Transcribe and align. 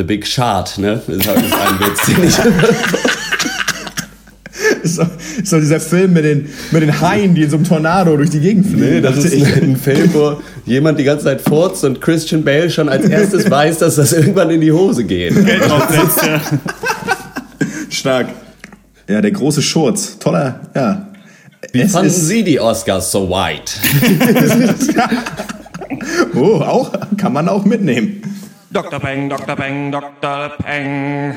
The 0.00 0.04
Big 0.04 0.26
Shard, 0.26 0.78
ne? 0.78 1.02
Das 1.06 1.14
ist 1.14 1.28
halt 1.28 1.36
ein 1.36 1.44
Witz, 1.78 2.06
den 2.06 2.24
ich 2.24 2.38
ist 4.82 4.98
doch 5.52 5.58
dieser 5.58 5.78
Film 5.78 6.14
mit 6.14 6.24
den, 6.24 6.48
mit 6.70 6.82
den 6.82 7.02
Haien, 7.02 7.34
die 7.34 7.42
in 7.42 7.50
so 7.50 7.56
einem 7.56 7.66
Tornado 7.66 8.16
durch 8.16 8.30
die 8.30 8.40
Gegend 8.40 8.66
fliegen. 8.66 8.80
Nee, 8.80 9.00
das 9.02 9.22
ist 9.22 9.34
ein 9.34 9.76
Film, 9.76 10.08
wo 10.14 10.40
jemand 10.64 10.98
die 10.98 11.04
ganze 11.04 11.24
Zeit 11.24 11.42
furzt 11.42 11.84
und 11.84 12.00
Christian 12.00 12.44
Bale 12.44 12.70
schon 12.70 12.88
als 12.88 13.04
erstes 13.04 13.50
weiß, 13.50 13.76
dass 13.76 13.96
das 13.96 14.14
irgendwann 14.14 14.48
in 14.48 14.62
die 14.62 14.72
Hose 14.72 15.04
geht. 15.04 15.34
Geld 15.34 15.68
draufsetzt, 15.68 16.22
ja. 16.24 16.40
Stark. 17.90 18.28
Ja, 19.06 19.20
der 19.20 19.32
große 19.32 19.60
Schurz. 19.60 20.18
Toller, 20.18 20.60
ja. 20.74 21.08
Wie 21.72 21.82
Es 21.82 21.92
fanden 21.92 22.08
Sie 22.08 22.42
die 22.42 22.58
Oscars 22.58 23.12
so 23.12 23.28
white? 23.28 23.74
Oh, 26.34 26.60
auch, 26.60 26.92
kann 27.16 27.32
man 27.32 27.48
auch 27.48 27.64
mitnehmen. 27.64 28.22
Dr. 28.72 29.00
Peng, 29.00 29.28
Dr. 29.28 29.56
Peng, 29.56 29.90
Dr. 29.90 30.50
Peng. 30.62 31.34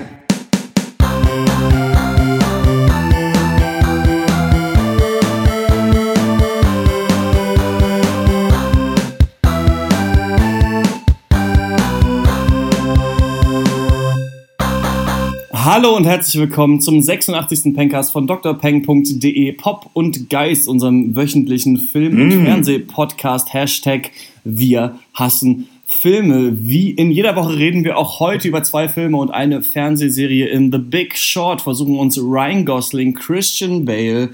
Hallo 15.51 15.95
und 15.95 16.05
herzlich 16.05 16.39
willkommen 16.39 16.81
zum 16.81 17.01
86. 17.01 17.73
Pencast 17.73 18.11
von 18.11 18.27
drpeng.de 18.27 19.53
Pop 19.53 19.89
und 19.93 20.29
Geist, 20.29 20.67
unserem 20.67 21.15
wöchentlichen 21.15 21.77
Film- 21.77 22.21
und 22.21 22.45
Fernsehpodcast. 22.45 23.53
Hashtag 23.53 24.11
Wir 24.43 24.99
hassen 25.15 25.67
Filme. 25.93 26.57
Wie 26.67 26.91
in 26.91 27.11
jeder 27.11 27.35
Woche 27.35 27.57
reden 27.57 27.83
wir 27.83 27.97
auch 27.97 28.19
heute 28.19 28.47
über 28.47 28.63
zwei 28.63 28.89
Filme 28.89 29.17
und 29.17 29.31
eine 29.31 29.63
Fernsehserie. 29.63 30.47
In 30.47 30.71
The 30.71 30.77
Big 30.77 31.17
Short 31.17 31.61
versuchen 31.61 31.97
uns 31.97 32.17
Ryan 32.17 32.65
Gosling, 32.65 33.13
Christian 33.13 33.85
Bale, 33.85 34.31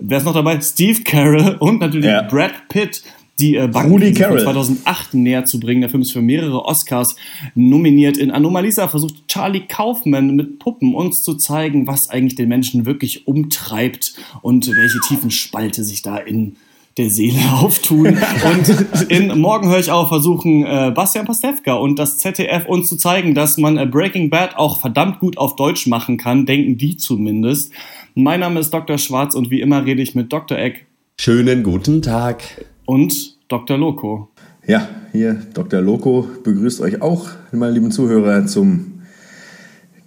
wer 0.00 0.18
ist 0.18 0.24
noch 0.24 0.34
dabei? 0.34 0.60
Steve 0.60 1.02
Carell 1.02 1.56
und 1.58 1.80
natürlich 1.80 2.06
Ja. 2.06 2.22
Brad 2.22 2.68
Pitt, 2.68 3.02
die 3.38 3.56
äh, 3.56 3.68
Carell. 3.68 4.42
2008 4.42 5.14
näher 5.14 5.44
zu 5.44 5.60
bringen. 5.60 5.80
Der 5.80 5.90
Film 5.90 6.02
ist 6.02 6.12
für 6.12 6.22
mehrere 6.22 6.64
Oscars 6.64 7.16
nominiert. 7.54 8.16
In 8.16 8.30
Anomalisa 8.30 8.88
versucht 8.88 9.28
Charlie 9.28 9.64
Kaufman 9.68 10.34
mit 10.34 10.58
Puppen 10.58 10.94
uns 10.94 11.22
zu 11.22 11.34
zeigen, 11.34 11.86
was 11.86 12.10
eigentlich 12.10 12.34
den 12.34 12.48
Menschen 12.48 12.86
wirklich 12.86 13.26
umtreibt 13.28 14.14
und 14.42 14.66
welche 14.66 14.98
tiefen 15.08 15.30
Spalte 15.30 15.84
sich 15.84 16.02
da 16.02 16.16
in 16.16 16.56
der 16.98 17.10
Seele 17.10 17.40
auftun. 17.52 18.06
Und 18.08 19.10
in 19.10 19.28
Morgen 19.40 19.68
höre 19.70 19.78
ich 19.78 19.90
auch 19.90 20.08
versuchen 20.08 20.64
äh, 20.64 20.92
Bastian 20.94 21.26
Pastewka 21.26 21.74
und 21.74 21.98
das 21.98 22.18
ZDF 22.18 22.66
uns 22.66 22.88
zu 22.88 22.96
zeigen, 22.96 23.34
dass 23.34 23.56
man 23.56 23.78
äh, 23.78 23.86
Breaking 23.86 24.30
Bad 24.30 24.56
auch 24.56 24.80
verdammt 24.80 25.20
gut 25.20 25.38
auf 25.38 25.56
Deutsch 25.56 25.86
machen 25.86 26.18
kann, 26.18 26.44
denken 26.44 26.76
die 26.76 26.96
zumindest. 26.96 27.72
Mein 28.14 28.40
Name 28.40 28.60
ist 28.60 28.70
Dr. 28.70 28.98
Schwarz 28.98 29.34
und 29.34 29.50
wie 29.50 29.60
immer 29.60 29.84
rede 29.86 30.02
ich 30.02 30.14
mit 30.14 30.32
Dr. 30.32 30.58
Eck 30.58 30.86
Schönen 31.20 31.62
guten 31.62 32.02
Tag. 32.02 32.42
und 32.84 33.36
Dr. 33.48 33.78
Loco. 33.78 34.28
Ja, 34.66 34.88
hier 35.12 35.34
Dr. 35.54 35.80
Loco 35.80 36.28
begrüßt 36.44 36.80
euch 36.80 37.00
auch, 37.00 37.30
meine 37.52 37.72
lieben 37.72 37.90
Zuhörer, 37.90 38.46
zum 38.46 39.00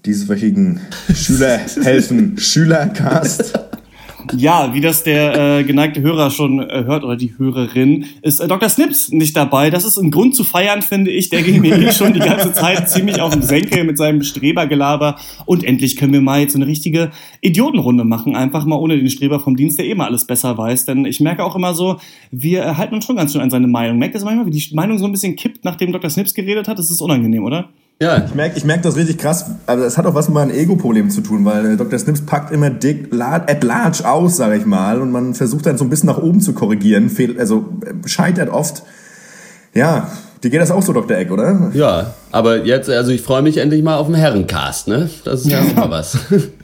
dieswöchigen 0.05 0.79
Schülerhelfen 1.13 2.37
Schülercast. 2.37 3.70
Ja, 4.35 4.73
wie 4.73 4.81
das 4.81 5.03
der 5.03 5.59
äh, 5.59 5.63
geneigte 5.63 6.01
Hörer 6.01 6.31
schon 6.31 6.59
äh, 6.59 6.83
hört 6.85 7.03
oder 7.03 7.15
die 7.15 7.37
Hörerin, 7.37 8.05
ist 8.21 8.39
äh, 8.39 8.47
Dr. 8.47 8.69
Snips 8.69 9.09
nicht 9.11 9.35
dabei. 9.35 9.69
Das 9.69 9.85
ist 9.85 9.97
ein 9.97 10.11
Grund 10.11 10.35
zu 10.35 10.43
feiern, 10.43 10.81
finde 10.81 11.11
ich. 11.11 11.29
Der 11.29 11.41
ging 11.41 11.61
mir 11.61 11.77
eh 11.77 11.91
schon 11.91 12.13
die 12.13 12.19
ganze 12.19 12.53
Zeit 12.53 12.89
ziemlich 12.89 13.21
auf 13.21 13.33
den 13.33 13.41
Senkel 13.41 13.83
mit 13.83 13.97
seinem 13.97 14.23
Strebergelaber. 14.23 15.17
Und 15.45 15.63
endlich 15.63 15.95
können 15.95 16.13
wir 16.13 16.21
mal 16.21 16.41
jetzt 16.41 16.55
eine 16.55 16.67
richtige 16.67 17.11
Idiotenrunde 17.41 18.03
machen. 18.03 18.35
Einfach 18.35 18.65
mal 18.65 18.77
ohne 18.77 18.97
den 18.97 19.09
Streber 19.09 19.39
vom 19.39 19.55
Dienst, 19.55 19.79
der 19.79 19.85
eh 19.85 19.95
mal 19.95 20.07
alles 20.07 20.25
besser 20.25 20.57
weiß. 20.57 20.85
Denn 20.85 21.05
ich 21.05 21.19
merke 21.19 21.43
auch 21.43 21.55
immer 21.55 21.73
so, 21.73 21.97
wir 22.31 22.77
halten 22.77 22.95
uns 22.95 23.05
schon 23.05 23.15
ganz 23.15 23.33
schön 23.33 23.41
an 23.41 23.49
seine 23.49 23.67
Meinung. 23.67 23.97
Merkt 23.97 24.15
das 24.15 24.23
manchmal, 24.23 24.45
wie 24.45 24.51
die 24.51 24.75
Meinung 24.75 24.97
so 24.97 25.05
ein 25.05 25.11
bisschen 25.11 25.35
kippt, 25.35 25.65
nachdem 25.65 25.91
Dr. 25.91 26.09
Snips 26.09 26.33
geredet 26.33 26.67
hat? 26.67 26.79
Das 26.79 26.89
ist 26.89 27.01
unangenehm, 27.01 27.43
oder? 27.43 27.69
Ja, 28.01 28.25
Ich 28.25 28.33
merke 28.33 28.57
ich 28.57 28.65
merk 28.65 28.81
das 28.81 28.95
richtig 28.95 29.19
krass. 29.19 29.45
Also 29.67 29.83
es 29.83 29.95
hat 29.95 30.07
auch 30.07 30.15
was 30.15 30.27
mit 30.27 30.33
meinem 30.33 30.49
Ego-Problem 30.49 31.11
zu 31.11 31.21
tun, 31.21 31.45
weil 31.45 31.73
äh, 31.73 31.77
Dr. 31.77 31.99
Snips 31.99 32.21
packt 32.21 32.51
immer 32.51 32.71
dick 32.71 33.13
at 33.13 33.63
large 33.63 34.09
aus, 34.09 34.37
sage 34.37 34.57
ich 34.57 34.65
mal, 34.65 34.99
und 34.99 35.11
man 35.11 35.35
versucht 35.35 35.67
dann 35.67 35.77
so 35.77 35.83
ein 35.85 35.89
bisschen 35.91 36.07
nach 36.07 36.17
oben 36.17 36.41
zu 36.41 36.53
korrigieren. 36.53 37.11
Fehl, 37.11 37.39
also 37.39 37.69
äh, 37.85 38.07
scheitert 38.07 38.49
oft. 38.49 38.81
Ja, 39.75 40.11
dir 40.43 40.49
geht 40.49 40.59
das 40.59 40.71
auch 40.71 40.81
so, 40.81 40.93
Dr. 40.93 41.15
Eck, 41.15 41.31
oder? 41.31 41.69
ja. 41.75 42.15
Aber 42.31 42.65
jetzt, 42.65 42.89
also 42.89 43.11
ich 43.11 43.21
freue 43.21 43.43
mich 43.43 43.57
endlich 43.57 43.83
mal 43.83 43.97
auf 43.97 44.07
den 44.07 44.15
Herrencast, 44.15 44.87
ne? 44.87 45.07
Das 45.23 45.41
ist 45.41 45.51
ja 45.51 45.61
auch 45.61 45.75
mal 45.75 45.91
was. 45.91 46.17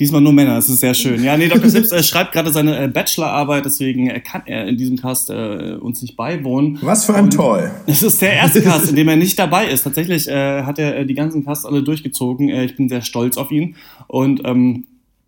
Diesmal 0.00 0.20
nur 0.20 0.32
Männer, 0.32 0.54
das 0.54 0.68
ist 0.68 0.78
sehr 0.78 0.94
schön. 0.94 1.24
Ja, 1.24 1.36
nee, 1.36 1.48
Dr. 1.48 1.68
Sips 1.68 1.90
äh, 1.90 2.04
schreibt 2.04 2.32
gerade 2.32 2.52
seine 2.52 2.84
äh, 2.84 2.88
Bachelorarbeit, 2.88 3.64
deswegen 3.64 4.08
äh, 4.08 4.20
kann 4.20 4.42
er 4.46 4.68
in 4.68 4.76
diesem 4.76 4.96
Cast 4.96 5.28
äh, 5.30 5.76
uns 5.80 6.02
nicht 6.02 6.16
beiwohnen. 6.16 6.78
Was 6.82 7.04
für 7.04 7.14
ein 7.14 7.30
Toll. 7.30 7.70
Es 7.86 8.04
ist 8.04 8.22
der 8.22 8.34
erste 8.34 8.62
Cast, 8.62 8.90
in 8.90 8.96
dem 8.96 9.08
er 9.08 9.16
nicht 9.16 9.36
dabei 9.38 9.66
ist. 9.66 9.82
Tatsächlich 9.82 10.28
äh, 10.28 10.62
hat 10.62 10.78
er 10.78 10.98
äh, 10.98 11.06
die 11.06 11.14
ganzen 11.14 11.44
Casts 11.44 11.66
alle 11.66 11.82
durchgezogen. 11.82 12.48
Äh, 12.48 12.66
ich 12.66 12.76
bin 12.76 12.88
sehr 12.88 13.02
stolz 13.02 13.36
auf 13.36 13.50
ihn. 13.50 13.74
Und 14.06 14.42
ähm, 14.44 14.84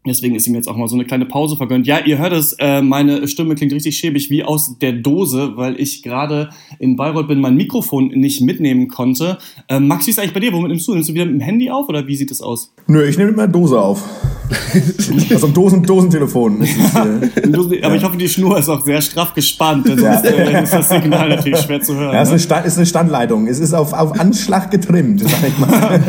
deswegen 0.07 0.37
ist 0.37 0.47
ihm 0.47 0.55
jetzt 0.55 0.69
auch 0.69 0.77
mal 0.77 0.87
so 0.87 0.95
eine 0.95 1.05
kleine 1.05 1.27
Pause 1.27 1.57
vergönnt. 1.57 1.89
Ja, 1.89 1.99
ihr 1.99 2.19
hört 2.19 2.33
es, 2.33 2.53
äh, 2.61 2.81
meine 2.81 3.27
Stimme 3.27 3.57
klingt 3.57 3.73
richtig 3.73 3.97
schäbig 3.97 4.31
wie 4.31 4.45
aus 4.45 4.79
der 4.79 4.93
Dose, 4.93 5.57
weil 5.57 5.81
ich 5.81 6.05
gerade 6.05 6.51
in 6.79 6.95
Bayreuth 6.95 7.27
bin, 7.27 7.41
mein 7.41 7.57
Mikrofon 7.57 8.09
nicht 8.09 8.41
mitnehmen 8.41 8.87
konnte. 8.87 9.39
Äh, 9.69 9.81
Max, 9.81 10.07
wie 10.07 10.11
ist 10.11 10.21
eigentlich 10.21 10.35
bei 10.35 10.41
dir? 10.41 10.53
Womit 10.53 10.69
nimmst 10.69 10.87
du? 10.87 10.95
Nimmst 10.95 11.09
du 11.09 11.15
wieder 11.15 11.25
mit 11.25 11.35
dem 11.35 11.41
Handy 11.41 11.71
auf 11.71 11.89
oder 11.89 12.07
wie 12.07 12.15
sieht 12.15 12.31
es 12.31 12.41
aus? 12.41 12.73
Nö, 12.87 13.05
ich 13.05 13.19
nehme 13.19 13.31
immer 13.31 13.49
Dose 13.49 13.81
auf. 13.81 14.09
also 15.31 15.47
ein 15.47 15.55
Dosen 15.55 15.83
Dosentelefon. 15.83 16.63
ist 16.63 16.95
äh, 16.95 17.83
Aber 17.83 17.95
ich 17.95 18.05
hoffe, 18.05 18.17
die 18.17 18.29
Schnur 18.29 18.59
ist 18.59 18.69
auch 18.69 18.85
sehr 18.85 19.01
straff 19.01 19.35
gespannt, 19.35 19.87
sonst 19.87 20.25
äh, 20.25 20.63
ist 20.63 20.73
das 20.73 20.89
Signal 20.89 21.29
natürlich 21.29 21.61
schwer 21.61 21.81
zu 21.81 21.95
hören. 21.97 22.15
Ja, 22.15 22.23
ist 22.23 22.29
ne? 22.29 22.33
eine, 22.33 22.41
Stand, 22.41 22.67
ist 22.67 22.77
eine 22.77 22.87
Standleitung. 22.87 23.47
Es 23.47 23.61
ist 23.61 23.75
auf, 23.75 23.93
auf 23.93 24.19
Anschlag 24.19 24.71
getrimmt, 24.71 25.21
sag 25.21 25.49
ich 25.49 25.59
mal. 25.59 26.01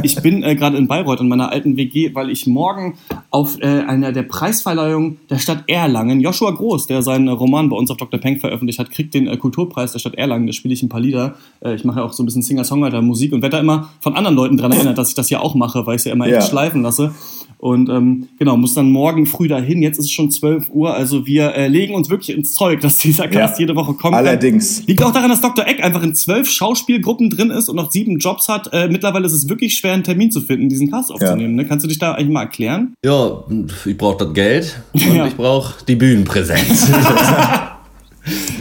Ich 0.02 0.16
bin 0.22 0.42
äh, 0.42 0.54
gerade 0.54 0.76
in 0.76 0.88
Bayreuth 0.88 1.20
in 1.20 1.28
meiner 1.28 1.50
alten 1.50 1.76
WG, 1.76 2.14
weil 2.14 2.30
ich 2.30 2.46
morgen 2.46 2.94
auf 3.30 3.58
äh, 3.60 3.66
einer 3.66 4.12
der 4.12 4.22
Preisverleihungen 4.22 5.18
der 5.30 5.38
Stadt 5.38 5.64
Erlangen, 5.66 6.20
Joshua 6.20 6.50
Groß, 6.50 6.86
der 6.86 7.02
seinen 7.02 7.28
Roman 7.28 7.68
bei 7.68 7.76
uns 7.76 7.90
auf 7.90 7.96
Dr. 7.96 8.20
Peng 8.20 8.38
veröffentlicht 8.38 8.78
hat, 8.78 8.90
kriegt 8.90 9.14
den 9.14 9.26
äh, 9.26 9.36
Kulturpreis 9.36 9.92
der 9.92 9.98
Stadt 9.98 10.14
Erlangen. 10.14 10.46
Da 10.46 10.52
spiele 10.52 10.74
ich 10.74 10.82
ein 10.82 10.88
paar 10.88 11.00
Lieder. 11.00 11.34
Äh, 11.64 11.74
ich 11.74 11.84
mache 11.84 12.00
ja 12.00 12.04
auch 12.04 12.12
so 12.12 12.22
ein 12.22 12.26
bisschen 12.26 12.42
Singer-Songwriter-Musik 12.42 13.32
und 13.32 13.42
werde 13.42 13.56
da 13.56 13.60
immer 13.60 13.90
von 14.00 14.14
anderen 14.14 14.36
Leuten 14.36 14.56
dran 14.56 14.72
erinnert, 14.72 14.98
dass 14.98 15.08
ich 15.08 15.14
das 15.14 15.30
ja 15.30 15.40
auch 15.40 15.54
mache, 15.54 15.86
weil 15.86 15.96
ich 15.96 16.00
es 16.00 16.04
ja 16.04 16.12
immer 16.12 16.26
Ja. 16.28 16.38
echt 16.38 16.48
schleifen 16.48 16.82
lasse. 16.82 17.12
Und 17.58 17.88
ähm, 17.88 18.28
genau, 18.38 18.56
muss 18.56 18.74
dann 18.74 18.90
morgen 18.92 19.24
früh 19.26 19.48
dahin. 19.48 19.80
Jetzt 19.82 19.98
ist 19.98 20.06
es 20.06 20.10
schon 20.12 20.30
12 20.30 20.68
Uhr, 20.70 20.94
also 20.94 21.26
wir 21.26 21.54
äh, 21.54 21.68
legen 21.68 21.94
uns 21.94 22.10
wirklich 22.10 22.36
ins 22.36 22.54
Zeug, 22.54 22.80
dass 22.80 22.98
dieser 22.98 23.28
Cast 23.28 23.54
Ja. 23.58 23.60
jede 23.64 23.74
Woche 23.76 23.94
kommt. 23.94 24.14
Allerdings. 24.14 24.86
Liegt 24.86 25.02
auch 25.02 25.12
daran, 25.12 25.30
dass 25.30 25.40
Dr. 25.40 25.66
Eck 25.66 25.82
einfach 25.82 26.02
in 26.02 26.14
zwölf 26.14 26.48
Schauspielgruppen 26.48 27.30
drin 27.30 27.50
ist 27.50 27.68
und 27.68 27.76
noch 27.76 27.90
sieben 27.90 28.18
Jobs 28.18 28.48
hat. 28.48 28.68
Äh, 28.72 28.88
mittlerweile 28.88 29.26
ist 29.26 29.32
es 29.32 29.48
wirklich 29.48 29.74
schwer, 29.74 29.94
einen 29.94 30.04
Termin 30.04 30.30
zu 30.30 30.40
finden, 30.42 30.68
diesen 30.68 30.90
Cast 30.90 31.10
aufzunehmen. 31.12 31.54
Ne? 31.54 31.64
Kannst 31.66 31.84
du 31.84 31.88
dich 31.88 31.98
da 31.98 32.12
eigentlich 32.12 32.28
mal 32.30 32.42
erklären? 32.42 32.94
Ja, 33.04 33.42
ich 33.86 33.96
brauche 33.96 34.24
das 34.24 34.34
Geld 34.34 34.82
und 34.92 35.02
Ja. 35.14 35.26
ich 35.26 35.34
brauche 35.36 35.74
die 35.86 35.96
Bühnenpräsenz. 35.96 36.90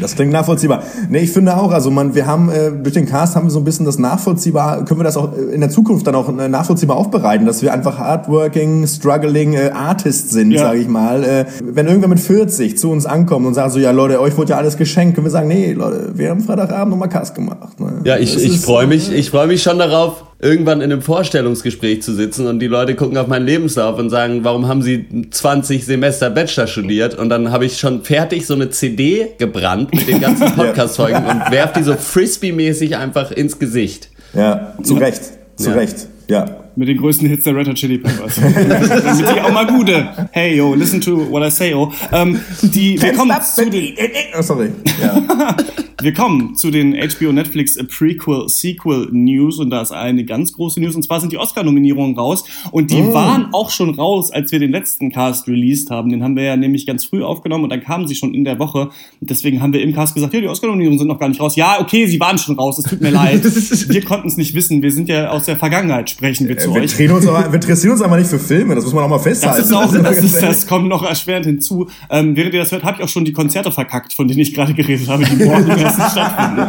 Das 0.02 0.16
klingt 0.16 0.31
nachvollziehbar. 0.31 0.84
Nee, 1.09 1.20
ich 1.20 1.31
finde 1.31 1.58
auch, 1.58 1.72
also 1.72 1.90
man, 1.90 2.14
wir 2.16 2.26
haben 2.28 2.50
äh, 2.50 2.72
durch 2.72 2.94
den 2.94 3.06
Cast 3.06 3.36
haben 3.36 3.46
wir 3.48 3.52
so 3.52 3.59
ein 3.59 3.64
bisschen 3.64 3.86
das 3.86 3.98
nachvollziehbar, 3.98 4.86
können 4.86 5.00
wir 5.00 5.03
das 5.06 5.18
auch 5.18 5.36
äh, 5.36 5.53
in 5.53 5.62
der 5.62 5.70
Zukunft 5.70 6.06
dann 6.08 6.16
auch 6.16 6.30
äh, 6.30 6.48
nachvollziehbar 6.50 6.98
aufbereiten, 6.98 7.46
dass 7.46 7.62
wir 7.62 7.74
einfach 7.74 7.98
hardworking, 7.98 8.86
struggling 8.88 9.53
äh, 9.53 9.72
Artists 9.74 10.31
sind, 10.31 10.52
Ja. 10.52 10.59
sage 10.62 10.80
ich 10.80 10.88
mal. 10.88 11.24
Äh, 11.24 11.46
wenn 11.64 11.88
irgendwer 11.88 12.09
mit 12.09 12.20
40 12.20 12.78
zu 12.78 12.92
uns 12.92 13.06
ankommt 13.06 13.46
und 13.46 13.53
sagt 13.53 13.72
so, 13.72 13.80
ja 13.80 13.92
Leute, 13.92 14.20
euch 14.22 14.38
wurde 14.38 14.52
ja 14.52 14.58
alles 14.58 14.78
geschenkt, 14.78 15.16
können 15.16 15.26
wir 15.28 15.31
sagen, 15.31 15.48
nee, 15.48 15.72
Leute, 15.74 16.12
wir 16.16 16.30
haben 16.30 16.42
Freitagabend 16.42 16.92
nochmal 16.92 17.09
Cast 17.09 17.34
gemacht. 17.36 17.80
Ne? 17.80 17.94
Ja, 18.03 18.18
ich, 18.18 18.34
Das 18.34 18.44
ich 18.44 18.59
freue 18.59 18.88
mich, 18.88 19.12
ich 19.12 19.30
freue 19.32 19.47
mich 19.47 19.64
schon 19.64 19.80
darauf, 19.80 20.24
irgendwann 20.45 20.81
in 20.81 20.91
einem 20.91 21.02
Vorstellungsgespräch 21.02 22.03
zu 22.03 22.14
sitzen 22.14 22.46
und 22.46 22.59
die 22.59 22.67
Leute 22.67 22.96
gucken 22.96 23.17
auf 23.17 23.28
meinen 23.28 23.46
Lebenslauf 23.46 23.97
und 23.97 24.11
sagen, 24.11 24.43
warum 24.43 24.67
haben 24.67 24.84
sie 24.84 25.05
20 25.31 25.85
Semester 25.85 26.29
Bachelor 26.29 26.67
studiert? 26.67 27.16
Und 27.16 27.29
dann 27.29 27.52
habe 27.52 27.66
ich 27.66 27.79
schon 27.79 28.03
fertig 28.03 28.46
so 28.46 28.53
eine 28.53 28.70
CD 28.70 29.34
gebrannt 29.40 29.93
mit 29.93 30.08
den 30.08 30.22
ganzen 30.22 30.52
Podcast-Folgen 30.55 31.25
und 31.25 31.52
werf 31.52 31.73
die 31.73 31.84
so 31.84 31.96
Frisbee-mäßig 31.96 32.96
einfach 32.96 33.31
ins 33.31 33.58
Gesicht. 33.58 34.09
Ja, 34.34 34.75
zu 34.84 34.96
Recht, 34.96 35.22
zu 35.55 35.70
Ja. 35.72 35.75
Recht, 35.75 36.08
ja. 36.28 36.65
Mit 36.77 36.89
den 36.89 36.97
größten 36.97 37.27
Hits 37.27 37.43
der 37.43 37.55
Red 37.55 37.69
Hot 37.69 37.75
Chili 37.75 37.97
Peppers. 37.97 38.35
Damit 38.41 39.29
die 39.29 39.41
auch 39.41 39.53
mal 39.53 39.66
gute. 39.66 40.29
Hey, 40.31 40.57
yo, 40.57 40.73
listen 40.73 40.99
to 40.99 41.31
what 41.31 41.41
I 41.41 41.49
say, 41.49 41.73
oh. 41.73 41.91
Ähm, 42.11 42.39
die, 42.61 43.01
wir 43.01 43.13
kommen 43.13 43.33
zu 43.41 43.69
den, 43.69 43.93
Oh, 44.37 44.41
sorry. 44.41 44.72
Ja. 45.01 45.55
wir 46.01 46.13
kommen 46.13 46.55
zu 46.55 46.72
den 46.72 46.93
HBO 46.93 47.31
Netflix 47.31 47.77
Prequel 47.87 48.49
Sequel 48.49 49.07
News 49.11 49.59
und 49.59 49.69
da 49.69 49.81
ist 49.81 49.91
eine 49.91 50.25
ganz 50.25 50.51
große 50.51 50.81
News 50.81 50.95
und 50.95 51.03
zwar 51.03 51.22
sind 51.22 51.31
die 51.31 51.37
Oscar-Nominierungen 51.37 52.17
raus 52.17 52.43
und 52.72 52.91
die 52.91 53.01
oh. 53.01 53.13
waren 53.13 53.53
auch 53.53 53.69
schon 53.69 53.95
raus, 53.95 54.31
als 54.31 54.51
wir 54.51 54.59
den 54.59 54.72
letzten 54.72 55.11
Cast 55.11 55.47
released 55.47 55.89
haben. 55.89 56.09
Den 56.09 56.23
haben 56.23 56.35
wir 56.35 56.43
ja 56.43 56.57
nämlich 56.57 56.85
ganz 56.85 57.05
früh 57.05 57.23
aufgenommen 57.23 57.63
und 57.63 57.69
dann 57.69 57.81
kamen 57.81 58.07
sie 58.07 58.16
schon 58.16 58.33
in 58.33 58.43
der 58.43 58.59
Woche. 58.59 58.89
Deswegen 59.22 59.61
haben 59.61 59.72
wir 59.72 59.81
im 59.81 59.93
Cast 59.93 60.13
gesagt, 60.13 60.33
ja, 60.33 60.41
die 60.41 60.47
Oscar-Nominierungen 60.49 60.99
sind 60.99 61.07
noch 61.07 61.19
gar 61.19 61.29
nicht 61.29 61.39
raus. 61.39 61.55
Ja, 61.55 61.79
okay, 61.79 62.05
sie 62.07 62.19
waren 62.19 62.37
schon 62.37 62.55
raus. 62.55 62.77
Es 62.79 62.85
tut 62.85 62.99
mir 62.99 63.11
leid. 63.11 63.43
wir 63.89 64.01
konnten 64.03 64.27
es 64.27 64.35
nicht 64.35 64.53
wissen. 64.53 64.81
Wir 64.81 64.91
sind 64.91 65.07
ja 65.07 65.29
aus 65.29 65.45
der 65.45 65.55
Vergangenheit, 65.55 66.09
sprechen 66.09 66.47
wir 66.49 66.57
zu 66.66 66.76
wir 66.76 66.82
euch. 66.82 67.12
Uns 67.12 67.28
aber, 67.28 67.52
wir 67.52 67.56
interessieren 67.56 67.94
uns 67.94 68.02
aber 68.02 68.17
nicht 68.17 68.29
für 68.29 68.40
Filme. 68.40 68.76
Das 68.76 68.84
muss 68.84 68.94
man 68.94 69.03
auch 69.03 69.09
mal 69.09 69.20
festhalten. 69.20 69.58
Das, 69.58 69.67
ist 69.67 69.73
auch, 69.73 69.91
das, 70.03 70.17
ist, 70.23 70.41
das 70.41 70.67
kommt 70.67 70.88
noch 70.88 71.03
erschwerend 71.03 71.46
hinzu. 71.46 71.90
Ähm, 72.09 72.35
während 72.35 72.53
ihr 72.53 72.59
das 72.59 72.72
hört, 72.72 72.84
habe 72.84 72.97
ich 72.97 73.03
auch 73.03 73.09
schon 73.09 73.26
die 73.26 73.34
Konzerte 73.34 73.72
verkackt, 73.72 74.14
von 74.14 74.28
denen 74.28 74.40
ich 74.40 74.53
gerade 74.53 74.73
geredet 74.73 75.08
habe, 75.08 75.26
die 75.26 75.44
morgen 75.44 75.70
erst 75.70 76.12
stattfinden. 76.12 76.67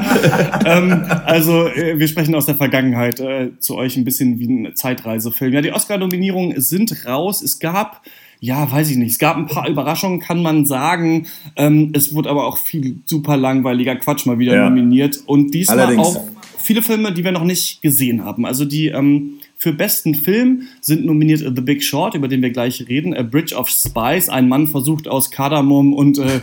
ähm, 0.64 1.04
also 1.24 1.66
äh, 1.68 1.98
wir 1.98 2.08
sprechen 2.08 2.34
aus 2.34 2.46
der 2.46 2.56
Vergangenheit 2.56 3.20
äh, 3.20 3.50
zu 3.58 3.76
euch 3.76 3.96
ein 3.96 4.04
bisschen 4.04 4.38
wie 4.38 4.48
ein 4.48 4.76
Zeitreisefilm. 4.76 5.52
Ja, 5.52 5.60
die 5.60 5.72
Oscar-Nominierungen 5.72 6.60
sind 6.60 7.06
raus. 7.06 7.42
Es 7.42 7.58
gab 7.58 8.02
ja, 8.38 8.70
weiß 8.70 8.90
ich 8.90 8.96
nicht. 8.96 9.12
Es 9.12 9.18
gab 9.18 9.36
ein 9.36 9.46
paar 9.46 9.68
Überraschungen, 9.68 10.20
kann 10.20 10.42
man 10.42 10.66
sagen. 10.66 11.26
Ähm, 11.56 11.92
es 11.94 12.14
wurde 12.14 12.28
aber 12.28 12.46
auch 12.46 12.58
viel 12.58 13.00
super 13.06 13.36
langweiliger 13.36 13.96
Quatsch 13.96 14.26
mal 14.26 14.38
wieder 14.38 14.54
ja. 14.54 14.68
nominiert. 14.68 15.20
Und 15.26 15.54
diesmal 15.54 15.80
Allerdings. 15.80 16.06
auch 16.06 16.24
viele 16.58 16.82
Filme, 16.82 17.12
die 17.12 17.24
wir 17.24 17.32
noch 17.32 17.44
nicht 17.44 17.80
gesehen 17.80 18.24
haben. 18.24 18.44
Also 18.44 18.64
die 18.64 18.88
ähm, 18.88 19.38
für 19.66 19.72
besten 19.72 20.14
Film 20.14 20.68
sind 20.80 21.04
nominiert 21.04 21.40
The 21.40 21.60
Big 21.60 21.82
Short, 21.82 22.14
über 22.14 22.28
den 22.28 22.40
wir 22.40 22.50
gleich 22.50 22.86
reden, 22.88 23.16
A 23.16 23.24
Bridge 23.24 23.52
of 23.52 23.68
Spice. 23.68 24.28
Ein 24.28 24.48
Mann 24.48 24.68
versucht 24.68 25.08
aus 25.08 25.32
Kardamom 25.32 25.92
und 25.92 26.18
äh, 26.18 26.40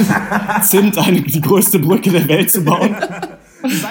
Zimt 0.62 0.98
eine, 0.98 1.22
die 1.22 1.40
größte 1.40 1.78
Brücke 1.78 2.10
der 2.10 2.28
Welt 2.28 2.50
zu 2.50 2.62
bauen. 2.62 2.94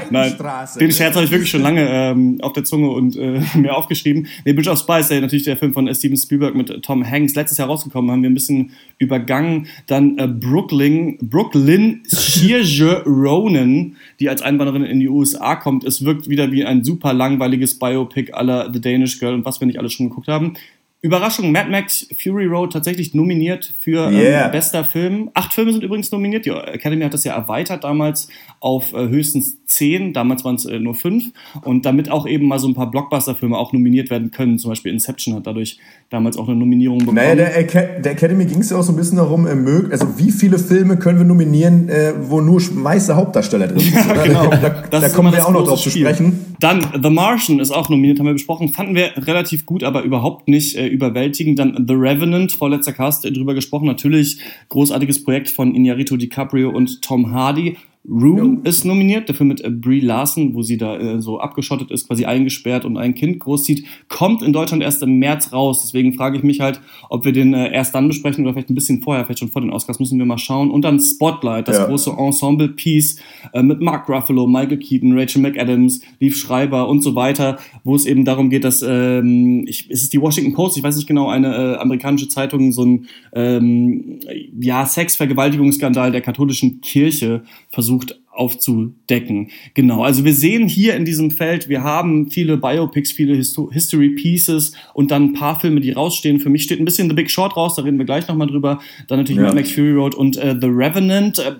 Nein, 0.10 0.36
den 0.80 0.92
Scherz 0.92 1.16
habe 1.16 1.26
ich 1.26 1.32
wirklich 1.32 1.50
schon 1.50 1.62
lange 1.62 1.88
ähm, 1.90 2.38
auf 2.42 2.54
der 2.54 2.64
Zunge 2.64 2.90
und 2.90 3.16
äh, 3.16 3.42
mir 3.56 3.76
aufgeschrieben. 3.76 4.28
Nee, 4.46 4.54
Bridge 4.54 4.70
of 4.70 4.80
Spice, 4.80 5.10
der, 5.10 5.22
natürlich 5.22 5.46
der 5.46 5.58
Film 5.58 5.74
von 5.74 5.94
Steven 5.94 6.18
Spielberg 6.18 6.56
mit 6.56 6.84
Tom 6.84 7.06
Hanks, 7.10 7.36
letztes 7.36 7.58
Jahr 7.58 7.68
rausgekommen, 7.68 8.12
haben 8.12 8.22
wir 8.22 8.30
ein 8.30 8.34
bisschen 8.34 8.72
übergangen. 8.98 9.68
Dann 9.88 10.18
äh, 10.18 10.28
Brooklyn, 10.28 11.18
Brooklyn 11.22 12.02
Saoirse 12.06 13.04
Ronan, 13.06 13.96
die 14.20 14.30
als 14.30 14.42
Einwanderin 14.42 14.84
in 14.84 15.00
die 15.00 15.10
USA 15.10 15.56
kommt. 15.56 15.84
Es 15.84 16.06
wirkt 16.06 16.30
wieder 16.30 16.52
wie 16.52 16.66
ein 16.66 16.84
super 16.84 17.14
langweiliges 17.14 17.78
Biopic 17.78 18.34
aller 18.34 18.72
The 18.72 18.82
Danish 18.82 19.20
Girl 19.20 19.34
und 19.34 19.46
was 19.46 19.60
wir 19.60 19.68
nicht 19.68 19.80
alle 19.80 19.90
schon 19.90 20.10
geguckt 20.10 20.28
haben. 20.28 20.54
Überraschung, 21.02 21.52
Mad 21.52 21.70
Max 21.70 22.08
Fury 22.22 22.48
Road 22.48 22.74
tatsächlich 22.74 23.14
nominiert 23.14 23.72
für 23.80 24.10
yeah. 24.10 24.46
ähm, 24.46 24.52
bester 24.52 24.84
Film. 24.84 25.30
Acht 25.36 25.54
Filme 25.54 25.72
sind 25.72 25.84
übrigens 25.84 26.12
nominiert. 26.12 26.46
Die 26.46 26.50
Academy 26.50 27.04
hat 27.04 27.14
das 27.14 27.24
ja 27.24 27.36
erweitert 27.36 27.84
damals 27.84 28.30
auf 28.60 28.94
äh, 28.94 29.08
höchstens 29.08 29.58
zehn. 29.66 30.14
Damals 30.14 30.44
waren 30.44 30.56
es 30.56 30.66
äh, 30.66 30.80
nur 30.80 30.96
fünf. 30.96 31.26
Und 31.64 31.86
damit 31.86 32.10
auch 32.10 32.28
eben 32.28 32.48
mal 32.48 32.60
so 32.60 32.68
ein 32.68 32.74
paar 32.74 32.90
Blockbuster-Filme 32.90 33.58
auch 33.58 33.74
nominiert 33.74 34.10
werden 34.10 34.32
können. 34.32 34.58
Zum 34.58 34.72
Beispiel 34.72 34.92
Inception 34.92 35.36
hat 35.36 35.46
dadurch 35.46 35.80
damals 36.10 36.38
auch 36.38 36.48
eine 36.48 36.58
Nominierung 36.58 37.00
bekommen. 37.00 37.16
Naja, 37.18 37.36
der, 37.36 37.58
Ac 37.58 38.02
der 38.04 38.12
Academy 38.12 38.46
ging 38.46 38.60
es 38.60 38.70
ja 38.70 38.78
auch 38.78 38.84
so 38.84 38.94
ein 38.94 38.96
bisschen 38.96 39.18
darum, 39.18 39.46
äh, 39.46 39.92
also 39.92 40.18
wie 40.18 40.32
viele 40.32 40.58
Filme 40.58 40.98
können 40.98 41.20
wir 41.20 41.26
nominieren, 41.26 41.90
äh, 41.90 42.14
wo 42.20 42.42
nur 42.42 42.62
weiße 42.62 43.16
Hauptdarsteller 43.16 43.68
drin 43.68 43.80
sind. 43.80 43.98
Ja, 44.08 44.24
genau. 44.24 44.50
Da, 44.50 44.70
da, 44.90 45.00
da 45.00 45.10
kommen 45.10 45.34
wir 45.34 45.46
auch 45.46 45.52
noch 45.52 45.66
drauf 45.66 45.80
Spiel. 45.80 45.92
zu 45.92 46.00
sprechen. 46.00 46.56
Dann 46.60 46.86
The 47.02 47.10
Martian 47.10 47.60
ist 47.60 47.72
auch 47.72 47.90
nominiert, 47.90 48.20
haben 48.20 48.26
wir 48.26 48.34
besprochen. 48.34 48.70
Fanden 48.70 48.96
wir 48.96 49.12
relativ 49.18 49.66
gut, 49.66 49.84
aber 49.84 50.04
überhaupt 50.04 50.48
nicht 50.48 50.76
äh, 50.76 50.88
überwältigend. 50.88 51.60
Dann 51.60 51.86
The 51.88 51.94
Revenant, 51.94 52.52
vorletzter 52.52 52.94
Cast 52.94 53.26
äh, 53.26 53.32
drüber 53.32 53.54
gesprochen. 53.54 53.86
Natürlich 53.86 54.40
großartiges 54.70 55.24
Projekt 55.24 55.50
von 55.50 55.76
Iñárritu 55.76 56.18
DiCaprio 56.18 56.70
und 56.70 57.02
Tom 57.02 57.32
Hardy. 57.32 57.78
Room 58.10 58.62
ja. 58.64 58.70
ist 58.70 58.86
nominiert, 58.86 59.30
dafür 59.30 59.46
mit 59.46 59.62
äh, 59.62 59.70
Brie 59.70 60.00
Larson, 60.00 60.54
wo 60.54 60.62
sie 60.62 60.78
da 60.78 60.98
äh, 60.98 61.22
so 61.22 61.40
abgeschottet 61.40 61.92
ist, 61.92 62.08
quasi 62.08 62.26
eingesperrt 62.26 62.86
und 62.86 62.98
ein 62.98 63.16
Kind 63.16 63.40
großzieht, 63.40 63.86
kommt 64.08 64.42
in 64.42 64.54
Deutschland 64.54 64.82
erst 64.82 65.04
im 65.04 65.20
März 65.20 65.52
raus. 65.52 65.82
Deswegen 65.84 66.14
frage 66.14 66.38
ich 66.38 66.44
mich 66.44 66.62
halt, 66.62 66.80
ob 67.10 67.26
wir 67.26 67.34
den 67.34 67.54
äh, 67.54 67.72
erst 67.74 67.94
dann 67.94 68.08
besprechen 68.08 68.46
oder 68.46 68.54
vielleicht 68.54 68.70
ein 68.70 68.76
bisschen 68.76 69.02
vorher, 69.02 69.26
vielleicht 69.26 69.40
schon 69.40 69.50
vor 69.50 69.62
den 69.62 69.72
Oscars, 69.72 70.00
müssen 70.00 70.18
wir 70.18 70.26
mal 70.26 70.38
schauen. 70.38 70.72
Und 70.72 70.84
dann 70.84 71.00
Spotlight, 71.00 71.68
das 71.68 71.78
ja. 71.78 71.86
große 71.86 72.12
Ensemble-Piece 72.18 73.20
äh, 73.54 73.62
mit 73.62 73.82
Mark 73.82 74.08
Ruffalo, 74.08 74.48
Michael 74.48 74.78
Keaton, 74.78 75.18
Rachel 75.18 75.42
McAdams, 75.42 76.02
Liv 76.20 76.38
Schreiber 76.38 76.88
und 76.88 77.02
so 77.02 77.14
weiter, 77.16 77.58
wo 77.84 77.96
es 77.96 78.06
eben 78.06 78.24
darum 78.24 78.50
geht, 78.50 78.64
dass, 78.64 78.82
ähm, 78.88 79.66
ich, 79.68 79.90
ist 79.90 80.04
es 80.04 80.10
die 80.10 80.22
Washington 80.22 80.54
Post, 80.54 80.78
ich 80.78 80.84
weiß 80.84 80.96
nicht 80.96 81.08
genau, 81.08 81.28
eine 81.28 81.54
äh, 81.56 81.76
amerikanische 81.78 82.30
Zeitung, 82.30 82.72
so 82.72 82.86
ein 82.86 83.08
ähm, 83.34 84.20
ja, 84.60 84.86
Sexvergewaltigungsskandal 84.86 86.12
der 86.12 86.22
katholischen 86.22 86.80
Kirche 86.80 87.44
versucht 87.70 87.97
aufzudecken. 88.32 89.50
Genau, 89.74 90.04
also 90.04 90.24
wir 90.24 90.34
sehen 90.34 90.68
hier 90.68 90.96
in 90.96 91.06
diesem 91.06 91.32
Feld, 91.32 91.70
wir 91.70 91.84
haben 91.84 92.30
viele 92.30 92.58
Biopics, 92.58 93.12
viele 93.12 93.36
Histo 93.36 93.72
History 93.72 94.10
Pieces 94.10 94.74
und 94.94 95.12
dann 95.12 95.26
ein 95.26 95.34
paar 95.34 95.60
Filme, 95.60 95.82
die 95.82 95.92
rausstehen. 95.92 96.40
Für 96.40 96.50
mich 96.50 96.64
steht 96.64 96.80
ein 96.80 96.86
bisschen 96.86 97.10
The 97.10 97.16
Big 97.16 97.32
Short 97.32 97.58
raus, 97.58 97.76
da 97.76 97.82
reden 97.82 97.98
wir 97.98 98.06
gleich 98.06 98.28
nochmal 98.28 98.48
drüber. 98.48 98.80
Dann 99.08 99.20
natürlich 99.20 99.42
ja. 99.42 99.54
Max 99.54 99.72
Fury 99.72 99.94
Road 99.94 100.16
und 100.16 100.38
äh, 100.38 100.56
The 100.60 100.68
Revenant. 100.68 101.40
Äh, 101.40 101.56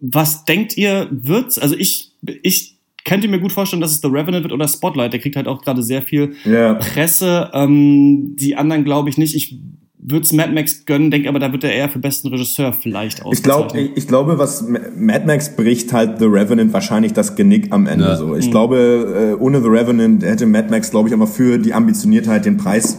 was 0.00 0.44
denkt 0.44 0.76
ihr, 0.76 1.08
wird's? 1.10 1.58
Also 1.58 1.76
ich, 1.76 2.12
ich 2.42 2.76
könnte 3.04 3.28
mir 3.28 3.40
gut 3.40 3.52
vorstellen, 3.52 3.80
dass 3.80 3.92
es 3.92 4.00
The 4.00 4.08
Revenant 4.08 4.44
wird 4.44 4.52
oder 4.52 4.68
Spotlight. 4.68 5.12
Der 5.12 5.20
kriegt 5.20 5.36
halt 5.36 5.48
auch 5.48 5.62
gerade 5.62 5.82
sehr 5.82 6.02
viel 6.02 6.34
ja. 6.44 6.74
Presse. 6.74 7.50
Ähm, 7.54 8.36
die 8.36 8.56
anderen 8.56 8.84
glaube 8.84 9.08
ich 9.08 9.18
nicht. 9.18 9.34
Ich 9.34 9.56
würde 10.02 10.24
es 10.24 10.32
Mad 10.32 10.52
Max 10.52 10.86
gönnen, 10.86 11.10
denke 11.10 11.28
aber, 11.28 11.38
da 11.38 11.52
wird 11.52 11.64
er 11.64 11.72
eher 11.72 11.88
für 11.88 11.98
besten 11.98 12.28
Regisseur 12.28 12.72
vielleicht 12.72 13.22
aus. 13.24 13.36
Ich, 13.36 13.42
glaub, 13.42 13.74
ich, 13.74 13.90
ich 13.96 14.08
glaube, 14.08 14.38
was 14.38 14.64
Mad 14.66 15.26
Max 15.26 15.54
bricht 15.54 15.92
halt 15.92 16.18
The 16.18 16.24
Revenant 16.24 16.72
wahrscheinlich 16.72 17.12
das 17.12 17.36
Genick 17.36 17.68
am 17.70 17.86
Ende. 17.86 18.04
Ja. 18.04 18.16
So. 18.16 18.34
Ich 18.34 18.46
mhm. 18.46 18.50
glaube, 18.50 19.36
äh, 19.38 19.42
ohne 19.42 19.60
The 19.60 19.68
Revenant 19.68 20.22
hätte 20.22 20.46
Mad 20.46 20.68
Max, 20.70 20.90
glaube 20.90 21.08
ich, 21.08 21.14
aber 21.14 21.26
für 21.26 21.58
die 21.58 21.74
Ambitioniertheit 21.74 22.46
den 22.46 22.56
Preis 22.56 22.98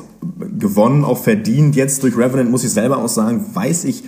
gewonnen, 0.59 1.03
auch 1.03 1.18
verdient. 1.18 1.75
Jetzt 1.75 2.03
durch 2.03 2.15
Revenant 2.15 2.51
muss 2.51 2.63
ich 2.63 2.71
selber 2.71 2.98
auch 2.98 3.09
sagen, 3.09 3.45
weiß 3.53 3.86
ich, 3.86 4.03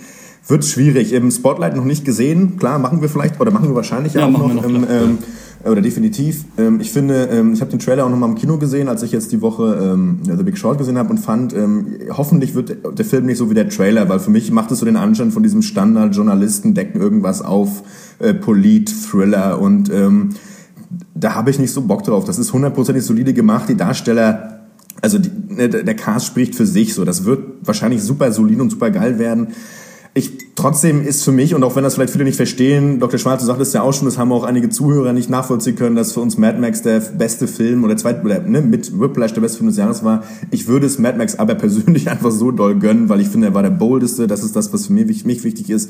wird 0.47 0.63
schwierig. 0.65 1.13
Im 1.13 1.31
Spotlight 1.31 1.75
noch 1.75 1.85
nicht 1.85 2.05
gesehen. 2.05 2.57
Klar, 2.57 2.77
machen 2.77 3.01
wir 3.01 3.09
vielleicht 3.09 3.39
oder 3.39 3.51
machen 3.51 3.69
wir 3.69 3.75
wahrscheinlich 3.75 4.13
ja, 4.13 4.25
auch 4.25 4.31
noch. 4.31 4.53
noch 4.53 4.65
im, 4.65 4.85
ähm, 4.89 5.17
oder 5.65 5.81
definitiv. 5.81 6.45
Ähm, 6.57 6.79
ich 6.79 6.91
finde, 6.91 7.29
ähm, 7.31 7.53
ich 7.53 7.61
habe 7.61 7.71
den 7.71 7.79
Trailer 7.79 8.05
auch 8.05 8.09
nochmal 8.09 8.29
im 8.29 8.35
Kino 8.35 8.57
gesehen, 8.57 8.87
als 8.87 9.03
ich 9.03 9.11
jetzt 9.11 9.31
die 9.31 9.41
Woche 9.41 9.79
ähm, 9.81 10.19
The 10.23 10.43
Big 10.43 10.57
Short 10.57 10.77
gesehen 10.77 10.97
habe 10.97 11.09
und 11.09 11.19
fand, 11.19 11.53
ähm, 11.53 11.97
hoffentlich 12.09 12.53
wird 12.55 12.77
der 12.97 13.05
Film 13.05 13.25
nicht 13.25 13.37
so 13.37 13.49
wie 13.49 13.53
der 13.53 13.69
Trailer, 13.69 14.09
weil 14.09 14.19
für 14.19 14.31
mich 14.31 14.51
macht 14.51 14.71
es 14.71 14.79
so 14.79 14.85
den 14.85 14.97
Anschein 14.97 15.31
von 15.31 15.43
diesem 15.43 15.61
Standard-Journalisten 15.61 16.73
decken 16.73 16.99
irgendwas 16.99 17.41
auf, 17.41 17.83
äh, 18.19 18.33
Polit, 18.33 18.93
Thriller 19.09 19.59
und 19.59 19.89
ähm, 19.91 20.29
da 21.15 21.35
habe 21.35 21.49
ich 21.49 21.59
nicht 21.59 21.71
so 21.71 21.81
Bock 21.81 22.03
drauf. 22.03 22.25
Das 22.25 22.37
ist 22.37 22.53
hundertprozentig 22.53 23.03
solide 23.03 23.33
gemacht. 23.33 23.69
Die 23.69 23.77
Darsteller, 23.77 24.67
also 25.01 25.17
die, 25.17 25.31
ne, 25.49 25.69
der 25.69 25.95
Cast 25.95 26.27
spricht 26.27 26.55
für 26.55 26.67
sich 26.67 26.93
so. 26.93 27.03
Das 27.03 27.25
wird 27.25 27.39
wahrscheinlich 27.63 28.03
super 28.03 28.31
solide 28.31 28.61
und 28.61 28.69
super 28.69 28.91
geil 28.91 29.17
werden 29.17 29.47
ich 30.15 30.31
trotzdem 30.55 31.01
ist 31.01 31.23
für 31.23 31.31
mich, 31.31 31.55
und 31.55 31.63
auch 31.63 31.75
wenn 31.75 31.83
das 31.83 31.95
vielleicht 31.95 32.11
viele 32.11 32.25
nicht 32.25 32.35
verstehen, 32.35 32.99
Dr. 32.99 33.17
Schwarz, 33.17 33.41
du 33.41 33.47
sagtest 33.47 33.73
ja 33.73 33.81
auch 33.81 33.93
schon, 33.93 34.05
das 34.05 34.19
haben 34.19 34.31
auch 34.31 34.43
einige 34.43 34.69
Zuhörer 34.69 35.11
nicht 35.11 35.27
nachvollziehen 35.27 35.75
können, 35.75 35.95
dass 35.95 36.13
für 36.13 36.19
uns 36.19 36.37
Mad 36.37 36.59
Max 36.59 36.83
der 36.83 36.99
beste 36.99 37.47
Film 37.47 37.83
oder 37.83 37.97
zweit, 37.97 38.23
ne, 38.23 38.61
mit 38.61 38.99
Whiplash 38.99 39.33
der 39.33 39.41
beste 39.41 39.57
Film 39.57 39.69
des 39.69 39.77
Jahres 39.77 40.03
war. 40.03 40.23
Ich 40.51 40.67
würde 40.67 40.85
es 40.85 40.99
Mad 40.99 41.17
Max 41.17 41.35
aber 41.39 41.55
persönlich 41.63 42.09
einfach 42.09 42.29
so 42.29 42.51
doll 42.51 42.77
gönnen, 42.77 43.09
weil 43.09 43.21
ich 43.21 43.27
finde, 43.27 43.47
er 43.47 43.53
war 43.55 43.63
der 43.63 43.71
boldeste, 43.71 44.27
das 44.27 44.43
ist 44.43 44.55
das, 44.55 44.71
was 44.71 44.87
für 44.87 44.93
mich, 44.93 45.25
mich 45.25 45.43
wichtig 45.43 45.71
ist. 45.71 45.89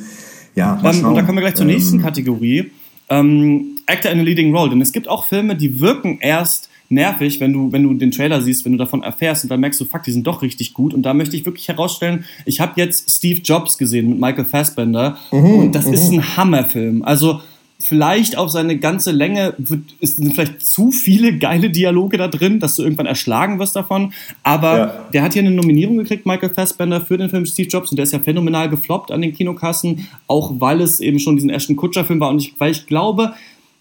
Ja, 0.55 0.79
mal 0.81 0.93
schauen. 0.93 1.05
Und 1.05 1.15
da 1.15 1.23
kommen 1.23 1.39
wir 1.39 1.41
gleich 1.41 1.55
zur 1.55 1.65
nächsten 1.65 1.97
ähm, 1.97 2.01
Kategorie. 2.03 2.71
Ähm, 3.09 3.79
Actor 3.87 4.11
in 4.11 4.19
a 4.19 4.23
Leading 4.23 4.55
Role. 4.55 4.69
Denn 4.69 4.81
es 4.81 4.91
gibt 4.93 5.09
auch 5.09 5.27
Filme, 5.27 5.55
die 5.55 5.81
wirken 5.81 6.19
erst 6.21 6.69
nervig, 6.93 7.39
wenn 7.39 7.53
du, 7.53 7.71
wenn 7.71 7.83
du 7.83 7.93
den 7.93 8.11
Trailer 8.11 8.41
siehst, 8.41 8.65
wenn 8.65 8.73
du 8.73 8.77
davon 8.77 9.03
erfährst 9.03 9.43
und 9.43 9.49
dann 9.49 9.59
merkst 9.59 9.79
du, 9.79 9.85
fuck, 9.85 10.03
die 10.03 10.11
sind 10.11 10.25
doch 10.25 10.41
richtig 10.41 10.73
gut. 10.73 10.93
Und 10.93 11.03
da 11.03 11.13
möchte 11.13 11.35
ich 11.35 11.45
wirklich 11.45 11.67
herausstellen, 11.67 12.25
ich 12.45 12.59
habe 12.59 12.73
jetzt 12.77 13.11
Steve 13.11 13.41
Jobs 13.41 13.77
gesehen 13.77 14.09
mit 14.09 14.19
Michael 14.19 14.45
Fassbender 14.45 15.17
mhm, 15.31 15.55
und 15.55 15.71
das 15.75 15.87
mhm. 15.87 15.93
ist 15.93 16.11
ein 16.11 16.37
Hammerfilm. 16.37 17.03
Also 17.03 17.41
vielleicht 17.83 18.37
auf 18.37 18.49
seine 18.49 18.77
ganze 18.77 19.11
Länge 19.11 19.53
wird, 19.57 19.81
ist, 19.99 20.17
sind 20.17 20.33
vielleicht 20.33 20.65
zu 20.67 20.91
viele 20.91 21.37
geile 21.37 21.69
Dialoge 21.69 22.17
da 22.17 22.27
drin, 22.27 22.59
dass 22.59 22.75
du 22.75 22.83
irgendwann 22.83 23.05
erschlagen 23.05 23.59
wirst 23.59 23.75
davon. 23.75 24.13
Aber 24.41 24.77
ja. 24.77 25.05
der 25.13 25.23
hat 25.23 25.33
hier 25.33 25.41
eine 25.41 25.51
Nominierung 25.51 25.97
gekriegt, 25.97 26.25
Michael 26.25 26.49
Fassbender, 26.49 27.01
für 27.01 27.17
den 27.17 27.29
Film 27.29 27.45
Steve 27.45 27.67
Jobs 27.67 27.91
und 27.91 27.97
der 27.97 28.03
ist 28.03 28.13
ja 28.13 28.19
phänomenal 28.19 28.69
gefloppt 28.69 29.11
an 29.11 29.21
den 29.21 29.33
Kinokassen, 29.33 30.07
auch 30.27 30.53
weil 30.59 30.81
es 30.81 30.99
eben 30.99 31.19
schon 31.19 31.35
diesen 31.35 31.49
Ashton 31.49 31.75
Kutscher 31.75 32.05
Film 32.05 32.19
war 32.19 32.29
und 32.29 32.39
ich, 32.39 32.53
weil 32.57 32.71
ich 32.71 32.85
glaube, 32.85 33.33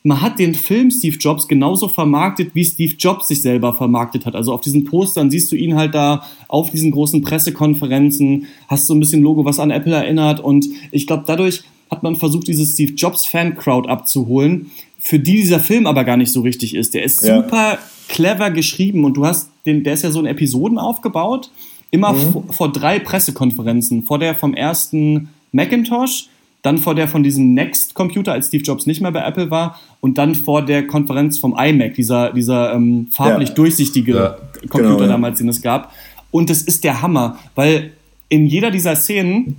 man 0.05 0.21
hat 0.21 0.39
den 0.39 0.55
Film 0.55 0.91
Steve 0.91 1.17
Jobs 1.17 1.47
genauso 1.47 1.89
vermarktet, 1.89 2.55
wie 2.55 2.65
Steve 2.65 2.95
Jobs 2.99 3.29
sich 3.29 3.41
selber 3.41 3.73
vermarktet 3.73 4.27
hat. 4.27 4.35
Also 4.35 4.53
auf 4.53 4.61
diesen 4.61 4.85
Postern 4.85 5.31
siehst 5.31 5.53
du 5.53 5.57
ihn 5.57 5.77
halt 5.77 5.95
da 5.95 6.25
auf 6.49 6.71
diesen 6.71 6.91
großen 6.91 7.23
Pressekonferenzen, 7.23 8.47
hast 8.69 8.87
so 8.87 8.95
ein 8.95 9.01
bisschen 9.01 9.23
Logo, 9.23 9.45
was 9.45 9.61
an 9.61 9.71
Apple 9.71 9.95
erinnert. 9.95 10.41
Und 10.41 10.67
ich 10.91 11.07
glaube, 11.07 11.25
dadurch 11.27 11.63
hat 11.91 12.03
man 12.03 12.17
versucht, 12.17 12.49
dieses 12.49 12.73
Steve 12.73 12.93
Jobs 12.93 13.27
Fan-Crowd 13.27 13.89
abzuholen, 13.89 14.71
für 14.99 15.19
die 15.19 15.37
dieser 15.37 15.61
Film 15.61 15.87
aber 15.87 16.05
gar 16.05 16.17
nicht 16.17 16.33
so 16.33 16.41
richtig 16.41 16.75
ist. 16.75 16.95
Der 16.95 17.05
ist 17.05 17.23
ja. 17.23 17.43
super 17.43 17.79
clever 18.09 18.51
geschrieben 18.51 19.05
und 19.05 19.17
du 19.17 19.25
hast 19.25 19.51
den, 19.67 19.85
der 19.85 19.95
ist 19.95 20.03
ja 20.03 20.11
so 20.11 20.21
in 20.21 20.27
Episoden 20.27 20.79
aufgebaut, 20.79 21.51
immer 21.91 22.13
mhm. 22.13 22.33
vor, 22.33 22.45
vor 22.51 22.73
drei 22.73 22.99
Pressekonferenzen. 22.99 24.03
Vor 24.03 24.19
der 24.19 24.35
vom 24.35 24.55
ersten 24.55 25.29
Macintosh, 25.53 26.29
dann 26.63 26.79
vor 26.79 26.95
der 26.95 27.09
von 27.09 27.23
diesem 27.23 27.55
Next-Computer, 27.55 28.33
als 28.33 28.49
Steve 28.49 28.63
Jobs 28.63 28.87
nicht 28.87 29.01
mehr 29.01 29.11
bei 29.11 29.25
Apple 29.25 29.51
war, 29.51 29.81
und 30.01 30.19
dann 30.19 30.35
vor 30.35 30.63
der 30.63 30.87
Konferenz 30.87 31.39
vom 31.39 31.57
iMac, 31.59 31.95
dieser, 31.95 32.33
dieser 32.33 32.73
ähm, 32.73 33.09
farblich 33.11 33.51
ja. 33.51 33.55
durchsichtige 33.55 34.15
ja. 34.15 34.37
Computer 34.69 34.97
genau, 34.97 35.09
damals, 35.09 35.39
den 35.39 35.49
es 35.49 35.61
gab. 35.61 35.93
Und 36.31 36.51
es 36.51 36.63
ist 36.63 36.85
der 36.85 37.03
Hammer, 37.03 37.39
weil 37.55 37.93
in 38.29 38.47
jeder 38.47 38.71
dieser 38.71 38.97
Szenen 38.97 39.57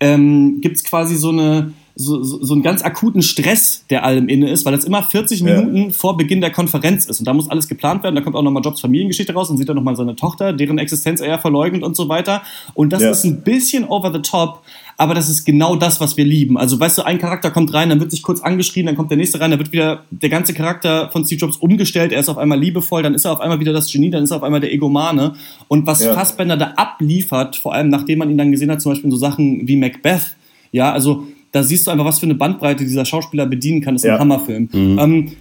ähm, 0.00 0.60
gibt 0.60 0.76
es 0.76 0.84
quasi 0.84 1.16
so 1.16 1.28
eine 1.28 1.72
so, 1.94 2.22
so, 2.22 2.42
so 2.42 2.54
einen 2.54 2.62
ganz 2.62 2.82
akuten 2.82 3.22
Stress, 3.22 3.84
der 3.90 4.04
allem 4.04 4.28
inne 4.28 4.50
ist, 4.50 4.64
weil 4.64 4.74
das 4.74 4.84
immer 4.84 5.02
40 5.02 5.42
Minuten 5.42 5.76
ja. 5.76 5.90
vor 5.90 6.16
Beginn 6.16 6.40
der 6.40 6.50
Konferenz 6.50 7.04
ist. 7.04 7.18
Und 7.18 7.26
da 7.26 7.34
muss 7.34 7.50
alles 7.50 7.68
geplant 7.68 8.02
werden. 8.02 8.14
Da 8.14 8.22
kommt 8.22 8.36
auch 8.36 8.42
nochmal 8.42 8.62
Jobs 8.62 8.80
Familiengeschichte 8.80 9.34
raus 9.34 9.50
und 9.50 9.58
sieht 9.58 9.68
dann 9.68 9.76
nochmal 9.76 9.96
seine 9.96 10.16
Tochter, 10.16 10.52
deren 10.52 10.78
Existenz 10.78 11.20
er 11.20 11.28
ja 11.28 11.38
verleugnet 11.38 11.82
und 11.82 11.96
so 11.96 12.08
weiter. 12.08 12.42
Und 12.74 12.92
das 12.92 13.02
ja. 13.02 13.10
ist 13.10 13.24
ein 13.24 13.42
bisschen 13.42 13.84
over 13.84 14.12
the 14.12 14.20
top, 14.20 14.62
aber 14.96 15.14
das 15.14 15.28
ist 15.28 15.44
genau 15.44 15.76
das, 15.76 16.00
was 16.00 16.16
wir 16.16 16.24
lieben. 16.24 16.56
Also, 16.58 16.78
weißt 16.78 16.98
du, 16.98 17.02
ein 17.02 17.18
Charakter 17.18 17.50
kommt 17.50 17.72
rein, 17.74 17.88
dann 17.88 18.00
wird 18.00 18.10
sich 18.10 18.22
kurz 18.22 18.40
angeschrien, 18.40 18.86
dann 18.86 18.96
kommt 18.96 19.10
der 19.10 19.18
nächste 19.18 19.40
rein, 19.40 19.50
dann 19.50 19.58
wird 19.58 19.72
wieder 19.72 20.04
der 20.10 20.28
ganze 20.28 20.54
Charakter 20.54 21.10
von 21.10 21.24
Steve 21.24 21.40
Jobs 21.40 21.56
umgestellt, 21.56 22.12
er 22.12 22.20
ist 22.20 22.28
auf 22.28 22.38
einmal 22.38 22.58
liebevoll, 22.58 23.02
dann 23.02 23.14
ist 23.14 23.24
er 23.24 23.32
auf 23.32 23.40
einmal 23.40 23.60
wieder 23.60 23.72
das 23.72 23.90
Genie, 23.90 24.10
dann 24.10 24.24
ist 24.24 24.30
er 24.30 24.38
auf 24.38 24.42
einmal 24.42 24.60
der 24.60 24.72
Egomane. 24.72 25.34
Und 25.68 25.86
was 25.86 26.02
ja. 26.02 26.14
Fassbender 26.14 26.56
da 26.56 26.72
abliefert, 26.76 27.56
vor 27.56 27.74
allem 27.74 27.88
nachdem 27.88 28.18
man 28.18 28.30
ihn 28.30 28.38
dann 28.38 28.52
gesehen 28.52 28.70
hat, 28.70 28.80
zum 28.80 28.92
Beispiel 28.92 29.06
in 29.06 29.10
so 29.12 29.16
Sachen 29.16 29.66
wie 29.66 29.76
Macbeth, 29.76 30.36
ja, 30.72 30.92
also 30.92 31.26
da 31.52 31.62
siehst 31.62 31.86
du 31.86 31.90
einfach, 31.90 32.06
was 32.06 32.18
für 32.18 32.26
eine 32.26 32.34
Bandbreite 32.34 32.84
dieser 32.84 33.04
Schauspieler 33.04 33.46
bedienen 33.46 33.82
kann. 33.82 33.94
Das 33.94 34.02
ist 34.02 34.08
ja. 34.08 34.14
ein 34.14 34.20
Hammerfilm. 34.20 34.68
Mhm. 34.72 34.98
Ähm, 34.98 35.32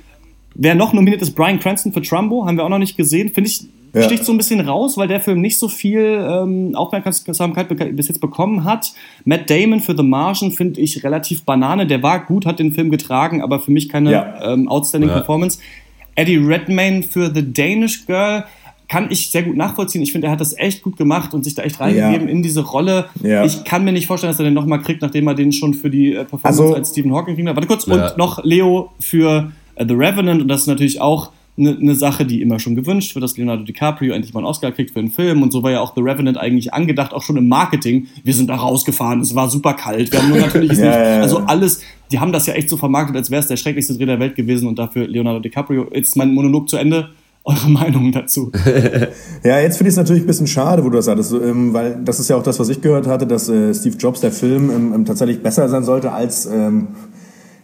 wer 0.55 0.75
noch 0.75 0.93
nominiert 0.93 1.21
ist, 1.21 1.31
Brian 1.31 1.59
Cranston 1.59 1.93
für 1.93 2.01
Trumbo, 2.01 2.45
haben 2.45 2.57
wir 2.57 2.65
auch 2.65 2.69
noch 2.69 2.79
nicht 2.79 2.97
gesehen. 2.97 3.31
Finde 3.33 3.49
ich, 3.49 3.65
ja. 3.93 4.03
sticht 4.03 4.25
so 4.25 4.31
ein 4.31 4.37
bisschen 4.37 4.61
raus, 4.61 4.97
weil 4.97 5.07
der 5.07 5.19
Film 5.19 5.41
nicht 5.41 5.59
so 5.59 5.67
viel 5.67 5.99
ähm, 5.99 6.75
Aufmerksamkeit 6.75 7.67
bis 7.95 8.07
jetzt 8.07 8.21
bekommen 8.21 8.63
hat. 8.63 8.93
Matt 9.25 9.49
Damon 9.49 9.81
für 9.81 9.95
The 9.95 10.03
Martian 10.03 10.51
finde 10.51 10.79
ich 10.81 11.03
relativ 11.03 11.43
banane. 11.43 11.87
Der 11.87 12.01
war 12.01 12.25
gut, 12.25 12.45
hat 12.45 12.59
den 12.59 12.71
Film 12.71 12.89
getragen, 12.89 13.41
aber 13.41 13.59
für 13.59 13.71
mich 13.71 13.89
keine 13.89 14.11
ja. 14.11 14.53
ähm, 14.53 14.67
outstanding 14.67 15.09
Performance. 15.09 15.59
Eddie 16.15 16.37
Redmayne 16.37 17.03
für 17.03 17.33
The 17.33 17.53
Danish 17.53 18.05
Girl 18.05 18.45
kann 18.91 19.09
ich 19.09 19.29
sehr 19.29 19.43
gut 19.43 19.55
nachvollziehen. 19.55 20.01
Ich 20.01 20.11
finde, 20.11 20.27
er 20.27 20.31
hat 20.31 20.41
das 20.41 20.57
echt 20.57 20.83
gut 20.83 20.97
gemacht 20.97 21.33
und 21.33 21.45
sich 21.45 21.55
da 21.55 21.63
echt 21.63 21.79
reingegeben 21.79 22.27
ja. 22.27 22.33
in 22.33 22.43
diese 22.43 22.59
Rolle. 22.59 23.05
Ja. 23.23 23.45
Ich 23.45 23.63
kann 23.63 23.85
mir 23.85 23.93
nicht 23.93 24.05
vorstellen, 24.05 24.33
dass 24.33 24.39
er 24.39 24.43
den 24.43 24.53
nochmal 24.53 24.81
kriegt, 24.81 25.01
nachdem 25.01 25.27
er 25.27 25.33
den 25.33 25.53
schon 25.53 25.73
für 25.73 25.89
die 25.89 26.13
äh, 26.13 26.25
Performance 26.25 26.61
also, 26.61 26.75
als 26.75 26.89
Stephen 26.89 27.13
Hawking 27.13 27.35
kriegt. 27.35 27.47
Warte 27.47 27.67
kurz, 27.67 27.85
ja. 27.85 27.93
und 27.93 28.17
noch 28.17 28.43
Leo 28.43 28.91
für 28.99 29.51
uh, 29.79 29.85
The 29.87 29.93
Revenant 29.93 30.41
und 30.41 30.49
das 30.49 30.61
ist 30.61 30.67
natürlich 30.67 30.99
auch 30.99 31.31
eine 31.57 31.73
ne 31.73 31.95
Sache, 31.95 32.25
die 32.25 32.41
immer 32.41 32.59
schon 32.59 32.75
gewünscht 32.75 33.13
wird, 33.13 33.23
dass 33.23 33.37
Leonardo 33.37 33.63
DiCaprio 33.63 34.13
endlich 34.13 34.33
mal 34.33 34.39
einen 34.39 34.47
Oscar 34.47 34.71
kriegt 34.71 34.91
für 34.91 34.99
einen 34.99 35.11
Film. 35.11 35.43
Und 35.43 35.51
so 35.51 35.63
war 35.63 35.71
ja 35.71 35.81
auch 35.81 35.93
The 35.95 36.01
Revenant 36.01 36.37
eigentlich 36.37 36.73
angedacht, 36.73 37.13
auch 37.13 37.21
schon 37.21 37.37
im 37.37 37.47
Marketing. 37.47 38.07
Wir 38.23 38.33
sind 38.33 38.49
da 38.49 38.55
rausgefahren, 38.55 39.19
es 39.21 39.35
war 39.35 39.49
super 39.49 39.73
kalt. 39.73 40.11
Wir 40.11 40.21
haben 40.21 40.29
nur 40.29 40.39
natürlich 40.39 40.77
ja, 40.77 40.85
nicht, 40.85 41.21
also 41.21 41.39
alles, 41.39 41.81
die 42.11 42.19
haben 42.19 42.31
das 42.31 42.47
ja 42.47 42.53
echt 42.53 42.69
so 42.69 42.77
vermarktet, 42.77 43.15
als 43.15 43.29
wäre 43.31 43.41
es 43.41 43.47
der 43.47 43.57
schrecklichste 43.57 43.95
Dreh 43.97 44.05
der 44.05 44.19
Welt 44.19 44.35
gewesen 44.35 44.67
und 44.67 44.79
dafür 44.79 45.07
Leonardo 45.07 45.39
DiCaprio. 45.39 45.87
Jetzt 45.93 46.09
ist 46.09 46.17
mein 46.17 46.33
Monolog 46.33 46.69
zu 46.69 46.77
Ende 46.77 47.09
eure 47.43 47.69
Meinung 47.69 48.11
dazu. 48.11 48.51
ja, 49.43 49.59
jetzt 49.59 49.77
finde 49.77 49.89
ich 49.89 49.93
es 49.93 49.97
natürlich 49.97 50.23
ein 50.23 50.27
bisschen 50.27 50.47
schade, 50.47 50.83
wo 50.83 50.89
du 50.89 50.97
das 50.97 51.05
sagtest, 51.05 51.33
ähm, 51.33 51.73
weil 51.73 51.99
das 52.03 52.19
ist 52.19 52.29
ja 52.29 52.35
auch 52.35 52.43
das, 52.43 52.59
was 52.59 52.69
ich 52.69 52.81
gehört 52.81 53.07
hatte, 53.07 53.25
dass 53.25 53.49
äh, 53.49 53.73
Steve 53.73 53.97
Jobs, 53.97 54.21
der 54.21 54.31
Film, 54.31 54.69
ähm, 54.69 55.05
tatsächlich 55.05 55.41
besser 55.41 55.67
sein 55.67 55.83
sollte 55.83 56.11
als 56.11 56.45
ähm, 56.45 56.89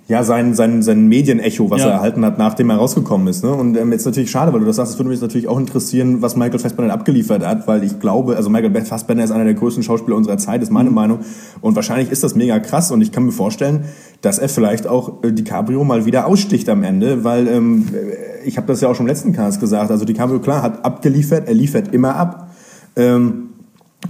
ja, 0.07 0.23
sein, 0.23 0.55
sein, 0.55 0.81
sein 0.83 1.07
Medienecho, 1.07 1.69
was 1.69 1.81
ja. 1.81 1.87
er 1.87 1.93
erhalten 1.95 2.23
hat, 2.23 2.37
nachdem 2.37 2.69
er 2.69 2.77
rausgekommen 2.77 3.27
ist. 3.27 3.43
Ne? 3.43 3.51
Und 3.51 3.75
ähm, 3.75 3.91
jetzt 3.91 4.05
natürlich 4.05 4.31
schade, 4.31 4.53
weil 4.53 4.61
du 4.61 4.65
das 4.65 4.77
sagst, 4.77 4.93
es 4.93 4.99
würde 4.99 5.09
mich 5.09 5.19
natürlich 5.19 5.49
auch 5.49 5.59
interessieren, 5.59 6.21
was 6.21 6.37
Michael 6.37 6.59
Fassbender 6.59 6.93
abgeliefert 6.93 7.45
hat, 7.45 7.67
weil 7.67 7.83
ich 7.83 7.99
glaube, 7.99 8.37
also 8.37 8.49
Michael 8.49 8.85
Fassbender 8.85 9.25
ist 9.25 9.31
einer 9.31 9.43
der 9.43 9.53
größten 9.53 9.83
Schauspieler 9.83 10.15
unserer 10.15 10.37
Zeit, 10.37 10.63
ist 10.63 10.71
meine 10.71 10.89
mhm. 10.89 10.95
Meinung. 10.95 11.19
Und 11.59 11.75
wahrscheinlich 11.75 12.09
ist 12.09 12.23
das 12.23 12.35
mega 12.35 12.57
krass 12.59 12.89
und 12.91 13.01
ich 13.01 13.11
kann 13.11 13.25
mir 13.25 13.33
vorstellen, 13.33 13.83
dass 14.21 14.39
er 14.39 14.47
vielleicht 14.47 14.87
auch 14.87 15.23
äh, 15.23 15.33
DiCaprio 15.33 15.83
mal 15.83 16.05
wieder 16.05 16.25
aussticht 16.25 16.69
am 16.69 16.83
Ende, 16.83 17.25
weil 17.25 17.47
ähm, 17.49 17.89
ich 18.45 18.55
habe 18.55 18.67
das 18.67 18.79
ja 18.79 18.87
auch 18.87 18.95
schon 18.95 19.05
im 19.05 19.09
letzten 19.09 19.33
Cast 19.33 19.59
gesagt, 19.59 19.91
also 19.91 20.05
DiCaprio, 20.05 20.39
klar, 20.39 20.61
hat 20.61 20.85
abgeliefert, 20.85 21.49
er 21.49 21.53
liefert 21.53 21.93
immer 21.93 22.15
ab. 22.15 22.51
Ähm, 22.95 23.49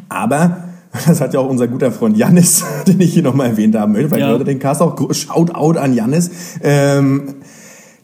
aber 0.10 0.58
das 1.08 1.22
hat 1.22 1.34
ja 1.34 1.40
auch 1.40 1.50
unser 1.50 1.68
guter 1.68 1.92
Freund 1.92 2.18
Jannis, 2.18 2.64
den 2.88 3.00
ich 3.02 3.14
hier 3.14 3.24
nochmal 3.24 3.48
erwähnt 3.50 3.76
haben 3.76 3.94
möchte, 3.94 4.12
weil 4.12 4.20
ja. 4.20 4.32
Leute 4.32 4.46
den 4.46 4.60
Cast 4.60 4.82
auch 4.82 4.96
Shoutout 5.14 5.80
an 5.80 5.94
Jannis. 5.94 6.30
Ähm, 6.62 7.36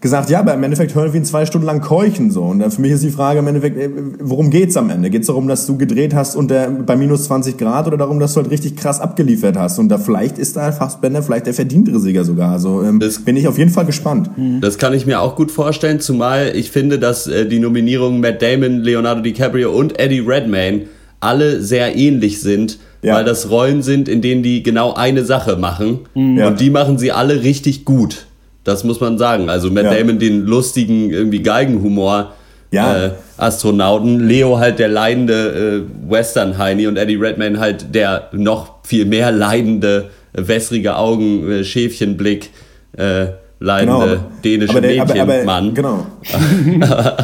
gesagt, 0.03 0.29
ja, 0.29 0.39
aber 0.39 0.53
im 0.53 0.61
Endeffekt 0.61 0.93
hören 0.95 1.13
wir 1.13 1.19
ihn 1.19 1.25
zwei 1.25 1.45
Stunden 1.45 1.65
lang 1.65 1.79
keuchen 1.79 2.29
so. 2.29 2.43
Und 2.43 2.61
für 2.71 2.81
mich 2.81 2.91
ist 2.91 3.03
die 3.03 3.09
Frage 3.09 3.39
im 3.39 3.47
Endeffekt, 3.47 3.77
äh, 3.77 3.89
worum 4.19 4.49
geht's 4.49 4.75
am 4.75 4.89
Ende? 4.89 5.09
Geht's 5.09 5.27
darum, 5.27 5.47
dass 5.47 5.65
du 5.65 5.77
gedreht 5.77 6.13
hast 6.13 6.35
unter, 6.35 6.69
bei 6.69 6.97
minus 6.97 7.23
20 7.23 7.57
Grad 7.57 7.87
oder 7.87 7.95
darum, 7.95 8.19
dass 8.19 8.33
du 8.33 8.41
halt 8.41 8.51
richtig 8.51 8.75
krass 8.75 8.99
abgeliefert 8.99 9.57
hast? 9.57 9.79
Und 9.79 9.87
da 9.87 9.97
vielleicht 9.97 10.37
ist 10.37 10.57
da 10.57 10.73
Fassbender 10.73 11.23
vielleicht 11.23 11.47
der 11.47 11.53
verdientere 11.53 11.99
Sieger 11.99 12.25
sogar. 12.25 12.51
Also 12.51 12.83
ähm, 12.83 12.99
das, 12.99 13.19
bin 13.19 13.37
ich 13.37 13.47
auf 13.47 13.57
jeden 13.57 13.71
Fall 13.71 13.85
gespannt. 13.85 14.37
Mhm. 14.37 14.59
Das 14.59 14.77
kann 14.77 14.93
ich 14.93 15.05
mir 15.05 15.21
auch 15.21 15.37
gut 15.37 15.51
vorstellen, 15.51 16.01
zumal 16.01 16.51
ich 16.53 16.69
finde, 16.69 16.99
dass 16.99 17.27
äh, 17.27 17.47
die 17.47 17.59
Nominierungen 17.59 18.19
Matt 18.19 18.41
Damon, 18.41 18.81
Leonardo 18.81 19.21
DiCaprio 19.21 19.71
und 19.71 19.97
Eddie 19.99 20.19
Redmayne 20.19 20.81
alle 21.23 21.61
sehr 21.61 21.95
ähnlich 21.95 22.41
sind, 22.41 22.77
ja. 23.01 23.15
weil 23.15 23.25
das 23.25 23.49
Rollen 23.49 23.81
sind, 23.81 24.07
in 24.07 24.21
denen 24.21 24.43
die 24.43 24.63
genau 24.63 24.93
eine 24.93 25.25
Sache 25.25 25.55
machen. 25.55 26.01
Mhm. 26.13 26.43
Und 26.43 26.59
die 26.59 26.69
machen 26.69 26.97
sie 26.97 27.11
alle 27.11 27.43
richtig 27.43 27.85
gut. 27.85 28.25
Das 28.63 28.83
muss 28.83 28.99
man 28.99 29.17
sagen. 29.17 29.49
Also 29.49 29.69
Matt 29.69 29.85
ja. 29.85 29.93
Damon 29.95 30.19
den 30.19 30.45
lustigen 30.45 31.09
irgendwie 31.09 31.43
Geigenhumor 31.43 32.33
ja. 32.71 33.05
äh, 33.05 33.11
Astronauten, 33.37 34.27
Leo 34.27 34.57
halt 34.57 34.79
der 34.79 34.87
leidende 34.87 35.85
äh, 35.85 36.09
Western 36.11 36.57
Heini 36.57 36.87
und 36.87 36.97
Eddie 36.97 37.15
Redmayne 37.15 37.59
halt 37.59 37.93
der 37.93 38.29
noch 38.31 38.75
viel 38.83 39.05
mehr 39.05 39.31
leidende 39.31 40.09
äh, 40.33 40.47
wässrige 40.47 40.95
Augen 40.95 41.49
äh, 41.49 41.63
Schäfchenblick 41.63 42.49
äh, 42.97 43.27
leidende 43.59 44.07
genau, 44.07 44.31
dänische 44.43 44.81
Mädchenmann. 44.81 45.73
Genau. 45.73 46.05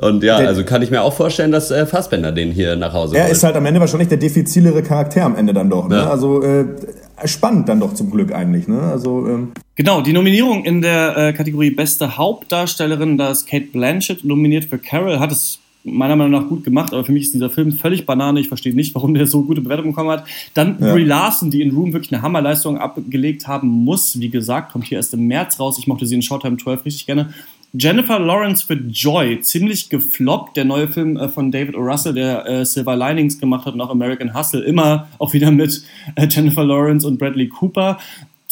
Und 0.00 0.22
ja, 0.22 0.36
also 0.36 0.64
kann 0.64 0.80
ich 0.80 0.90
mir 0.90 1.02
auch 1.02 1.12
vorstellen, 1.12 1.52
dass 1.52 1.70
äh, 1.70 1.84
Fassbender 1.84 2.32
den 2.32 2.52
hier 2.52 2.74
nach 2.76 2.94
Hause 2.94 3.16
Er 3.18 3.28
ist 3.28 3.44
halt 3.44 3.54
am 3.54 3.66
Ende 3.66 3.80
wahrscheinlich 3.80 4.08
der 4.08 4.16
defizilere 4.16 4.82
Charakter 4.82 5.24
am 5.24 5.36
Ende 5.36 5.52
dann 5.52 5.68
doch. 5.68 5.88
Ne? 5.88 5.96
Ja. 5.96 6.10
Also 6.10 6.42
äh, 6.42 6.64
spannend 7.26 7.68
dann 7.68 7.80
doch 7.80 7.92
zum 7.92 8.10
Glück 8.10 8.32
eigentlich. 8.32 8.66
Ne? 8.66 8.80
Also, 8.80 9.26
ähm 9.26 9.52
genau, 9.76 10.00
die 10.00 10.14
Nominierung 10.14 10.64
in 10.64 10.80
der 10.80 11.16
äh, 11.16 11.32
Kategorie 11.34 11.70
Beste 11.70 12.16
Hauptdarstellerin, 12.16 13.18
da 13.18 13.30
ist 13.30 13.46
Kate 13.46 13.66
Blanchett 13.66 14.24
nominiert 14.24 14.64
für 14.64 14.78
Carol, 14.78 15.20
hat 15.20 15.32
es 15.32 15.58
meiner 15.84 16.16
Meinung 16.16 16.40
nach 16.40 16.48
gut 16.48 16.64
gemacht, 16.64 16.92
aber 16.92 17.04
für 17.04 17.12
mich 17.12 17.24
ist 17.24 17.34
dieser 17.34 17.50
Film 17.50 17.72
völlig 17.72 18.06
Banane. 18.06 18.40
Ich 18.40 18.48
verstehe 18.48 18.74
nicht, 18.74 18.94
warum 18.94 19.14
der 19.14 19.26
so 19.26 19.42
gute 19.42 19.60
Bewertungen 19.60 19.92
bekommen 19.92 20.10
hat. 20.10 20.24
Dann 20.54 20.76
ja. 20.80 20.92
Brie 20.92 21.04
Larson, 21.04 21.50
die 21.50 21.62
in 21.62 21.74
Room 21.74 21.92
wirklich 21.92 22.12
eine 22.12 22.22
Hammerleistung 22.22 22.78
abgelegt 22.78 23.48
haben 23.48 23.68
muss. 23.68 24.18
Wie 24.18 24.30
gesagt, 24.30 24.72
kommt 24.72 24.86
hier 24.86 24.98
erst 24.98 25.14
im 25.14 25.26
März 25.26 25.58
raus. 25.58 25.78
Ich 25.78 25.86
mochte 25.86 26.06
sie 26.06 26.14
in 26.14 26.22
Showtime 26.22 26.56
12 26.58 26.84
richtig 26.84 27.06
gerne. 27.06 27.32
Jennifer 27.72 28.18
Lawrence 28.18 28.66
für 28.66 28.74
Joy, 28.74 29.40
ziemlich 29.42 29.90
gefloppt. 29.90 30.56
Der 30.56 30.64
neue 30.64 30.88
Film 30.88 31.16
äh, 31.16 31.28
von 31.28 31.52
David 31.52 31.76
O. 31.76 31.80
Russell, 31.80 32.14
der 32.14 32.44
äh, 32.46 32.64
Silver 32.66 32.96
Linings 32.96 33.38
gemacht 33.38 33.64
hat 33.64 33.74
und 33.74 33.80
auch 33.80 33.90
American 33.90 34.34
Hustle, 34.34 34.62
immer 34.62 35.08
auch 35.18 35.32
wieder 35.32 35.52
mit 35.52 35.84
äh, 36.16 36.26
Jennifer 36.28 36.64
Lawrence 36.64 37.06
und 37.06 37.18
Bradley 37.18 37.48
Cooper 37.48 37.98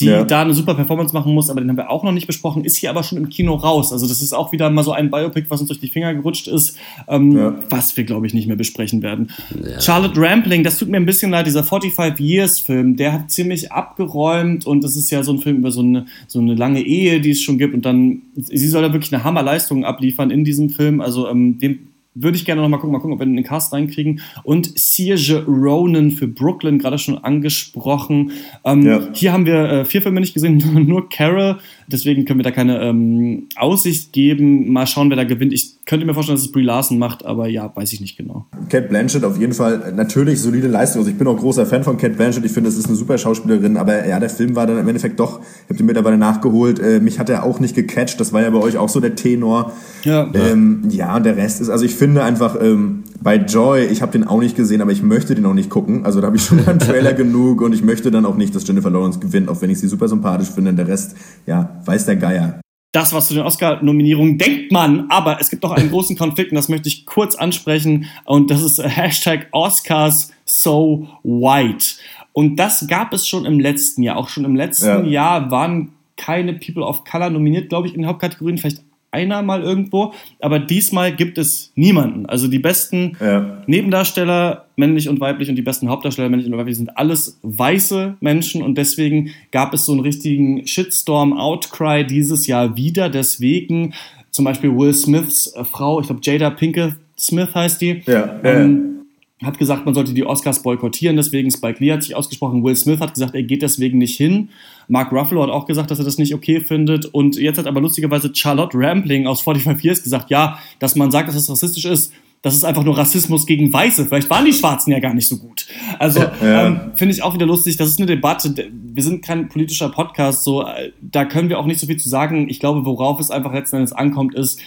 die 0.00 0.06
ja. 0.06 0.24
da 0.24 0.42
eine 0.42 0.54
super 0.54 0.74
Performance 0.74 1.12
machen 1.12 1.34
muss, 1.34 1.50
aber 1.50 1.60
den 1.60 1.68
haben 1.68 1.76
wir 1.76 1.90
auch 1.90 2.04
noch 2.04 2.12
nicht 2.12 2.26
besprochen, 2.26 2.64
ist 2.64 2.76
hier 2.76 2.90
aber 2.90 3.02
schon 3.02 3.18
im 3.18 3.28
Kino 3.28 3.54
raus. 3.54 3.92
Also 3.92 4.06
das 4.06 4.22
ist 4.22 4.32
auch 4.32 4.52
wieder 4.52 4.70
mal 4.70 4.84
so 4.84 4.92
ein 4.92 5.10
Biopic, 5.10 5.46
was 5.48 5.60
uns 5.60 5.68
durch 5.68 5.80
die 5.80 5.88
Finger 5.88 6.14
gerutscht 6.14 6.46
ist, 6.46 6.76
ähm, 7.08 7.36
ja. 7.36 7.54
was 7.68 7.96
wir, 7.96 8.04
glaube 8.04 8.26
ich, 8.26 8.34
nicht 8.34 8.46
mehr 8.46 8.56
besprechen 8.56 9.02
werden. 9.02 9.30
Ja. 9.62 9.80
Charlotte 9.80 10.20
Rampling, 10.20 10.62
das 10.62 10.78
tut 10.78 10.88
mir 10.88 10.98
ein 10.98 11.06
bisschen 11.06 11.30
leid, 11.30 11.46
dieser 11.46 11.64
45 11.64 12.24
Years 12.24 12.60
Film, 12.60 12.96
der 12.96 13.12
hat 13.12 13.30
ziemlich 13.30 13.72
abgeräumt 13.72 14.66
und 14.66 14.84
das 14.84 14.96
ist 14.96 15.10
ja 15.10 15.22
so 15.22 15.32
ein 15.32 15.38
Film 15.38 15.58
über 15.58 15.70
so 15.70 15.80
eine, 15.80 16.06
so 16.26 16.38
eine 16.38 16.54
lange 16.54 16.82
Ehe, 16.82 17.20
die 17.20 17.30
es 17.30 17.42
schon 17.42 17.58
gibt 17.58 17.74
und 17.74 17.84
dann, 17.84 18.22
sie 18.36 18.68
soll 18.68 18.82
da 18.82 18.92
wirklich 18.92 19.12
eine 19.12 19.24
Hammerleistung 19.24 19.84
abliefern 19.84 20.30
in 20.30 20.44
diesem 20.44 20.70
Film, 20.70 21.00
also 21.00 21.28
ähm, 21.28 21.58
dem 21.58 21.78
würde 22.22 22.36
ich 22.36 22.44
gerne 22.44 22.62
noch 22.62 22.68
mal 22.68 22.78
gucken, 22.78 22.92
mal 22.92 22.98
gucken, 22.98 23.14
ob 23.14 23.20
wir 23.20 23.26
den 23.26 23.42
Cast 23.42 23.72
reinkriegen. 23.72 24.20
Und 24.42 24.78
Serge 24.78 25.44
Ronan 25.46 26.10
für 26.10 26.28
Brooklyn, 26.28 26.78
gerade 26.78 26.98
schon 26.98 27.18
angesprochen. 27.18 28.32
Ähm, 28.64 28.82
ja. 28.82 29.08
Hier 29.12 29.32
haben 29.32 29.46
wir 29.46 29.64
äh, 29.64 29.84
vier 29.84 30.02
Filme 30.02 30.20
nicht 30.20 30.34
gesehen, 30.34 30.62
nur 30.86 31.08
Carol. 31.08 31.58
Deswegen 31.86 32.24
können 32.24 32.38
wir 32.38 32.44
da 32.44 32.50
keine 32.50 32.80
ähm, 32.82 33.48
Aussicht 33.56 34.12
geben. 34.12 34.72
Mal 34.72 34.86
schauen, 34.86 35.10
wer 35.10 35.16
da 35.16 35.24
gewinnt. 35.24 35.52
Ich 35.52 35.77
könnte 35.88 36.04
mir 36.04 36.12
vorstellen, 36.12 36.36
dass 36.36 36.44
es 36.44 36.52
Brie 36.52 36.62
Larson 36.62 36.98
macht, 36.98 37.24
aber 37.24 37.48
ja, 37.48 37.74
weiß 37.74 37.94
ich 37.94 38.00
nicht 38.02 38.18
genau. 38.18 38.46
Cat 38.68 38.90
Blanchett 38.90 39.24
auf 39.24 39.38
jeden 39.38 39.54
Fall 39.54 39.94
natürlich 39.96 40.40
solide 40.40 40.68
Leistung. 40.68 41.00
Also 41.00 41.10
ich 41.10 41.16
bin 41.16 41.26
auch 41.26 41.38
großer 41.38 41.64
Fan 41.64 41.82
von 41.82 41.96
Cat 41.96 42.16
Blanchett. 42.16 42.44
Ich 42.44 42.52
finde, 42.52 42.68
das 42.68 42.78
ist 42.78 42.88
eine 42.88 42.94
super 42.94 43.16
Schauspielerin. 43.16 43.78
Aber 43.78 44.06
ja, 44.06 44.20
der 44.20 44.28
Film 44.28 44.54
war 44.54 44.66
dann 44.66 44.78
im 44.78 44.86
Endeffekt 44.86 45.18
doch, 45.18 45.40
ich 45.40 45.64
habe 45.70 45.76
den 45.76 45.86
mittlerweile 45.86 46.18
nachgeholt. 46.18 46.78
Äh, 46.78 47.00
mich 47.00 47.18
hat 47.18 47.30
er 47.30 47.42
auch 47.42 47.58
nicht 47.58 47.74
gecatcht. 47.74 48.20
Das 48.20 48.34
war 48.34 48.42
ja 48.42 48.50
bei 48.50 48.58
euch 48.58 48.76
auch 48.76 48.90
so 48.90 49.00
der 49.00 49.14
Tenor. 49.14 49.72
Ja, 50.04 50.30
ähm, 50.34 50.82
ja 50.90 51.16
und 51.16 51.24
der 51.24 51.38
Rest 51.38 51.62
ist, 51.62 51.70
also 51.70 51.86
ich 51.86 51.94
finde 51.94 52.22
einfach, 52.22 52.60
ähm, 52.60 53.04
bei 53.22 53.36
Joy, 53.36 53.86
ich 53.86 54.02
habe 54.02 54.12
den 54.12 54.24
auch 54.24 54.40
nicht 54.40 54.56
gesehen, 54.56 54.82
aber 54.82 54.92
ich 54.92 55.02
möchte 55.02 55.34
den 55.34 55.46
auch 55.46 55.54
nicht 55.54 55.70
gucken. 55.70 56.04
Also 56.04 56.20
da 56.20 56.26
habe 56.26 56.36
ich 56.36 56.44
schon 56.44 56.62
beim 56.66 56.78
Trailer 56.78 57.12
genug 57.14 57.62
und 57.62 57.72
ich 57.72 57.82
möchte 57.82 58.10
dann 58.10 58.26
auch 58.26 58.36
nicht, 58.36 58.54
dass 58.54 58.68
Jennifer 58.68 58.90
Lawrence 58.90 59.20
gewinnt, 59.20 59.48
auch 59.48 59.62
wenn 59.62 59.70
ich 59.70 59.80
sie 59.80 59.88
super 59.88 60.06
sympathisch 60.06 60.50
finde. 60.50 60.70
Und 60.70 60.76
der 60.76 60.86
Rest, 60.86 61.16
ja, 61.46 61.80
weiß 61.86 62.04
der 62.04 62.16
Geier. 62.16 62.60
Das, 62.92 63.12
was 63.12 63.28
zu 63.28 63.34
den 63.34 63.42
Oscar-Nominierungen 63.42 64.38
denkt 64.38 64.72
man, 64.72 65.10
aber 65.10 65.40
es 65.40 65.50
gibt 65.50 65.62
noch 65.62 65.72
einen 65.72 65.90
großen 65.90 66.16
Konflikt 66.16 66.52
und 66.52 66.56
das 66.56 66.70
möchte 66.70 66.88
ich 66.88 67.04
kurz 67.04 67.34
ansprechen 67.34 68.06
und 68.24 68.50
das 68.50 68.62
ist 68.62 68.82
Hashtag 68.82 69.48
Oscars 69.52 70.32
so 70.46 71.06
white. 71.22 71.96
Und 72.32 72.56
das 72.56 72.86
gab 72.86 73.12
es 73.12 73.26
schon 73.26 73.44
im 73.44 73.60
letzten 73.60 74.02
Jahr. 74.02 74.16
Auch 74.16 74.28
schon 74.28 74.44
im 74.44 74.56
letzten 74.56 74.86
ja. 74.86 75.38
Jahr 75.38 75.50
waren 75.50 75.92
keine 76.16 76.54
People 76.54 76.84
of 76.84 77.04
Color 77.04 77.30
nominiert, 77.30 77.68
glaube 77.68 77.88
ich, 77.88 77.94
in 77.94 78.02
den 78.02 78.08
Hauptkategorien. 78.08 78.58
Vielleicht 78.58 78.82
einer 79.18 79.42
mal 79.42 79.62
irgendwo, 79.62 80.12
aber 80.40 80.58
diesmal 80.58 81.14
gibt 81.14 81.38
es 81.38 81.72
niemanden. 81.74 82.26
Also 82.26 82.48
die 82.48 82.58
besten 82.58 83.16
ja. 83.20 83.62
Nebendarsteller, 83.66 84.66
männlich 84.76 85.08
und 85.08 85.20
weiblich, 85.20 85.48
und 85.48 85.56
die 85.56 85.62
besten 85.62 85.88
Hauptdarsteller, 85.88 86.28
männlich 86.28 86.50
und 86.50 86.56
weiblich, 86.56 86.76
sind 86.76 86.96
alles 86.96 87.38
weiße 87.42 88.16
Menschen 88.20 88.62
und 88.62 88.78
deswegen 88.78 89.30
gab 89.50 89.74
es 89.74 89.86
so 89.86 89.92
einen 89.92 90.00
richtigen 90.00 90.66
Shitstorm-Outcry 90.66 92.06
dieses 92.06 92.46
Jahr 92.46 92.76
wieder. 92.76 93.08
Deswegen 93.08 93.94
zum 94.30 94.44
Beispiel 94.44 94.76
Will 94.76 94.94
Smiths 94.94 95.52
äh, 95.54 95.64
Frau, 95.64 96.00
ich 96.00 96.06
glaube 96.06 96.20
Jada 96.22 96.50
Pinkett 96.50 96.94
Smith 97.18 97.54
heißt 97.54 97.80
die, 97.80 98.02
ja. 98.06 98.38
ähm, 98.44 98.97
hat 99.42 99.58
gesagt, 99.58 99.84
man 99.84 99.94
sollte 99.94 100.14
die 100.14 100.26
Oscars 100.26 100.62
boykottieren, 100.62 101.16
deswegen 101.16 101.50
Spike 101.50 101.82
Lee 101.82 101.92
hat 101.92 102.02
sich 102.02 102.16
ausgesprochen, 102.16 102.64
Will 102.64 102.74
Smith 102.74 102.98
hat 102.98 103.14
gesagt, 103.14 103.34
er 103.34 103.44
geht 103.44 103.62
deswegen 103.62 103.98
nicht 103.98 104.16
hin. 104.16 104.48
Mark 104.88 105.12
Ruffalo 105.12 105.42
hat 105.42 105.50
auch 105.50 105.66
gesagt, 105.66 105.90
dass 105.90 106.00
er 106.00 106.04
das 106.04 106.18
nicht 106.18 106.34
okay 106.34 106.60
findet. 106.60 107.06
Und 107.06 107.36
jetzt 107.36 107.58
hat 107.58 107.66
aber 107.66 107.80
lustigerweise 107.80 108.32
Charlotte 108.34 108.76
Rampling 108.76 109.26
aus 109.26 109.42
45 109.42 109.84
Years 109.84 110.02
gesagt, 110.02 110.30
ja, 110.30 110.58
dass 110.80 110.96
man 110.96 111.10
sagt, 111.10 111.28
dass 111.28 111.36
das 111.36 111.48
rassistisch 111.48 111.84
ist, 111.84 112.12
das 112.42 112.54
ist 112.54 112.64
einfach 112.64 112.84
nur 112.84 112.96
Rassismus 112.96 113.46
gegen 113.46 113.72
Weiße. 113.72 114.06
Vielleicht 114.06 114.30
waren 114.30 114.44
die 114.44 114.52
Schwarzen 114.52 114.92
ja 114.92 115.00
gar 115.00 115.12
nicht 115.12 115.26
so 115.26 115.38
gut. 115.38 115.66
Also 115.98 116.20
ja. 116.20 116.66
ähm, 116.66 116.92
finde 116.94 117.14
ich 117.14 117.22
auch 117.22 117.34
wieder 117.34 117.46
lustig. 117.46 117.76
Das 117.76 117.88
ist 117.88 117.98
eine 117.98 118.06
Debatte. 118.06 118.70
Wir 118.72 119.02
sind 119.02 119.24
kein 119.24 119.48
politischer 119.48 119.88
Podcast, 119.88 120.44
so 120.44 120.62
äh, 120.64 120.92
da 121.00 121.24
können 121.24 121.48
wir 121.48 121.58
auch 121.58 121.66
nicht 121.66 121.80
so 121.80 121.86
viel 121.86 121.96
zu 121.96 122.08
sagen. 122.08 122.48
Ich 122.48 122.60
glaube, 122.60 122.86
worauf 122.86 123.18
es 123.20 123.30
einfach 123.30 123.52
letzten 123.52 123.76
Endes 123.76 123.92
ankommt, 123.92 124.34
ist, 124.34 124.60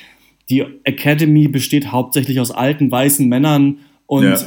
die 0.50 0.66
Academy 0.84 1.48
besteht 1.48 1.92
hauptsächlich 1.92 2.42
aus 2.42 2.51
alten 2.51 2.92
weißen 2.92 3.28
Männern 3.28 3.78
und 4.06 4.24
ja 4.24 4.38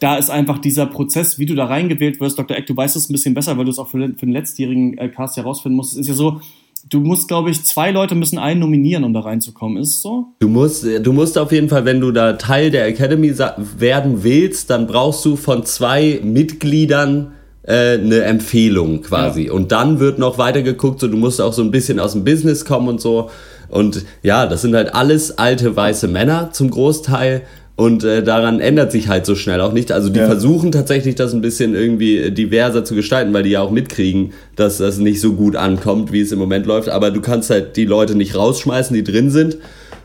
da 0.00 0.16
ist 0.16 0.30
einfach 0.30 0.58
dieser 0.58 0.86
Prozess, 0.86 1.38
wie 1.38 1.46
du 1.46 1.54
da 1.54 1.66
reingewählt 1.66 2.20
wirst, 2.20 2.38
Dr. 2.38 2.56
Eck, 2.56 2.66
du 2.66 2.76
weißt 2.76 2.96
es 2.96 3.08
ein 3.08 3.12
bisschen 3.12 3.34
besser, 3.34 3.56
weil 3.56 3.66
du 3.66 3.70
es 3.70 3.78
auch 3.78 3.88
für, 3.88 3.98
für 3.98 4.26
den 4.26 4.32
letztjährigen 4.32 4.98
äh, 4.98 5.08
Cast 5.08 5.36
herausfinden 5.36 5.76
musst. 5.76 5.92
Es 5.92 6.00
ist 6.00 6.08
ja 6.08 6.14
so, 6.14 6.40
du 6.88 7.00
musst, 7.00 7.28
glaube 7.28 7.50
ich, 7.50 7.64
zwei 7.64 7.90
Leute 7.90 8.14
müssen 8.14 8.38
einen 8.38 8.60
nominieren, 8.60 9.04
um 9.04 9.12
da 9.12 9.20
reinzukommen. 9.20 9.76
Ist 9.76 9.96
es 9.96 10.02
so? 10.02 10.26
Du 10.40 10.48
musst, 10.48 10.84
du 10.84 11.12
musst 11.12 11.36
auf 11.38 11.52
jeden 11.52 11.68
Fall, 11.68 11.84
wenn 11.84 12.00
du 12.00 12.12
da 12.12 12.34
Teil 12.34 12.70
der 12.70 12.86
Academy 12.86 13.32
werden 13.78 14.22
willst, 14.22 14.70
dann 14.70 14.86
brauchst 14.86 15.24
du 15.24 15.36
von 15.36 15.64
zwei 15.64 16.20
Mitgliedern 16.22 17.32
äh, 17.62 17.98
eine 17.98 18.22
Empfehlung 18.22 19.02
quasi. 19.02 19.46
Ja. 19.46 19.52
Und 19.52 19.70
dann 19.70 20.00
wird 20.00 20.18
noch 20.18 20.38
weiter 20.38 20.62
geguckt, 20.62 21.00
so 21.00 21.08
du 21.08 21.16
musst 21.16 21.40
auch 21.40 21.52
so 21.52 21.62
ein 21.62 21.70
bisschen 21.70 22.00
aus 22.00 22.12
dem 22.12 22.24
Business 22.24 22.64
kommen 22.64 22.88
und 22.88 23.00
so. 23.00 23.30
Und 23.68 24.04
ja, 24.22 24.46
das 24.46 24.62
sind 24.62 24.74
halt 24.74 24.94
alles 24.94 25.38
alte 25.38 25.76
weiße 25.76 26.08
Männer 26.08 26.50
zum 26.52 26.70
Großteil. 26.70 27.42
Und 27.80 28.04
äh, 28.04 28.22
daran 28.22 28.60
ändert 28.60 28.92
sich 28.92 29.08
halt 29.08 29.24
so 29.24 29.34
schnell 29.34 29.62
auch 29.62 29.72
nicht. 29.72 29.90
Also 29.90 30.10
die 30.10 30.18
ja. 30.18 30.26
versuchen 30.26 30.70
tatsächlich 30.70 31.14
das 31.14 31.32
ein 31.32 31.40
bisschen 31.40 31.74
irgendwie 31.74 32.30
diverser 32.30 32.84
zu 32.84 32.94
gestalten, 32.94 33.32
weil 33.32 33.42
die 33.42 33.52
ja 33.52 33.62
auch 33.62 33.70
mitkriegen, 33.70 34.34
dass 34.54 34.76
das 34.76 34.98
nicht 34.98 35.18
so 35.18 35.32
gut 35.32 35.56
ankommt, 35.56 36.12
wie 36.12 36.20
es 36.20 36.30
im 36.30 36.38
Moment 36.38 36.66
läuft. 36.66 36.90
Aber 36.90 37.10
du 37.10 37.22
kannst 37.22 37.48
halt 37.48 37.78
die 37.78 37.86
Leute 37.86 38.16
nicht 38.16 38.36
rausschmeißen, 38.36 38.94
die 38.94 39.02
drin 39.02 39.30
sind. 39.30 39.56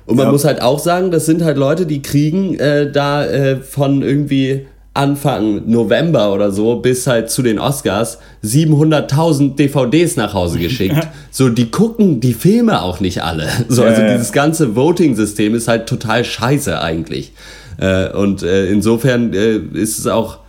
Und 0.06 0.16
man 0.16 0.28
ja. 0.28 0.32
muss 0.32 0.46
halt 0.46 0.62
auch 0.62 0.80
sagen, 0.80 1.12
das 1.12 1.26
sind 1.26 1.44
halt 1.44 1.58
Leute, 1.58 1.86
die 1.86 2.02
kriegen 2.02 2.58
äh, 2.60 2.90
da 2.90 3.26
äh, 3.26 3.58
von 3.58 4.04
irgendwie 4.04 4.68
Anfang 4.94 5.70
November 5.70 6.32
oder 6.32 6.54
so 6.54 6.78
bis 6.78 7.06
halt 7.08 7.30
zu 7.30 7.42
den 7.42 7.60
Oscars 7.60 8.20
700.000 8.46 9.56
DVDs 9.58 10.16
nach 10.16 10.34
Hause 10.34 10.60
geschickt. 10.60 11.10
so, 11.30 11.50
die 11.50 11.70
gucken 11.72 12.22
die 12.22 12.34
Filme 12.34 12.82
auch 12.82 13.02
nicht 13.02 13.22
alle. 13.22 13.50
So, 13.68 13.84
also 13.84 14.02
ja, 14.02 14.14
dieses 14.14 14.32
ganze 14.32 14.78
Voting-System 14.78 15.56
ist 15.56 15.68
halt 15.68 15.90
total 15.90 16.24
scheiße 16.24 16.80
eigentlich. 16.80 17.34
Äh, 17.78 18.10
und 18.10 18.44
äh, 18.44 18.68
insofern 18.68 19.34
äh, 19.34 19.58
ist 19.74 20.00
es 20.00 20.08
auch 20.08 20.40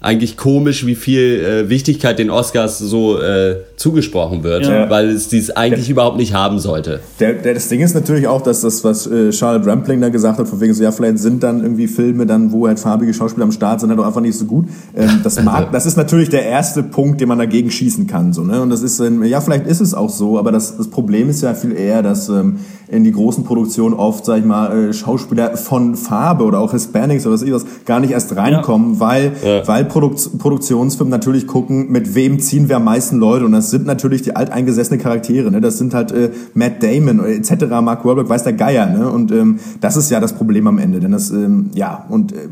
eigentlich 0.00 0.36
komisch, 0.36 0.86
wie 0.86 0.94
viel 0.94 1.44
äh, 1.44 1.68
Wichtigkeit 1.68 2.18
den 2.18 2.30
Oscars 2.30 2.78
so 2.78 3.20
äh, 3.20 3.56
zugesprochen 3.76 4.42
wird, 4.42 4.66
ja. 4.66 4.88
weil 4.88 5.10
es 5.10 5.28
dies 5.28 5.50
eigentlich 5.50 5.86
der, 5.86 5.92
überhaupt 5.92 6.16
nicht 6.16 6.32
haben 6.32 6.58
sollte. 6.58 7.00
Der, 7.20 7.34
der, 7.34 7.54
das 7.54 7.68
Ding 7.68 7.80
ist 7.80 7.94
natürlich 7.94 8.26
auch, 8.26 8.40
dass 8.40 8.62
das, 8.62 8.82
was 8.84 9.06
äh, 9.06 9.32
Charlotte 9.32 9.66
Rampling 9.66 10.00
da 10.00 10.08
gesagt 10.08 10.38
hat, 10.38 10.48
von 10.48 10.60
wegen 10.60 10.72
so, 10.72 10.82
ja, 10.82 10.92
vielleicht 10.92 11.18
sind 11.18 11.42
dann 11.42 11.62
irgendwie 11.62 11.86
Filme 11.86 12.24
dann, 12.24 12.52
wo 12.52 12.66
halt 12.66 12.80
farbige 12.80 13.12
Schauspieler 13.12 13.44
am 13.44 13.52
Start 13.52 13.80
sind, 13.80 13.90
halt 13.90 14.00
auch 14.00 14.06
einfach 14.06 14.22
nicht 14.22 14.38
so 14.38 14.46
gut. 14.46 14.66
Ähm, 14.96 15.20
das, 15.22 15.42
mag, 15.44 15.72
das 15.72 15.84
ist 15.84 15.96
natürlich 15.96 16.30
der 16.30 16.44
erste 16.44 16.82
Punkt, 16.82 17.20
den 17.20 17.28
man 17.28 17.38
dagegen 17.38 17.70
schießen 17.70 18.06
kann. 18.06 18.32
So, 18.32 18.42
ne? 18.42 18.62
Und 18.62 18.70
das 18.70 18.82
ist, 18.82 18.98
ähm, 19.00 19.22
ja, 19.24 19.42
vielleicht 19.42 19.66
ist 19.66 19.80
es 19.80 19.92
auch 19.92 20.10
so, 20.10 20.38
aber 20.38 20.52
das, 20.52 20.78
das 20.78 20.88
Problem 20.88 21.28
ist 21.28 21.42
ja 21.42 21.52
viel 21.52 21.72
eher, 21.72 22.02
dass 22.02 22.30
ähm, 22.30 22.60
in 22.88 23.04
die 23.04 23.12
großen 23.12 23.44
Produktionen 23.44 23.94
oft, 23.94 24.24
sag 24.24 24.38
ich 24.38 24.44
mal, 24.44 24.90
äh, 24.90 24.92
Schauspieler 24.92 25.56
von 25.56 25.96
Farbe 25.96 26.44
oder 26.44 26.60
auch 26.60 26.72
Hispanics 26.72 27.26
oder 27.26 27.34
was 27.34 27.42
ich 27.42 27.52
was 27.52 27.66
gar 27.84 28.00
nicht 28.00 28.12
erst 28.12 28.36
reinkommen, 28.36 28.94
ja. 28.94 29.00
weil, 29.00 29.32
ja. 29.44 29.66
weil 29.66 29.84
Produkt, 29.84 30.38
Produktionsfirmen 30.38 31.10
natürlich 31.10 31.46
gucken, 31.46 31.90
mit 31.90 32.14
wem 32.14 32.38
ziehen 32.38 32.68
wir 32.68 32.76
am 32.76 32.84
meisten 32.84 33.18
Leute 33.18 33.44
und 33.44 33.52
das 33.52 33.65
sind 33.70 33.86
natürlich 33.86 34.22
die 34.22 34.34
alteingesessenen 34.34 35.00
Charaktere, 35.00 35.50
ne? 35.50 35.60
das 35.60 35.78
sind 35.78 35.94
halt 35.94 36.12
äh, 36.12 36.30
Matt 36.54 36.82
Damon 36.82 37.24
etc., 37.24 37.66
Mark 37.82 38.04
Wahlberg, 38.04 38.28
weiß 38.28 38.44
der 38.44 38.52
Geier, 38.52 38.86
ne? 38.86 39.10
und 39.10 39.32
ähm, 39.32 39.58
das 39.80 39.96
ist 39.96 40.10
ja 40.10 40.20
das 40.20 40.32
Problem 40.32 40.66
am 40.66 40.78
Ende, 40.78 41.00
denn 41.00 41.12
das, 41.12 41.30
ähm, 41.30 41.70
ja, 41.74 42.06
und 42.08 42.32
äh, 42.32 42.48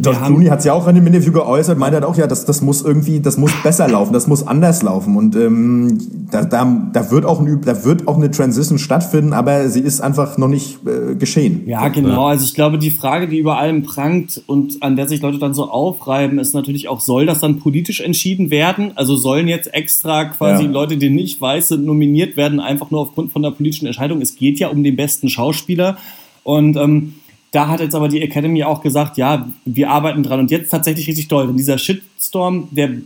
George 0.00 0.20
Clooney 0.24 0.46
hat 0.46 0.60
es 0.60 0.64
ja 0.64 0.72
auch 0.72 0.86
in 0.88 0.94
dem 0.94 1.06
Interview 1.06 1.32
geäußert, 1.32 1.78
meinte 1.78 1.96
halt 1.96 2.04
auch, 2.04 2.16
ja, 2.16 2.26
das, 2.26 2.44
das 2.44 2.60
muss 2.60 2.82
irgendwie, 2.82 3.20
das 3.20 3.36
muss 3.36 3.52
besser 3.62 3.88
laufen, 3.88 4.12
das 4.12 4.26
muss 4.26 4.46
anders 4.46 4.82
laufen. 4.82 5.16
Und 5.16 5.36
ähm, 5.36 5.98
da, 6.30 6.44
da, 6.44 6.90
da, 6.92 7.10
wird 7.10 7.24
auch 7.24 7.40
ein, 7.40 7.60
da 7.62 7.84
wird 7.84 8.06
auch 8.06 8.16
eine 8.16 8.30
Transition 8.30 8.78
stattfinden, 8.78 9.32
aber 9.32 9.68
sie 9.68 9.80
ist 9.80 10.00
einfach 10.00 10.38
noch 10.38 10.48
nicht 10.48 10.78
äh, 10.86 11.14
geschehen. 11.14 11.62
Ja, 11.66 11.88
genau. 11.88 12.26
Also 12.26 12.44
ich 12.44 12.54
glaube, 12.54 12.78
die 12.78 12.90
Frage, 12.90 13.28
die 13.28 13.38
über 13.38 13.58
allem 13.58 13.82
prangt 13.82 14.42
und 14.46 14.82
an 14.82 14.96
der 14.96 15.08
sich 15.08 15.22
Leute 15.22 15.38
dann 15.38 15.54
so 15.54 15.70
aufreiben, 15.70 16.38
ist 16.38 16.54
natürlich 16.54 16.88
auch, 16.88 17.00
soll 17.00 17.26
das 17.26 17.40
dann 17.40 17.58
politisch 17.58 18.00
entschieden 18.00 18.50
werden? 18.50 18.92
Also 18.96 19.16
sollen 19.16 19.48
jetzt 19.48 19.72
extra 19.72 20.26
quasi 20.26 20.64
ja. 20.64 20.70
Leute, 20.70 20.96
die 20.96 21.10
nicht 21.10 21.40
weiß 21.40 21.68
sind, 21.68 21.84
nominiert 21.84 22.36
werden, 22.36 22.60
einfach 22.60 22.90
nur 22.90 23.00
aufgrund 23.00 23.32
von 23.32 23.42
der 23.42 23.50
politischen 23.50 23.86
Entscheidung? 23.86 24.20
Es 24.20 24.36
geht 24.36 24.58
ja 24.58 24.68
um 24.68 24.84
den 24.84 24.96
besten 24.96 25.28
Schauspieler. 25.28 25.96
Und 26.42 26.76
ähm, 26.76 27.14
da 27.52 27.68
hat 27.68 27.80
jetzt 27.80 27.94
aber 27.94 28.08
die 28.08 28.22
Academy 28.22 28.62
auch 28.64 28.82
gesagt, 28.82 29.16
ja, 29.16 29.48
wir 29.64 29.90
arbeiten 29.90 30.22
dran. 30.22 30.40
Und 30.40 30.50
jetzt 30.50 30.70
tatsächlich 30.70 31.08
richtig 31.08 31.28
toll. 31.28 31.46
Denn 31.46 31.56
dieser 31.56 31.78
Shitstorm, 31.78 32.68
der 32.70 32.98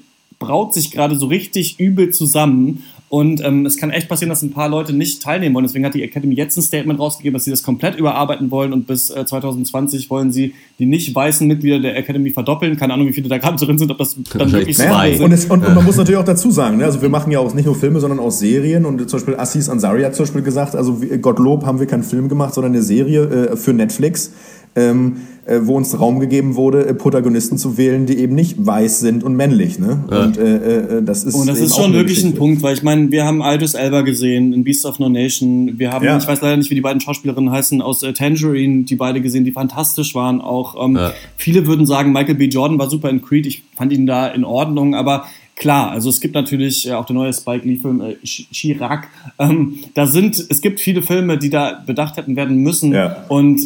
braut 0.44 0.74
sich 0.74 0.90
gerade 0.90 1.16
so 1.16 1.26
richtig 1.26 1.80
übel 1.80 2.11
zusammen. 2.11 2.85
Und 3.09 3.44
ähm, 3.44 3.64
es 3.64 3.76
kann 3.76 3.90
echt 3.90 4.09
passieren, 4.09 4.30
dass 4.30 4.42
ein 4.42 4.50
paar 4.50 4.68
Leute 4.68 4.92
nicht 4.92 5.22
teilnehmen 5.22 5.54
wollen. 5.54 5.64
Deswegen 5.64 5.85
hat 5.85 5.94
die 5.94 6.02
Academy 6.02 6.35
jetzt 6.35 6.57
ein 6.57 6.62
Statement 6.62 6.98
rausgegeben, 6.98 7.35
dass 7.35 7.44
sie 7.44 7.52
das 7.52 7.62
komplett 7.62 7.96
überarbeiten 7.96 8.50
wollen 8.50 8.72
und 8.72 8.88
bis 8.88 9.09
äh, 9.09 9.24
2020 9.24 10.11
wollen 10.11 10.33
sie 10.33 10.54
die 10.80 10.87
nicht 10.87 11.14
weißen 11.14 11.46
Mitglieder 11.46 11.78
der 11.78 11.96
Academy 11.96 12.30
verdoppeln. 12.30 12.76
Keine 12.76 12.94
Ahnung, 12.94 13.07
wie 13.07 13.12
viele 13.12 13.28
da 13.28 13.38
gerade 13.38 13.64
drin 13.64 13.78
sind, 13.78 13.92
ob 13.92 13.98
das 13.98 14.16
dann 14.37 14.50
wirklich 14.50 14.76
zwei 14.76 15.12
sind. 15.12 15.24
Und, 15.24 15.33
es, 15.33 15.44
und, 15.44 15.64
und, 15.64 15.74
man 15.76 15.85
muss 15.85 15.96
natürlich 15.96 16.18
auch 16.18 16.24
dazu 16.24 16.50
sagen, 16.50 16.78
ne? 16.78 16.87
also 16.87 17.02
wir 17.02 17.09
machen 17.09 17.30
ja 17.30 17.38
auch 17.38 17.54
nicht 17.54 17.66
nur 17.66 17.76
Filme, 17.76 18.00
sondern 18.00 18.18
auch 18.18 18.33
Serien. 18.33 18.85
Und 18.85 19.09
zum 19.09 19.20
Beispiel 19.20 19.37
Assis 19.37 19.68
Ansari 19.68 20.02
hat 20.02 20.16
zum 20.16 20.24
Beispiel 20.24 20.42
gesagt, 20.42 20.74
also 20.74 21.00
Gottlob 21.20 21.64
haben 21.64 21.78
wir 21.78 21.87
keinen 21.87 22.02
Film 22.02 22.28
gemacht, 22.28 22.54
sondern 22.54 22.72
eine 22.72 22.83
Serie 22.83 23.22
äh, 23.22 23.57
für 23.57 23.74
Netflix 23.74 24.33
ähm, 24.76 25.16
äh, 25.46 25.60
wo 25.62 25.76
uns 25.76 25.98
Raum 25.98 26.20
gegeben 26.20 26.56
wurde, 26.56 26.87
äh, 26.87 26.94
Protagonisten 26.94 27.58
zu 27.58 27.76
wählen, 27.76 28.06
die 28.06 28.18
eben 28.18 28.34
nicht 28.34 28.54
weiß 28.58 29.00
sind 29.00 29.22
und 29.22 29.37
männlich. 29.37 29.78
Ne? 29.78 30.04
Ja. 30.10 30.24
Und 30.24 30.38
äh, 30.38 30.98
äh, 30.98 31.02
das 31.02 31.24
ist, 31.24 31.34
und 31.34 31.46
das 31.46 31.60
ist 31.60 31.76
schon 31.76 31.92
wirklich 31.92 32.16
Geschichte. 32.16 32.37
ein 32.37 32.38
Punkt, 32.38 32.62
weil 32.62 32.74
ich 32.74 32.82
meine, 32.82 33.10
wir 33.10 33.24
haben 33.24 33.42
Aldous 33.42 33.74
Elba 33.74 34.00
gesehen 34.02 34.52
in 34.52 34.64
Beasts 34.64 34.87
of 34.87 34.98
No 34.98 35.08
Nation. 35.08 35.78
Wir 35.78 35.92
haben, 35.92 36.04
ja. 36.04 36.16
ich 36.16 36.26
weiß 36.26 36.40
leider 36.40 36.56
nicht, 36.56 36.70
wie 36.70 36.74
die 36.74 36.80
beiden 36.80 37.00
Schauspielerinnen 37.00 37.50
heißen, 37.50 37.82
aus 37.82 38.02
äh, 38.02 38.12
Tangerine, 38.12 38.84
die 38.84 38.96
beide 38.96 39.20
gesehen, 39.20 39.44
die 39.44 39.52
fantastisch 39.52 40.14
waren. 40.14 40.40
Auch 40.40 40.82
ähm, 40.82 40.96
ja. 40.96 41.12
viele 41.37 41.66
würden 41.66 41.87
sagen, 41.87 42.12
Michael 42.12 42.37
B. 42.37 42.46
Jordan 42.46 42.78
war 42.78 42.88
super 42.88 43.10
in 43.10 43.22
Creed. 43.22 43.46
Ich 43.46 43.62
fand 43.76 43.92
ihn 43.92 44.06
da 44.06 44.28
in 44.28 44.44
Ordnung, 44.44 44.94
aber 44.94 45.24
Klar, 45.56 45.92
also 45.92 46.10
es 46.10 46.20
gibt 46.20 46.34
natürlich 46.34 46.88
äh, 46.88 46.94
auch 46.94 47.06
der 47.06 47.14
neue 47.14 47.32
Spike 47.32 47.64
Lee-Film 47.64 48.00
äh, 48.00 48.16
Chirac. 48.24 49.06
Ähm, 49.38 49.78
da 49.94 50.08
sind, 50.08 50.44
es 50.48 50.60
gibt 50.60 50.80
viele 50.80 51.00
Filme, 51.00 51.38
die 51.38 51.48
da 51.48 51.80
bedacht 51.87 52.16
hätten 52.16 52.34
werden 52.34 52.56
müssen. 52.56 52.92
Ja. 52.92 53.24
Und 53.28 53.60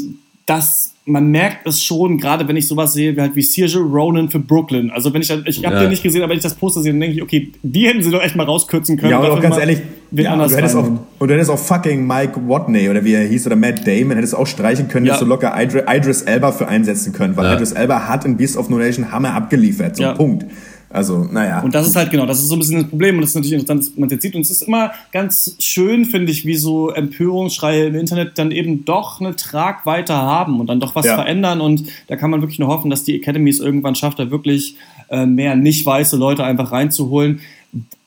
das 0.44 0.92
man 1.09 1.31
merkt 1.31 1.66
es 1.66 1.83
schon, 1.83 2.18
gerade 2.18 2.47
wenn 2.47 2.57
ich 2.57 2.68
sowas 2.68 2.92
sehe, 2.92 3.16
wie 3.16 3.21
halt 3.21 3.35
wie 3.35 3.42
Sergio 3.42 3.81
Ronan 3.81 4.29
für 4.29 4.38
Brooklyn. 4.38 4.90
Also 4.90 5.12
wenn 5.12 5.23
ich, 5.23 5.31
ich 5.31 5.64
habe 5.64 5.77
ja. 5.77 5.81
den 5.83 5.90
nicht 5.90 6.03
gesehen, 6.03 6.23
aber 6.23 6.31
wenn 6.31 6.37
ich 6.37 6.42
das 6.42 6.55
Poster 6.55 6.81
sehe, 6.81 6.92
dann 6.92 7.01
denke 7.01 7.16
ich, 7.16 7.23
okay, 7.23 7.51
die 7.62 7.87
hätten 7.87 8.03
sie 8.03 8.11
doch 8.11 8.23
echt 8.23 8.37
mal 8.37 8.44
rauskürzen 8.44 8.97
können. 8.97 9.12
Ja, 9.12 9.18
aber 9.18 9.33
auch 9.33 9.40
ganz 9.40 9.57
ehrlich, 9.57 9.81
ja, 10.12 10.37
du 10.37 10.57
hättest 10.57 10.77
auch, 10.77 10.87
und 11.18 11.29
du 11.29 11.35
hättest 11.35 11.51
auch 11.51 11.59
fucking 11.59 12.07
Mike 12.07 12.40
Watney 12.47 12.88
oder 12.88 13.05
wie 13.05 13.14
er 13.14 13.27
hieß 13.27 13.47
oder 13.47 13.57
Matt 13.57 13.87
Damon 13.87 14.16
hättest 14.16 14.35
auch 14.35 14.47
streichen 14.47 14.88
können, 14.88 15.07
ja. 15.07 15.12
hättest 15.12 15.23
du 15.23 15.29
locker 15.29 15.55
Idris 15.57 16.23
Elba 16.23 16.53
für 16.53 16.68
einsetzen 16.68 17.12
können, 17.12 17.37
weil 17.37 17.47
ja. 17.47 17.55
Idris 17.55 17.73
Elba 17.73 18.09
hat 18.09 18.25
in 18.25 18.37
Beast 18.37 18.57
of 18.57 18.68
No 18.68 18.79
Nation 18.79 19.12
Hammer 19.12 19.35
abgeliefert, 19.35 19.97
so 19.97 20.03
ja. 20.03 20.14
Punkt. 20.14 20.47
Also, 20.90 21.24
naja. 21.24 21.61
Und 21.61 21.74
das 21.74 21.87
ist 21.87 21.96
halt 21.96 22.11
genau, 22.11 22.24
das 22.24 22.38
ist 22.38 22.48
so 22.48 22.57
ein 22.57 22.61
bisschen 22.61 22.81
das 22.81 22.88
Problem 22.88 23.16
und 23.16 23.20
das 23.20 23.31
ist 23.31 23.37
natürlich 23.37 23.53
interessant, 23.53 23.81
dass 23.81 23.96
man 23.96 24.09
jetzt 24.09 24.22
sieht. 24.22 24.35
Und 24.35 24.40
es 24.40 24.51
ist 24.51 24.62
immer 24.62 24.92
ganz 25.12 25.57
schön, 25.59 26.07
finde 26.07 26.33
ich, 26.33 26.46
wie 26.46 26.57
so 26.57 26.90
Empörungsschreie 26.90 27.87
im 27.87 27.94
Internet 27.94 28.38
dann 28.38 28.51
eben 28.51 28.85
doch 28.85 29.20
eine 29.20 29.37
Tragweite 29.37 30.14
haben 30.14 30.61
und 30.61 30.66
dann 30.68 30.81
doch 30.81 30.94
was 30.94 31.05
ja. 31.05 31.16
verändern. 31.16 31.61
Und 31.61 31.85
da 32.07 32.16
kann 32.16 32.31
man 32.31 32.40
wirklich 32.40 32.59
nur 32.59 32.68
hoffen, 32.68 32.90
dass 32.90 33.05
die 33.05 33.16
Academy 33.16 33.51
es 33.51 33.61
irgendwann 33.61 33.96
schafft, 33.96 34.18
da 34.18 34.31
wirklich 34.31 34.77
äh, 35.11 35.27
mehr 35.27 35.57
nicht 35.57 35.85
weiße 35.85 36.16
Leute 36.16 36.44
einfach 36.44 36.72
reinzuholen. 36.72 37.40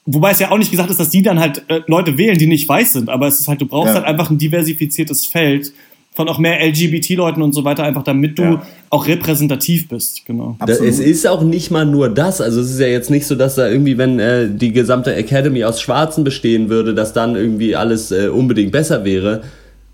Wobei 0.08 0.32
es 0.32 0.40
ja 0.40 0.50
auch 0.50 0.58
nicht 0.58 0.72
gesagt 0.72 0.90
ist, 0.90 1.00
dass 1.00 1.12
die 1.12 1.22
dann 1.22 1.40
halt 1.40 1.64
äh, 1.68 1.82
Leute 1.86 2.18
wählen, 2.18 2.38
die 2.38 2.48
nicht 2.48 2.68
weiß 2.68 2.94
sind. 2.94 3.10
Aber 3.10 3.28
es 3.28 3.40
ist 3.40 3.48
halt, 3.48 3.62
du 3.62 3.68
brauchst 3.68 3.90
ja. 3.90 3.96
halt 3.96 4.06
einfach 4.06 4.32
ein 4.32 4.40
diversifiziertes 4.40 5.28
Feld 5.28 5.72
von 6.14 6.28
auch 6.28 6.40
mehr 6.40 6.60
LGBT-Leuten 6.66 7.42
und 7.42 7.54
so 7.54 7.64
weiter, 7.64 7.84
einfach 7.84 8.04
damit 8.04 8.38
du 8.38 8.44
ja. 8.44 8.62
auch 8.90 9.08
repräsentativ 9.08 9.88
bist. 9.88 10.26
Genau. 10.26 10.58
Absolut. 10.60 10.90
Es 10.90 11.00
ist 11.00 11.26
auch 11.26 11.42
nicht 11.42 11.72
mal 11.72 11.86
nur 11.86 12.10
das. 12.10 12.42
Also 12.42 12.60
es 12.60 12.70
ist 12.72 12.80
ja 12.80 12.88
jetzt 12.88 13.10
nicht 13.10 13.26
so, 13.26 13.36
dass 13.36 13.56
da 13.56 13.70
irgendwie, 13.70 13.98
wenn 13.98 14.20
äh, 14.20 14.50
die 14.50 14.74
gesamte 14.74 15.16
Academy 15.16 15.64
aus 15.64 15.80
Schwarzen 15.80 16.26
bestehen 16.26 16.70
würde, 16.70 16.94
dass 16.94 17.14
dann 17.14 17.36
irgendwie 17.36 17.78
alles 17.78 18.12
äh, 18.12 18.28
unbedingt 18.28 18.74
besser 18.74 19.06
wäre. 19.06 19.42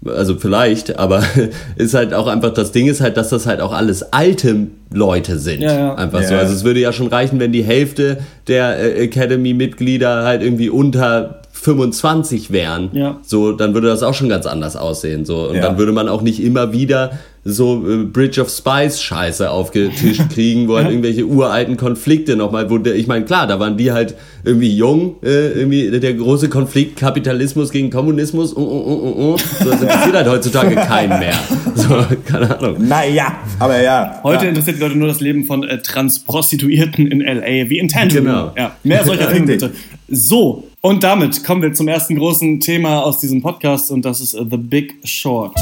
Also 0.06 0.36
vielleicht, 0.38 0.97
aber 0.97 1.23
ist 1.75 1.93
halt 1.93 2.15
auch 2.15 2.25
einfach, 2.25 2.51
das 2.51 2.71
Ding 2.71 2.88
ist 2.88 2.99
halt, 2.99 3.15
dass 3.15 3.30
das 3.30 3.45
halt 3.45 3.62
auch 3.62 3.73
alles 3.73 4.13
alte 4.13 4.67
Leute 4.91 5.38
sind. 5.38 5.62
Ja, 5.62 5.77
ja. 5.77 5.95
Einfach 5.95 6.21
ja, 6.21 6.27
so. 6.27 6.36
Also 6.36 6.53
es 6.53 6.63
würde 6.63 6.80
ja 6.80 6.93
schon 6.93 7.08
reichen, 7.08 7.39
wenn 7.39 7.51
die 7.51 7.63
Hälfte 7.63 8.17
der 8.47 8.80
äh, 8.80 9.03
Academy-Mitglieder 9.03 10.23
halt 10.23 10.41
irgendwie 10.41 10.69
unter 10.69 11.41
25 11.58 12.52
wären, 12.52 12.89
ja. 12.93 13.20
so, 13.24 13.52
dann 13.52 13.74
würde 13.74 13.88
das 13.88 14.04
auch 14.04 14.13
schon 14.13 14.30
ganz 14.30 14.46
anders 14.46 14.76
aussehen. 14.76 15.26
So. 15.26 15.50
Und 15.50 15.56
ja. 15.56 15.62
dann 15.62 15.78
würde 15.78 15.91
man 15.91 16.08
auch 16.08 16.22
nicht 16.22 16.41
immer 16.41 16.72
wieder 16.74 17.12
so 17.48 17.84
äh, 17.88 18.04
Bridge 18.04 18.41
of 18.41 18.50
Spies 18.50 19.02
Scheiße 19.02 19.50
aufgetischt 19.50 20.30
kriegen, 20.34 20.67
wo 20.67 20.76
halt 20.76 20.89
irgendwelche 20.89 21.26
uralten 21.26 21.78
Konflikte 21.78 22.36
nochmal, 22.36 22.70
wo 22.70 22.78
der, 22.78 22.96
ich 22.96 23.08
meine, 23.08 23.26
klar, 23.26 23.48
da 23.48 23.60
waren 23.60 23.78
die 23.78 23.91
halt 23.91 24.15
irgendwie 24.43 24.76
jung, 24.76 25.15
äh, 25.24 25.52
irgendwie 25.54 26.00
der 26.00 26.13
große 26.13 26.50
Konflikt 26.50 26.98
Kapitalismus 26.98 27.72
gegen 27.72 27.89
Kommunismus, 27.89 28.56
uh, 28.56 28.60
uh, 28.60 28.63
uh, 28.63 29.34
uh. 29.34 29.38
so 29.38 29.70
das 29.70 29.82
interessiert 29.82 30.15
halt 30.15 30.28
heutzutage 30.28 30.76
keinen 30.76 31.20
mehr. 31.20 31.36
So, 31.76 32.06
keine 32.26 32.58
Ahnung. 32.58 32.88
Naja, 32.88 33.38
aber 33.60 33.82
ja. 33.82 34.20
Heute 34.24 34.43
ja. 34.43 34.50
interessiert 34.50 34.78
die 34.78 34.82
Leute 34.82 34.98
nur 34.98 35.08
das 35.08 35.22
Leben 35.22 35.46
von 35.46 35.63
äh, 35.63 35.82
Transprostituierten 35.82 37.08
in 37.08 37.22
L.A., 37.22 37.70
wie 37.70 37.80
in 37.80 37.88
Tangible. 37.88 38.24
Genau. 38.24 38.52
Ja, 38.58 38.76
mehr 38.84 39.06
solcher 39.06 39.28
Filme 39.30 39.48
bitte. 39.48 39.72
So, 40.10 40.66
und 40.88 41.04
damit 41.04 41.43
kommen 41.43 41.62
wir 41.62 41.73
zum 41.73 41.89
ersten 41.89 42.15
großen 42.15 42.62
Thema 42.62 43.04
aus 43.04 43.19
diesem 43.19 43.41
Podcast 43.41 43.91
und 43.91 44.06
das 44.06 44.21
ist 44.21 44.34
uh, 44.34 44.45
The 44.50 44.56
Big 44.56 44.95
Short. 45.04 45.54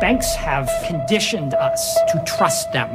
Banks 0.00 0.36
have 0.36 0.70
conditioned 0.86 1.54
us 1.54 1.96
to 2.12 2.18
trust 2.26 2.70
them. 2.72 2.88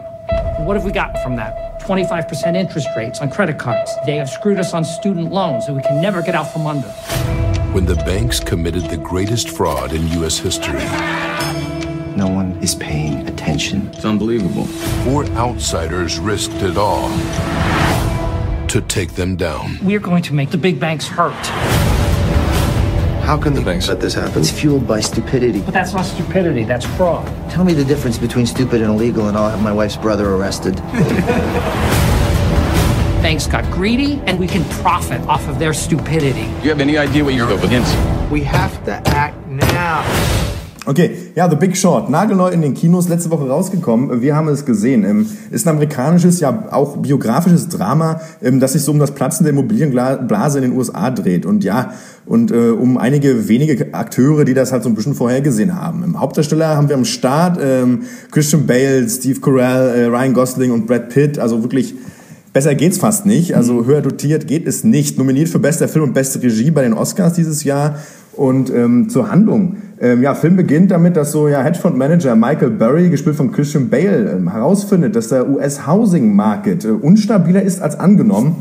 what 0.60 0.78
have 0.78 0.86
we 0.86 0.92
gotten 0.92 1.20
from 1.24 1.36
that? 1.36 1.82
25% 1.82 2.56
interest 2.56 2.88
rates 2.96 3.20
on 3.20 3.32
credit 3.32 3.58
cards. 3.58 3.92
They 4.06 4.16
have 4.18 4.30
screwed 4.30 4.60
us 4.60 4.76
on 4.76 4.86
student 4.86 5.34
loans 5.34 5.66
that 5.66 5.74
we 5.74 5.82
can 5.82 6.00
never 6.00 6.22
get 6.22 6.36
out 6.36 6.54
from 6.54 6.68
under. 6.68 6.88
When 7.74 7.88
the 7.88 7.96
banks 8.06 8.40
committed 8.40 8.84
the 8.92 8.98
greatest 8.98 9.50
fraud 9.50 9.92
in 9.92 10.08
U.S. 10.20 10.38
history, 10.38 10.86
no 12.16 12.28
one 12.28 12.56
is 12.62 12.76
paying 12.76 13.28
attention. 13.28 13.90
It's 13.92 14.06
unbelievable. 14.06 14.66
Four 15.04 15.26
outsiders 15.36 16.20
risked 16.20 16.62
it 16.62 16.78
all 16.78 17.10
to 18.74 18.82
take 18.82 19.12
them 19.14 19.36
down. 19.36 19.78
We're 19.84 20.00
going 20.00 20.24
to 20.24 20.34
make 20.34 20.50
the 20.50 20.58
big 20.58 20.80
banks 20.80 21.08
hurt. 21.08 21.46
How 23.24 23.38
can 23.38 23.54
the 23.54 23.62
banks 23.62 23.88
let 23.88 24.02
this 24.02 24.16
happen? 24.16 24.42
It's 24.42 24.50
fueled 24.50 24.88
by 24.88 25.00
stupidity. 25.00 25.62
But 25.62 25.76
that's 25.76 25.94
not 25.94 26.06
stupidity, 26.06 26.64
that's 26.64 26.84
fraud. 26.84 27.28
Tell 27.52 27.64
me 27.64 27.74
the 27.74 27.86
difference 27.86 28.18
between 28.18 28.48
stupid 28.48 28.82
and 28.82 28.90
illegal, 28.90 29.28
and 29.28 29.38
I'll 29.38 29.52
have 29.52 29.62
my 29.62 29.72
wife's 29.72 29.96
brother 29.96 30.28
arrested. 30.34 30.76
banks 33.22 33.46
got 33.46 33.64
greedy, 33.72 34.20
and 34.26 34.40
we 34.40 34.48
can 34.48 34.64
profit 34.82 35.22
off 35.28 35.48
of 35.48 35.60
their 35.60 35.74
stupidity. 35.74 36.46
Do 36.46 36.64
you 36.64 36.70
have 36.70 36.82
any 36.82 36.98
idea 36.98 37.24
what 37.24 37.36
you're 37.36 37.54
up 37.54 37.64
against? 37.64 37.96
We 38.32 38.42
have 38.42 38.84
to 38.86 38.94
act 39.10 39.38
now. 39.46 40.43
Okay, 40.86 41.12
ja, 41.36 41.50
The 41.50 41.56
Big 41.56 41.78
Short, 41.78 42.10
nagelneu 42.10 42.50
in 42.50 42.62
den 42.62 42.74
Kinos, 42.74 43.08
letzte 43.08 43.32
Woche 43.32 43.48
rausgekommen. 43.48 44.22
Wir 44.22 44.36
haben 44.36 44.50
es 44.50 44.66
gesehen. 44.66 45.06
Ähm, 45.06 45.28
ist 45.50 45.66
ein 45.66 45.76
amerikanisches, 45.76 46.42
ja 46.42 46.68
auch 46.72 46.98
biografisches 46.98 47.70
Drama, 47.70 48.20
ähm, 48.42 48.60
das 48.60 48.74
sich 48.74 48.82
so 48.82 48.92
um 48.92 49.00
das 49.00 49.12
Platzen 49.12 49.46
der 49.46 49.54
Immobilienblase 49.54 50.58
in 50.58 50.64
den 50.64 50.78
USA 50.78 51.10
dreht. 51.10 51.46
Und 51.46 51.64
ja, 51.64 51.94
und 52.26 52.52
äh, 52.52 52.72
um 52.72 52.98
einige 52.98 53.48
wenige 53.48 53.94
Akteure, 53.94 54.44
die 54.44 54.54
das 54.54 54.74
halt 54.74 54.84
so 54.84 54.90
ein 54.90 54.96
bisschen 54.96 55.16
vorhergesehen 55.16 55.74
haben. 55.74 56.04
Im 56.04 56.20
Hauptdarsteller 56.20 56.76
haben 56.76 56.90
wir 56.90 56.98
am 56.98 57.06
Start 57.06 57.58
ähm, 57.62 58.02
Christian 58.32 58.68
Bale, 58.68 59.10
Steve 59.10 59.40
Carell, 59.40 60.02
äh, 60.02 60.06
Ryan 60.08 60.34
Gosling 60.34 60.72
und 60.72 60.86
Brad 60.86 61.08
Pitt. 61.10 61.40
Also 61.40 61.64
wirklich 61.64 61.96
Besser 62.54 62.76
geht's 62.76 63.00
fast 63.00 63.26
nicht. 63.26 63.56
Also 63.56 63.74
mhm. 63.74 63.86
höher 63.88 64.02
dotiert 64.02 64.48
geht 64.48 64.68
es 64.68 64.84
nicht. 64.84 65.18
Nominiert 65.18 65.50
für 65.50 65.60
bester 65.60 65.88
Film 65.88 66.06
und 66.06 66.14
beste 66.14 66.42
Regie 66.42 66.70
bei 66.70 66.84
den 66.84 66.94
Oscars 66.94 67.34
dieses 67.34 67.64
Jahr. 67.64 67.98
Und 68.36 68.72
ähm, 68.72 69.10
zur 69.10 69.30
Handlung. 69.30 69.78
Ähm, 70.00 70.24
ja, 70.24 70.34
Film 70.34 70.56
beginnt 70.56 70.92
damit, 70.92 71.16
dass 71.16 71.32
so 71.32 71.48
ja 71.48 71.62
Hedgefondsmanager 71.62 72.36
Michael 72.36 72.72
Burry, 72.72 73.10
gespielt 73.10 73.36
von 73.36 73.52
Christian 73.52 73.90
Bale, 73.90 74.32
ähm, 74.32 74.52
herausfindet, 74.52 75.16
dass 75.16 75.30
der 75.30 75.48
US-Housing-Market 75.48 76.86
äh, 76.86 76.90
unstabiler 76.90 77.62
ist 77.62 77.82
als 77.82 78.00
angenommen. 78.00 78.56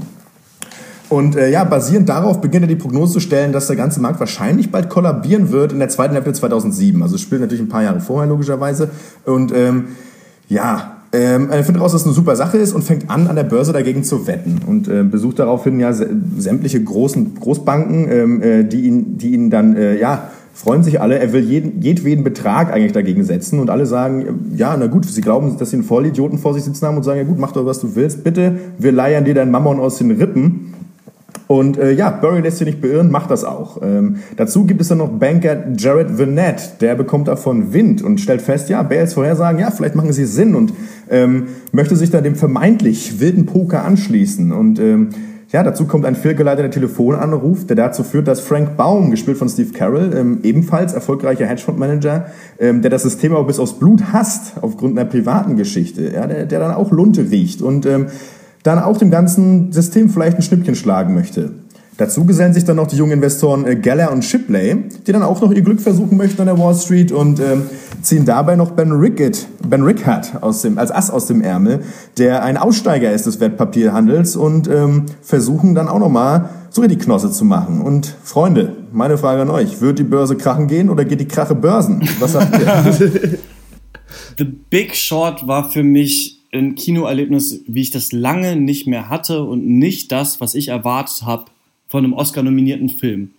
Und 1.08 1.36
äh, 1.36 1.50
ja, 1.50 1.64
basierend 1.64 2.08
darauf 2.08 2.40
beginnt 2.40 2.64
er 2.64 2.68
die 2.68 2.76
Prognose 2.76 3.14
zu 3.14 3.20
stellen, 3.20 3.52
dass 3.52 3.66
der 3.66 3.76
ganze 3.76 4.00
Markt 4.00 4.18
wahrscheinlich 4.18 4.70
bald 4.70 4.88
kollabieren 4.88 5.52
wird 5.52 5.72
in 5.72 5.78
der 5.78 5.88
zweiten 5.88 6.14
Hälfte 6.14 6.32
2007. 6.32 7.02
Also 7.02 7.16
es 7.16 7.20
spielt 7.20 7.42
natürlich 7.42 7.62
ein 7.62 7.68
paar 7.68 7.82
Jahre 7.82 8.00
vorher 8.00 8.28
logischerweise. 8.28 8.90
Und 9.26 9.52
ähm, 9.54 9.88
ja, 10.48 11.01
ähm, 11.12 11.50
er 11.50 11.62
findet 11.64 11.76
heraus, 11.76 11.92
dass 11.92 12.02
es 12.02 12.06
eine 12.06 12.14
super 12.14 12.36
Sache 12.36 12.56
ist 12.56 12.72
und 12.72 12.82
fängt 12.82 13.10
an, 13.10 13.26
an 13.26 13.36
der 13.36 13.44
Börse 13.44 13.72
dagegen 13.72 14.02
zu 14.02 14.26
wetten 14.26 14.60
und 14.66 14.88
äh, 14.88 15.02
besucht 15.02 15.38
daraufhin 15.38 15.78
ja 15.78 15.92
sämtliche 15.92 16.82
großen 16.82 17.34
Großbanken, 17.34 18.10
ähm, 18.10 18.42
äh, 18.42 18.64
die 18.64 18.82
ihn, 18.82 19.18
die 19.18 19.32
ihn 19.32 19.50
dann 19.50 19.76
äh, 19.76 19.98
ja 19.98 20.30
freuen 20.54 20.82
sich 20.82 21.00
alle. 21.00 21.18
Er 21.18 21.32
will 21.32 21.42
jeden, 21.42 21.80
jedweden 21.80 22.24
Betrag 22.24 22.72
eigentlich 22.72 22.92
dagegen 22.92 23.24
setzen 23.24 23.58
und 23.58 23.70
alle 23.70 23.86
sagen, 23.86 24.52
ja, 24.54 24.76
na 24.78 24.86
gut, 24.86 25.06
sie 25.06 25.20
glauben, 25.20 25.56
dass 25.58 25.70
sie 25.70 25.76
einen 25.76 25.84
Vollidioten 25.84 26.38
vor 26.38 26.54
sich 26.54 26.62
sitzen 26.62 26.86
haben 26.86 26.96
und 26.96 27.02
sagen, 27.02 27.18
ja 27.18 27.24
gut, 27.24 27.38
mach 27.38 27.52
doch, 27.52 27.64
was 27.64 27.80
du 27.80 27.94
willst, 27.94 28.22
bitte, 28.22 28.58
wir 28.78 28.92
leiern 28.92 29.24
dir 29.24 29.34
dein 29.34 29.50
Mammon 29.50 29.80
aus 29.80 29.98
den 29.98 30.10
Rippen. 30.10 30.74
Und 31.46 31.78
äh, 31.78 31.92
ja, 31.92 32.10
Burry 32.10 32.40
lässt 32.40 32.58
sich 32.58 32.66
nicht 32.66 32.80
beirren, 32.80 33.10
macht 33.10 33.30
das 33.30 33.44
auch. 33.44 33.80
Ähm, 33.82 34.16
dazu 34.36 34.64
gibt 34.64 34.80
es 34.80 34.88
dann 34.88 34.98
noch 34.98 35.08
Banker 35.08 35.64
Jared 35.76 36.18
Vinette, 36.18 36.62
der 36.80 36.94
bekommt 36.94 37.28
davon 37.28 37.72
Wind 37.72 38.02
und 38.02 38.20
stellt 38.20 38.42
fest, 38.42 38.68
ja, 38.68 38.82
Bales 38.82 39.14
Vorhersagen, 39.14 39.60
ja, 39.60 39.70
vielleicht 39.70 39.94
machen 39.94 40.12
sie 40.12 40.24
Sinn 40.24 40.54
und 40.54 40.72
ähm, 41.10 41.48
möchte 41.72 41.96
sich 41.96 42.10
dann 42.10 42.24
dem 42.24 42.36
vermeintlich 42.36 43.20
wilden 43.20 43.46
Poker 43.46 43.84
anschließen. 43.84 44.52
Und 44.52 44.78
ähm, 44.78 45.10
ja, 45.52 45.62
dazu 45.62 45.84
kommt 45.84 46.06
ein 46.06 46.14
fehlgeleiteter 46.14 46.70
Telefonanruf, 46.70 47.66
der 47.66 47.76
dazu 47.76 48.04
führt, 48.04 48.26
dass 48.26 48.40
Frank 48.40 48.78
Baum, 48.78 49.10
gespielt 49.10 49.36
von 49.36 49.50
Steve 49.50 49.72
Carroll, 49.72 50.10
ähm, 50.16 50.38
ebenfalls 50.42 50.94
erfolgreicher 50.94 51.44
Hedgefondsmanager, 51.44 52.26
ähm, 52.58 52.80
der 52.80 52.90
das 52.90 53.02
System 53.02 53.34
aber 53.34 53.44
bis 53.44 53.58
aufs 53.58 53.74
Blut 53.74 54.14
hasst, 54.14 54.54
aufgrund 54.62 54.98
einer 54.98 55.08
privaten 55.08 55.56
Geschichte, 55.56 56.10
ja, 56.14 56.26
der, 56.26 56.46
der 56.46 56.58
dann 56.58 56.72
auch 56.72 56.90
Lunte 56.90 57.30
riecht 57.30 57.60
und 57.60 57.84
ähm, 57.84 58.06
dann 58.62 58.78
auch 58.78 58.96
dem 58.96 59.10
ganzen 59.10 59.72
System 59.72 60.08
vielleicht 60.08 60.36
ein 60.36 60.42
Schnippchen 60.42 60.74
schlagen 60.74 61.14
möchte. 61.14 61.52
Dazu 61.98 62.24
gesellen 62.24 62.54
sich 62.54 62.64
dann 62.64 62.76
noch 62.76 62.86
die 62.86 62.96
jungen 62.96 63.12
Investoren 63.12 63.66
äh, 63.66 63.76
Geller 63.76 64.10
und 64.12 64.24
Shipley, 64.24 64.84
die 65.06 65.12
dann 65.12 65.22
auch 65.22 65.40
noch 65.42 65.52
ihr 65.52 65.60
Glück 65.60 65.80
versuchen 65.80 66.16
möchten 66.16 66.40
an 66.40 66.46
der 66.46 66.58
Wall 66.58 66.74
Street 66.74 67.12
und 67.12 67.38
ähm, 67.38 67.64
ziehen 68.00 68.24
dabei 68.24 68.56
noch 68.56 68.70
Ben 68.70 68.92
Rickett, 68.92 69.46
Ben 69.68 69.82
Rickard 69.82 70.42
aus 70.42 70.62
dem, 70.62 70.78
als 70.78 70.90
Ass 70.90 71.10
aus 71.10 71.26
dem 71.26 71.42
Ärmel, 71.42 71.80
der 72.16 72.42
ein 72.44 72.56
Aussteiger 72.56 73.12
ist 73.12 73.26
des 73.26 73.40
Wertpapierhandels 73.40 74.36
und 74.36 74.68
ähm, 74.68 75.06
versuchen 75.20 75.74
dann 75.74 75.86
auch 75.88 75.98
nochmal 75.98 76.48
so 76.70 76.82
die 76.86 76.96
Knosse 76.96 77.30
zu 77.30 77.44
machen. 77.44 77.82
Und 77.82 78.16
Freunde, 78.24 78.74
meine 78.92 79.18
Frage 79.18 79.42
an 79.42 79.50
euch, 79.50 79.82
wird 79.82 79.98
die 79.98 80.04
Börse 80.04 80.36
krachen 80.36 80.68
gehen 80.68 80.88
oder 80.88 81.04
geht 81.04 81.20
die 81.20 81.28
Krache 81.28 81.54
Börsen? 81.54 82.08
Was 82.18 82.32
sagt 82.32 82.58
ihr? 82.58 83.38
The 84.38 84.44
Big 84.44 84.96
Short 84.96 85.46
war 85.46 85.70
für 85.70 85.82
mich 85.82 86.41
ein 86.52 86.74
Kinoerlebnis, 86.74 87.64
wie 87.66 87.80
ich 87.80 87.90
das 87.90 88.12
lange 88.12 88.56
nicht 88.56 88.86
mehr 88.86 89.08
hatte 89.08 89.42
und 89.42 89.66
nicht 89.66 90.12
das, 90.12 90.40
was 90.40 90.54
ich 90.54 90.68
erwartet 90.68 91.22
habe 91.24 91.46
von 91.88 92.04
einem 92.04 92.12
Oscar-nominierten 92.12 92.90
Film. 92.90 93.30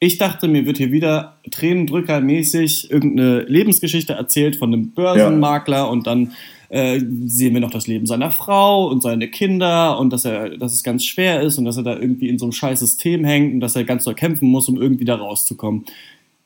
Ich 0.00 0.18
dachte, 0.18 0.48
mir 0.48 0.66
wird 0.66 0.78
hier 0.78 0.92
wieder 0.92 1.38
Tränendrückermäßig 1.50 2.90
irgendeine 2.90 3.42
Lebensgeschichte 3.42 4.14
erzählt 4.14 4.56
von 4.56 4.72
einem 4.72 4.90
Börsenmakler 4.90 5.76
ja. 5.76 5.84
und 5.84 6.06
dann 6.06 6.32
äh, 6.68 7.00
sehen 7.26 7.54
wir 7.54 7.60
noch 7.60 7.70
das 7.70 7.86
Leben 7.86 8.06
seiner 8.06 8.30
Frau 8.30 8.88
und 8.88 9.02
seine 9.02 9.28
Kinder 9.28 9.98
und 9.98 10.12
dass 10.12 10.24
er, 10.24 10.56
dass 10.58 10.72
es 10.72 10.82
ganz 10.82 11.04
schwer 11.04 11.40
ist 11.42 11.58
und 11.58 11.64
dass 11.64 11.76
er 11.76 11.84
da 11.84 11.96
irgendwie 11.96 12.28
in 12.28 12.38
so 12.38 12.46
einem 12.46 12.52
scheiß 12.52 12.80
System 12.80 13.24
hängt 13.24 13.54
und 13.54 13.60
dass 13.60 13.76
er 13.76 13.84
ganz 13.84 14.04
doll 14.04 14.14
kämpfen 14.14 14.48
muss, 14.48 14.68
um 14.68 14.80
irgendwie 14.80 15.04
da 15.04 15.14
rauszukommen. 15.14 15.84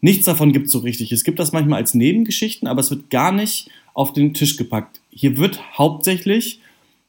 Nichts 0.01 0.27
davon 0.27 0.53
gibt 0.53 0.67
es 0.67 0.73
so 0.73 0.81
richtig. 0.81 1.11
Es 1.13 1.25
gibt 1.25 1.39
das 1.39 1.53
manchmal 1.53 1.81
als 1.81 1.95
Nebengeschichten, 1.95 2.69
aber 2.69 2.81
es 2.81 2.91
wird 2.91 3.11
gar 3.11 3.33
nicht 3.33 3.71
auf 3.95 4.13
den 4.13 4.35
Tisch 4.35 4.57
gepackt. 4.57 5.01
Hier 5.11 5.37
wird 5.37 5.61
hauptsächlich 5.77 6.61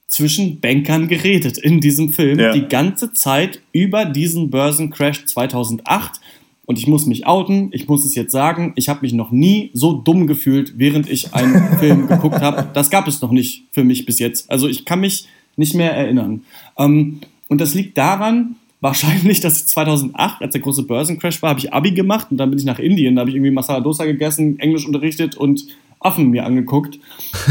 zwischen 0.08 0.60
Bankern 0.60 1.08
geredet 1.08 1.58
in 1.58 1.80
diesem 1.80 2.12
Film. 2.12 2.40
Ja. 2.40 2.52
Die 2.52 2.68
ganze 2.68 3.14
Zeit 3.14 3.62
über 3.72 4.06
diesen 4.06 4.50
Börsencrash 4.50 5.26
2008. 5.26 6.20
Und 6.66 6.78
ich 6.78 6.88
muss 6.88 7.06
mich 7.06 7.26
outen, 7.26 7.70
ich 7.72 7.88
muss 7.88 8.06
es 8.06 8.16
jetzt 8.16 8.32
sagen, 8.32 8.74
ich 8.76 8.90
habe 8.90 9.02
mich 9.02 9.14
noch 9.14 9.32
nie 9.32 9.72
so 9.74 9.94
dumm 9.94 10.28
gefühlt, 10.28 10.74
während 10.78 11.10
ich 11.10 11.34
einen 11.34 11.78
Film 11.80 12.08
geguckt 12.08 12.42
habe. 12.42 12.70
Das 12.74 12.90
gab 12.90 13.08
es 13.08 13.22
noch 13.22 13.32
nicht 13.32 13.64
für 13.72 13.84
mich 13.84 14.06
bis 14.06 14.20
jetzt. 14.20 14.50
Also 14.52 14.68
ich 14.68 14.86
kann 14.86 15.00
mich 15.00 15.28
nicht 15.56 15.76
mehr 15.76 15.94
erinnern. 15.94 16.44
Ähm, 16.78 17.22
und 17.48 17.60
das 17.62 17.74
liegt 17.74 17.98
daran, 17.98 18.56
wahrscheinlich, 18.82 19.42
dass 19.42 19.62
ich 19.62 19.68
2008, 19.68 20.42
als 20.42 20.54
der 20.54 20.62
große 20.62 20.84
Börsencrash 20.84 21.42
war, 21.42 21.52
habe 21.52 21.60
ich 21.60 21.74
Abi 21.74 21.92
gemacht 21.92 22.28
und 22.32 22.38
dann 22.38 22.50
bin 22.50 22.60
ich 22.60 22.66
nach 22.66 22.80
Indien, 22.80 23.16
da 23.16 23.22
habe 23.22 23.30
ich 23.30 23.36
irgendwie 23.36 23.52
Masala 23.52 23.82
Dosa 23.82 24.06
gegessen, 24.06 24.60
Englisch 24.60 24.86
unterrichtet 24.86 25.36
und 25.36 25.66
Affen 26.00 26.30
mir 26.30 26.46
angeguckt 26.46 27.00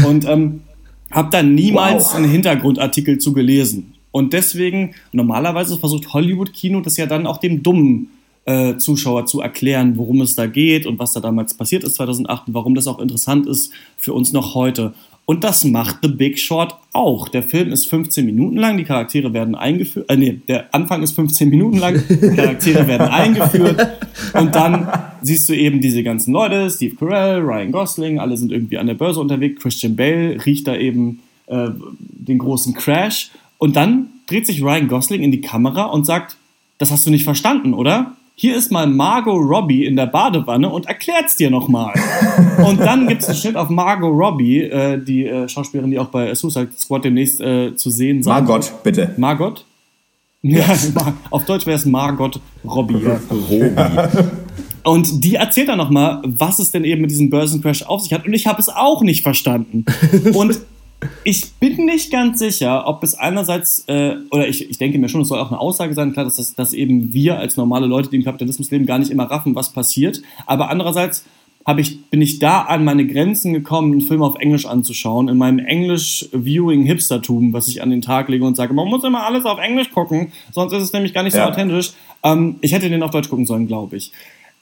und 0.05 0.25
ähm, 0.25 0.61
habe 1.11 1.29
da 1.31 1.43
niemals 1.43 2.05
wow. 2.05 2.15
einen 2.15 2.29
Hintergrundartikel 2.29 3.17
zu 3.17 3.33
gelesen. 3.33 3.93
Und 4.11 4.33
deswegen, 4.33 4.95
normalerweise 5.11 5.77
versucht 5.79 6.13
Hollywood-Kino 6.13 6.81
das 6.81 6.97
ja 6.97 7.05
dann 7.05 7.27
auch 7.27 7.37
dem 7.37 7.61
dummen 7.61 8.09
äh, 8.49 8.77
Zuschauer 8.77 9.27
zu 9.27 9.41
erklären, 9.41 9.95
worum 9.95 10.21
es 10.21 10.33
da 10.33 10.47
geht 10.47 10.87
und 10.87 10.97
was 10.97 11.13
da 11.13 11.19
damals 11.19 11.53
passiert 11.53 11.83
ist 11.83 11.95
2008 11.95 12.47
und 12.47 12.53
warum 12.55 12.73
das 12.73 12.87
auch 12.87 12.97
interessant 12.97 13.45
ist 13.45 13.71
für 13.95 14.13
uns 14.13 14.33
noch 14.33 14.55
heute. 14.55 14.95
Und 15.25 15.43
das 15.43 15.63
macht 15.63 15.97
The 16.01 16.07
Big 16.07 16.39
Short 16.39 16.75
auch. 16.91 17.29
Der 17.29 17.43
Film 17.43 17.71
ist 17.71 17.87
15 17.87 18.25
Minuten 18.25 18.57
lang, 18.57 18.77
die 18.77 18.85
Charaktere 18.85 19.31
werden 19.33 19.53
eingeführt, 19.53 20.09
äh, 20.09 20.17
nee, 20.17 20.41
der 20.47 20.73
Anfang 20.73 21.03
ist 21.03 21.11
15 21.11 21.47
Minuten 21.49 21.77
lang, 21.77 22.03
die 22.09 22.35
Charaktere 22.35 22.87
werden 22.87 23.07
eingeführt 23.11 23.87
und 24.33 24.55
dann 24.55 24.87
siehst 25.21 25.47
du 25.47 25.53
eben 25.53 25.79
diese 25.79 26.01
ganzen 26.01 26.33
Leute, 26.33 26.71
Steve 26.71 26.95
Carell, 26.95 27.41
Ryan 27.41 27.71
Gosling, 27.71 28.19
alle 28.19 28.35
sind 28.35 28.51
irgendwie 28.51 28.79
an 28.79 28.87
der 28.87 28.95
Börse 28.95 29.19
unterwegs, 29.19 29.61
Christian 29.61 29.95
Bale 29.95 30.43
riecht 30.43 30.65
da 30.65 30.75
eben 30.75 31.19
äh, 31.45 31.69
den 31.99 32.39
großen 32.39 32.73
Crash 32.73 33.29
und 33.59 33.75
dann 33.75 34.07
dreht 34.25 34.47
sich 34.47 34.63
Ryan 34.63 34.87
Gosling 34.87 35.21
in 35.21 35.31
die 35.31 35.41
Kamera 35.41 35.83
und 35.83 36.07
sagt, 36.07 36.37
das 36.79 36.89
hast 36.89 37.05
du 37.05 37.11
nicht 37.11 37.25
verstanden, 37.25 37.75
oder? 37.75 38.15
Hier 38.39 38.55
ist 38.55 38.71
mal 38.71 38.87
Margot 38.87 39.35
Robbie 39.35 39.85
in 39.85 39.97
der 39.97 40.05
Badewanne 40.05 40.69
und 40.69 40.85
erklärt's 40.85 41.35
dir 41.35 41.49
nochmal. 41.49 41.93
und 42.65 42.79
dann 42.79 43.05
gibt's 43.05 43.25
einen 43.25 43.35
Schnitt 43.35 43.57
auf 43.57 43.69
Margot 43.69 44.09
Robbie, 44.09 44.61
äh, 44.61 44.97
die 44.97 45.25
äh, 45.25 45.49
Schauspielerin, 45.49 45.91
die 45.91 45.99
auch 45.99 46.07
bei 46.07 46.33
Suicide 46.33 46.69
Squad 46.77 47.03
demnächst 47.03 47.41
äh, 47.41 47.75
zu 47.75 47.89
sehen 47.89 48.23
sein 48.23 48.45
Margot, 48.45 48.71
bitte. 48.81 49.13
Margot? 49.17 49.65
Ja, 50.41 50.63
auf 51.31 51.43
Deutsch 51.43 51.65
wäre 51.65 51.75
es 51.75 51.85
Margot 51.85 52.39
Robbie. 52.63 52.95
Ja. 53.05 53.19
Robi. 53.29 53.71
Und 54.85 55.21
die 55.21 55.35
erzählt 55.35 55.67
dann 55.67 55.77
nochmal, 55.77 56.21
was 56.23 56.59
es 56.59 56.71
denn 56.71 56.85
eben 56.85 57.01
mit 57.01 57.11
diesem 57.11 57.29
Börsencrash 57.29 57.83
auf 57.83 57.99
sich 57.99 58.13
hat. 58.13 58.25
Und 58.25 58.33
ich 58.33 58.47
habe 58.47 58.61
es 58.61 58.69
auch 58.69 59.01
nicht 59.01 59.21
verstanden. 59.21 59.83
Und 60.33 60.61
ich 61.23 61.53
bin 61.53 61.85
nicht 61.85 62.11
ganz 62.11 62.39
sicher, 62.39 62.87
ob 62.87 63.03
es 63.03 63.15
einerseits, 63.15 63.85
äh, 63.87 64.15
oder 64.31 64.47
ich, 64.47 64.69
ich 64.69 64.77
denke 64.77 64.97
mir 64.99 65.09
schon, 65.09 65.21
es 65.21 65.29
soll 65.29 65.39
auch 65.39 65.51
eine 65.51 65.59
Aussage 65.59 65.93
sein, 65.93 66.13
klar, 66.13 66.25
dass, 66.25 66.35
das, 66.35 66.55
dass 66.55 66.73
eben 66.73 67.13
wir 67.13 67.37
als 67.37 67.57
normale 67.57 67.85
Leute, 67.87 68.09
die 68.09 68.17
im 68.17 68.23
Kapitalismus 68.23 68.69
leben, 68.71 68.85
gar 68.85 68.99
nicht 68.99 69.11
immer 69.11 69.25
raffen, 69.25 69.55
was 69.55 69.71
passiert. 69.71 70.21
Aber 70.45 70.69
andererseits 70.69 71.25
ich, 71.77 72.05
bin 72.09 72.21
ich 72.21 72.39
da 72.39 72.61
an 72.61 72.83
meine 72.83 73.05
Grenzen 73.05 73.53
gekommen, 73.53 73.91
einen 73.91 74.01
Film 74.01 74.23
auf 74.23 74.35
Englisch 74.39 74.65
anzuschauen, 74.65 75.27
in 75.29 75.37
meinem 75.37 75.59
Englisch-Viewing-Hipstertum, 75.59 77.53
was 77.53 77.67
ich 77.67 77.83
an 77.83 77.91
den 77.91 78.01
Tag 78.01 78.29
lege 78.29 78.43
und 78.43 78.55
sage, 78.55 78.73
man 78.73 78.87
muss 78.87 79.03
immer 79.03 79.25
alles 79.25 79.45
auf 79.45 79.59
Englisch 79.59 79.91
gucken, 79.91 80.31
sonst 80.51 80.73
ist 80.73 80.81
es 80.83 80.93
nämlich 80.93 81.13
gar 81.13 81.23
nicht 81.23 81.33
so 81.33 81.39
Ja. 81.39 81.49
authentisch. 81.49 81.91
Ähm, 82.23 82.55
ich 82.61 82.71
hätte 82.71 82.89
den 82.89 83.03
auf 83.03 83.11
Deutsch 83.11 83.29
gucken 83.29 83.45
sollen, 83.45 83.67
glaube 83.67 83.97
ich. 83.97 84.11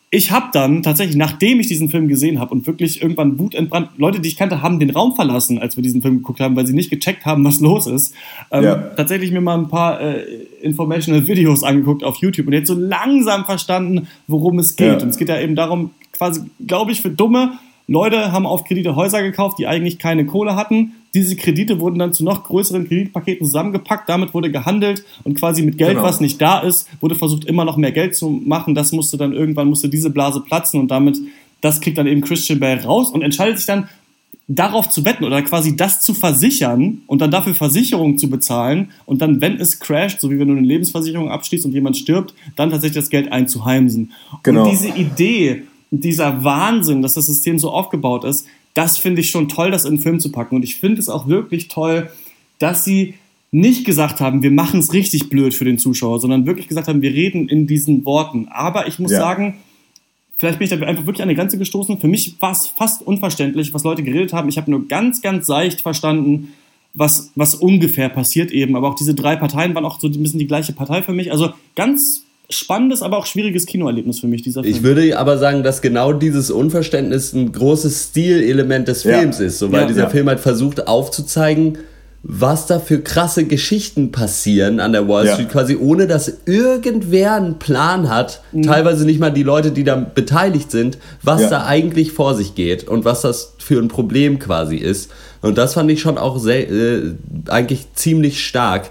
Ich 0.10 0.32
habe 0.32 0.48
dann 0.54 0.84
tatsächlich, 0.84 1.18
nachdem 1.18 1.60
ich 1.60 1.68
diesen 1.68 1.90
Film 1.90 2.08
gesehen 2.08 2.40
habe 2.40 2.52
und 2.52 2.66
wirklich 2.66 3.02
irgendwann 3.02 3.38
wutentbrannt, 3.40 3.90
Leute, 3.98 4.22
die 4.22 4.30
ich 4.30 4.38
kannte, 4.38 4.62
haben 4.62 4.80
den 4.80 4.90
Raum 4.90 5.16
verlassen, 5.16 5.60
als 5.60 5.76
wir 5.76 5.84
diesen 5.84 6.02
Film 6.02 6.18
geguckt 6.18 6.40
haben, 6.40 6.56
weil 6.56 6.66
sie 6.66 6.74
nicht 6.74 6.90
gecheckt 6.90 7.26
haben, 7.26 7.44
was 7.44 7.60
los 7.60 7.88
ist. 7.88 8.14
Ähm, 8.50 8.64
Ja. 8.64 8.76
Tatsächlich 8.76 9.32
mir 9.32 9.42
mal 9.42 9.58
ein 9.58 9.68
paar 9.68 10.00
äh, 10.00 10.24
informational 10.62 11.28
Videos 11.28 11.62
angeguckt 11.64 12.06
auf 12.06 12.18
YouTube 12.18 12.48
und 12.48 12.54
jetzt 12.54 12.68
so 12.68 12.76
langsam 12.76 13.44
verstanden, 13.44 14.08
worum 14.28 14.60
es 14.60 14.78
geht. 14.78 14.88
Ja. 14.88 15.02
Und 15.02 15.10
es 15.10 15.18
geht 15.18 15.28
ja 15.28 15.40
eben 15.42 15.56
darum, 15.56 15.92
quasi, 16.14 16.42
glaube 16.66 16.94
ich, 16.94 17.02
für 17.02 17.10
dumme 17.10 17.60
Leute 17.88 18.32
haben 18.32 18.46
auf 18.46 18.66
Kredite 18.66 18.96
Häuser 18.96 19.22
gekauft, 19.24 19.60
die 19.60 19.68
eigentlich 19.68 19.98
keine 19.98 20.26
Kohle 20.26 20.56
hatten. 20.56 20.94
Diese 21.14 21.36
Kredite 21.36 21.80
wurden 21.80 22.00
dann 22.00 22.14
zu 22.14 22.24
noch 22.24 22.44
größeren 22.44 22.88
Kreditpaketen 22.88 23.46
zusammengepackt. 23.46 24.08
Damit 24.10 24.34
wurde 24.34 24.52
gehandelt 24.52 25.04
und 25.24 25.36
quasi 25.40 25.64
mit 25.64 25.78
Geld, 25.78 25.94
Genau. 25.96 26.04
was 26.04 26.22
nicht 26.22 26.42
da 26.42 26.60
ist, 26.60 26.88
wurde 27.02 27.16
versucht, 27.16 27.46
immer 27.46 27.66
noch 27.66 27.78
mehr 27.78 27.92
Geld 27.92 28.16
zu 28.16 28.30
machen. 28.30 28.76
Das 28.76 28.92
musste 28.92 29.18
dann 29.18 29.34
irgendwann, 29.34 29.70
musste 29.70 29.90
diese 29.90 30.10
Blase 30.10 30.42
platzen 30.42 30.80
und 30.80 30.90
damit, 30.90 31.18
das 31.62 31.82
kriegt 31.82 31.98
dann 31.98 32.08
eben 32.08 32.22
Christian 32.22 32.60
Bale 32.60 32.84
raus 32.84 33.10
und 33.10 33.22
entscheidet 33.22 33.58
sich 33.58 33.66
dann, 33.66 33.90
darauf 34.50 34.90
zu 34.90 35.04
wetten 35.04 35.26
oder 35.26 35.42
quasi 35.42 35.76
das 35.76 36.00
zu 36.02 36.14
versichern 36.14 37.02
und 37.08 37.20
dann 37.22 37.32
dafür 37.32 37.54
Versicherungen 37.54 38.18
zu 38.18 38.30
bezahlen 38.30 38.92
und 39.06 39.22
dann, 39.22 39.42
wenn 39.42 39.60
es 39.60 39.80
crasht, 39.80 40.22
so 40.22 40.32
wie 40.32 40.40
wenn 40.40 40.48
du 40.48 40.56
eine 40.56 40.66
Lebensversicherung 40.66 41.30
abschließt 41.30 41.66
und 41.66 41.74
jemand 41.74 41.98
stirbt, 41.98 42.34
dann 42.56 42.70
tatsächlich 42.70 42.96
das 43.04 43.10
Geld 43.10 43.32
einzuheimsen. 43.32 44.14
Genau. 44.44 44.64
Und 44.64 44.72
diese 44.72 44.88
Idee, 44.88 45.64
dieser 45.92 46.44
Wahnsinn, 46.46 47.02
dass 47.02 47.16
das 47.16 47.26
System 47.26 47.60
so 47.60 47.72
aufgebaut 47.72 48.24
ist, 48.24 48.48
das 48.78 49.00
finde 49.00 49.22
ich 49.22 49.32
schon 49.32 49.50
toll, 49.50 49.72
das 49.72 49.86
in 49.86 49.96
den 49.96 50.02
Film 50.02 50.20
zu 50.20 50.32
packen. 50.32 50.56
Und 50.56 50.64
ich 50.64 50.76
finde 50.76 51.00
es 51.02 51.10
auch 51.10 51.28
wirklich 51.28 51.68
toll, 51.68 52.12
dass 52.60 52.84
sie 52.86 53.16
nicht 53.50 53.86
gesagt 53.86 54.22
haben, 54.22 54.44
wir 54.44 54.52
machen 54.52 54.80
es 54.80 54.94
richtig 54.94 55.30
blöd 55.30 55.56
für 55.56 55.66
den 55.66 55.80
Zuschauer, 55.80 56.20
sondern 56.20 56.46
wirklich 56.46 56.68
gesagt 56.68 56.88
haben, 56.88 57.02
wir 57.02 57.12
reden 57.12 57.50
in 57.50 57.66
diesen 57.66 58.06
Worten. 58.06 58.48
Aber 58.52 58.88
ich 58.88 59.00
muss 59.00 59.12
Ja. 59.12 59.20
sagen, 59.20 59.56
vielleicht 60.38 60.60
bin 60.60 60.66
ich 60.66 60.70
da 60.80 60.86
einfach 60.86 61.08
wirklich 61.08 61.24
an 61.24 61.30
die 61.30 61.36
Grenze 61.36 61.58
gestoßen. 61.58 62.00
Für 62.00 62.08
mich 62.08 62.40
war 62.40 62.52
es 62.52 62.68
fast 62.68 63.02
unverständlich, 63.02 63.74
was 63.74 63.84
Leute 63.84 64.04
geredet 64.04 64.32
haben. 64.34 64.48
Ich 64.48 64.58
habe 64.58 64.70
nur 64.70 64.88
ganz, 64.88 65.22
ganz 65.24 65.48
seicht 65.48 65.82
verstanden, 65.82 66.50
was, 66.94 67.32
was 67.36 67.56
ungefähr 67.56 68.10
passiert 68.10 68.52
eben. 68.52 68.76
Aber 68.76 68.90
auch 68.90 68.96
diese 68.96 69.16
drei 69.16 69.36
Parteien 69.38 69.74
waren 69.74 69.86
auch 69.86 70.00
so 70.00 70.08
ein 70.08 70.22
bisschen 70.24 70.40
die 70.40 70.48
gleiche 70.48 70.74
Partei 70.74 71.02
für 71.02 71.14
mich. 71.14 71.32
Also 71.32 71.50
ganz 71.76 72.26
spannendes, 72.50 73.02
aber 73.02 73.18
auch 73.18 73.26
schwieriges 73.26 73.66
Kinoerlebnis 73.66 74.20
für 74.20 74.28
mich, 74.28 74.42
dieser 74.42 74.64
Film. 74.64 74.74
Ich 74.76 74.84
würde 74.84 75.18
aber 75.20 75.38
sagen, 75.38 75.64
dass 75.64 75.82
genau 75.82 76.14
dieses 76.14 76.50
Unverständnis 76.50 77.34
ein 77.34 77.52
großes 77.52 78.10
Stilelement 78.12 78.88
des 78.88 79.04
Ja. 79.04 79.20
Films 79.20 79.40
ist, 79.40 79.60
so 79.60 79.72
weil 79.72 79.82
Ja. 79.82 79.88
dieser 79.88 80.04
Ja. 80.04 80.10
Film 80.10 80.28
halt 80.30 80.40
versucht 80.40 80.88
aufzuzeigen, 80.88 81.78
was 82.24 82.66
da 82.66 82.80
für 82.80 83.00
krasse 83.02 83.46
Geschichten 83.46 84.12
passieren 84.12 84.80
an 84.80 84.92
der 84.92 85.08
Wall 85.08 85.26
Ja. 85.28 85.34
Street, 85.34 85.50
quasi 85.50 85.76
ohne 85.76 86.08
dass 86.08 86.32
irgendwer 86.46 87.34
einen 87.36 87.60
Plan 87.60 88.10
hat, 88.10 88.42
Mhm. 88.52 88.64
teilweise 88.64 89.06
nicht 89.06 89.20
mal 89.20 89.30
die 89.30 89.44
Leute, 89.44 89.72
die 89.72 89.84
da 89.84 89.96
beteiligt 89.96 90.72
sind, 90.72 90.98
was 91.22 91.42
Ja. 91.44 91.50
da 91.50 91.66
eigentlich 91.66 92.12
vor 92.12 92.34
sich 92.36 92.56
geht 92.56 92.88
und 92.88 93.06
was 93.06 93.22
das 93.22 93.54
für 93.60 93.80
ein 93.80 93.88
Problem 93.90 94.40
quasi 94.40 94.78
ist. 94.78 95.12
Und 95.42 95.58
das 95.58 95.76
fand 95.76 95.92
ich 95.92 96.02
schon 96.02 96.18
auch 96.18 96.40
sehr, 96.40 96.70
äh, 96.70 97.02
eigentlich 97.48 97.88
ziemlich 97.94 98.44
stark. 98.46 98.90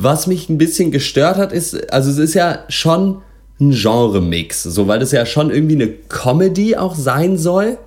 Was 0.00 0.28
mich 0.28 0.48
ein 0.48 0.58
bisschen 0.58 0.92
gestört 0.92 1.38
hat, 1.38 1.52
ist, 1.52 1.92
also 1.92 2.08
es 2.08 2.18
ist 2.18 2.34
ja 2.34 2.60
schon 2.68 3.20
ein 3.60 3.72
Genre-Mix, 3.72 4.62
so 4.62 4.86
weil 4.86 5.00
das 5.00 5.10
ja 5.10 5.26
schon 5.26 5.50
irgendwie 5.50 5.74
eine 5.74 5.88
Comedy 5.88 6.76
auch 6.76 6.94
sein 6.94 7.36
soll. 7.36 7.78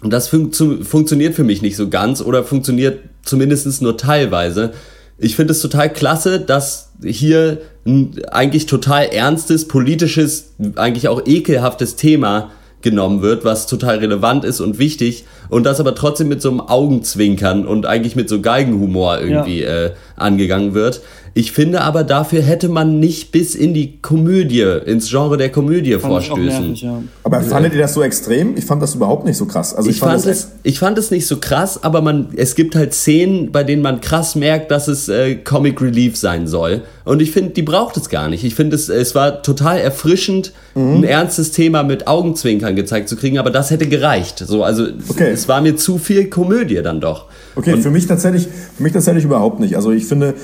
Und 0.00 0.14
das 0.14 0.28
fun 0.28 0.50
funktioniert 0.82 1.34
für 1.34 1.44
mich 1.44 1.60
nicht 1.60 1.76
so 1.76 1.90
ganz 1.90 2.22
oder 2.22 2.42
funktioniert 2.42 3.00
zumindest 3.22 3.82
nur 3.82 3.98
teilweise. 3.98 4.72
Ich 5.18 5.36
finde 5.36 5.52
es 5.52 5.60
total 5.60 5.92
klasse, 5.92 6.40
dass 6.40 6.92
hier 7.04 7.60
ein 7.86 8.22
eigentlich 8.30 8.64
total 8.64 9.04
ernstes, 9.04 9.68
politisches, 9.68 10.54
eigentlich 10.76 11.08
auch 11.08 11.26
ekelhaftes 11.26 11.96
Thema 11.96 12.50
genommen 12.82 13.20
wird, 13.20 13.44
was 13.44 13.66
total 13.66 13.98
relevant 13.98 14.44
ist 14.44 14.60
und 14.60 14.78
wichtig 14.78 15.24
und 15.48 15.64
das 15.64 15.80
aber 15.80 15.94
trotzdem 15.94 16.28
mit 16.28 16.40
so 16.40 16.50
einem 16.50 16.60
Augenzwinkern 16.60 17.66
und 17.66 17.84
eigentlich 17.84 18.16
mit 18.16 18.28
so 18.28 18.40
Geigenhumor 18.40 19.18
irgendwie 19.18 19.62
äh, 19.62 19.92
angegangen 20.16 20.74
wird. 20.74 21.00
Ich 21.34 21.52
finde 21.52 21.82
aber, 21.82 22.02
dafür 22.02 22.40
hätte 22.40 22.70
man 22.70 22.98
nicht 22.98 23.30
bis 23.30 23.54
in 23.54 23.74
die 23.74 23.98
Komödie, 24.00 24.62
ins 24.86 25.10
Genre 25.10 25.36
der 25.36 25.50
Komödie 25.52 25.92
Fand 25.92 26.04
vorstößen. 26.04 26.46
nervig, 26.62 26.80
ja. 26.82 27.02
Aber 27.24 27.42
fandet 27.42 27.74
ihr 27.74 27.80
das 27.80 27.92
so 27.92 28.02
extrem? 28.02 28.56
Ich 28.56 28.64
fand 28.64 28.80
das 28.82 28.94
überhaupt 28.94 29.26
nicht 29.26 29.36
so 29.36 29.44
krass. 29.44 29.74
Also 29.74 29.90
ich, 29.90 29.96
Ich 29.96 30.00
fand, 30.00 30.14
das 30.14 30.24
es, 30.26 30.52
ich 30.62 30.78
fand 30.78 30.96
es 30.96 31.10
nicht 31.10 31.26
so 31.26 31.36
krass, 31.36 31.84
aber 31.84 32.00
man, 32.00 32.28
es 32.36 32.54
gibt 32.54 32.74
halt 32.74 32.94
Szenen, 32.94 33.52
bei 33.52 33.64
denen 33.64 33.82
man 33.82 34.00
krass 34.00 34.34
merkt, 34.34 34.70
dass 34.70 34.88
es 34.88 35.10
äh, 35.10 35.34
Comic 35.34 35.82
Relief 35.82 36.16
sein 36.16 36.46
soll. 36.46 36.80
Und 37.04 37.20
ich 37.20 37.32
finde, 37.32 37.50
die 37.52 37.62
braucht 37.62 37.98
es 37.98 38.08
gar 38.08 38.30
nicht. 38.30 38.42
Ich 38.42 38.54
finde, 38.54 38.74
es, 38.74 38.88
es 38.88 39.14
war 39.14 39.42
total 39.42 39.78
erfrischend, 39.78 40.52
Mhm. 40.74 40.96
ein 40.98 41.04
ernstes 41.04 41.52
Thema 41.52 41.82
mit 41.82 42.06
Augenzwinkern 42.06 42.76
gezeigt 42.76 43.08
zu 43.08 43.16
kriegen, 43.16 43.38
aber 43.38 43.50
das 43.50 43.70
hätte 43.70 43.86
gereicht. 43.86 44.44
So, 44.46 44.62
also 44.62 44.86
Okay. 45.08 45.30
es 45.32 45.48
war 45.48 45.62
mir 45.62 45.76
zu 45.76 45.96
viel 45.96 46.28
Komödie 46.28 46.82
dann 46.82 47.00
doch. 47.00 47.26
Okay, 47.56 47.76
für 47.78 47.90
mich 47.90 48.06
tatsächlich, 48.06 48.48
für 48.76 48.82
mich 48.82 48.92
tatsächlich 48.92 49.24
überhaupt 49.24 49.60
nicht. 49.60 49.76
Also 49.76 49.90
ich 49.90 50.06
finde, 50.06 50.34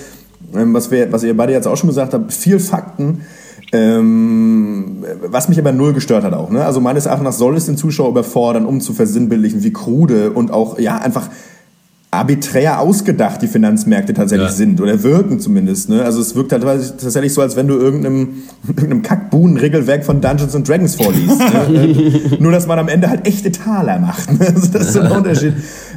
ähm, 0.55 0.75
was, 0.75 0.90
wir, 0.90 1.12
was 1.12 1.22
ihr 1.22 1.37
beide 1.37 1.53
jetzt 1.53 1.66
auch 1.68 1.77
schon 1.77 1.88
gesagt 1.88 2.14
habt, 2.14 2.33
viel 2.33 2.59
Fakten, 2.59 3.20
ähm, 3.72 5.05
was 5.27 5.48
mich 5.48 5.59
aber 5.59 5.72
null 5.72 5.92
gestört 5.92 6.25
hat 6.25 6.35
auch. 6.35 6.51
Ne? 6.51 6.64
Also 6.64 6.81
meines 6.81 7.07
Erachtens 7.07 7.38
soll 7.38 7.57
es 7.57 7.66
den 7.66 7.77
Zuschauer 7.77 8.09
überfordern, 8.11 8.66
um 8.66 8.81
zu 8.81 8.92
versinnbildlichen, 8.92 9.62
wie 9.62 9.72
krude 9.72 10.31
und 10.33 10.51
auch 10.51 10.79
ja 10.79 10.96
einfach 10.98 11.29
arbiträr 12.11 12.79
ausgedacht 12.81 13.40
die 13.40 13.46
Finanzmärkte 13.46 14.12
tatsächlich 14.12 14.51
Ja. 14.51 14.55
sind 14.55 14.81
oder 14.83 15.03
wirken 15.03 15.40
zumindest. 15.40 15.88
Ne? 15.88 16.05
Also 16.05 16.20
es 16.20 16.35
wirkt 16.35 16.53
halt 16.53 16.62
tatsächlich 16.62 17.33
so, 17.33 17.40
als 17.40 17.57
wenn 17.57 17.66
du 17.68 17.75
irgendeinem, 17.79 18.42
irgendeinem 18.68 19.01
Kackbuhnen-Regelwerk 19.03 20.05
von 20.05 20.20
Dungeons 20.20 20.55
and 20.55 20.68
Dragons 20.68 20.96
vorliest. 20.96 21.38
ne? 21.38 22.37
Nur, 22.38 22.53
dass 22.53 22.66
man 22.66 22.79
am 22.79 22.88
Ende 22.88 23.09
halt 23.09 23.27
echte 23.27 23.51
Taler 23.51 23.98
macht. 23.98 24.31
Ne? 24.38 24.46
Also 24.55 24.68
das 24.70 24.88
ist 24.88 24.92
so 24.92 25.01
ein 25.01 25.11
Unterschied. 25.12 25.55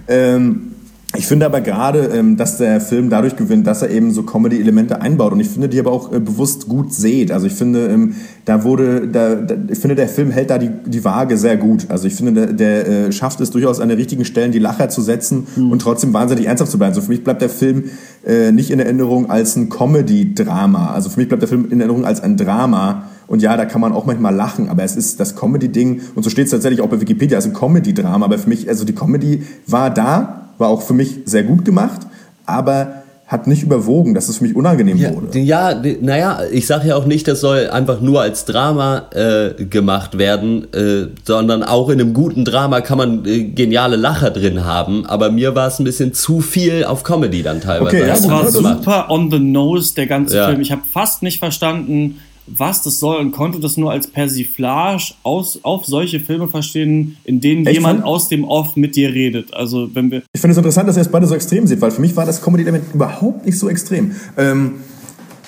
Ähm, 0.08 0.72
ich 1.18 1.28
finde 1.28 1.46
aber 1.46 1.62
gerade, 1.62 2.10
ähm, 2.14 2.38
dass 2.38 2.58
der 2.58 2.82
Film 2.82 3.10
dadurch 3.10 3.36
gewinnt, 3.36 3.68
dass 3.68 3.82
er 3.82 3.90
eben 3.90 4.12
so 4.12 4.24
Comedy-Elemente 4.24 5.02
einbaut 5.02 5.34
und 5.34 5.40
ich 5.40 5.50
finde, 5.50 5.70
die 5.70 5.80
aber 5.80 5.92
auch 5.92 6.12
äh, 6.12 6.20
bewusst 6.20 6.68
gut 6.68 6.94
seht. 6.94 7.32
Also 7.32 7.48
ich 7.48 7.54
finde, 7.54 7.88
ähm, 7.88 8.16
da 8.46 8.64
wurde, 8.64 9.08
da, 9.08 9.36
da, 9.36 9.56
ich 9.70 9.80
finde, 9.80 9.96
der 9.96 10.08
Film 10.08 10.32
hält 10.32 10.50
da 10.50 10.58
die, 10.58 10.70
die 10.86 11.04
Waage 11.04 11.38
sehr 11.38 11.58
gut. 11.58 11.86
Also 11.90 12.08
ich 12.08 12.16
finde, 12.16 12.48
der, 12.48 12.54
der 12.54 12.88
äh, 12.88 13.12
schafft 13.12 13.42
es 13.42 13.52
durchaus 13.52 13.80
an 13.80 13.90
den 13.90 13.98
richtigen 13.98 14.26
Stellen, 14.26 14.52
die 14.52 14.60
Lacher 14.60 14.90
zu 14.90 15.02
setzen 15.02 15.48
und 15.56 15.82
trotzdem 15.82 16.14
wahnsinnig 16.14 16.46
ernsthaft 16.46 16.72
zu 16.72 16.78
bleiben. 16.78 16.92
Also 16.92 17.02
für 17.02 17.12
mich 17.12 17.24
bleibt 17.24 17.42
der 17.42 17.50
Film 17.50 17.86
äh, 18.26 18.52
nicht 18.52 18.72
in 18.72 18.80
Erinnerung 18.80 19.30
als 19.30 19.56
ein 19.56 19.70
Comedy-Drama. 19.70 20.94
Also 20.94 21.10
für 21.10 21.20
mich 21.20 21.28
bleibt 21.28 21.42
der 21.42 21.50
Film 21.50 21.68
in 21.72 21.80
Erinnerung 21.80 22.06
als 22.06 22.22
ein 22.22 22.38
Drama. 22.38 23.10
Und 23.28 23.42
ja, 23.42 23.58
da 23.58 23.66
kann 23.66 23.82
man 23.82 23.92
auch 23.92 24.06
manchmal 24.06 24.36
lachen, 24.36 24.70
aber 24.70 24.84
es 24.84 24.96
ist 24.96 25.20
das 25.20 25.36
Comedy-Ding, 25.36 26.02
und 26.14 26.24
so 26.24 26.30
steht 26.30 26.46
es 26.46 26.52
tatsächlich 26.52 26.82
auch 26.82 26.90
bei 26.90 27.02
Wikipedia, 27.02 27.38
als 27.38 27.46
ein 27.46 27.54
Comedy-Drama. 27.54 28.24
Aber 28.26 28.38
für 28.38 28.50
mich, 28.50 28.70
also 28.70 28.86
die 28.86 28.94
Comedy 28.94 29.44
war 29.66 29.90
da, 29.90 30.45
war 30.58 30.70
auch 30.70 30.82
für 30.82 30.94
mich 30.94 31.18
sehr 31.26 31.44
gut 31.44 31.66
gemacht, 31.66 32.02
aber 32.46 33.02
hat 33.28 33.48
nicht 33.48 33.64
überwogen, 33.64 34.14
dass 34.14 34.30
es 34.30 34.38
für 34.38 34.44
mich 34.44 34.56
unangenehm 34.56 34.98
Ja, 34.98 35.12
wurde. 35.16 35.40
ja 35.40 35.82
naja, 36.02 36.42
ich 36.52 36.68
sage 36.68 36.90
ja 36.90 36.96
auch 36.96 37.06
nicht, 37.08 37.28
das 37.28 37.42
soll 37.42 37.70
einfach 37.72 38.00
nur 38.00 38.22
als 38.22 38.46
Drama 38.46 39.10
äh, 39.16 39.64
gemacht 39.66 40.20
werden, 40.20 40.72
äh, 40.76 41.08
sondern 41.24 41.64
auch 41.64 41.90
in 41.90 42.00
einem 42.00 42.14
guten 42.14 42.46
Drama 42.46 42.82
kann 42.82 43.00
man 43.00 43.26
äh, 43.26 43.46
geniale 43.46 43.96
Lacher 43.96 44.30
drin 44.30 44.64
haben. 44.64 45.08
Aber 45.08 45.32
mir 45.32 45.56
war 45.56 45.68
es 45.70 45.80
ein 45.80 45.86
bisschen 45.86 46.14
zu 46.14 46.40
viel 46.42 46.86
auf 46.86 47.02
Comedy 47.04 47.42
dann 47.42 47.62
teilweise. 47.62 47.98
Okay, 47.98 48.02
ja, 48.02 48.08
Das 48.14 48.22
gut, 48.22 48.32
war 48.32 48.44
das 48.44 48.54
super 48.54 49.08
on 49.10 49.32
the 49.32 49.40
nose, 49.40 49.96
der 49.96 50.06
ganze 50.06 50.38
Ja. 50.38 50.48
Film. 50.48 50.62
Ich 50.62 50.72
habe 50.72 50.84
fast 50.94 51.24
nicht 51.24 51.40
verstanden, 51.40 52.20
was 52.48 52.84
das 52.84 53.00
soll 53.00 53.18
und 53.18 53.32
konnte 53.32 53.60
das 53.60 53.78
nur 53.78 53.92
als 53.92 54.08
Persiflage 54.08 55.14
aus, 55.24 55.60
auf 55.64 55.86
solche 55.86 56.20
Filme 56.20 56.48
verstehen, 56.48 57.18
in 57.24 57.42
denen 57.42 57.66
Echt, 57.66 57.76
jemand 57.76 58.02
Frank? 58.02 58.08
aus 58.08 58.30
dem 58.30 58.44
Off 58.44 58.76
mit 58.76 58.96
dir 58.96 59.14
redet. 59.14 59.54
Also 59.54 59.90
wenn 59.94 60.12
wir 60.12 60.24
Ich 60.34 60.42
finde 60.42 60.52
es 60.52 60.58
interessant, 60.58 60.88
dass 60.88 60.96
ihr 60.96 61.02
es 61.02 61.12
beide 61.12 61.28
so 61.28 61.36
extrem 61.36 61.66
seht, 61.68 61.82
weil 61.82 61.92
für 61.92 62.02
mich 62.02 62.16
war 62.16 62.26
das 62.26 62.42
Comedy-Element 62.42 62.94
überhaupt 62.94 63.46
nicht 63.46 63.58
so 63.58 63.70
extrem. 63.70 64.12
Ähm, 64.38 64.74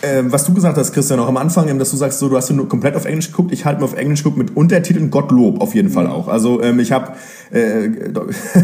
ähm, 0.03 0.31
was 0.31 0.45
du 0.45 0.53
gesagt 0.53 0.77
hast, 0.77 0.93
Christian, 0.93 1.19
auch 1.19 1.27
am 1.27 1.37
Anfang, 1.37 1.77
dass 1.79 1.91
du 1.91 1.97
sagst, 1.97 2.19
so, 2.19 2.29
du 2.29 2.37
hast 2.37 2.49
nur 2.51 2.69
komplett 2.69 2.95
auf 2.95 3.05
Englisch 3.05 3.27
geguckt. 3.31 3.51
Ich 3.51 3.65
halte 3.65 3.79
mir 3.79 3.85
auf 3.85 3.95
Englisch 3.95 4.23
geguckt 4.23 4.37
mit 4.37 4.55
Untertiteln 4.55 5.09
Gottlob 5.09 5.61
auf 5.61 5.73
jeden 5.75 5.89
Fall 5.89 6.07
auch. 6.07 6.27
Also 6.27 6.61
ähm, 6.61 6.79
ich 6.79 6.91
habe, 6.91 7.13
äh, 7.51 7.89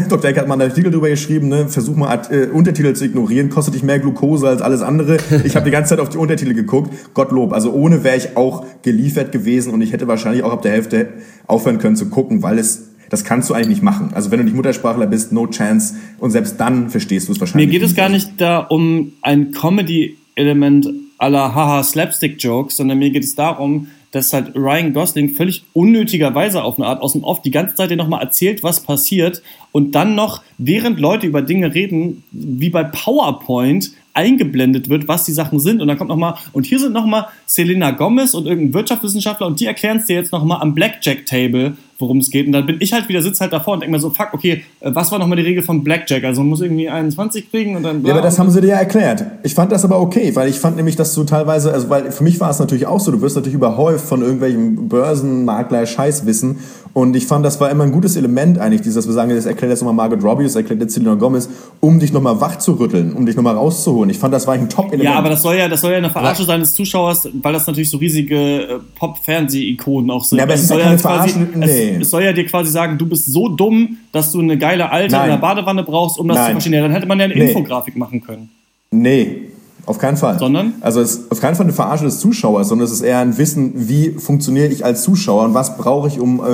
Dr. 0.08 0.24
Eck 0.30 0.38
hat 0.38 0.46
mal 0.48 0.54
einen 0.54 0.70
Artikel 0.70 0.90
drüber 0.90 1.08
geschrieben, 1.08 1.48
ne, 1.48 1.68
versuch 1.68 1.96
mal 1.96 2.20
äh, 2.30 2.46
Untertitel 2.46 2.94
zu 2.94 3.04
ignorieren, 3.04 3.50
kostet 3.50 3.74
dich 3.74 3.82
mehr 3.82 3.98
Glukose 3.98 4.48
als 4.48 4.62
alles 4.62 4.82
andere. 4.82 5.16
Ich 5.44 5.56
habe 5.56 5.64
die 5.64 5.70
ganze 5.70 5.90
Zeit 5.90 6.00
auf 6.00 6.08
die 6.08 6.18
Untertitel 6.18 6.54
geguckt. 6.54 6.94
Gottlob. 7.14 7.52
Also 7.52 7.72
ohne 7.72 8.04
wäre 8.04 8.16
ich 8.16 8.36
auch 8.36 8.64
geliefert 8.82 9.32
gewesen 9.32 9.72
und 9.72 9.82
ich 9.82 9.92
hätte 9.92 10.06
wahrscheinlich 10.06 10.44
auch 10.44 10.52
ab 10.52 10.62
der 10.62 10.72
Hälfte 10.72 11.08
aufhören 11.46 11.78
können 11.78 11.96
zu 11.96 12.06
gucken, 12.06 12.42
weil 12.42 12.58
es 12.58 12.90
das 13.10 13.22
kannst 13.22 13.50
du 13.50 13.54
eigentlich 13.54 13.68
nicht 13.68 13.82
machen. 13.82 14.10
Also 14.14 14.30
wenn 14.30 14.38
du 14.38 14.44
nicht 14.44 14.56
Muttersprachler 14.56 15.06
bist, 15.06 15.30
no 15.30 15.46
chance. 15.46 15.94
Und 16.18 16.30
selbst 16.30 16.58
dann 16.58 16.90
verstehst 16.90 17.28
du 17.28 17.32
es 17.32 17.40
wahrscheinlich 17.40 17.66
Mir 17.68 17.72
geht 17.72 17.82
es 17.82 17.90
nicht. 17.90 17.96
gar 17.96 18.08
nicht 18.08 18.40
da 18.40 18.58
um 18.58 19.12
ein 19.22 19.52
Comedy-Element 19.52 20.88
aller 21.24 21.54
Haha 21.54 21.82
Slapstick-Jokes, 21.82 22.76
sondern 22.76 22.98
mir 22.98 23.10
geht 23.10 23.24
es 23.24 23.34
darum, 23.34 23.88
dass 24.10 24.32
halt 24.32 24.54
Ryan 24.54 24.92
Gosling 24.92 25.30
völlig 25.30 25.64
unnötigerweise 25.72 26.62
auf 26.62 26.78
eine 26.78 26.86
Art 26.86 27.02
aus 27.02 27.14
dem 27.14 27.24
Off 27.24 27.42
die 27.42 27.50
ganze 27.50 27.74
Zeit 27.74 27.90
dir 27.90 27.96
nochmal 27.96 28.22
erzählt, 28.22 28.62
was 28.62 28.80
passiert 28.80 29.42
und 29.72 29.94
dann 29.94 30.14
noch, 30.14 30.42
während 30.58 31.00
Leute 31.00 31.26
über 31.26 31.42
Dinge 31.42 31.74
reden, 31.74 32.22
wie 32.30 32.70
bei 32.70 32.84
PowerPoint 32.84 33.90
eingeblendet 34.12 34.88
wird, 34.88 35.08
was 35.08 35.24
die 35.24 35.32
Sachen 35.32 35.58
sind 35.58 35.80
und 35.80 35.88
dann 35.88 35.98
kommt 35.98 36.10
nochmal, 36.10 36.34
und 36.52 36.66
hier 36.66 36.78
sind 36.78 36.92
nochmal 36.92 37.26
Selena 37.46 37.90
Gomez 37.90 38.34
und 38.34 38.46
irgendein 38.46 38.74
Wirtschaftswissenschaftler 38.74 39.48
und 39.48 39.58
die 39.58 39.66
erklären 39.66 39.96
es 39.96 40.06
dir 40.06 40.14
jetzt 40.14 40.30
nochmal 40.30 40.60
am 40.60 40.74
Blackjack-Table, 40.74 41.76
worum 41.98 42.18
es 42.18 42.30
geht 42.30 42.46
und 42.46 42.52
dann 42.52 42.66
bin 42.66 42.76
ich 42.80 42.92
halt 42.92 43.08
wieder, 43.08 43.22
sitze 43.22 43.40
halt 43.40 43.52
davor 43.52 43.74
und 43.74 43.80
denke 43.80 43.92
mir 43.92 44.00
so, 44.00 44.10
fuck, 44.10 44.28
okay, 44.32 44.64
äh, 44.80 44.90
was 44.94 45.10
war 45.12 45.18
nochmal 45.18 45.36
die 45.36 45.42
Regel 45.44 45.62
von 45.62 45.84
Blackjack? 45.84 46.24
Also 46.24 46.40
man 46.40 46.50
muss 46.50 46.60
irgendwie 46.60 46.88
21 46.88 47.50
kriegen 47.50 47.76
und 47.76 47.82
dann... 47.82 48.04
Ja, 48.04 48.12
aber 48.12 48.22
das 48.22 48.38
haben 48.38 48.50
sie 48.50 48.60
dir 48.60 48.68
ja 48.68 48.76
erklärt. 48.76 49.24
Ich 49.42 49.54
fand 49.54 49.72
das 49.72 49.84
aber 49.84 50.00
okay, 50.00 50.34
weil 50.34 50.48
ich 50.48 50.56
fand 50.58 50.76
nämlich, 50.76 50.96
dass 50.96 51.14
du 51.14 51.24
teilweise, 51.24 51.72
also 51.72 51.90
weil 51.90 52.10
für 52.12 52.24
mich 52.24 52.40
war 52.40 52.50
es 52.50 52.58
natürlich 52.58 52.86
auch 52.86 53.00
so, 53.00 53.10
du 53.12 53.20
wirst 53.20 53.36
natürlich 53.36 53.54
überhäuft 53.54 54.06
von 54.06 54.22
irgendwelchen 54.22 54.88
Börsenmakler 54.88 55.86
Scheißwissen 55.86 56.58
und 56.92 57.16
ich 57.16 57.26
fand, 57.26 57.44
das 57.44 57.60
war 57.60 57.70
immer 57.70 57.82
ein 57.84 57.90
gutes 57.90 58.14
Element 58.16 58.58
eigentlich, 58.58 58.80
dieses, 58.82 58.94
dass 58.94 59.06
wir 59.08 59.14
sagen, 59.14 59.30
das 59.34 59.46
erklärt 59.46 59.70
jetzt 59.70 59.80
nochmal 59.82 59.94
Margaret 60.08 60.22
Robbie, 60.24 60.44
das 60.44 60.54
erklärt 60.54 60.80
jetzt 60.80 60.94
Selena 60.94 61.14
Gomez, 61.16 61.48
um 61.80 61.98
dich 61.98 62.12
nochmal 62.12 62.40
wach 62.40 62.58
zu 62.58 62.72
rütteln, 62.74 63.12
um 63.14 63.26
dich 63.26 63.34
nochmal 63.34 63.56
rauszuholen. 63.56 64.10
Ich 64.10 64.18
fand, 64.18 64.32
das 64.32 64.46
war 64.46 64.54
eigentlich 64.54 64.66
ein 64.66 64.70
Top-Element. 64.70 65.02
Ja, 65.04 65.18
aber 65.18 65.28
das 65.30 65.42
soll 65.42 65.56
ja, 65.56 65.68
das 65.68 65.80
soll 65.80 65.90
ja 65.90 65.98
eine 65.98 66.10
Verarsche 66.10 66.44
sein 66.44 66.60
des 66.60 66.74
Zuschauers, 66.74 67.28
weil 67.42 67.52
das 67.52 67.66
natürlich 67.66 67.90
so 67.90 67.96
riesige 67.98 68.36
äh, 68.36 68.78
Pop-Fernseh-Ikonen 68.96 70.10
auch 70.10 70.22
sind. 70.22 70.38
Ja, 70.38 70.44
aber 70.44 70.54
es 70.54 70.62
ist 70.62 70.68
soll 70.68 70.78
ja 70.78 70.84
keine 70.84 70.98
Verarsche- 70.98 71.46
nee. 71.56 71.83
Es, 71.92 72.00
es 72.02 72.10
soll 72.10 72.22
ja 72.24 72.32
dir 72.32 72.44
quasi 72.46 72.70
sagen, 72.70 72.98
du 72.98 73.06
bist 73.06 73.26
so 73.32 73.48
dumm, 73.48 73.98
dass 74.12 74.32
du 74.32 74.40
eine 74.40 74.56
geile 74.58 74.90
Alte 74.90 75.12
Nein. 75.14 75.24
in 75.24 75.30
der 75.32 75.38
Badewanne 75.38 75.82
brauchst, 75.82 76.18
um 76.18 76.28
das 76.28 76.36
Nein. 76.36 76.46
zu 76.46 76.52
verstehen. 76.52 76.74
Ja, 76.74 76.82
dann 76.82 76.92
hätte 76.92 77.06
man 77.06 77.18
ja 77.18 77.24
eine 77.26 77.34
Nee. 77.34 77.46
Infografik 77.48 77.96
machen 77.96 78.20
können. 78.20 78.48
Nee, 78.90 79.42
auf 79.86 79.98
keinen 79.98 80.16
Fall. 80.16 80.38
Sondern? 80.38 80.74
Also 80.80 81.00
es 81.00 81.16
ist 81.16 81.30
auf 81.30 81.40
keinen 81.40 81.54
Fall 81.56 81.64
eine 81.66 81.72
Verarsche 81.72 82.04
des 82.04 82.18
Zuschauers, 82.20 82.68
sondern 82.68 82.86
es 82.86 82.92
ist 82.92 83.02
eher 83.02 83.18
ein 83.18 83.36
Wissen, 83.38 83.72
wie 83.88 84.10
funktioniere 84.12 84.68
ich 84.68 84.84
als 84.84 85.02
Zuschauer 85.02 85.44
und 85.44 85.54
was 85.54 85.76
brauche 85.76 86.08
ich, 86.08 86.18
um 86.20 86.40
äh, 86.40 86.44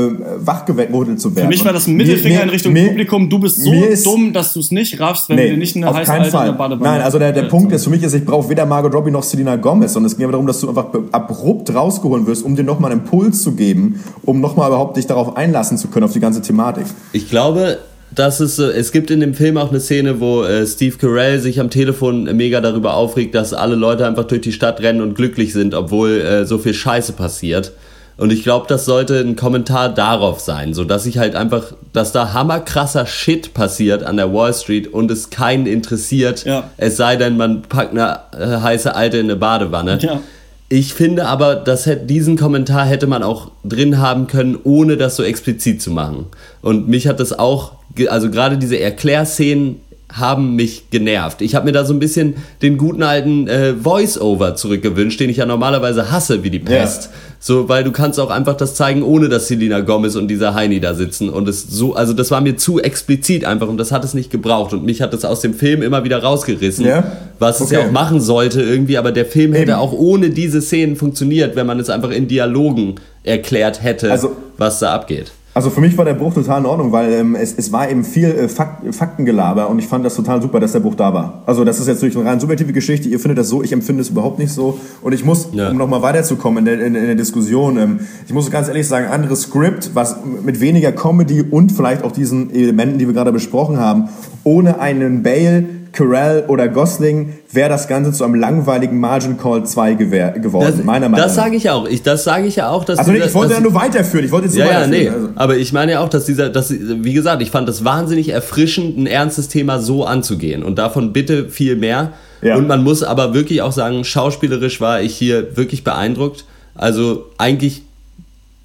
wachgerüttelt 0.45 1.21
zu 1.21 1.35
werden. 1.37 1.45
Für 1.47 1.49
mich 1.49 1.65
war 1.65 1.73
das 1.73 1.87
ein 1.87 1.97
Mittelfinger 1.97 2.39
mir- 2.39 2.43
in 2.45 2.49
Richtung 2.51 2.73
mir- 2.73 2.89
Publikum. 2.89 3.29
Du 3.31 3.39
bist 3.39 3.63
so 3.63 3.73
dumm, 4.05 4.33
dass 4.33 4.53
du 4.53 4.61
es 4.61 4.71
nicht 4.71 4.99
raffst, 5.01 5.29
wenn 5.29 5.37
du 5.37 5.51
dir 5.51 5.57
nicht 5.57 5.77
eine 5.77 5.89
auf 5.89 5.97
heiße 5.97 6.07
keinen 6.11 6.17
Alte 6.23 6.27
in 6.29 6.33
Fall. 6.33 6.47
der 6.47 6.53
Badewanne 6.53 6.83
Nein, 6.91 7.03
also 7.03 7.19
der, 7.19 7.33
der 7.33 7.45
äh, 7.45 7.49
Punkt 7.49 7.73
ist 7.73 7.85
für 7.85 7.91
mich, 7.91 8.03
ist, 8.03 8.15
ich 8.15 8.25
brauche 8.25 8.49
weder 8.49 8.67
Margot 8.67 8.93
Robbie 8.95 9.11
noch 9.11 9.23
Selena 9.23 9.57
Gomez, 9.57 9.93
sondern 9.93 10.11
es 10.11 10.17
ging 10.17 10.25
aber 10.25 10.33
darum, 10.33 10.47
dass 10.47 10.61
du 10.61 10.69
einfach 10.69 10.87
abrupt 11.13 11.75
rausgeholt 11.75 12.27
wirst, 12.27 12.45
um 12.45 12.57
dir 12.57 12.65
nochmal 12.65 12.91
einen 12.93 13.01
Impuls 13.03 13.43
zu 13.43 13.53
geben, 13.53 14.03
um 14.25 14.41
nochmal 14.41 14.69
überhaupt 14.69 14.97
dich 14.97 15.07
darauf 15.07 15.37
einlassen 15.37 15.79
zu 15.79 15.89
können, 15.89 16.05
auf 16.05 16.13
die 16.13 16.21
ganze 16.21 16.43
Thematik. 16.43 16.85
Ich 17.13 17.29
glaube, 17.29 17.79
dass 18.15 18.41
es, 18.41 18.57
so- 18.57 18.69
es 18.69 18.93
gibt 18.93 19.11
in 19.11 19.21
dem 19.21 19.35
Film 19.35 19.57
auch 19.57 19.71
eine 19.71 19.81
Szene, 19.81 20.21
wo 20.21 20.43
äh, 20.43 20.67
Steve 20.67 20.97
Carell 20.97 21.39
sich 21.41 21.61
am 21.61 21.71
Telefon 21.71 22.25
mega 22.37 22.61
darüber 22.61 22.95
aufregt, 22.95 23.35
dass 23.35 23.53
alle 23.53 23.77
Leute 23.77 24.07
einfach 24.07 24.25
durch 24.25 24.41
die 24.41 24.53
Stadt 24.53 24.81
rennen 24.81 25.01
und 25.01 25.15
glücklich 25.15 25.53
sind, 25.53 25.75
obwohl 25.75 26.21
äh, 26.21 26.45
so 26.47 26.59
viel 26.59 26.75
Scheiße 26.75 27.13
passiert. 27.13 27.73
Und 28.17 28.33
ich 28.33 28.43
glaube, 28.43 28.67
das 28.69 28.85
sollte 28.85 29.19
ein 29.21 29.35
Kommentar 29.35 29.89
darauf 29.95 30.41
sein, 30.41 30.75
so 30.75 30.85
dass 30.85 31.07
ich 31.07 31.17
halt 31.17 31.35
einfach, 31.35 31.73
dass 31.95 32.13
da 32.13 32.35
hammerkrasser 32.35 33.07
Shit 33.07 33.55
passiert 33.55 34.03
an 34.03 34.19
der 34.19 34.35
Wall 34.35 34.53
Street 34.53 34.93
und 34.93 35.11
es 35.11 35.31
keinen 35.31 35.65
interessiert, 35.67 36.45
Ja. 36.45 36.65
es 36.77 36.99
sei 36.99 37.17
denn, 37.17 37.39
man 37.39 37.63
packt 37.63 37.93
eine 37.93 38.19
äh, 38.39 38.61
heiße 38.61 38.95
Alte 38.95 39.17
in 39.17 39.25
eine 39.27 39.37
Badewanne. 39.37 39.99
Ja. 40.03 40.21
Ich 40.69 40.93
finde 40.95 41.27
aber, 41.27 41.57
dass 41.57 41.89
diesen 42.05 42.37
Kommentar 42.37 42.85
hätte 42.85 43.07
man 43.07 43.23
auch 43.23 43.51
drin 43.65 43.99
haben 43.99 44.27
können, 44.27 44.59
ohne 44.65 44.97
das 44.99 45.17
so 45.17 45.23
explizit 45.23 45.81
zu 45.81 45.91
machen. 45.91 46.27
Und 46.63 46.89
mich 46.89 47.09
hat 47.09 47.19
das 47.21 47.37
auch, 47.37 47.73
also 48.09 48.31
gerade 48.31 48.57
diese 48.59 48.79
Erklärszenen 48.79 49.77
haben 50.13 50.57
mich 50.57 50.91
genervt. 50.91 51.41
Ich 51.41 51.55
habe 51.55 51.67
mir 51.67 51.73
da 51.73 51.85
so 51.85 51.93
ein 51.93 52.01
bisschen 52.01 52.35
den 52.63 52.79
guten 52.79 53.05
alten 53.05 53.47
äh, 53.47 53.75
Voice-Over 53.75 54.57
zurückgewünscht, 54.57 55.21
den 55.21 55.31
ich 55.31 55.37
ja 55.37 55.47
normalerweise 55.47 56.11
hasse 56.11 56.43
wie 56.43 56.51
die 56.51 56.59
Pest. 56.59 57.11
So, 57.39 57.69
weil 57.69 57.85
du 57.85 57.93
kannst 57.93 58.19
auch 58.19 58.29
einfach 58.31 58.57
das 58.57 58.75
zeigen, 58.75 59.05
ohne 59.05 59.29
dass 59.29 59.47
Selina 59.47 59.81
Gomez 59.81 60.17
und 60.17 60.27
dieser 60.27 60.53
Heini 60.55 60.81
da 60.81 60.95
sitzen. 60.95 61.31
Und 61.31 61.49
es 61.49 61.63
so, 61.63 61.95
also 61.95 62.13
das 62.13 62.33
war 62.33 62.41
mir 62.41 62.57
zu 62.57 62.81
explizit 62.81 63.45
einfach 63.45 63.69
und 63.69 63.79
das 63.79 63.93
hat 63.93 64.05
es 64.05 64.13
nicht 64.13 64.31
gebraucht. 64.33 64.73
Und 64.73 64.85
mich 64.85 65.01
hat 65.01 65.13
das 65.13 65.25
aus 65.25 65.43
dem 65.43 65.55
Film 65.55 65.81
immer 65.81 66.03
wieder 66.03 66.21
rausgerissen, 66.21 66.85
Ja? 66.87 67.05
was 67.39 67.61
es 67.61 67.71
ja 67.71 67.79
Okay. 67.79 67.89
auch 67.89 67.93
machen 67.93 68.21
sollte 68.21 68.61
irgendwie, 68.63 68.99
aber 68.99 69.13
der 69.13 69.27
Film 69.27 69.53
hätte 69.53 69.71
Eben. 69.73 69.81
auch 69.81 69.93
ohne 69.93 70.31
diese 70.31 70.61
Szenen 70.61 70.97
funktioniert, 70.97 71.55
wenn 71.55 71.69
man 71.69 71.79
es 71.79 71.89
einfach 71.89 72.11
in 72.11 72.27
Dialogen 72.27 72.97
erklärt 73.23 73.81
hätte, 73.83 74.11
Also- 74.11 74.33
was 74.59 74.81
da 74.81 74.93
abgeht. 74.93 75.31
Also 75.53 75.69
für 75.71 75.81
mich 75.81 75.99
war 75.99 76.05
der 76.05 76.15
Bruch 76.15 76.33
total 76.33 76.61
in 76.61 76.67
Ordnung, 76.67 76.93
weil 76.93 77.13
ähm, 77.13 77.35
es, 77.35 77.53
es 77.59 77.73
war 77.73 77.91
eben 77.91 78.05
viel 78.05 78.27
äh, 78.29 78.49
Fakt, 78.49 78.95
Faktengelaber 78.95 79.69
und 79.69 79.81
ich 79.81 79.89
fand 79.89 80.05
das 80.05 80.15
total 80.15 80.41
super, 80.41 80.61
dass 80.61 80.73
der 80.73 80.79
Bruch 80.81 80.95
da 80.95 81.13
war. 81.13 81.43
Also 81.45 81.65
das 81.65 81.81
ist 81.81 81.89
jetzt 81.89 81.97
natürlich 81.97 82.17
eine 82.17 82.29
rein 82.31 82.39
subjektive 82.39 82.73
Geschichte, 82.73 83.09
ihr 83.09 83.19
findet 83.19 83.39
das 83.39 83.49
so, 83.49 83.61
ich 83.61 83.73
empfinde 83.73 84.01
es 84.03 84.11
überhaupt 84.11 84.39
nicht 84.39 84.53
so 84.53 84.79
und 85.03 85.13
ich 85.13 85.25
muss, 85.25 85.49
Ja. 85.53 85.71
um 85.71 85.77
nochmal 85.77 86.03
weiterzukommen 86.03 86.59
in 86.59 86.65
der, 86.67 86.87
in, 86.87 86.95
in 86.95 87.07
der 87.07 87.17
Diskussion, 87.17 87.79
ähm, 87.79 88.01
ich 88.27 88.33
muss 88.33 88.49
ganz 88.51 88.69
ehrlich 88.69 88.87
sagen, 88.87 89.07
anderes 89.09 89.43
Skript, 89.43 89.91
was 89.95 90.19
mit 90.25 90.61
weniger 90.61 90.93
Comedy 90.93 91.43
und 91.43 91.73
vielleicht 91.73 92.05
auch 92.05 92.13
diesen 92.13 92.55
Elementen, 92.55 92.99
die 92.99 93.07
wir 93.09 93.15
gerade 93.15 93.33
besprochen 93.33 93.79
haben, 93.81 94.09
ohne 94.45 94.79
einen 94.79 95.25
Bale, 95.25 95.65
Carell 95.93 96.45
oder 96.49 96.69
Gosling 96.69 97.35
wäre 97.53 97.69
das 97.69 97.89
Ganze 97.89 98.13
zu 98.13 98.25
einem 98.25 98.35
langweiligen 98.37 99.01
Margin 99.01 99.37
Call 99.37 99.65
2 99.65 99.95
gewehr- 99.95 100.39
geworden, 100.39 100.73
Das, 100.77 100.85
meiner 100.85 101.09
Meinung 101.09 101.25
das 101.27 101.37
nach. 101.37 101.45
sage 101.45 101.57
ich 101.57 101.69
auch. 101.71 101.87
Ich, 101.89 102.03
das 102.03 102.25
sage 102.25 102.47
ich 102.47 102.57
ja 102.57 102.69
auch, 102.71 102.85
dass 102.85 102.99
Also 103.01 103.13
dieser- 103.13 103.27
ich 103.27 103.35
wollte 103.35 103.55
ja 103.55 103.61
nur 103.61 103.75
weiterführen, 103.75 104.25
ich 104.25 104.31
wollte 104.31 104.47
jetzt 104.47 104.57
Ja, 104.57 104.67
ja, 104.67 104.87
nee. 104.87 105.09
Also. 105.09 105.29
Aber 105.35 105.57
ich 105.57 105.73
meine 105.73 105.93
ja 105.93 106.01
auch, 106.01 106.09
dass 106.09 106.27
dieser, 106.27 106.49
dass, 106.49 106.73
wie 106.73 107.13
gesagt, 107.13 107.43
ich 107.43 107.51
fand 107.51 107.69
es 107.69 107.85
wahnsinnig 107.85 108.29
erfrischend, 108.29 108.99
ein 108.99 109.07
ernstes 109.07 109.49
Thema 109.49 109.79
so 109.81 110.05
anzugehen. 110.05 110.63
Und 110.63 110.79
davon 110.79 111.13
bitte 111.13 111.49
viel 111.49 111.77
mehr. 111.77 112.13
Ja. 112.43 112.57
Und 112.57 112.69
man 112.69 112.83
muss 112.85 113.03
aber 113.03 113.35
wirklich 113.35 113.61
auch 113.63 113.73
sagen, 113.73 114.05
schauspielerisch 114.05 114.81
war 114.81 115.01
ich 115.03 115.15
hier 115.17 115.57
wirklich 115.57 115.85
beeindruckt. 115.85 116.45
Also 116.75 117.27
eigentlich 117.37 117.83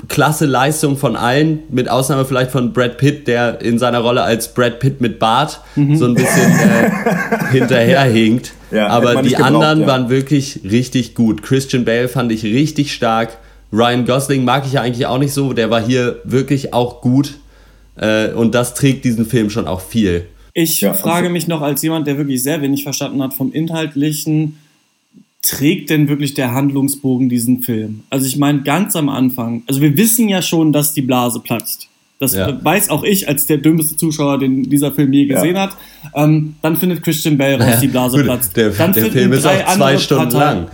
klasse 0.07 0.45
Leistung 0.45 0.97
von 0.97 1.15
allen, 1.15 1.59
mit 1.69 1.89
Ausnahme 1.89 2.25
vielleicht 2.25 2.51
von 2.51 2.73
Brad 2.73 2.97
Pitt, 2.97 3.27
der 3.27 3.61
in 3.61 3.79
seiner 3.79 3.99
Rolle 3.99 4.23
als 4.23 4.53
Brad 4.53 4.79
Pitt 4.79 5.01
mit 5.01 5.19
Bart 5.19 5.61
so 5.75 6.05
ein 6.05 6.13
bisschen 6.13 6.51
äh, 6.51 7.51
hinterherhinkt. 7.51 8.53
Ja, 8.71 8.87
Aber 8.87 9.21
die 9.21 9.37
anderen 9.37 9.81
ja. 9.81 9.87
waren 9.87 10.09
wirklich 10.09 10.61
richtig 10.63 11.15
gut. 11.15 11.43
Christian 11.43 11.85
Bale 11.85 12.07
fand 12.07 12.31
ich 12.31 12.43
richtig 12.43 12.93
stark. 12.93 13.37
Ryan 13.71 14.05
Gosling 14.05 14.43
mag 14.43 14.65
ich 14.65 14.73
ja 14.73 14.81
eigentlich 14.81 15.05
auch 15.05 15.17
nicht 15.17 15.33
so. 15.33 15.53
Der 15.53 15.69
war 15.69 15.81
hier 15.81 16.19
wirklich 16.23 16.73
auch 16.73 17.01
gut. 17.01 17.35
Äh, 17.97 18.31
und 18.31 18.55
das 18.55 18.73
trägt 18.73 19.05
diesen 19.05 19.25
Film 19.25 19.49
schon 19.49 19.67
auch 19.67 19.81
viel. 19.81 20.25
Ich 20.53 20.81
Ja, 20.81 20.93
frage 20.93 21.29
mich 21.29 21.47
noch 21.47 21.61
als 21.61 21.81
jemand, 21.81 22.07
der 22.07 22.17
wirklich 22.17 22.41
sehr 22.41 22.61
wenig 22.61 22.83
verstanden 22.83 23.21
hat 23.21 23.33
vom 23.33 23.51
Inhaltlichen, 23.51 24.57
trägt 25.49 25.89
denn 25.89 26.07
wirklich 26.07 26.33
der 26.33 26.53
Handlungsbogen 26.53 27.29
diesen 27.29 27.61
Film? 27.61 28.01
Also 28.09 28.25
ich 28.25 28.37
meine, 28.37 28.61
ganz 28.63 28.95
am 28.95 29.09
Anfang, 29.09 29.63
also 29.67 29.81
wir 29.81 29.95
wissen 29.97 30.27
ja 30.29 30.41
schon, 30.41 30.71
dass 30.73 30.93
die 30.93 31.01
Blase 31.01 31.39
platzt. 31.39 31.87
Das 32.17 32.33
Ja. 32.33 32.63
weiß 32.63 32.89
auch 32.89 33.03
ich 33.03 33.27
als 33.27 33.45
der 33.45 33.57
dümmste 33.57 33.97
Zuschauer, 33.97 34.39
den 34.39 34.63
dieser 34.69 34.91
Film 34.93 35.11
je 35.11 35.25
gesehen 35.25 35.57
hat. 35.59 35.75
Ähm, 36.15 36.55
dann 36.61 36.77
findet 36.77 37.03
Christian 37.03 37.37
Bale 37.37 37.59
raus, 37.59 37.79
die 37.81 37.87
Blase 37.89 38.17
Gut, 38.17 38.25
platzt. 38.25 38.55
der- 38.55 38.69
dann 38.69 38.93
der 38.93 39.03
finden 39.03 39.19
Film 39.19 39.33
ist 39.33 39.45
auch 39.45 39.51
zwei 39.51 39.65
andere 39.65 39.99
Stunden 39.99 40.29
Parteien, 40.29 40.65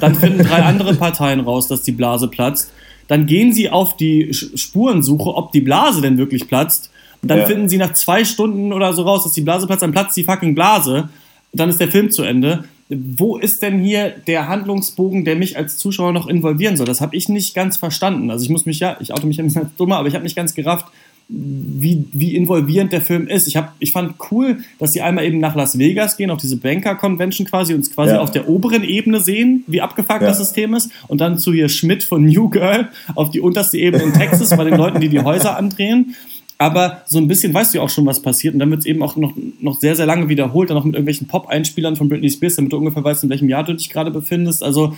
Dann 0.00 0.14
finden 0.14 0.44
drei 0.44 0.62
andere 0.62 0.94
Parteien 0.94 1.40
raus, 1.40 1.66
dass 1.68 1.82
die 1.82 1.92
Blase 1.92 2.28
platzt. 2.28 2.70
Dann 3.08 3.24
gehen 3.26 3.52
sie 3.52 3.70
auf 3.70 3.96
die 3.96 4.32
Spurensuche, 4.34 5.34
ob 5.34 5.52
die 5.52 5.60
Blase 5.62 6.00
denn 6.02 6.18
wirklich 6.18 6.46
platzt. 6.46 6.90
Und 7.22 7.30
dann 7.30 7.38
Ja. 7.38 7.46
finden 7.46 7.68
sie 7.70 7.78
nach 7.78 7.94
zwei 7.94 8.24
Stunden 8.24 8.72
oder 8.72 8.92
so 8.92 9.02
raus, 9.02 9.24
dass 9.24 9.32
die 9.32 9.40
Blase 9.42 9.66
platzt, 9.66 9.82
dann 9.82 9.92
platzt 9.92 10.16
die 10.16 10.24
fucking 10.24 10.54
Blase. 10.54 11.08
dann 11.54 11.68
ist 11.68 11.80
der 11.80 11.88
Film 11.88 12.10
zu 12.10 12.22
Ende. 12.22 12.64
Wo 12.88 13.36
ist 13.38 13.62
denn 13.62 13.80
hier 13.82 14.10
der 14.26 14.48
Handlungsbogen, 14.48 15.24
der 15.24 15.36
mich 15.36 15.56
als 15.56 15.78
Zuschauer 15.78 16.12
noch 16.12 16.26
involvieren 16.26 16.76
soll? 16.76 16.86
Das 16.86 17.00
habe 17.00 17.16
ich 17.16 17.28
nicht 17.28 17.54
ganz 17.54 17.76
verstanden. 17.78 18.30
Also 18.30 18.44
ich 18.44 18.50
muss 18.50 18.66
mich 18.66 18.80
ja, 18.80 18.96
ich 19.00 19.12
auto 19.14 19.26
mich 19.26 19.40
ein 19.40 19.46
bisschen 19.46 19.62
als 19.62 19.76
dummer, 19.76 19.96
aber 19.96 20.08
ich 20.08 20.14
habe 20.14 20.24
nicht 20.24 20.36
ganz 20.36 20.54
gerafft, 20.54 20.86
wie, 21.28 22.04
wie 22.12 22.36
involvierend 22.36 22.92
der 22.92 23.00
Film 23.00 23.26
ist. 23.28 23.46
Ich, 23.46 23.56
hab, 23.56 23.74
ich 23.78 23.92
fand 23.92 24.16
cool, 24.30 24.58
dass 24.78 24.92
sie 24.92 25.00
einmal 25.00 25.24
eben 25.24 25.38
nach 25.38 25.54
Las 25.54 25.78
Vegas 25.78 26.18
gehen, 26.18 26.30
auf 26.30 26.38
diese 26.40 26.58
Banker-Convention 26.58 27.46
quasi, 27.46 27.72
uns 27.72 27.94
quasi 27.94 28.12
Ja. 28.14 28.20
auf 28.20 28.30
der 28.32 28.48
oberen 28.48 28.84
Ebene 28.84 29.20
sehen, 29.20 29.64
wie 29.66 29.80
abgefuckt 29.80 30.20
Ja. 30.20 30.28
das 30.28 30.38
System 30.38 30.74
ist. 30.74 30.90
Und 31.08 31.22
dann 31.22 31.38
zu 31.38 31.52
hier 31.54 31.70
Schmidt 31.70 32.04
von 32.04 32.26
New 32.26 32.50
Girl 32.50 32.88
auf 33.14 33.30
die 33.30 33.40
unterste 33.40 33.78
Ebene 33.78 34.02
in 34.02 34.12
Texas 34.12 34.50
bei 34.50 34.64
den 34.64 34.76
Leuten, 34.76 35.00
die 35.00 35.08
die 35.08 35.20
Häuser 35.20 35.56
andrehen. 35.56 36.16
Aber 36.62 37.02
so 37.06 37.18
ein 37.18 37.28
bisschen 37.28 37.52
weißt 37.52 37.74
du 37.74 37.78
ja 37.78 37.84
auch 37.84 37.88
schon, 37.90 38.06
was 38.06 38.20
passiert. 38.20 38.54
Und 38.54 38.60
dann 38.60 38.70
wird 38.70 38.80
es 38.80 38.86
eben 38.86 39.02
auch 39.02 39.16
noch, 39.16 39.32
noch 39.60 39.78
sehr, 39.80 39.96
sehr 39.96 40.06
lange 40.06 40.28
wiederholt. 40.28 40.70
Dann 40.70 40.76
noch 40.76 40.84
mit 40.84 40.94
irgendwelchen 40.94 41.26
Pop-Einspielern 41.26 41.96
von 41.96 42.08
Britney 42.08 42.30
Spears, 42.30 42.56
damit 42.56 42.72
du 42.72 42.76
ungefähr 42.78 43.02
weißt, 43.04 43.24
in 43.24 43.30
welchem 43.30 43.48
Jahr 43.48 43.64
du 43.64 43.74
dich 43.74 43.90
gerade 43.90 44.10
befindest. 44.10 44.62
Also 44.62 44.94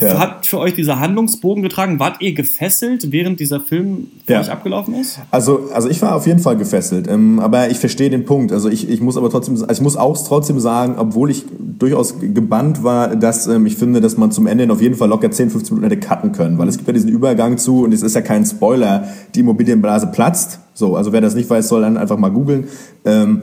Ja. 0.00 0.18
hat 0.18 0.46
für 0.46 0.58
euch 0.58 0.74
dieser 0.74 1.00
Handlungsbogen 1.00 1.62
getragen? 1.62 1.98
Wart 1.98 2.20
ihr 2.20 2.32
gefesselt, 2.34 3.10
während 3.12 3.40
dieser 3.40 3.60
Film 3.60 4.08
für 4.26 4.34
Ja. 4.34 4.40
euch 4.40 4.50
abgelaufen 4.50 4.94
ist? 4.94 5.18
Also, 5.30 5.70
also 5.72 5.88
ich 5.88 6.00
war 6.02 6.14
auf 6.14 6.26
jeden 6.26 6.40
Fall 6.40 6.56
gefesselt, 6.56 7.08
ähm, 7.08 7.38
aber 7.40 7.70
ich 7.70 7.78
verstehe 7.78 8.10
den 8.10 8.24
Punkt. 8.24 8.52
Also 8.52 8.68
ich, 8.68 8.88
ich 8.88 9.00
muss 9.00 9.16
aber 9.16 9.30
trotzdem, 9.30 9.54
also 9.54 9.66
ich 9.70 9.80
muss 9.80 9.96
auch 9.96 10.16
trotzdem 10.26 10.60
sagen, 10.60 10.94
obwohl 10.98 11.30
ich 11.30 11.44
durchaus 11.78 12.16
gebannt 12.20 12.82
war, 12.84 13.16
dass 13.16 13.46
ähm, 13.46 13.66
ich 13.66 13.76
finde, 13.76 14.00
dass 14.00 14.16
man 14.16 14.30
zum 14.32 14.46
Ende 14.46 14.64
hin 14.64 14.70
auf 14.70 14.82
jeden 14.82 14.94
Fall 14.96 15.08
locker 15.08 15.30
10, 15.30 15.50
15 15.50 15.76
Minuten 15.76 15.90
hätte 15.92 16.06
cutten 16.06 16.32
können, 16.32 16.58
weil 16.58 16.68
es 16.68 16.76
gibt 16.76 16.86
ja 16.88 16.92
diesen 16.92 17.10
Übergang 17.10 17.56
zu 17.58 17.84
und 17.84 17.92
es 17.94 18.02
ist 18.02 18.14
ja 18.14 18.20
kein 18.20 18.44
Spoiler, 18.44 19.08
die 19.34 19.40
Immobilienblase 19.40 20.08
platzt. 20.08 20.60
So, 20.80 20.96
also 20.96 21.12
wer 21.12 21.20
das 21.20 21.34
nicht 21.34 21.48
weiß, 21.48 21.68
soll 21.68 21.82
dann 21.82 21.96
einfach 21.98 22.16
mal 22.16 22.30
googeln. 22.30 22.64
Ähm, 23.04 23.42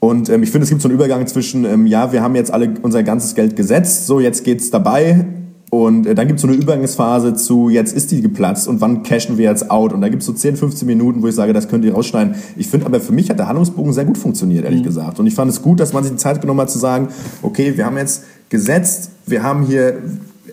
und 0.00 0.28
ähm, 0.30 0.42
ich 0.42 0.50
finde, 0.50 0.64
es 0.64 0.70
gibt 0.70 0.82
so 0.82 0.88
einen 0.88 0.96
Übergang 0.96 1.26
zwischen, 1.26 1.64
ähm, 1.64 1.86
ja, 1.86 2.12
wir 2.12 2.22
haben 2.22 2.34
jetzt 2.34 2.50
alle 2.50 2.74
unser 2.82 3.02
ganzes 3.02 3.34
Geld 3.34 3.56
gesetzt, 3.56 4.06
so 4.06 4.20
jetzt 4.20 4.42
geht's 4.42 4.70
dabei. 4.70 5.26
Und 5.70 6.06
äh, 6.06 6.14
dann 6.14 6.26
gibt 6.26 6.38
es 6.38 6.42
so 6.42 6.48
eine 6.48 6.56
Übergangsphase 6.56 7.34
zu, 7.34 7.68
jetzt 7.68 7.94
ist 7.94 8.10
die 8.10 8.22
geplatzt 8.22 8.68
und 8.68 8.80
wann 8.80 9.02
cashen 9.02 9.36
wir 9.38 9.50
jetzt 9.50 9.70
out? 9.70 9.92
Und 9.92 10.00
da 10.00 10.08
gibt 10.08 10.22
es 10.22 10.26
so 10.26 10.32
10, 10.32 10.56
15 10.56 10.86
Minuten, 10.86 11.22
wo 11.22 11.26
ich 11.26 11.34
sage, 11.34 11.52
das 11.52 11.68
könnt 11.68 11.84
ihr 11.84 11.92
rausschneiden. 11.92 12.36
Ich 12.56 12.68
finde 12.68 12.86
aber 12.86 13.00
für 13.00 13.12
mich 13.12 13.28
hat 13.28 13.38
der 13.38 13.48
Handlungsbogen 13.48 13.92
sehr 13.92 14.06
gut 14.06 14.16
funktioniert, 14.16 14.64
ehrlich 14.64 14.82
gesagt. 14.82 15.20
Und 15.20 15.26
ich 15.26 15.34
fand 15.34 15.50
es 15.50 15.60
gut, 15.60 15.78
dass 15.78 15.92
man 15.92 16.04
sich 16.04 16.12
die 16.12 16.18
Zeit 16.18 16.40
genommen 16.40 16.60
hat 16.60 16.70
zu 16.70 16.78
sagen, 16.78 17.08
okay, 17.42 17.76
wir 17.76 17.84
haben 17.84 17.98
jetzt 17.98 18.24
gesetzt, 18.48 19.10
wir 19.26 19.42
haben 19.42 19.66
hier, 19.66 19.98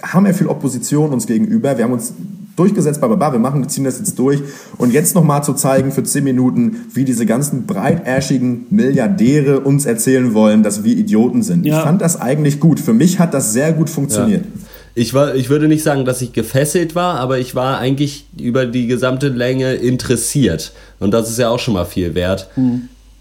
haben 0.02 0.26
ja 0.26 0.34
viel 0.34 0.48
Opposition 0.48 1.12
uns 1.12 1.28
gegenüber, 1.28 1.78
wir 1.78 1.86
haben 1.86 1.94
uns 1.94 2.14
durchgesetzt, 2.62 3.02
bla, 3.02 3.32
wir 3.32 3.40
machen, 3.40 3.62
wir 3.62 3.68
ziehen 3.68 3.84
das 3.84 3.98
jetzt 3.98 4.18
durch. 4.20 4.42
Und 4.78 4.94
jetzt 4.94 5.16
nochmal 5.16 5.44
zu 5.44 5.54
zeigen 5.54 5.92
für 5.92 6.04
10 6.04 6.24
Minuten, 6.24 6.86
wie 6.94 7.06
diese 7.06 7.26
ganzen 7.26 7.66
breitärschigen 7.66 8.68
Milliardäre 8.70 9.62
uns 9.62 9.86
erzählen 9.86 10.34
wollen, 10.34 10.64
dass 10.64 10.84
wir 10.84 10.96
Idioten 10.96 11.42
sind. 11.42 11.66
Ja. 11.66 11.78
Ich 11.78 11.84
fand 11.84 12.02
das 12.02 12.20
eigentlich 12.22 12.60
gut. 12.60 12.80
Für 12.80 12.94
mich 12.94 13.20
hat 13.20 13.34
das 13.34 13.54
sehr 13.54 13.74
gut 13.74 13.90
funktioniert. 13.90 14.46
Ich, 14.94 15.14
war, 15.14 15.36
ich 15.36 15.50
würde 15.50 15.68
nicht 15.68 15.84
sagen, 15.84 16.06
dass 16.06 16.22
ich 16.22 16.34
gefesselt 16.34 16.96
war, 16.96 17.20
aber 17.20 17.40
ich 17.40 17.56
war 17.56 17.80
eigentlich 17.80 18.26
über 18.38 18.66
die 18.66 18.88
gesamte 18.88 19.30
Länge 19.30 19.74
interessiert. 19.74 20.74
Und 21.00 21.12
das 21.12 21.30
ist 21.30 21.40
ja 21.40 21.50
auch 21.50 21.60
schon 21.60 21.74
mal 21.74 21.86
viel 21.86 22.14
wert. 22.14 22.50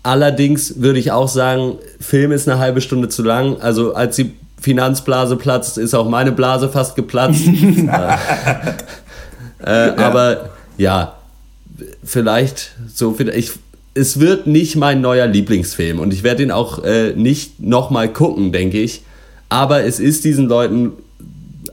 Allerdings 0.02 0.80
würde 0.80 0.98
ich 0.98 1.12
auch 1.12 1.28
sagen, 1.28 1.74
Film 2.00 2.32
ist 2.32 2.48
eine 2.48 2.58
halbe 2.58 2.80
Stunde 2.80 3.08
zu 3.08 3.22
lang. 3.22 3.56
Also 3.60 3.94
als 3.94 4.16
die 4.16 4.32
Finanzblase 4.60 5.36
platzt, 5.36 5.78
ist 5.78 5.94
auch 5.94 6.08
meine 6.08 6.32
Blase 6.32 6.68
fast 6.68 6.96
geplatzt. 6.96 7.42
äh, 9.64 9.92
Aber 9.96 10.50
ja, 10.76 11.16
vielleicht 12.04 12.72
so 12.92 13.12
viel. 13.12 13.28
Ich, 13.30 13.52
es 13.94 14.20
wird 14.20 14.46
nicht 14.46 14.76
mein 14.76 15.00
neuer 15.00 15.26
Lieblingsfilm 15.26 15.98
und 15.98 16.12
ich 16.12 16.22
werde 16.22 16.42
ihn 16.42 16.50
auch 16.50 16.84
äh, 16.84 17.12
nicht 17.14 17.60
nochmal 17.60 18.12
gucken, 18.12 18.52
denke 18.52 18.80
ich. 18.80 19.02
Aber 19.48 19.82
es 19.84 19.98
ist 19.98 20.24
diesen 20.24 20.46
Leuten 20.46 20.92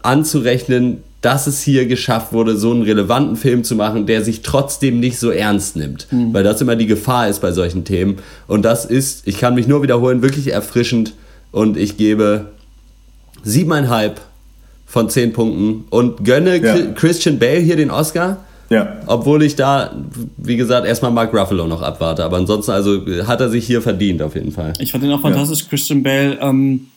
anzurechnen, 0.02 1.04
dass 1.22 1.48
es 1.48 1.62
hier 1.62 1.88
geschafft 1.88 2.32
wurde, 2.32 2.58
so 2.58 2.72
einen 2.72 2.84
relevanten 2.84 3.36
Film 3.36 3.64
zu 3.64 3.76
machen, 3.76 4.06
der 4.06 4.24
sich 4.24 4.42
trotzdem 4.42 5.00
nicht 5.00 5.20
so 5.20 5.30
ernst 5.32 5.76
nimmt. 5.76 6.08
Weil 6.34 6.44
das 6.44 6.62
immer 6.62 6.76
die 6.76 6.86
Gefahr 6.86 7.28
ist 7.28 7.42
bei 7.42 7.52
solchen 7.52 7.86
Themen. 7.86 8.18
Und 8.48 8.64
das 8.64 8.86
ist, 8.86 9.28
ich 9.28 9.38
kann 9.40 9.56
mich 9.56 9.68
nur 9.68 9.82
wiederholen, 9.82 10.22
wirklich 10.22 10.52
erfrischend. 10.52 11.14
Und 11.52 11.76
ich 11.78 11.98
gebe 11.98 12.48
siebeneinhalb 13.44 14.22
von 14.88 15.10
zehn 15.10 15.34
Punkten 15.34 15.84
und 15.92 16.24
gönne 16.26 16.58
Ja. 16.58 16.74
Chri- 16.74 16.94
Christian 16.94 17.38
Bale 17.38 17.60
hier 17.60 17.76
den 17.76 17.92
Oscar. 17.92 18.44
Ja. 18.70 18.98
Obwohl 19.06 19.44
ich 19.44 19.56
da, 19.56 19.96
wie 20.38 20.58
gesagt, 20.58 20.88
erstmal 20.88 21.12
Mark 21.12 21.34
Ruffalo 21.34 21.68
noch 21.68 21.82
abwarte. 21.82 22.24
Aber 22.26 22.38
ansonsten, 22.38 22.72
also 22.72 23.02
hat 23.28 23.40
er 23.40 23.50
sich 23.50 23.66
hier 23.66 23.82
verdient 23.82 24.22
auf 24.22 24.36
jeden 24.36 24.52
Fall. 24.52 24.74
Ich 24.80 24.92
fand 24.92 25.04
den 25.04 25.12
auch 25.12 25.22
fantastisch, 25.22 25.68
Christian 25.70 26.04
Bale. 26.04 26.38
Ähm, 26.42 26.88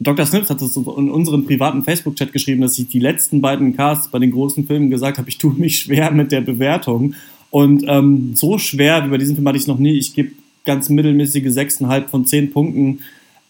Dr. 0.00 0.26
Snips 0.26 0.50
hat 0.50 0.60
das 0.60 0.76
in 0.76 1.10
unserem 1.10 1.46
privaten 1.46 1.82
Facebook-Chat 1.82 2.32
geschrieben, 2.32 2.60
dass 2.62 2.78
ich 2.78 2.88
die 2.88 2.98
letzten 2.98 3.40
beiden 3.40 3.76
Casts 3.76 4.08
bei 4.10 4.18
den 4.18 4.30
großen 4.32 4.66
Filmen 4.66 4.90
gesagt 4.90 5.18
habe, 5.18 5.28
ich 5.28 5.38
tue 5.38 5.54
mich 5.54 5.78
schwer 5.80 6.10
mit 6.10 6.32
der 6.32 6.40
Bewertung. 6.42 7.14
Und 7.50 7.84
ähm, 7.86 8.32
so 8.34 8.58
schwer 8.58 9.04
wie 9.04 9.08
bei 9.10 9.18
diesem 9.18 9.36
Film 9.36 9.46
hatte 9.46 9.56
ich 9.56 9.62
es 9.62 9.68
noch 9.68 9.78
nie. 9.78 9.96
Ich 9.96 10.12
gebe 10.14 10.30
ganz 10.64 10.88
mittelmäßige 10.88 11.44
6,5 11.44 12.08
von 12.08 12.26
10 12.26 12.50
Punkten. 12.52 12.98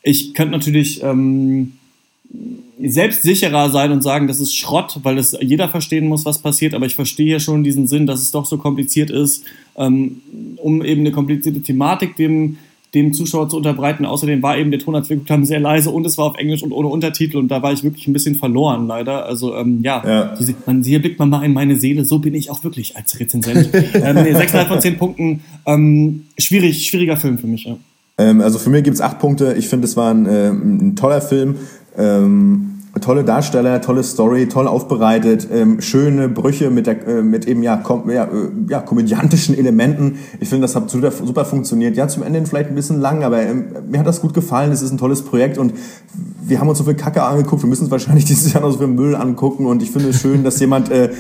Ich 0.02 0.34
könnte 0.34 0.52
natürlich 0.52 1.02
ähm, 1.02 1.72
selbstsicherer 2.82 3.70
sein 3.70 3.90
und 3.90 4.02
sagen, 4.02 4.28
das 4.28 4.40
ist 4.40 4.54
Schrott, 4.54 5.00
weil 5.02 5.18
es 5.18 5.36
jeder 5.40 5.68
verstehen 5.68 6.08
muss, 6.08 6.24
was 6.24 6.38
passiert. 6.38 6.74
Aber 6.74 6.86
ich 6.86 6.94
verstehe 6.94 7.32
ja 7.32 7.40
schon 7.40 7.64
diesen 7.64 7.86
Sinn, 7.86 8.06
dass 8.06 8.20
es 8.20 8.30
doch 8.30 8.44
so 8.44 8.58
kompliziert 8.58 9.10
ist, 9.10 9.44
ähm, 9.76 10.20
um 10.56 10.84
eben 10.84 11.00
eine 11.00 11.12
komplizierte 11.12 11.62
Thematik 11.62 12.16
dem, 12.16 12.58
dem 12.94 13.14
Zuschauer 13.14 13.48
zu 13.48 13.56
unterbreiten. 13.56 14.04
Außerdem 14.04 14.42
war 14.42 14.58
eben 14.58 14.70
der 14.70 14.80
Ton, 14.80 14.94
als 14.94 15.08
wir 15.08 15.16
geguckt 15.16 15.30
haben, 15.30 15.46
sehr 15.46 15.60
leise 15.60 15.90
und 15.90 16.06
es 16.06 16.18
war 16.18 16.26
auf 16.26 16.36
Englisch 16.36 16.62
und 16.62 16.72
ohne 16.72 16.88
Untertitel 16.88 17.38
und 17.38 17.48
da 17.48 17.62
war 17.62 17.72
ich 17.72 17.82
wirklich 17.82 18.06
ein 18.06 18.12
bisschen 18.12 18.34
verloren, 18.34 18.86
leider. 18.86 19.24
Also 19.26 19.56
ähm, 19.56 19.80
ja, 19.82 20.02
Ja. 20.06 20.34
Diese, 20.38 20.54
man, 20.66 20.82
hier 20.82 21.00
blickt 21.00 21.18
man 21.18 21.30
mal 21.30 21.44
in 21.44 21.54
meine 21.54 21.76
Seele, 21.76 22.04
so 22.04 22.18
bin 22.18 22.34
ich 22.34 22.50
auch 22.50 22.62
wirklich 22.62 22.96
als 22.96 23.18
Rezensent. 23.18 23.70
ähm, 23.94 24.16
nee, 24.16 24.34
6,5 24.34 24.66
von 24.66 24.80
10 24.80 24.98
Punkten, 24.98 25.40
ähm, 25.66 26.24
schwierig, 26.38 26.86
schwieriger 26.86 27.16
Film 27.16 27.38
für 27.38 27.46
mich. 27.46 27.64
Ja. 27.64 27.76
Ähm, 28.18 28.40
also 28.40 28.58
für 28.58 28.70
mich 28.70 28.84
gibt's 28.84 29.00
acht 29.00 29.18
Punkte. 29.18 29.54
Ich 29.58 29.68
finde, 29.68 29.86
es 29.86 29.96
war 29.96 30.12
ein, 30.12 30.26
äh, 30.26 30.48
ein 30.48 30.96
toller 30.96 31.20
Film. 31.20 31.56
Ähm, 31.96 32.76
tolle 33.00 33.24
Darsteller, 33.24 33.80
tolle 33.80 34.02
Story, 34.02 34.48
toll 34.48 34.66
aufbereitet, 34.66 35.48
ähm, 35.52 35.80
schöne 35.80 36.28
Brüche 36.28 36.70
mit, 36.70 36.86
der, 36.86 37.06
äh, 37.06 37.22
mit 37.22 37.46
eben 37.46 37.62
ja, 37.62 37.76
kom 37.76 38.10
ja, 38.10 38.24
äh, 38.24 38.28
ja 38.68 38.80
komödiantischen 38.80 39.56
Elementen. 39.56 40.18
Ich 40.40 40.48
finde, 40.48 40.62
das 40.62 40.76
hat 40.76 40.88
super, 40.90 41.10
super 41.10 41.44
funktioniert. 41.44 41.96
Ja, 41.96 42.08
zum 42.08 42.22
Ende 42.22 42.44
vielleicht 42.46 42.70
ein 42.70 42.74
bisschen 42.74 43.00
lang, 43.00 43.22
aber 43.22 43.42
ähm, 43.42 43.66
mir 43.90 43.98
hat 43.98 44.06
das 44.06 44.20
gut 44.20 44.34
gefallen. 44.34 44.72
Es 44.72 44.82
ist 44.82 44.92
ein 44.92 44.98
tolles 44.98 45.22
Projekt 45.22 45.58
und 45.58 45.74
wir 46.42 46.60
haben 46.60 46.68
uns 46.68 46.78
so 46.78 46.84
viel 46.84 46.94
Kacke 46.94 47.22
angeguckt. 47.22 47.62
Wir 47.62 47.68
müssen 47.68 47.84
uns 47.84 47.90
wahrscheinlich 47.90 48.24
dieses 48.26 48.52
Jahr 48.52 48.62
noch 48.62 48.70
so 48.70 48.78
viel 48.78 48.86
Müll 48.86 49.14
angucken 49.14 49.66
und 49.66 49.82
ich 49.82 49.90
finde 49.90 50.10
es 50.10 50.20
schön, 50.20 50.44
dass 50.44 50.58
jemand 50.60 50.90
äh, 50.90 51.10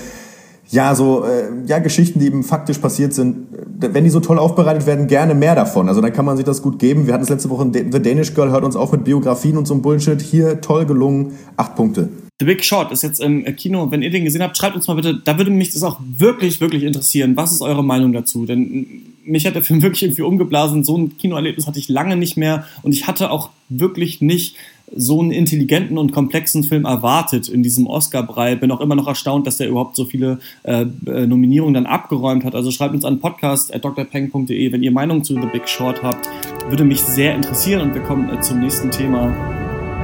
ja, 0.68 0.94
so, 0.94 1.24
äh, 1.24 1.66
ja, 1.66 1.78
Geschichten, 1.78 2.18
die 2.18 2.26
eben 2.26 2.42
faktisch 2.42 2.78
passiert 2.78 3.14
sind, 3.14 3.54
äh, 3.82 3.88
wenn 3.92 4.04
die 4.04 4.10
so 4.10 4.20
toll 4.20 4.38
aufbereitet 4.38 4.86
werden, 4.86 5.06
gerne 5.06 5.34
mehr 5.34 5.54
davon. 5.54 5.88
Also 5.88 6.00
dann 6.00 6.12
kann 6.12 6.24
man 6.24 6.36
sich 6.36 6.44
das 6.44 6.62
gut 6.62 6.78
geben. 6.78 7.06
Wir 7.06 7.14
hatten 7.14 7.24
es 7.24 7.30
letzte 7.30 7.50
Woche 7.50 7.62
in 7.64 7.72
The 7.72 8.02
Danish 8.02 8.34
Girl, 8.34 8.50
hört 8.50 8.64
uns 8.64 8.76
auf 8.76 8.92
mit 8.92 9.04
Biografien 9.04 9.56
und 9.56 9.66
so 9.66 9.74
einem 9.74 9.82
Bullshit. 9.82 10.20
Hier 10.20 10.60
toll 10.60 10.86
gelungen, 10.86 11.34
acht 11.56 11.76
Punkte. 11.76 12.08
The 12.38 12.44
Big 12.44 12.64
Short 12.64 12.92
ist 12.92 13.02
jetzt 13.02 13.20
im 13.20 13.44
Kino. 13.56 13.90
Wenn 13.90 14.02
ihr 14.02 14.10
den 14.10 14.24
gesehen 14.24 14.42
habt, 14.42 14.58
schreibt 14.58 14.76
uns 14.76 14.86
mal 14.88 14.94
bitte. 14.94 15.14
Da 15.24 15.38
würde 15.38 15.50
mich 15.50 15.70
das 15.70 15.82
auch 15.82 15.98
wirklich, 16.00 16.60
wirklich 16.60 16.82
interessieren. 16.82 17.34
Was 17.34 17.52
ist 17.52 17.62
eure 17.62 17.82
Meinung 17.82 18.12
dazu? 18.12 18.44
Denn 18.44 18.86
mich 19.24 19.46
hat 19.46 19.54
der 19.54 19.62
Film 19.62 19.80
wirklich 19.82 20.02
irgendwie 20.02 20.22
umgeblasen. 20.22 20.84
So 20.84 20.98
ein 20.98 21.16
Kinoerlebnis 21.16 21.66
hatte 21.66 21.78
ich 21.78 21.88
lange 21.88 22.16
nicht 22.16 22.36
mehr. 22.36 22.66
Und 22.82 22.92
ich 22.92 23.06
hatte 23.06 23.30
auch 23.30 23.50
wirklich 23.68 24.20
nicht 24.20 24.56
so 24.94 25.20
einen 25.20 25.30
intelligenten 25.30 25.98
und 25.98 26.12
komplexen 26.12 26.62
Film 26.62 26.84
erwartet 26.84 27.48
in 27.48 27.62
diesem 27.62 27.86
Oscar-Brei. 27.86 28.54
Bin 28.56 28.70
auch 28.70 28.80
immer 28.80 28.94
noch 28.94 29.08
erstaunt, 29.08 29.46
dass 29.46 29.56
der 29.56 29.68
überhaupt 29.68 29.96
so 29.96 30.04
viele 30.04 30.38
äh, 30.62 30.82
äh, 31.06 31.26
Nominierungen 31.26 31.74
dann 31.74 31.86
abgeräumt 31.86 32.44
hat. 32.44 32.54
Also 32.54 32.70
schreibt 32.70 32.94
uns 32.94 33.04
an 33.04 33.20
podcast.drpeng.de, 33.20 34.72
wenn 34.72 34.82
ihr 34.82 34.92
Meinung 34.92 35.24
zu 35.24 35.34
The 35.34 35.48
Big 35.52 35.68
Short 35.68 36.02
habt. 36.02 36.28
Würde 36.68 36.84
mich 36.84 37.00
sehr 37.02 37.34
interessieren. 37.34 37.80
Und 37.80 37.94
wir 37.94 38.02
kommen 38.02 38.28
äh, 38.30 38.40
zum 38.40 38.60
nächsten 38.60 38.90
Thema. 38.90 39.32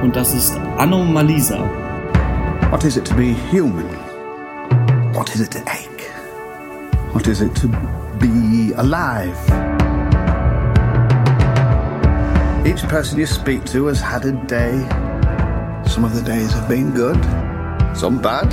Und 0.01 0.15
das 0.15 0.33
ist 0.33 0.57
Anomalisa. 0.77 1.59
What 2.71 2.83
is 2.83 2.97
it 2.97 3.05
to 3.05 3.15
be 3.15 3.35
human? 3.51 3.85
What 5.13 5.29
is 5.33 5.41
it 5.41 5.51
to 5.51 5.59
ache? 5.59 6.09
What 7.13 7.27
is 7.27 7.41
it 7.41 7.53
to 7.55 7.67
be 8.19 8.73
alive? 8.75 9.72
Each 12.65 12.81
person 12.83 13.19
you 13.19 13.25
speak 13.25 13.65
to 13.65 13.87
has 13.87 13.99
had 13.99 14.23
a 14.23 14.31
day. 14.47 14.71
Some 15.85 16.05
of 16.05 16.15
the 16.15 16.21
days 16.21 16.49
have 16.53 16.69
been 16.69 16.91
good, 16.91 17.21
some 17.93 18.21
bad. 18.21 18.47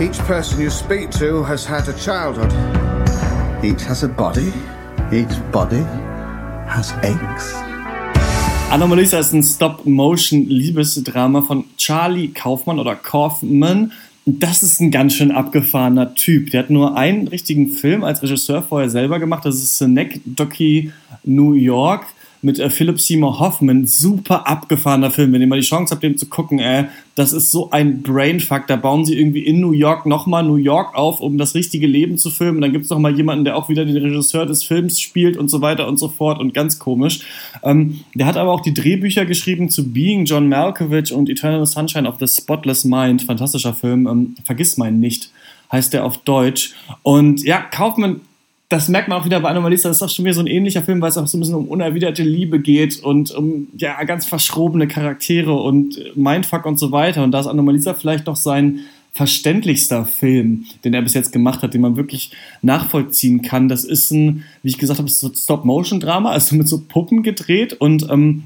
Each 0.00 0.16
person 0.20 0.62
you 0.62 0.70
speak 0.70 1.10
to 1.18 1.42
has 1.42 1.66
had 1.66 1.86
a 1.88 1.92
childhood. 1.92 2.50
Each 3.62 3.82
has 3.82 4.02
a 4.02 4.08
body. 4.08 4.50
Each 5.12 5.36
body 5.52 5.84
has 6.66 6.94
aches. 7.02 7.54
Anomalisa 8.70 9.18
ist 9.18 9.34
ein 9.34 9.42
Stop-Motion-Liebesdrama 9.42 11.42
von 11.42 11.64
Charlie 11.76 12.28
Kaufmann 12.28 12.78
oder 12.78 12.96
Kaufman. 12.96 13.92
Das 14.28 14.64
ist 14.64 14.80
ein 14.80 14.90
ganz 14.90 15.14
schön 15.14 15.30
abgefahrener 15.30 16.14
Typ. 16.14 16.50
Der 16.50 16.64
hat 16.64 16.70
nur 16.70 16.96
einen 16.96 17.28
richtigen 17.28 17.68
Film 17.68 18.02
als 18.02 18.24
Regisseur 18.24 18.60
vorher 18.60 18.90
selber 18.90 19.20
gemacht. 19.20 19.44
Das 19.44 19.54
ist 19.54 19.78
Synecdoche 19.78 20.92
New 21.22 21.52
York 21.52 22.06
mit 22.46 22.60
äh, 22.60 22.70
Philip 22.70 23.00
Seymour 23.00 23.40
Hoffman. 23.40 23.86
Super 23.86 24.46
abgefahrener 24.46 25.10
Film. 25.10 25.32
Wenn 25.32 25.40
ihr 25.40 25.48
mal 25.48 25.60
die 25.60 25.66
Chance 25.66 25.92
habt, 25.92 26.02
den 26.02 26.16
zu 26.16 26.26
gucken, 26.26 26.60
äh, 26.60 26.84
das 27.16 27.32
ist 27.32 27.50
so 27.50 27.70
ein 27.70 28.02
Brainfuck. 28.02 28.68
Da 28.68 28.76
bauen 28.76 29.04
sie 29.04 29.18
irgendwie 29.18 29.40
in 29.40 29.60
New 29.60 29.72
York 29.72 30.06
nochmal 30.06 30.44
New 30.44 30.56
York 30.56 30.94
auf, 30.94 31.20
um 31.20 31.38
das 31.38 31.56
richtige 31.56 31.88
Leben 31.88 32.18
zu 32.18 32.30
filmen. 32.30 32.60
Dann 32.60 32.72
gibt 32.72 32.84
es 32.84 32.90
nochmal 32.90 33.16
jemanden, 33.16 33.44
der 33.44 33.56
auch 33.56 33.68
wieder 33.68 33.84
den 33.84 33.96
Regisseur 33.96 34.46
des 34.46 34.62
Films 34.62 35.00
spielt 35.00 35.36
und 35.36 35.48
so 35.48 35.60
weiter 35.60 35.88
und 35.88 35.98
so 35.98 36.08
fort 36.08 36.38
und 36.38 36.54
ganz 36.54 36.78
komisch. 36.78 37.20
Ähm, 37.64 38.00
der 38.14 38.26
hat 38.26 38.36
aber 38.36 38.52
auch 38.52 38.60
die 38.60 38.72
Drehbücher 38.72 39.26
geschrieben 39.26 39.68
zu 39.68 39.92
Being 39.92 40.24
John 40.24 40.48
Malkovich 40.48 41.12
und 41.12 41.28
Eternal 41.28 41.66
Sunshine 41.66 42.08
of 42.08 42.16
the 42.20 42.28
Spotless 42.28 42.84
Mind. 42.84 43.22
Fantastischer 43.22 43.74
Film. 43.74 44.06
Ähm, 44.06 44.34
Vergiss 44.44 44.76
meinen 44.76 45.00
nicht 45.00 45.30
heißt 45.72 45.92
der 45.92 46.04
auf 46.04 46.18
Deutsch. 46.18 46.74
Und 47.02 47.42
ja, 47.42 47.60
Kaufmann 47.60 48.20
das 48.68 48.88
merkt 48.88 49.08
man 49.08 49.20
auch 49.20 49.24
wieder 49.24 49.40
bei 49.40 49.48
Anomalisa, 49.48 49.88
das 49.88 49.98
ist 49.98 50.02
auch 50.02 50.08
schon 50.08 50.24
wieder 50.24 50.34
so 50.34 50.40
ein 50.40 50.48
ähnlicher 50.48 50.82
Film, 50.82 51.00
weil 51.00 51.10
es 51.10 51.16
auch 51.16 51.26
so 51.26 51.36
ein 51.36 51.40
bisschen 51.40 51.54
um 51.54 51.68
unerwiderte 51.68 52.24
Liebe 52.24 52.58
geht 52.58 52.98
und 53.02 53.30
um 53.30 53.68
ja 53.76 54.02
ganz 54.04 54.26
verschrobene 54.26 54.88
Charaktere 54.88 55.54
und 55.54 56.16
Mindfuck 56.16 56.66
und 56.66 56.78
so 56.78 56.90
weiter. 56.90 57.22
Und 57.22 57.30
da 57.30 57.40
ist 57.40 57.46
Anomalisa 57.46 57.94
vielleicht 57.94 58.26
noch 58.26 58.36
sein 58.36 58.80
verständlichster 59.12 60.04
Film, 60.04 60.66
den 60.84 60.92
er 60.92 61.00
bis 61.00 61.14
jetzt 61.14 61.32
gemacht 61.32 61.62
hat, 61.62 61.74
den 61.74 61.80
man 61.80 61.96
wirklich 61.96 62.32
nachvollziehen 62.60 63.40
kann. 63.40 63.68
Das 63.68 63.84
ist 63.84 64.10
ein, 64.10 64.44
wie 64.62 64.68
ich 64.68 64.78
gesagt 64.78 64.98
habe, 64.98 65.08
so 65.08 65.30
Stop-Motion-Drama, 65.32 66.30
also 66.30 66.54
mit 66.56 66.68
so 66.68 66.82
Puppen 66.86 67.22
gedreht 67.22 67.72
und 67.72 68.10
ähm, 68.10 68.44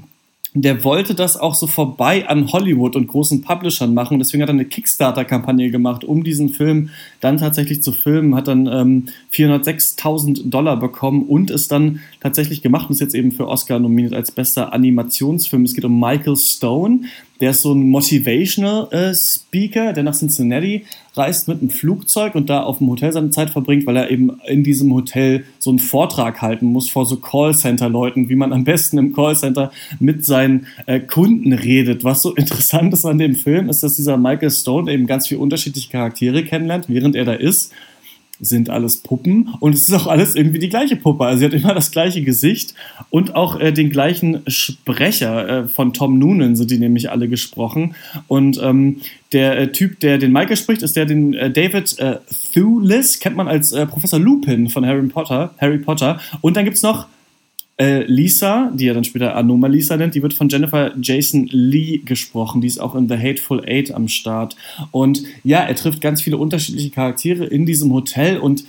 der 0.53 0.83
wollte 0.83 1.15
das 1.15 1.37
auch 1.37 1.55
so 1.55 1.65
vorbei 1.65 2.27
an 2.27 2.51
Hollywood 2.51 2.97
und 2.97 3.07
großen 3.07 3.41
Publishern 3.41 3.93
machen. 3.93 4.19
Deswegen 4.19 4.43
hat 4.43 4.49
er 4.49 4.55
eine 4.55 4.65
Kickstarter-Kampagne 4.65 5.71
gemacht, 5.71 6.03
um 6.03 6.25
diesen 6.25 6.49
Film 6.49 6.89
dann 7.21 7.37
tatsächlich 7.37 7.81
zu 7.81 7.93
filmen. 7.93 8.35
Hat 8.35 8.49
dann 8.49 8.67
ähm, 8.67 9.05
406.000 9.31 10.49
Dollar 10.49 10.77
bekommen 10.77 11.23
und 11.23 11.51
ist 11.51 11.71
dann 11.71 12.01
tatsächlich 12.19 12.61
gemacht 12.61 12.89
und 12.89 12.95
ist 12.95 12.99
jetzt 12.99 13.15
eben 13.15 13.31
für 13.31 13.47
Oscar 13.47 13.79
nominiert 13.79 14.13
als 14.13 14.31
bester 14.31 14.73
Animationsfilm. 14.73 15.63
Es 15.63 15.73
geht 15.73 15.85
um 15.85 15.97
Michael 15.97 16.35
Stone. 16.35 17.01
Der 17.41 17.49
ist 17.51 17.63
so 17.63 17.73
ein 17.73 17.89
Motivational 17.89 18.87
äh, 18.91 19.15
Speaker, 19.15 19.93
der 19.93 20.03
nach 20.03 20.13
Cincinnati 20.15 20.85
reist 21.15 21.47
mit 21.47 21.59
einem 21.59 21.71
Flugzeug 21.71 22.35
und 22.35 22.49
da 22.49 22.61
auf 22.61 22.77
dem 22.77 22.87
Hotel 22.87 23.11
seine 23.11 23.31
Zeit 23.31 23.49
verbringt, 23.49 23.85
weil 23.87 23.97
er 23.97 24.11
eben 24.11 24.39
in 24.47 24.63
diesem 24.63 24.93
Hotel 24.93 25.43
so 25.59 25.71
einen 25.71 25.79
Vortrag 25.79 26.41
halten 26.41 26.67
muss 26.67 26.89
vor 26.89 27.05
so 27.05 27.17
Callcenter-Leuten, 27.17 28.29
wie 28.29 28.35
man 28.35 28.53
am 28.53 28.63
besten 28.63 28.99
im 28.99 29.13
Callcenter 29.13 29.71
mit 29.99 30.23
seinen 30.23 30.67
äh, 30.85 30.99
Kunden 30.99 31.51
redet. 31.51 32.03
Was 32.03 32.21
so 32.21 32.33
interessant 32.35 32.93
ist 32.93 33.05
an 33.05 33.17
dem 33.17 33.35
Film, 33.35 33.69
ist, 33.69 33.81
dass 33.81 33.95
dieser 33.95 34.17
Michael 34.17 34.51
Stone 34.51 34.91
eben 34.91 35.07
ganz 35.07 35.27
viele 35.27 35.41
unterschiedliche 35.41 35.89
Charaktere 35.89 36.43
kennenlernt, 36.43 36.85
während 36.89 37.15
er 37.15 37.25
da 37.25 37.33
ist 37.33 37.73
sind 38.41 38.69
alles 38.69 38.97
Puppen 38.97 39.53
und 39.59 39.73
es 39.73 39.87
ist 39.87 39.93
auch 39.93 40.07
alles 40.07 40.35
irgendwie 40.35 40.59
die 40.59 40.69
gleiche 40.69 40.95
Puppe. 40.95 41.25
Also 41.25 41.39
sie 41.39 41.45
hat 41.45 41.53
immer 41.53 41.73
das 41.73 41.91
gleiche 41.91 42.21
Gesicht 42.23 42.73
und 43.09 43.35
auch 43.35 43.59
äh, 43.59 43.71
den 43.71 43.89
gleichen 43.89 44.41
Sprecher. 44.47 45.47
Äh, 45.47 45.67
von 45.67 45.93
Tom 45.93 46.19
Noonan 46.19 46.55
sind 46.55 46.71
die 46.71 46.79
nämlich 46.79 47.11
alle 47.11 47.29
gesprochen. 47.29 47.95
Und 48.27 48.59
ähm, 48.61 48.97
der 49.31 49.57
äh, 49.57 49.71
Typ, 49.71 49.99
der 49.99 50.17
den 50.17 50.31
Michael 50.31 50.57
spricht, 50.57 50.81
ist 50.81 50.95
der 50.95 51.05
den 51.05 51.33
äh, 51.33 51.51
David 51.51 51.97
äh, 51.99 52.17
Thewlis, 52.53 53.19
kennt 53.19 53.37
man 53.37 53.47
als 53.47 53.71
äh, 53.71 53.85
Professor 53.85 54.19
Lupin 54.19 54.69
von 54.69 54.85
Harry 54.85 55.07
Potter. 55.07 55.53
Harry 55.59 55.77
Potter. 55.77 56.19
Und 56.41 56.57
dann 56.57 56.65
gibt 56.65 56.77
es 56.77 56.83
noch 56.83 57.07
äh, 57.81 58.03
Lisa, 58.03 58.69
die 58.75 58.87
er 58.87 58.93
dann 58.93 59.03
später 59.03 59.35
Anomalisa 59.35 59.97
nennt, 59.97 60.13
die 60.13 60.21
wird 60.21 60.35
von 60.35 60.49
Jennifer 60.49 60.91
Jason 61.01 61.47
Lee 61.51 61.97
gesprochen. 62.05 62.61
Die 62.61 62.67
ist 62.67 62.79
auch 62.79 62.93
in 62.93 63.09
The 63.09 63.17
Hateful 63.17 63.63
Eight 63.65 63.91
am 63.91 64.07
Start. 64.07 64.55
Und 64.91 65.23
ja, 65.43 65.61
er 65.61 65.73
trifft 65.73 65.99
ganz 65.99 66.21
viele 66.21 66.37
unterschiedliche 66.37 66.91
Charaktere 66.91 67.43
in 67.45 67.65
diesem 67.65 67.91
Hotel 67.91 68.37
und 68.37 68.65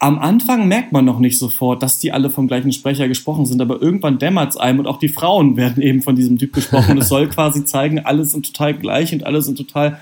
am 0.00 0.18
Anfang 0.18 0.66
merkt 0.66 0.90
man 0.90 1.04
noch 1.04 1.20
nicht 1.20 1.38
sofort, 1.38 1.82
dass 1.82 2.00
die 2.00 2.10
alle 2.10 2.28
vom 2.28 2.48
gleichen 2.48 2.72
Sprecher 2.72 3.06
gesprochen 3.06 3.46
sind, 3.46 3.62
aber 3.62 3.80
irgendwann 3.80 4.18
dämmert 4.18 4.50
es 4.50 4.56
einem 4.56 4.80
und 4.80 4.88
auch 4.88 4.98
die 4.98 5.08
Frauen 5.08 5.56
werden 5.56 5.80
eben 5.80 6.02
von 6.02 6.16
diesem 6.16 6.36
Typ 6.36 6.52
gesprochen. 6.52 6.92
Und 6.92 6.98
es 6.98 7.08
soll 7.08 7.28
quasi 7.28 7.64
zeigen, 7.64 8.00
alle 8.00 8.24
sind 8.24 8.44
total 8.44 8.74
gleich 8.74 9.12
und 9.12 9.24
alle 9.24 9.40
sind 9.40 9.56
total 9.56 9.98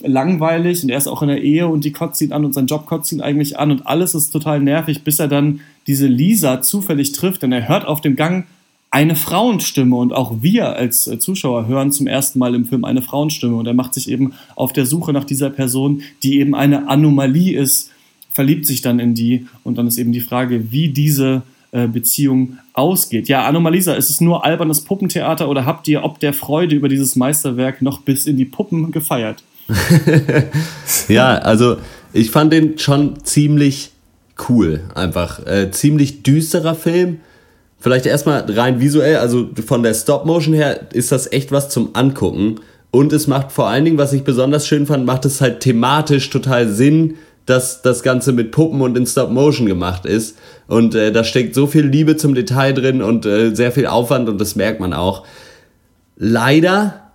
langweilig 0.00 0.82
und 0.82 0.88
er 0.88 0.98
ist 0.98 1.08
auch 1.08 1.20
in 1.20 1.28
der 1.28 1.42
Ehe 1.42 1.68
und 1.68 1.84
die 1.84 1.92
kotzt 1.92 2.22
ihn 2.22 2.32
an 2.32 2.46
und 2.46 2.54
sein 2.54 2.66
Job 2.66 2.86
kotzt 2.86 3.12
ihn 3.12 3.20
eigentlich 3.20 3.58
an 3.58 3.70
und 3.70 3.86
alles 3.86 4.14
ist 4.14 4.30
total 4.30 4.60
nervig, 4.60 5.04
bis 5.04 5.18
er 5.18 5.28
dann 5.28 5.60
diese 5.86 6.06
Lisa 6.06 6.62
zufällig 6.62 7.12
trifft, 7.12 7.42
denn 7.42 7.52
er 7.52 7.68
hört 7.68 7.84
auf 7.84 8.00
dem 8.00 8.16
Gang 8.16 8.46
eine 8.90 9.16
Frauenstimme 9.16 9.96
und 9.96 10.12
auch 10.12 10.42
wir 10.42 10.76
als 10.76 11.06
äh, 11.06 11.18
Zuschauer 11.18 11.66
hören 11.66 11.92
zum 11.92 12.06
ersten 12.06 12.38
Mal 12.38 12.54
im 12.54 12.64
Film 12.64 12.84
eine 12.84 13.02
Frauenstimme 13.02 13.56
und 13.56 13.66
er 13.66 13.74
macht 13.74 13.94
sich 13.94 14.08
eben 14.08 14.32
auf 14.54 14.72
der 14.72 14.86
Suche 14.86 15.12
nach 15.12 15.24
dieser 15.24 15.50
Person, 15.50 16.02
die 16.22 16.38
eben 16.38 16.54
eine 16.54 16.88
Anomalie 16.88 17.58
ist, 17.58 17.90
verliebt 18.32 18.66
sich 18.66 18.82
dann 18.82 18.98
in 18.98 19.14
die 19.14 19.46
und 19.64 19.76
dann 19.76 19.86
ist 19.86 19.98
eben 19.98 20.12
die 20.12 20.20
Frage, 20.20 20.70
wie 20.70 20.88
diese 20.88 21.42
äh, 21.72 21.88
Beziehung 21.88 22.58
ausgeht. 22.74 23.28
Ja, 23.28 23.44
Anomalisa, 23.44 23.94
ist 23.94 24.08
es 24.08 24.20
nur 24.20 24.44
albernes 24.44 24.82
Puppentheater 24.82 25.48
oder 25.48 25.66
habt 25.66 25.88
ihr 25.88 26.04
ob 26.04 26.20
der 26.20 26.32
Freude 26.32 26.76
über 26.76 26.88
dieses 26.88 27.16
Meisterwerk 27.16 27.82
noch 27.82 28.00
bis 28.00 28.26
in 28.26 28.36
die 28.36 28.44
Puppen 28.44 28.92
gefeiert? 28.92 29.42
ja, 31.08 31.38
also 31.38 31.76
ich 32.12 32.30
fand 32.30 32.52
den 32.52 32.78
schon 32.78 33.24
ziemlich 33.24 33.90
cool, 34.48 34.80
einfach. 34.94 35.44
Äh, 35.46 35.70
ziemlich 35.70 36.22
düsterer 36.22 36.74
Film. 36.74 37.20
Vielleicht 37.78 38.06
erstmal 38.06 38.40
rein 38.50 38.80
visuell, 38.80 39.16
also 39.16 39.50
von 39.66 39.82
der 39.82 39.94
Stop-Motion 39.94 40.54
her 40.54 40.88
ist 40.92 41.12
das 41.12 41.30
echt 41.30 41.52
was 41.52 41.68
zum 41.68 41.90
Angucken. 41.94 42.60
Und 42.90 43.12
es 43.12 43.26
macht 43.26 43.52
vor 43.52 43.68
allen 43.68 43.84
Dingen, 43.84 43.98
was 43.98 44.12
ich 44.12 44.24
besonders 44.24 44.66
schön 44.66 44.86
fand, 44.86 45.04
macht 45.04 45.24
es 45.24 45.40
halt 45.40 45.60
thematisch 45.60 46.30
total 46.30 46.68
Sinn, 46.68 47.16
dass 47.44 47.82
das 47.82 48.02
Ganze 48.02 48.32
mit 48.32 48.50
Puppen 48.50 48.80
und 48.80 48.96
in 48.96 49.06
Stop-Motion 49.06 49.66
gemacht 49.66 50.06
ist. 50.06 50.38
Und 50.66 50.94
äh, 50.94 51.12
da 51.12 51.22
steckt 51.22 51.54
so 51.54 51.66
viel 51.66 51.86
Liebe 51.86 52.16
zum 52.16 52.34
Detail 52.34 52.72
drin 52.72 53.02
und 53.02 53.26
äh, 53.26 53.54
sehr 53.54 53.70
viel 53.70 53.86
Aufwand 53.86 54.28
und 54.28 54.40
das 54.40 54.56
merkt 54.56 54.80
man 54.80 54.92
auch. 54.92 55.24
Leider 56.16 57.06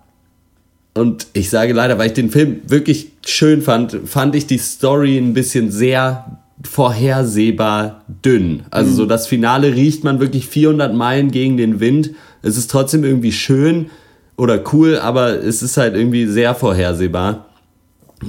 und 0.94 1.26
ich 1.32 1.48
sage 1.48 1.72
leider, 1.72 1.98
weil 1.98 2.08
ich 2.08 2.12
den 2.12 2.30
Film 2.30 2.60
wirklich 2.66 3.12
schön 3.24 3.62
fand, 3.62 3.98
fand 4.04 4.34
ich 4.34 4.46
die 4.46 4.58
Story 4.58 5.16
ein 5.16 5.32
bisschen 5.32 5.70
sehr 5.70 6.41
vorhersehbar 6.64 8.04
dünn. 8.24 8.62
Also 8.70 8.90
mhm. 8.90 8.96
so 8.96 9.06
das 9.06 9.26
Finale 9.26 9.74
riecht 9.74 10.04
man 10.04 10.20
wirklich 10.20 10.46
400 10.46 10.94
Meilen 10.94 11.30
gegen 11.30 11.56
den 11.56 11.80
Wind. 11.80 12.10
Es 12.42 12.56
ist 12.56 12.70
trotzdem 12.70 13.04
irgendwie 13.04 13.32
schön 13.32 13.90
oder 14.36 14.60
cool, 14.72 14.98
aber 14.98 15.42
es 15.42 15.62
ist 15.62 15.76
halt 15.76 15.94
irgendwie 15.94 16.26
sehr 16.26 16.54
vorhersehbar. 16.54 17.46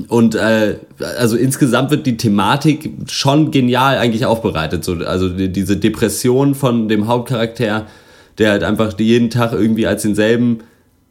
Und 0.08 0.36
äh, 0.36 0.78
also 1.20 1.38
insgesamt 1.38 1.92
wird 1.92 2.06
die 2.06 2.18
Thematik 2.18 2.92
schon 3.08 3.52
genial 3.52 3.98
eigentlich 3.98 4.26
aufbereitet. 4.26 4.84
So, 4.84 4.94
also 4.94 5.30
die, 5.30 5.52
diese 5.52 5.78
Depression 5.78 6.56
von 6.56 6.88
dem 6.88 7.08
Hauptcharakter, 7.08 7.86
der 8.38 8.52
halt 8.52 8.64
einfach 8.64 8.98
jeden 9.00 9.30
Tag 9.30 9.54
irgendwie 9.54 9.86
als 9.86 10.02
denselben 10.02 10.60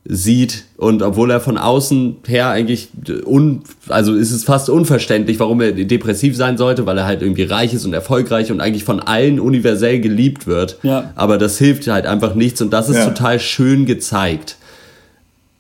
sieht 0.05 0.64
und 0.76 1.00
obwohl 1.03 1.30
er 1.30 1.40
von 1.40 1.57
außen 1.57 2.16
her 2.26 2.48
eigentlich 2.48 2.88
un, 3.24 3.61
also 3.88 4.14
ist 4.14 4.32
es 4.32 4.42
fast 4.42 4.68
unverständlich, 4.68 5.38
warum 5.38 5.61
er 5.61 5.72
depressiv 5.72 6.36
sein 6.36 6.59
sollte, 6.59 6.86
weil 6.86 6.98
er 6.98 7.05
halt 7.05 7.22
irgendwie 7.22 7.44
reich 7.44 7.72
ist 7.72 7.84
und 7.84 7.92
erfolgreich 7.92 8.50
und 8.50 8.61
eigentlich 8.61 8.82
von 8.82 8.98
allen 8.98 9.38
universell 9.38 10.00
geliebt 10.00 10.48
wird. 10.48 10.78
Ja. 10.82 11.12
Aber 11.14 11.38
das 11.38 11.57
hilft 11.59 11.86
halt 11.86 12.07
einfach 12.07 12.34
nichts 12.34 12.61
und 12.61 12.72
das 12.72 12.88
ist 12.88 12.96
ja. 12.96 13.07
total 13.07 13.38
schön 13.38 13.86
gezeigt. 13.86 14.57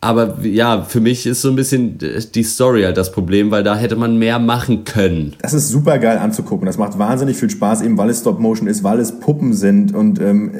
Aber 0.00 0.38
ja, 0.42 0.82
für 0.82 0.98
mich 0.98 1.26
ist 1.26 1.42
so 1.42 1.48
ein 1.48 1.54
bisschen 1.54 1.96
die 2.34 2.42
Story 2.42 2.82
halt 2.82 2.96
das 2.96 3.12
Problem, 3.12 3.52
weil 3.52 3.62
da 3.62 3.76
hätte 3.76 3.94
man 3.94 4.18
mehr 4.18 4.40
machen 4.40 4.82
können. 4.82 5.34
Das 5.40 5.54
ist 5.54 5.68
super 5.68 6.00
geil 6.00 6.18
anzugucken. 6.18 6.66
Das 6.66 6.76
macht 6.76 6.98
wahnsinnig 6.98 7.36
viel 7.36 7.48
Spaß, 7.48 7.82
eben 7.82 7.96
weil 7.96 8.10
es 8.10 8.18
Stop 8.18 8.40
Motion 8.40 8.66
ist, 8.66 8.82
weil 8.82 8.98
es 8.98 9.20
Puppen 9.20 9.52
sind 9.52 9.94
und 9.94 10.20
ähm, 10.20 10.50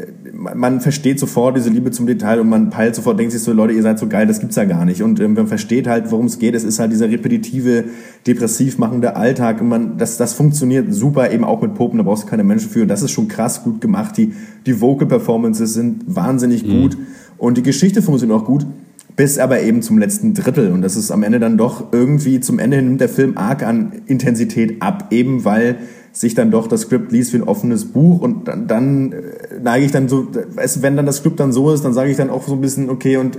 man 0.42 0.80
versteht 0.80 1.20
sofort 1.20 1.56
diese 1.56 1.70
Liebe 1.70 1.90
zum 1.90 2.06
Detail 2.06 2.40
und 2.40 2.48
man 2.48 2.70
peilt 2.70 2.94
sofort, 2.94 3.18
denkt 3.18 3.32
sich 3.32 3.42
so, 3.42 3.52
Leute, 3.52 3.72
ihr 3.72 3.82
seid 3.82 3.98
so 3.98 4.08
geil, 4.08 4.26
das 4.26 4.40
gibt's 4.40 4.56
ja 4.56 4.64
gar 4.64 4.84
nicht. 4.84 5.02
Und 5.02 5.20
ähm, 5.20 5.34
man 5.34 5.46
versteht 5.46 5.86
halt, 5.86 6.10
worum 6.10 6.26
es 6.26 6.38
geht. 6.38 6.54
Es 6.54 6.64
ist 6.64 6.78
halt 6.78 6.92
dieser 6.92 7.08
repetitive, 7.08 7.84
depressiv 8.26 8.78
machende 8.78 9.16
Alltag. 9.16 9.60
Und 9.60 9.68
man, 9.68 9.98
das, 9.98 10.16
das 10.16 10.34
funktioniert 10.34 10.92
super 10.92 11.30
eben 11.30 11.44
auch 11.44 11.62
mit 11.62 11.74
Puppen, 11.74 11.98
da 11.98 12.04
brauchst 12.04 12.24
du 12.24 12.28
keine 12.28 12.44
Menschen 12.44 12.70
für. 12.70 12.82
Und 12.82 12.88
das 12.88 13.02
ist 13.02 13.12
schon 13.12 13.28
krass 13.28 13.62
gut 13.62 13.80
gemacht. 13.80 14.16
Die, 14.16 14.32
die 14.66 14.80
Vocal 14.80 15.06
Performances 15.06 15.74
sind 15.74 16.02
wahnsinnig 16.06 16.66
mhm. 16.66 16.82
gut. 16.82 16.98
Und 17.38 17.58
die 17.58 17.62
Geschichte 17.62 18.02
funktioniert 18.02 18.40
auch 18.40 18.44
gut 18.44 18.66
bis 19.14 19.38
aber 19.38 19.60
eben 19.60 19.82
zum 19.82 19.98
letzten 19.98 20.32
Drittel. 20.32 20.72
Und 20.72 20.80
das 20.80 20.96
ist 20.96 21.10
am 21.10 21.22
Ende 21.22 21.38
dann 21.38 21.58
doch 21.58 21.92
irgendwie, 21.92 22.40
zum 22.40 22.58
Ende 22.58 22.80
nimmt 22.80 23.00
der 23.00 23.10
Film 23.10 23.36
arg 23.36 23.62
an 23.62 23.92
Intensität 24.06 24.80
ab, 24.80 25.08
eben 25.10 25.44
weil 25.44 25.76
sich 26.12 26.34
dann 26.34 26.50
doch 26.50 26.66
das 26.66 26.82
Skript 26.82 27.10
liest 27.10 27.32
wie 27.32 27.38
ein 27.38 27.42
offenes 27.42 27.86
Buch 27.86 28.20
und 28.20 28.46
dann, 28.48 28.66
dann 28.66 29.12
äh, 29.12 29.22
neige 29.62 29.86
ich 29.86 29.92
dann 29.92 30.08
so, 30.08 30.28
wenn 30.30 30.96
dann 30.96 31.06
das 31.06 31.16
Skript 31.16 31.40
dann 31.40 31.52
so 31.52 31.72
ist, 31.72 31.84
dann 31.84 31.94
sage 31.94 32.10
ich 32.10 32.16
dann 32.16 32.30
auch 32.30 32.46
so 32.46 32.52
ein 32.52 32.60
bisschen, 32.60 32.90
okay, 32.90 33.16
und 33.16 33.38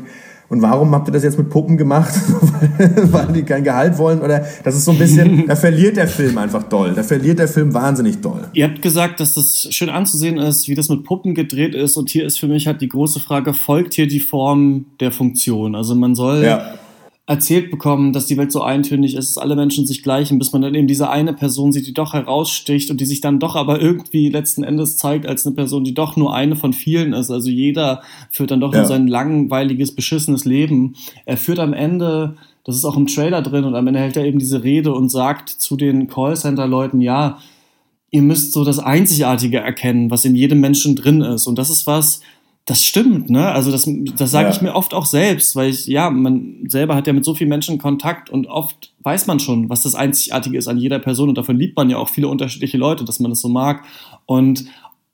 und 0.50 0.62
warum 0.62 0.94
habt 0.94 1.10
ihr 1.10 1.12
das 1.12 1.24
jetzt 1.24 1.40
mit 1.40 1.50
Puppen 1.50 1.78
gemacht? 1.78 2.14
weil, 2.78 3.34
die 3.34 3.42
kein 3.42 3.64
Gehalt 3.64 3.98
wollen? 3.98 4.22
Oder 4.22 4.46
das 4.64 4.76
ist 4.76 4.86
so 4.86 4.92
ein 4.92 5.00
bisschen, 5.00 5.46
da 5.48 5.56
verliert 5.56 5.98
der 5.98 6.08
Film 6.08 6.38
einfach 6.38 6.62
doll. 6.64 6.94
Da 6.94 7.02
verliert 7.02 7.40
der 7.40 7.48
Film 7.48 7.74
wahnsinnig 7.74 8.22
doll. 8.22 8.50
Ihr 8.54 8.66
habt 8.66 8.82
gesagt, 8.84 9.20
dass 9.20 9.34
das 9.34 9.68
schön 9.72 9.90
anzusehen 9.90 10.38
ist, 10.38 10.68
wie 10.68 10.76
das 10.76 10.90
mit 10.90 11.06
Puppen 11.06 11.34
gedreht 11.34 11.74
ist. 11.74 11.98
Und 11.98 12.12
hier 12.12 12.26
ist 12.26 12.40
für 12.40 12.48
mich 12.48 12.68
halt 12.68 12.82
die 12.82 12.90
große 12.90 13.20
Frage, 13.20 13.56
folgt 13.56 13.96
hier 13.96 14.08
die 14.08 14.20
Form 14.20 14.86
der 15.00 15.12
Funktion? 15.12 15.74
Also 15.74 15.96
man 15.96 16.14
soll. 16.14 16.44
Ja 16.44 16.74
erzählt 17.26 17.72
bekommen, 17.72 18.12
dass 18.12 18.26
die 18.26 18.36
Welt 18.36 18.52
so 18.52 18.62
eintönig 18.62 19.16
ist, 19.16 19.30
dass 19.30 19.42
alle 19.42 19.56
Menschen 19.56 19.86
sich 19.88 20.04
gleichen, 20.04 20.40
bis 20.40 20.52
man 20.52 20.62
dann 20.62 20.76
eben 20.76 20.88
diese 20.88 21.10
eine 21.10 21.32
Person 21.34 21.72
sieht, 21.72 21.88
die 21.88 21.94
doch 21.94 22.12
heraussticht 22.14 22.92
und 22.92 23.00
die 23.00 23.06
sich 23.06 23.22
dann 23.22 23.40
doch 23.40 23.56
aber 23.56 23.82
irgendwie 23.82 24.30
letzten 24.30 24.64
Endes 24.64 24.98
zeigt 24.98 25.26
als 25.26 25.46
eine 25.46 25.56
Person, 25.56 25.86
die 25.86 25.94
doch 25.94 26.18
nur 26.18 26.34
eine 26.36 26.58
von 26.58 26.74
vielen 26.74 27.14
ist. 27.14 27.32
Also 27.32 27.50
jeder 27.50 28.02
führt 28.30 28.52
dann 28.52 28.60
doch 28.60 28.74
Ja. 28.74 28.80
nur 28.80 28.88
sein 28.88 29.08
langweiliges, 29.08 29.96
beschissenes 29.96 30.44
Leben. 30.44 30.96
Er 31.26 31.38
führt 31.38 31.60
am 31.60 31.72
Ende, 31.72 32.36
das 32.66 32.76
ist 32.76 32.84
auch 32.84 32.98
im 32.98 33.08
Trailer 33.08 33.42
drin, 33.42 33.64
und 33.64 33.76
am 33.76 33.88
Ende 33.88 34.02
hält 34.02 34.18
er 34.18 34.26
eben 34.26 34.40
diese 34.40 34.66
Rede 34.66 34.94
und 34.94 35.10
sagt 35.10 35.48
zu 35.48 35.78
den 35.78 36.08
Callcenter-Leuten, 36.08 37.00
ja, 37.00 37.38
ihr 38.12 38.22
müsst 38.22 38.52
so 38.52 38.66
das 38.66 38.80
Einzigartige 38.80 39.60
erkennen, 39.60 40.12
was 40.12 40.26
in 40.26 40.36
jedem 40.36 40.60
Menschen 40.60 40.96
drin 40.98 41.22
ist. 41.22 41.48
Und 41.48 41.58
das 41.58 41.70
ist 41.70 41.88
was, 41.88 42.20
das 42.66 42.84
stimmt, 42.84 43.30
ne? 43.30 43.51
Also 43.51 43.72
das, 43.72 43.89
das 44.18 44.32
sage 44.32 44.47
Ja. 44.47 44.53
ich 44.55 44.61
mir 44.61 44.74
oft 44.74 44.93
auch 44.93 45.05
selbst, 45.05 45.55
weil 45.57 45.70
ich, 45.70 45.86
ja, 45.86 46.09
man 46.09 46.64
selber 46.70 46.95
hat 46.95 47.07
ja 47.07 47.14
mit 47.14 47.26
so 47.26 47.36
vielen 47.36 47.49
Menschen 47.49 47.78
Kontakt 47.78 48.30
und 48.30 48.47
oft 48.47 48.93
weiß 49.01 49.28
man 49.28 49.39
schon, 49.41 49.68
was 49.70 49.82
das 49.82 49.95
Einzigartige 49.95 50.57
ist 50.57 50.68
an 50.70 50.78
jeder 50.78 50.99
Person 50.99 51.28
und 51.30 51.38
davon 51.38 51.57
liebt 51.57 51.76
man 51.76 51.89
ja 51.89 51.97
auch 51.97 52.07
viele 52.09 52.30
unterschiedliche 52.30 52.78
Leute, 52.78 53.03
dass 53.03 53.20
man 53.20 53.32
das 53.32 53.41
so 53.41 53.49
mag. 53.49 53.84
Und 54.26 54.66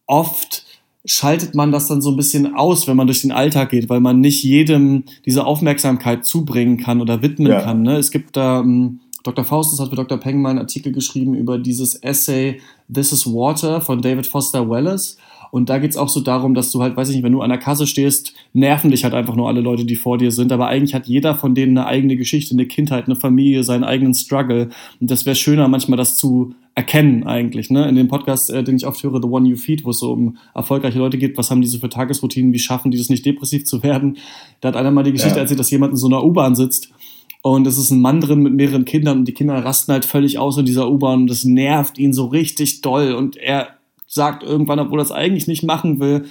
oft 0.05 0.65
schaltet 1.05 1.55
man 1.55 1.71
das 1.71 1.87
dann 1.87 2.01
so 2.03 2.11
ein 2.11 2.17
bisschen 2.17 2.53
aus, 2.55 2.87
wenn 2.87 2.97
man 2.97 3.07
durch 3.07 3.21
den 3.21 3.31
Alltag 3.31 3.69
geht, 3.71 3.89
weil 3.89 3.99
man 4.01 4.19
nicht 4.19 4.43
jedem 4.43 5.05
diese 5.25 5.45
Aufmerksamkeit 5.45 6.25
zubringen 6.25 6.77
kann 6.77 7.01
oder 7.01 7.21
widmen 7.23 7.51
Ja. 7.51 7.61
kann. 7.61 7.81
Ne? 7.81 7.95
Es 7.97 8.11
gibt 8.11 8.37
da, 8.37 8.59
ähm, 8.59 8.99
Dr. 9.23 9.43
Faustus 9.43 9.79
hat 9.79 9.89
für 9.89 9.95
Dr. 9.95 10.17
Peng 10.19 10.41
mal 10.41 10.51
einen 10.51 10.59
Artikel 10.59 10.91
geschrieben 10.91 11.33
über 11.33 11.57
dieses 11.57 11.95
Essay 11.95 12.61
This 12.93 13.11
is 13.11 13.25
Water 13.25 13.81
von 13.81 14.01
David 14.01 14.27
Foster 14.27 14.69
Wallace. 14.69 15.17
Und 15.51 15.69
da 15.69 15.79
geht's 15.79 15.97
auch 15.97 16.09
so 16.09 16.19
darum, 16.21 16.53
dass 16.53 16.71
du 16.71 16.81
halt, 16.81 16.95
weiß 16.95 17.09
ich 17.09 17.15
nicht, 17.15 17.23
wenn 17.23 17.31
du 17.33 17.41
an 17.41 17.49
der 17.49 17.57
Kasse 17.59 17.87
stehst, 17.87 18.33
nerven 18.53 18.91
dich 18.91 19.03
halt 19.03 19.13
einfach 19.13 19.35
nur 19.35 19.47
alle 19.47 19.61
Leute, 19.61 19.85
die 19.85 19.95
vor 19.95 20.17
dir 20.17 20.31
sind. 20.31 20.51
Aber 20.51 20.67
eigentlich 20.67 20.93
hat 20.93 21.07
jeder 21.07 21.35
von 21.35 21.55
denen 21.55 21.77
eine 21.77 21.87
eigene 21.87 22.15
Geschichte, 22.17 22.53
eine 22.53 22.65
Kindheit, 22.65 23.05
eine 23.05 23.15
Familie, 23.15 23.63
seinen 23.63 23.83
eigenen 23.83 24.13
Struggle. 24.13 24.69
Und 24.99 25.09
das 25.11 25.25
wäre 25.25 25.35
schöner, 25.35 25.67
manchmal 25.67 25.97
das 25.97 26.17
zu 26.17 26.53
erkennen 26.75 27.25
eigentlich. 27.25 27.69
Ne? 27.69 27.89
In 27.89 27.95
dem 27.95 28.07
Podcast, 28.07 28.49
äh, 28.51 28.63
den 28.63 28.77
ich 28.77 28.85
oft 28.87 29.03
höre, 29.03 29.21
The 29.21 29.27
One 29.27 29.49
You 29.49 29.57
Feed, 29.57 29.83
wo 29.85 29.89
es 29.89 29.99
so 29.99 30.13
um 30.13 30.37
erfolgreiche 30.53 30.99
Leute 30.99 31.17
geht, 31.17 31.37
was 31.37 31.51
haben 31.51 31.61
die 31.61 31.67
so 31.67 31.79
für 31.79 31.89
Tagesroutinen, 31.89 32.53
wie 32.53 32.59
schaffen 32.59 32.91
die 32.91 32.97
das 32.97 33.09
nicht 33.09 33.25
depressiv 33.25 33.65
zu 33.65 33.83
werden. 33.83 34.17
Da 34.61 34.69
hat 34.69 34.75
einer 34.77 34.91
mal 34.91 35.03
die 35.03 35.11
Geschichte 35.11 35.35
Ja. 35.35 35.41
erzählt, 35.41 35.59
dass 35.59 35.71
jemand 35.71 35.91
in 35.91 35.97
so 35.97 36.07
einer 36.07 36.23
U-Bahn 36.23 36.55
sitzt 36.55 36.89
und 37.41 37.67
es 37.67 37.77
ist 37.77 37.91
ein 37.91 38.01
Mann 38.01 38.21
drin 38.21 38.41
mit 38.43 38.53
mehreren 38.53 38.85
Kindern 38.85 39.19
und 39.19 39.25
die 39.25 39.33
Kinder 39.33 39.55
rasten 39.63 39.91
halt 39.93 40.05
völlig 40.05 40.37
aus 40.39 40.57
in 40.57 40.65
dieser 40.65 40.89
U-Bahn 40.91 41.21
und 41.21 41.27
das 41.29 41.43
nervt 41.45 41.97
ihn 41.97 42.13
so 42.13 42.25
richtig 42.27 42.81
doll 42.81 43.13
und 43.13 43.35
er 43.37 43.69
sagt 44.09 44.43
irgendwann, 44.43 44.79
obwohl 44.79 44.99
er 44.99 45.03
es 45.03 45.11
eigentlich 45.11 45.47
nicht 45.47 45.63
machen 45.63 45.99
will, 45.99 46.25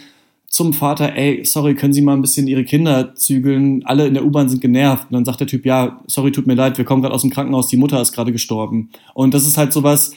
zum 0.48 0.72
Vater, 0.72 1.14
ey, 1.14 1.44
sorry, 1.44 1.74
können 1.74 1.92
Sie 1.92 2.00
mal 2.00 2.14
ein 2.14 2.22
bisschen 2.22 2.46
Ihre 2.46 2.64
Kinder 2.64 3.14
zügeln? 3.14 3.84
Alle 3.84 4.06
in 4.06 4.14
der 4.14 4.24
U-Bahn 4.24 4.48
sind 4.48 4.60
genervt. 4.60 5.04
Und 5.10 5.12
dann 5.12 5.24
sagt 5.24 5.40
der 5.40 5.46
Typ, 5.46 5.64
ja, 5.66 6.00
sorry, 6.06 6.32
tut 6.32 6.46
mir 6.46 6.54
leid, 6.54 6.78
wir 6.78 6.84
kommen 6.84 7.02
gerade 7.02 7.14
aus 7.14 7.20
dem 7.20 7.30
Krankenhaus, 7.30 7.68
die 7.68 7.76
Mutter 7.76 8.00
ist 8.00 8.12
gerade 8.12 8.32
gestorben. 8.32 8.88
Und 9.14 9.34
das 9.34 9.46
ist 9.46 9.58
halt 9.58 9.72
sowas, 9.72 10.14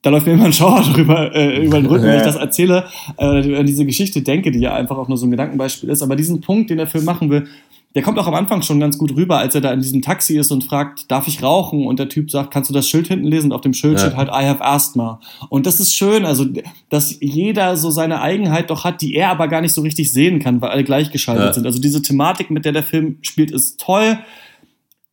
da 0.00 0.10
läuft 0.10 0.26
mir 0.26 0.34
immer 0.34 0.46
ein 0.46 0.52
Schauer 0.52 0.80
drüber, 0.94 1.34
äh, 1.34 1.64
über 1.64 1.80
den 1.80 1.86
Rücken, 1.86 2.04
wenn 2.04 2.18
ich 2.18 2.22
das 2.24 2.36
erzähle, 2.36 2.84
äh, 3.18 3.56
an 3.56 3.66
diese 3.66 3.84
Geschichte 3.84 4.22
denke, 4.22 4.52
die 4.52 4.60
ja 4.60 4.74
einfach 4.74 4.96
auch 4.96 5.08
nur 5.08 5.18
so 5.18 5.26
ein 5.26 5.32
Gedankenbeispiel 5.32 5.90
ist. 5.90 6.02
Aber 6.02 6.14
diesen 6.14 6.40
Punkt, 6.40 6.70
den 6.70 6.78
der 6.78 6.86
Film 6.86 7.04
machen 7.04 7.28
will, 7.28 7.48
der 7.94 8.02
kommt 8.02 8.18
auch 8.18 8.26
am 8.26 8.34
Anfang 8.34 8.62
schon 8.62 8.80
ganz 8.80 8.96
gut 8.96 9.14
rüber, 9.16 9.38
als 9.38 9.54
er 9.54 9.60
da 9.60 9.72
in 9.72 9.80
diesem 9.80 10.00
Taxi 10.00 10.38
ist 10.38 10.50
und 10.50 10.64
fragt, 10.64 11.10
darf 11.10 11.28
ich 11.28 11.42
rauchen? 11.42 11.86
Und 11.86 11.98
der 11.98 12.08
Typ 12.08 12.30
sagt, 12.30 12.50
kannst 12.50 12.70
du 12.70 12.74
das 12.74 12.88
Schild 12.88 13.08
hinten 13.08 13.26
lesen? 13.26 13.46
Und 13.46 13.52
auf 13.52 13.60
dem 13.60 13.74
Schild 13.74 13.94
Ja. 13.98 14.06
steht 14.06 14.16
halt, 14.16 14.28
I 14.30 14.46
have 14.46 14.64
Asthma. 14.64 15.20
Und 15.50 15.66
das 15.66 15.78
ist 15.80 15.94
schön, 15.94 16.24
also, 16.24 16.46
dass 16.88 17.18
jeder 17.20 17.76
so 17.76 17.90
seine 17.90 18.22
Eigenheit 18.22 18.70
doch 18.70 18.84
hat, 18.84 19.02
die 19.02 19.14
er 19.14 19.28
aber 19.30 19.48
gar 19.48 19.60
nicht 19.60 19.74
so 19.74 19.82
richtig 19.82 20.12
sehen 20.12 20.38
kann, 20.38 20.60
weil 20.62 20.70
alle 20.70 20.84
gleichgeschaltet 20.84 21.44
Ja. 21.46 21.52
sind. 21.52 21.66
Also 21.66 21.80
diese 21.80 22.00
Thematik, 22.02 22.50
mit 22.50 22.64
der 22.64 22.72
der 22.72 22.82
Film 22.82 23.18
spielt, 23.22 23.50
ist 23.50 23.78
toll. 23.80 24.18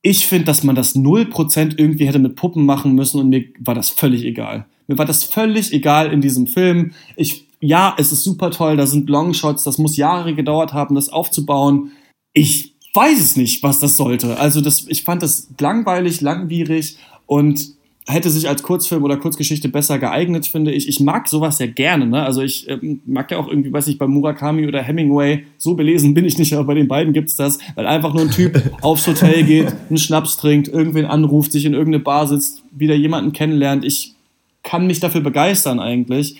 Ich 0.02 0.28
finde, 0.28 0.46
dass 0.46 0.64
man 0.64 0.76
das 0.76 0.96
0% 0.96 1.76
irgendwie 1.78 2.08
hätte 2.08 2.20
mit 2.20 2.36
Puppen 2.38 2.66
machen 2.66 2.94
müssen 2.96 3.20
und 3.20 3.30
mir 3.30 3.44
war 3.60 3.76
das 3.76 3.90
völlig 3.90 4.24
egal. 4.24 4.66
Mir 4.88 4.98
war 4.98 5.06
das 5.06 5.26
völlig 5.26 5.74
egal 5.74 6.14
in 6.14 6.22
diesem 6.22 6.48
Film. 6.48 6.94
Ich, 7.18 7.46
ja, 7.60 7.94
es 7.98 8.14
ist 8.14 8.24
super 8.24 8.52
toll, 8.52 8.78
da 8.78 8.86
sind 8.88 9.10
Longshots, 9.10 9.64
das 9.64 9.78
muss 9.78 9.98
Jahre 9.98 10.34
gedauert 10.34 10.74
haben, 10.74 10.96
das 10.96 11.10
aufzubauen. 11.10 11.92
Ich 12.34 12.69
weiß 12.94 13.20
es 13.20 13.36
nicht, 13.36 13.64
was 13.64 13.80
das 13.80 13.98
sollte. 13.98 14.38
Also 14.38 14.62
das, 14.62 14.86
ich 14.88 15.04
fand 15.04 15.22
das 15.22 15.50
langweilig, 15.60 16.22
langwierig 16.22 16.98
und 17.26 17.78
hätte 18.10 18.30
sich 18.30 18.50
als 18.50 18.64
Kurzfilm 18.64 19.04
oder 19.04 19.18
Kurzgeschichte 19.18 19.70
besser 19.70 20.00
geeignet, 20.00 20.48
finde 20.48 20.72
ich. 20.72 20.88
Ich 20.88 21.00
mag 21.00 21.28
sowas 21.28 21.60
ja 21.60 21.68
gerne. 21.68 22.08
Ne? 22.08 22.24
Also 22.24 22.42
ich 22.42 22.68
ähm, 22.68 23.02
mag 23.06 23.30
ja 23.30 23.38
auch 23.38 23.48
irgendwie, 23.48 23.72
weiß 23.72 23.86
nicht, 23.88 24.00
bei 24.00 24.08
Murakami 24.08 24.68
oder 24.68 24.82
Hemingway, 24.82 25.46
so 25.58 25.76
belesen 25.76 26.14
bin 26.16 26.26
ich 26.26 26.38
nicht, 26.38 26.54
aber 26.54 26.64
bei 26.66 26.74
den 26.74 26.88
beiden 26.88 27.14
gibt's 27.14 27.36
das, 27.36 27.60
weil 27.76 27.86
einfach 27.86 28.14
nur 28.14 28.24
ein 28.24 28.32
Typ 28.32 28.62
aufs 28.82 29.06
Hotel 29.06 29.44
geht, 29.44 29.68
einen 29.90 29.98
Schnaps 29.98 30.38
trinkt, 30.38 30.68
irgendwen 30.68 31.06
anruft, 31.06 31.52
sich 31.52 31.66
in 31.66 31.74
irgendeine 31.74 32.04
Bar 32.04 32.28
sitzt, 32.28 32.64
wieder 32.72 32.96
jemanden 32.96 33.32
kennenlernt. 33.32 33.86
Ich 33.86 34.16
kann 34.64 34.88
mich 34.88 35.00
dafür 35.00 35.22
begeistern 35.22 35.80
eigentlich. 35.80 36.38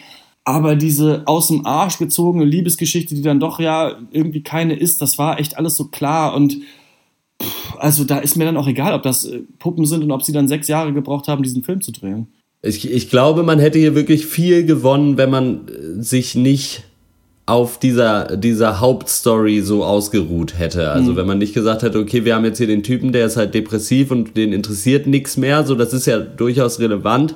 Aber 0.50 0.76
diese 0.76 1.22
aus 1.28 1.50
dem 1.50 1.68
Arsch 1.68 2.00
gezogene 2.00 2.44
Liebesgeschichte, 2.44 3.14
die 3.14 3.22
dann 3.22 3.40
doch 3.40 3.60
ja 3.60 4.00
irgendwie 4.10 4.42
keine 4.42 4.74
ist, 4.74 5.00
das 5.00 5.20
war 5.20 5.40
echt 5.40 5.60
alles 5.60 5.78
so 5.78 5.90
klar 5.90 6.34
und 6.34 6.58
pff, 7.40 7.76
also 7.78 8.04
da 8.04 8.18
ist 8.18 8.36
mir 8.36 8.46
dann 8.46 8.58
auch 8.58 8.68
egal, 8.68 8.96
ob 8.96 9.04
das 9.04 9.26
äh, 9.26 9.42
Puppen 9.60 9.86
sind 9.86 10.04
und 10.04 10.10
ob 10.10 10.24
sie 10.24 10.32
dann 10.32 10.48
sechs 10.48 10.68
Jahre 10.68 10.92
gebraucht 10.92 11.28
haben, 11.28 11.44
diesen 11.44 11.62
Film 11.62 11.82
zu 11.82 11.92
drehen. 11.92 12.30
Ich, 12.64 12.92
ich 12.92 13.12
glaube, 13.12 13.44
man 13.44 13.60
hätte 13.60 13.78
hier 13.78 13.94
wirklich 13.94 14.26
viel 14.26 14.66
gewonnen, 14.66 15.18
wenn 15.18 15.30
man 15.30 15.68
äh, 15.68 16.02
sich 16.02 16.34
nicht 16.34 16.82
auf 17.46 17.78
dieser, 17.78 18.36
dieser 18.36 18.80
Hauptstory 18.80 19.62
so 19.62 19.84
ausgeruht 19.84 20.58
hätte. 20.58 20.90
Also 20.90 21.16
wenn 21.16 21.28
man 21.28 21.38
nicht 21.38 21.54
gesagt 21.54 21.84
hätte, 21.84 22.00
okay, 22.00 22.26
wir 22.26 22.34
haben 22.34 22.46
jetzt 22.46 22.58
hier 22.58 22.66
den 22.66 22.82
Typen, 22.82 23.12
der 23.12 23.28
ist 23.28 23.38
halt 23.38 23.54
depressiv 23.54 24.10
und 24.10 24.36
den 24.36 24.52
interessiert 24.52 25.06
nichts 25.06 25.38
mehr. 25.38 25.64
So, 25.64 25.76
das 25.76 25.94
ist 25.94 26.08
ja 26.08 26.20
durchaus 26.20 26.80
relevant 26.80 27.36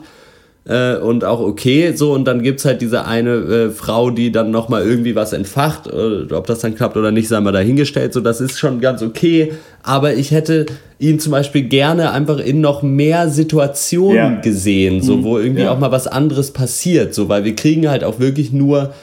äh, 0.66 0.96
und 0.98 1.26
auch 1.26 1.40
okay. 1.42 1.94
So, 1.96 2.14
und 2.14 2.26
dann 2.26 2.42
gibt's 2.42 2.64
halt 2.66 2.82
diese 2.82 3.06
eine 3.06 3.32
äh, 3.34 3.70
Frau, 3.70 4.10
die 4.12 4.32
dann 4.32 4.50
nochmal 4.52 4.84
irgendwie 4.88 5.16
was 5.16 5.34
entfacht. 5.34 5.88
Äh, 5.88 6.34
ob 6.34 6.48
das 6.48 6.60
dann 6.60 6.76
klappt 6.76 6.96
oder 6.98 7.12
nicht, 7.12 7.28
sei 7.28 7.40
mal 7.42 7.52
dahingestellt. 7.52 8.14
So, 8.14 8.22
das 8.22 8.40
ist 8.42 8.58
schon 8.58 8.80
ganz 8.80 9.02
okay. 9.02 9.54
Aber 9.84 10.14
ich 10.14 10.32
hätte 10.32 10.66
ihn 11.00 11.20
zum 11.20 11.32
Beispiel 11.34 11.64
gerne 11.64 12.12
einfach 12.12 12.40
in 12.40 12.62
noch 12.62 12.82
mehr 12.82 13.28
Situationen 13.30 14.16
Ja. 14.36 14.40
gesehen, 14.42 15.02
so 15.02 15.24
wo 15.24 15.38
irgendwie 15.38 15.64
Ja. 15.64 15.72
auch 15.72 15.80
mal 15.80 15.92
was 15.92 16.08
anderes 16.08 16.52
passiert, 16.52 17.14
so 17.14 17.28
weil 17.28 17.44
wir 17.44 17.56
kriegen 17.56 17.90
halt 17.90 18.04
auch 18.06 18.20
wirklich 18.20 18.54
nur 18.54 18.94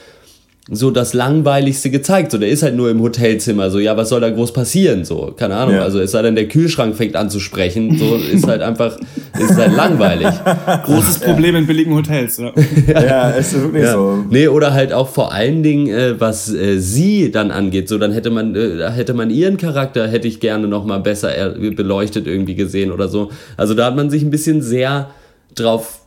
so 0.72 0.92
das 0.92 1.14
langweiligste 1.14 1.90
gezeigt. 1.90 2.30
So, 2.30 2.38
der 2.38 2.48
ist 2.48 2.62
halt 2.62 2.76
nur 2.76 2.90
im 2.90 3.02
Hotelzimmer. 3.02 3.70
So, 3.70 3.80
ja, 3.80 3.96
was 3.96 4.08
soll 4.08 4.20
da 4.20 4.30
groß 4.30 4.52
passieren? 4.52 5.04
So, 5.04 5.34
keine 5.36 5.56
Ahnung. 5.56 5.74
Ja. 5.74 5.82
Also 5.82 5.98
es 6.00 6.12
sei 6.12 6.22
denn, 6.22 6.36
der 6.36 6.46
Kühlschrank 6.46 6.94
fängt 6.94 7.16
an 7.16 7.28
zu 7.28 7.40
sprechen. 7.40 7.98
So 7.98 8.14
ist 8.16 8.46
halt 8.46 8.62
einfach, 8.62 8.96
ist 9.38 9.56
halt 9.56 9.74
langweilig. 9.74 10.28
Großes 10.84 11.18
Problem 11.18 11.56
in 11.56 11.66
billigen 11.66 11.94
Hotels. 11.94 12.38
Ja. 12.38 12.52
Ja, 13.10 13.30
ist 13.30 13.52
wirklich 13.54 13.82
Ja. 13.84 13.94
so. 13.94 14.24
Nee, 14.30 14.46
oder 14.48 14.72
halt 14.72 14.92
auch 14.92 15.08
vor 15.08 15.32
allen 15.32 15.62
Dingen, 15.62 15.88
äh, 15.88 16.20
was 16.20 16.52
äh, 16.52 16.78
sie 16.78 17.30
dann 17.32 17.50
angeht, 17.50 17.88
so 17.88 17.98
dann 17.98 18.12
hätte 18.12 18.30
man, 18.30 18.54
äh, 18.54 18.78
da 18.78 18.92
hätte 18.92 19.14
man 19.14 19.30
ihren 19.30 19.56
Charakter, 19.56 20.06
hätte 20.06 20.28
ich 20.28 20.38
gerne 20.38 20.68
noch 20.68 20.84
mal 20.84 20.98
besser 20.98 21.34
er, 21.34 21.50
beleuchtet 21.50 22.26
irgendwie 22.26 22.54
gesehen 22.54 22.92
oder 22.92 23.08
so. 23.08 23.30
Also 23.56 23.74
da 23.74 23.86
hat 23.86 23.96
man 23.96 24.10
sich 24.10 24.22
ein 24.22 24.30
bisschen 24.30 24.62
sehr 24.62 25.10
drauf, 25.54 25.99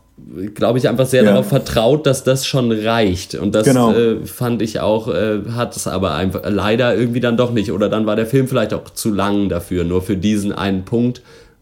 glaube 0.54 0.78
ich, 0.78 0.88
einfach 0.88 1.06
sehr 1.08 1.24
Ja. 1.24 1.32
darauf 1.32 1.48
vertraut, 1.50 2.06
dass 2.06 2.24
das 2.24 2.46
schon 2.46 2.72
reicht. 2.72 3.36
Und 3.36 3.56
das 3.56 3.66
Genau. 3.66 3.92
äh, 3.94 4.26
fand 4.26 4.62
ich 4.62 4.80
auch, 4.80 5.08
äh, 5.08 5.40
hat 5.52 5.76
es 5.76 5.88
aber 5.88 6.14
einfach 6.16 6.42
leider 6.48 6.96
irgendwie 6.96 7.20
dann 7.20 7.36
doch 7.38 7.52
nicht. 7.52 7.72
Oder 7.72 7.90
dann 7.90 8.06
war 8.06 8.16
der 8.16 8.26
Film 8.28 8.48
vielleicht 8.48 8.74
auch 8.74 8.90
zu 8.92 9.12
lang 9.14 9.50
dafür, 9.50 9.84
nur 9.84 10.02
für 10.02 10.16
diesen 10.16 10.52
einen 10.52 10.86
Punkt, 10.86 11.22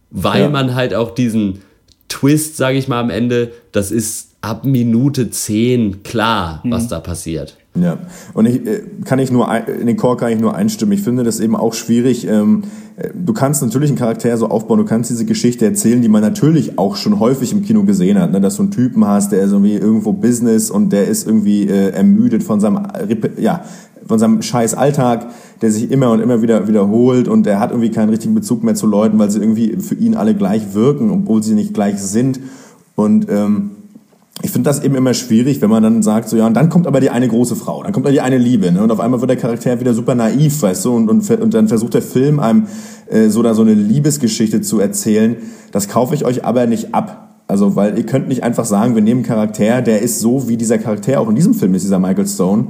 weil 0.09 0.41
Ja. 0.41 0.49
man 0.49 0.75
halt 0.75 0.93
auch 0.93 1.13
diesen 1.15 1.61
Twist, 2.09 2.57
sage 2.57 2.77
ich 2.77 2.87
mal, 2.89 2.99
am 2.99 3.09
Ende, 3.09 3.51
das 3.71 3.89
ist 3.91 4.31
ab 4.41 4.65
Minute 4.65 5.29
10 5.29 6.03
klar, 6.03 6.61
was 6.65 6.87
da 6.89 6.99
passiert. 6.99 7.55
Ja, 7.74 7.99
und 8.34 8.47
ich 8.47 8.65
äh, 8.67 8.84
kann 9.05 9.19
ich 9.19 9.32
nur 9.32 9.49
in 9.67 9.88
den 9.88 9.95
Chor 9.95 10.17
kann 10.17 10.32
ich 10.32 10.39
nur 10.39 10.55
einstimmen. 10.55 10.91
Ich 10.91 11.03
finde 11.03 11.24
das 11.24 11.39
eben 11.39 11.55
auch 11.55 11.74
schwierig. 11.74 12.28
Ähm, 12.28 12.63
äh, 12.97 13.09
du 13.13 13.32
kannst 13.32 13.61
natürlich 13.61 13.89
einen 13.89 13.97
Charakter 13.97 14.36
so 14.38 14.47
aufbauen, 14.47 14.80
du 14.80 14.86
kannst 14.86 15.09
diese 15.09 15.24
Geschichte 15.24 15.65
erzählen, 15.65 16.01
die 16.01 16.09
man 16.09 16.22
natürlich 16.22 16.78
auch 16.78 16.97
schon 16.97 17.19
häufig 17.19 17.53
im 17.53 17.63
Kino 17.63 17.84
gesehen 17.84 18.19
hat, 18.19 18.34
ne? 18.34 18.41
dass 18.41 18.57
du 18.57 18.63
einen 18.63 18.72
Typen 18.72 19.07
hast, 19.07 19.32
der 19.32 19.41
ist 19.41 19.53
irgendwie 19.53 19.76
irgendwo 19.76 20.11
Business 20.11 20.69
und 20.69 20.91
der 20.91 21.07
ist 21.07 21.26
irgendwie 21.26 21.67
äh, 21.67 21.91
ermüdet 21.91 22.43
von 22.43 22.59
seinem 22.59 22.88
ja 23.38 23.63
von 24.05 24.19
seinem 24.19 24.41
scheiß 24.41 24.74
Alltag, 24.74 25.28
der 25.61 25.72
sich 25.72 25.89
immer 25.91 26.11
und 26.11 26.19
immer 26.19 26.41
wieder 26.41 26.67
wiederholt 26.67 27.30
und 27.30 27.45
der 27.45 27.61
hat 27.61 27.69
irgendwie 27.69 27.91
keinen 27.91 28.09
richtigen 28.09 28.34
Bezug 28.34 28.63
mehr 28.63 28.76
zu 28.76 28.86
Leuten, 28.86 29.17
weil 29.17 29.32
sie 29.32 29.39
irgendwie 29.39 29.78
für 29.78 29.95
ihn 29.95 30.15
alle 30.15 30.36
gleich 30.36 30.74
wirken, 30.74 31.09
obwohl 31.11 31.41
sie 31.41 31.53
nicht 31.53 31.74
gleich 31.74 31.99
sind 31.99 32.41
und 32.95 33.28
ähm, 33.30 33.72
ich 34.43 34.49
finde 34.51 34.69
das 34.69 34.83
eben 34.83 34.95
immer 34.95 35.13
schwierig, 35.13 35.61
wenn 35.61 35.69
man 35.69 35.83
dann 35.83 36.01
sagt, 36.03 36.29
so 36.29 36.35
ja, 36.37 36.47
und 36.47 36.53
dann 36.55 36.69
kommt 36.69 36.87
aber 36.87 36.99
die 36.99 37.09
eine 37.09 37.27
große 37.27 37.55
Frau, 37.55 37.83
dann 37.83 37.91
kommt 37.93 38.05
da 38.05 38.11
die 38.11 38.21
eine 38.21 38.37
Liebe, 38.37 38.71
ne? 38.71 38.81
Und 38.81 38.91
auf 38.91 38.99
einmal 38.99 39.19
wird 39.21 39.29
der 39.29 39.37
Charakter 39.37 39.79
wieder 39.79 39.93
super 39.93 40.15
naiv, 40.15 40.61
weißt 40.61 40.85
du, 40.85 40.95
und, 40.95 41.09
und, 41.09 41.29
und 41.29 41.53
dann 41.53 41.67
versucht 41.67 41.93
der 41.93 42.01
Film 42.01 42.39
einem 42.39 42.67
äh, 43.09 43.29
so 43.29 43.43
da 43.43 43.53
so 43.53 43.61
eine 43.61 43.73
Liebesgeschichte 43.73 44.61
zu 44.61 44.79
erzählen. 44.79 45.35
Das 45.71 45.87
kaufe 45.89 46.15
ich 46.15 46.25
euch 46.25 46.43
aber 46.45 46.65
nicht 46.67 46.93
ab. 46.95 47.27
Also, 47.47 47.75
weil 47.75 47.97
ihr 47.97 48.05
könnt 48.05 48.29
nicht 48.29 48.43
einfach 48.43 48.63
sagen, 48.65 48.95
wir 48.95 49.01
nehmen 49.01 49.19
einen 49.19 49.27
Charakter, 49.27 49.81
der 49.81 50.01
ist 50.01 50.21
so, 50.21 50.47
wie 50.47 50.55
dieser 50.57 50.77
Charakter 50.77 51.19
auch 51.19 51.27
in 51.29 51.35
diesem 51.35 51.53
Film 51.53 51.75
ist, 51.75 51.83
dieser 51.83 51.99
Michael 51.99 52.25
Stone. 52.27 52.67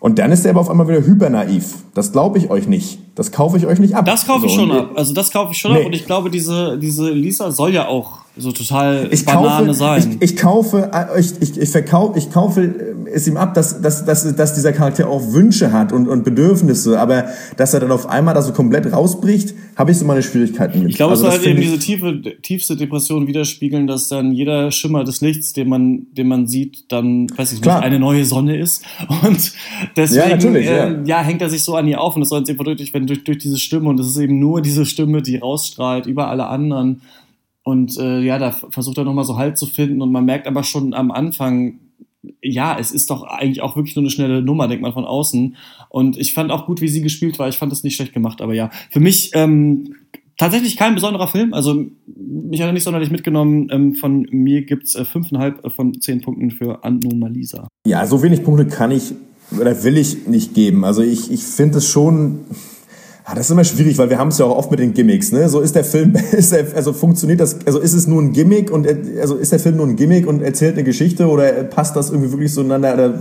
Und 0.00 0.18
dann 0.20 0.30
ist 0.30 0.44
er 0.44 0.50
aber 0.52 0.60
auf 0.60 0.70
einmal 0.70 0.86
wieder 0.88 1.04
hypernaiv. 1.04 1.74
Das 1.94 2.12
glaube 2.12 2.38
ich 2.38 2.50
euch 2.50 2.68
nicht. 2.68 3.00
Das 3.16 3.32
kaufe 3.32 3.56
ich 3.56 3.66
euch 3.66 3.80
nicht 3.80 3.96
ab. 3.96 4.04
Das 4.04 4.26
kaufe 4.26 4.46
ich 4.46 4.52
So, 4.52 4.58
schon 4.60 4.70
und- 4.70 4.76
ab. 4.78 4.90
Also 4.94 5.12
das 5.14 5.30
kaufe 5.32 5.52
ich 5.52 5.58
schon 5.58 5.72
Nee. 5.72 5.80
ab 5.80 5.86
und 5.86 5.92
ich 5.94 6.06
glaube, 6.06 6.30
diese, 6.30 6.78
diese 6.78 7.10
Lisa 7.10 7.50
soll 7.50 7.72
ja 7.74 7.88
auch 7.88 8.18
so 8.38 8.52
total 8.52 9.08
Ich 9.10 9.24
Banane 9.24 9.66
kaufe, 9.66 9.74
sein. 9.74 10.16
ich, 10.20 10.30
ich 10.32 10.36
kaufe, 10.36 10.90
äh, 10.92 11.20
ich, 11.20 11.32
ich, 11.40 11.58
ich 11.60 11.68
verkaufe, 11.70 12.18
ich 12.18 12.30
kaufe 12.30 12.62
äh, 12.62 13.10
es 13.12 13.26
ihm 13.26 13.36
ab, 13.36 13.54
dass, 13.54 13.80
dass, 13.80 14.04
dass, 14.04 14.34
dass 14.36 14.54
dieser 14.54 14.72
Charakter 14.72 15.08
auch 15.08 15.32
Wünsche 15.32 15.72
hat 15.72 15.92
und, 15.92 16.08
und 16.08 16.24
Bedürfnisse, 16.24 17.00
aber 17.00 17.26
dass 17.56 17.74
er 17.74 17.80
dann 17.80 17.90
auf 17.90 18.08
einmal 18.08 18.34
da 18.34 18.42
so 18.42 18.52
komplett 18.52 18.92
rausbricht, 18.92 19.54
habe 19.76 19.90
ich 19.90 19.98
so 19.98 20.04
meine 20.04 20.22
Schwierigkeiten 20.22 20.80
mit. 20.80 20.90
Ich 20.90 20.96
glaube, 20.96 21.12
Also 21.12 21.26
es 21.26 21.34
soll 21.34 21.40
halt 21.40 21.50
eben 21.50 21.60
diese 21.60 21.78
tiefe, 21.78 22.20
tiefste 22.42 22.76
Depression 22.76 23.26
widerspiegeln, 23.26 23.86
dass 23.86 24.08
dann 24.08 24.32
jeder 24.32 24.70
Schimmer 24.70 25.04
des 25.04 25.20
Lichts, 25.20 25.52
den 25.52 25.68
man, 25.68 26.06
den 26.12 26.28
man 26.28 26.46
sieht, 26.46 26.90
dann, 26.92 27.28
weiß 27.36 27.52
ich 27.52 27.62
Klar. 27.62 27.78
nicht, 27.78 27.86
eine 27.86 27.98
neue 27.98 28.24
Sonne 28.24 28.56
ist. 28.58 28.82
Und 29.22 29.52
deswegen, 29.96 30.54
Ja, 30.54 30.58
äh, 30.58 30.64
ja. 30.92 31.02
ja, 31.04 31.20
hängt 31.22 31.42
er 31.42 31.50
sich 31.50 31.64
so 31.64 31.76
an 31.76 31.86
ihr 31.86 32.00
auf 32.00 32.14
und 32.16 32.20
das 32.20 32.28
soll 32.30 32.40
jetzt 32.40 32.48
eben 32.48 32.56
verdeutlicht 32.58 32.92
werden 32.94 33.06
durch, 33.06 33.24
durch 33.24 33.38
diese 33.38 33.58
Stimme 33.58 33.88
und 33.88 33.98
es 34.00 34.08
ist 34.08 34.16
eben 34.18 34.38
nur 34.38 34.60
diese 34.62 34.84
Stimme, 34.86 35.22
die 35.22 35.36
rausstrahlt 35.36 36.06
über 36.06 36.28
alle 36.28 36.46
anderen. 36.48 37.00
Und 37.68 37.98
äh, 37.98 38.20
ja, 38.22 38.38
da 38.38 38.50
versucht 38.50 38.96
er 38.96 39.04
nochmal 39.04 39.26
so 39.26 39.36
Halt 39.36 39.58
zu 39.58 39.66
finden 39.66 40.00
und 40.00 40.10
man 40.10 40.24
merkt 40.24 40.46
aber 40.46 40.62
schon 40.62 40.94
am 40.94 41.10
Anfang, 41.10 41.80
ja, 42.42 42.78
es 42.78 42.92
ist 42.92 43.10
doch 43.10 43.24
eigentlich 43.24 43.60
auch 43.60 43.76
wirklich 43.76 43.94
nur 43.94 44.04
eine 44.04 44.10
schnelle 44.10 44.40
Nummer, 44.40 44.68
denkt 44.68 44.80
man 44.80 44.94
von 44.94 45.04
außen. 45.04 45.54
Und 45.90 46.16
ich 46.16 46.32
fand 46.32 46.50
auch 46.50 46.64
gut, 46.64 46.80
wie 46.80 46.88
sie 46.88 47.02
gespielt 47.02 47.38
war. 47.38 47.46
Ich 47.46 47.58
fand 47.58 47.70
das 47.70 47.82
nicht 47.82 47.94
schlecht 47.94 48.14
gemacht, 48.14 48.40
aber 48.40 48.54
ja, 48.54 48.70
für 48.90 49.00
mich 49.00 49.32
ähm, 49.34 49.94
tatsächlich 50.38 50.78
kein 50.78 50.94
besonderer 50.94 51.28
Film. 51.28 51.52
Also 51.52 51.84
mich 52.16 52.62
hat 52.62 52.68
er 52.68 52.72
nicht 52.72 52.84
sonderlich 52.84 53.10
mitgenommen. 53.10 53.68
Ähm, 53.70 53.94
von 53.94 54.26
mir 54.30 54.64
gibt's 54.64 54.94
äh, 54.94 55.04
fünfeinhalb 55.04 55.70
von 55.70 56.00
zehn 56.00 56.22
Punkten 56.22 56.50
für 56.50 56.84
Anomalisa. 56.84 57.68
Ja, 57.86 58.06
so 58.06 58.22
wenig 58.22 58.44
Punkte 58.44 58.66
kann 58.66 58.92
ich 58.92 59.12
oder 59.60 59.84
will 59.84 59.98
ich 59.98 60.26
nicht 60.26 60.54
geben. 60.54 60.86
Also 60.86 61.02
ich, 61.02 61.30
ich 61.30 61.42
finde 61.42 61.78
es 61.78 61.86
schon. 61.86 62.46
Ah, 63.30 63.34
das 63.34 63.44
ist 63.44 63.50
immer 63.50 63.64
schwierig, 63.64 63.98
weil 63.98 64.08
wir 64.08 64.18
haben 64.18 64.28
es 64.28 64.38
ja 64.38 64.46
auch 64.46 64.56
oft 64.56 64.70
mit 64.70 64.80
den 64.80 64.94
Gimmicks. 64.94 65.32
Ne? 65.32 65.50
So 65.50 65.60
ist 65.60 65.74
der 65.74 65.84
Film, 65.84 66.14
ist 66.32 66.50
der, 66.50 66.64
also 66.74 66.94
funktioniert 66.94 67.40
das, 67.40 67.58
also 67.66 67.78
ist 67.78 67.92
es 67.92 68.06
nur 68.06 68.22
ein 68.22 68.32
Gimmick 68.32 68.70
und 68.70 68.88
also 69.20 69.34
ist 69.34 69.52
der 69.52 69.58
Film 69.58 69.76
nur 69.76 69.86
ein 69.86 69.96
Gimmick 69.96 70.26
und 70.26 70.40
erzählt 70.40 70.76
eine 70.76 70.84
Geschichte 70.84 71.28
oder 71.28 71.52
passt 71.64 71.94
das 71.94 72.08
irgendwie 72.08 72.32
wirklich 72.32 72.54
so 72.54 72.62
ineinander? 72.62 72.94
Oder, 72.94 73.20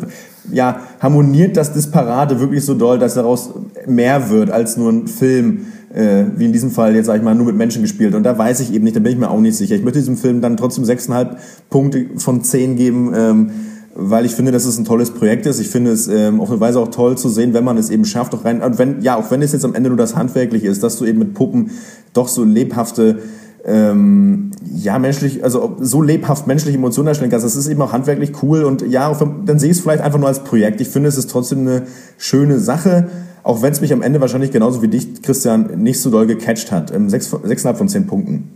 ja, 0.50 0.80
harmoniert 1.02 1.58
das 1.58 1.74
Disparate 1.74 2.40
wirklich 2.40 2.64
so 2.64 2.74
doll, 2.74 3.00
dass 3.00 3.16
daraus 3.16 3.50
mehr 3.86 4.30
wird 4.30 4.50
als 4.50 4.78
nur 4.78 4.94
ein 4.94 5.08
Film, 5.08 5.66
äh, 5.94 6.24
wie 6.38 6.46
in 6.46 6.54
diesem 6.54 6.72
Fall 6.72 6.96
jetzt 6.96 7.08
sag 7.08 7.18
ich 7.18 7.24
mal 7.24 7.36
nur 7.36 7.48
mit 7.48 7.58
Menschen 7.58 7.82
gespielt. 7.82 8.16
Und 8.16 8.24
da 8.24 8.38
weiß 8.38 8.62
ich 8.62 8.74
eben 8.74 8.86
nicht, 8.86 8.96
da 8.96 9.02
bin 9.02 9.12
ich 9.12 9.18
mir 9.18 9.30
auch 9.30 9.42
nicht 9.42 9.58
sicher. 9.58 9.76
Ich 9.76 9.84
möchte 9.84 10.00
diesem 10.00 10.16
Film 10.16 10.40
dann 10.40 10.56
trotzdem 10.56 10.86
6,5 10.86 11.36
Punkte 11.70 12.06
von 12.16 12.46
10 12.46 12.78
geben. 12.78 13.12
Ähm, 13.14 13.52
weil 14.00 14.26
ich 14.26 14.34
finde, 14.36 14.52
dass 14.52 14.66
es 14.66 14.78
ein 14.78 14.86
tolles 14.86 15.10
Projekt 15.10 15.48
ist. 15.48 15.60
Ich 15.60 15.70
finde 15.70 15.92
es 15.92 16.08
ähm, 16.08 16.40
auf 16.40 16.52
eine 16.52 16.60
Weise 16.60 16.80
auch 16.80 16.90
toll 16.90 17.18
zu 17.18 17.30
sehen, 17.30 17.56
wenn 17.56 17.64
man 17.64 17.78
es 17.78 17.90
eben 17.90 18.06
schafft, 18.06 18.36
auch 18.36 18.46
rein, 18.46 18.62
wenn, 18.78 19.02
ja, 19.02 19.16
auch 19.16 19.32
wenn 19.32 19.42
es 19.42 19.54
jetzt 19.54 19.66
am 19.66 19.74
Ende 19.74 19.90
nur 19.90 19.98
das 19.98 20.16
Handwerkliche 20.16 20.68
ist, 20.68 20.84
dass 20.84 20.98
du 20.98 21.06
eben 21.06 21.18
mit 21.18 21.34
Puppen 21.34 21.72
doch 22.14 22.28
so 22.28 22.44
lebhafte, 22.44 23.20
ähm, 23.66 24.52
ja, 24.72 25.00
menschlich, 25.00 25.44
also 25.44 25.78
so 25.80 26.04
lebhaft 26.04 26.46
menschliche 26.46 26.78
Emotionen 26.78 27.08
darstellen 27.08 27.32
kannst, 27.32 27.46
das 27.46 27.56
ist 27.56 27.68
eben 27.68 27.82
auch 27.82 27.92
handwerklich 27.92 28.32
cool 28.44 28.64
und 28.66 28.84
ja, 28.84 29.12
dann 29.46 29.58
sehe 29.58 29.72
ich 29.72 29.78
es 29.78 29.82
vielleicht 29.84 30.04
einfach 30.04 30.20
nur 30.20 30.28
als 30.28 30.44
Projekt. 30.44 30.80
Ich 30.80 30.90
finde, 30.90 31.10
es 31.10 31.18
ist 31.18 31.32
trotzdem 31.32 31.62
eine 31.62 31.88
schöne 32.20 32.60
Sache, 32.60 33.08
auch 33.42 33.64
wenn 33.64 33.72
es 33.72 33.82
mich 33.82 33.94
am 33.94 34.04
Ende 34.04 34.22
wahrscheinlich 34.22 34.52
genauso 34.52 34.84
wie 34.84 34.90
dich, 34.90 35.24
Christian, 35.24 35.82
nicht 35.82 36.00
so 36.00 36.12
doll 36.12 36.28
gecatcht 36.28 36.72
hat. 36.72 36.94
Ähm, 36.94 37.10
sechs, 37.10 37.28
von- 37.28 37.42
sechseinhalb 37.44 37.78
von 37.78 37.90
zehn 37.90 38.06
Punkten. 38.06 38.52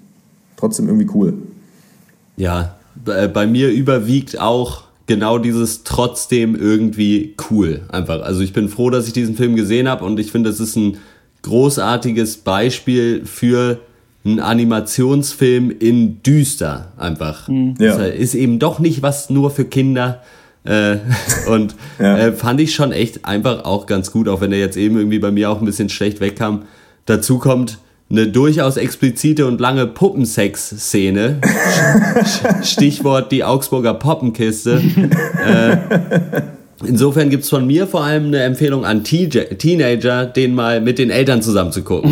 Trotzdem 0.56 0.88
irgendwie 0.88 1.10
cool. 1.16 1.34
Ja, 2.38 2.76
bei 3.04 3.28
bei 3.28 3.48
mir 3.48 3.72
überwiegt 3.72 4.40
auch 4.40 4.84
genau 5.12 5.38
dieses 5.40 5.84
trotzdem 5.84 6.56
irgendwie 6.56 7.36
cool 7.50 7.82
einfach. 7.90 8.22
Also 8.22 8.40
ich 8.42 8.54
bin 8.54 8.70
froh, 8.70 8.90
dass 8.90 9.08
ich 9.08 9.14
diesen 9.14 9.36
Film 9.36 9.58
gesehen 9.58 9.90
habe 9.90 10.06
und 10.06 10.18
ich 10.22 10.32
finde, 10.32 10.50
es 10.50 10.62
ist 10.62 10.78
ein 10.78 10.98
großartiges 11.42 12.38
Beispiel 12.38 13.26
für 13.26 13.80
einen 14.24 14.40
Animationsfilm 14.40 15.70
in 15.80 16.24
düster 16.24 16.94
einfach. 16.98 17.50
Ja. 17.50 17.98
Das 17.98 18.16
ist 18.16 18.36
eben 18.36 18.58
doch 18.60 18.80
nicht 18.80 19.02
was 19.02 19.30
nur 19.30 19.52
für 19.52 19.66
Kinder. 19.66 20.22
Äh, 20.64 20.98
und 21.50 21.76
Ja. 22.00 22.18
äh, 22.18 22.32
fand 22.32 22.62
ich 22.62 22.74
schon 22.74 22.94
echt 22.94 23.26
einfach 23.26 23.66
auch 23.66 23.86
ganz 23.88 24.12
gut, 24.12 24.30
auch 24.30 24.40
wenn 24.40 24.54
er 24.54 24.60
jetzt 24.60 24.78
eben 24.78 24.96
irgendwie 24.98 25.20
bei 25.20 25.32
mir 25.32 25.50
auch 25.50 25.60
ein 25.60 25.66
bisschen 25.66 25.90
schlecht 25.90 26.22
wegkam. 26.22 26.64
Dazu 27.06 27.38
kommt 27.38 27.80
eine 28.12 28.28
durchaus 28.28 28.78
explizite 28.78 29.46
und 29.46 29.62
lange 29.62 29.88
Puppensex-Szene. 29.88 31.40
Stichwort 32.64 33.32
die 33.32 33.44
Augsburger 33.44 33.94
Poppenkiste. 33.94 34.82
äh, 35.46 35.78
insofern 36.86 37.30
gibt's 37.30 37.50
von 37.50 37.66
mir 37.66 37.88
vor 37.88 38.04
allem 38.04 38.26
eine 38.26 38.44
Empfehlung 38.44 38.86
an 38.86 39.04
Teenager, 39.04 40.26
den 40.26 40.56
mal 40.56 40.82
mit 40.82 41.00
den 41.00 41.10
Eltern 41.10 41.42
zusammen 41.42 41.72
zu 41.72 41.84
gucken. 41.84 42.12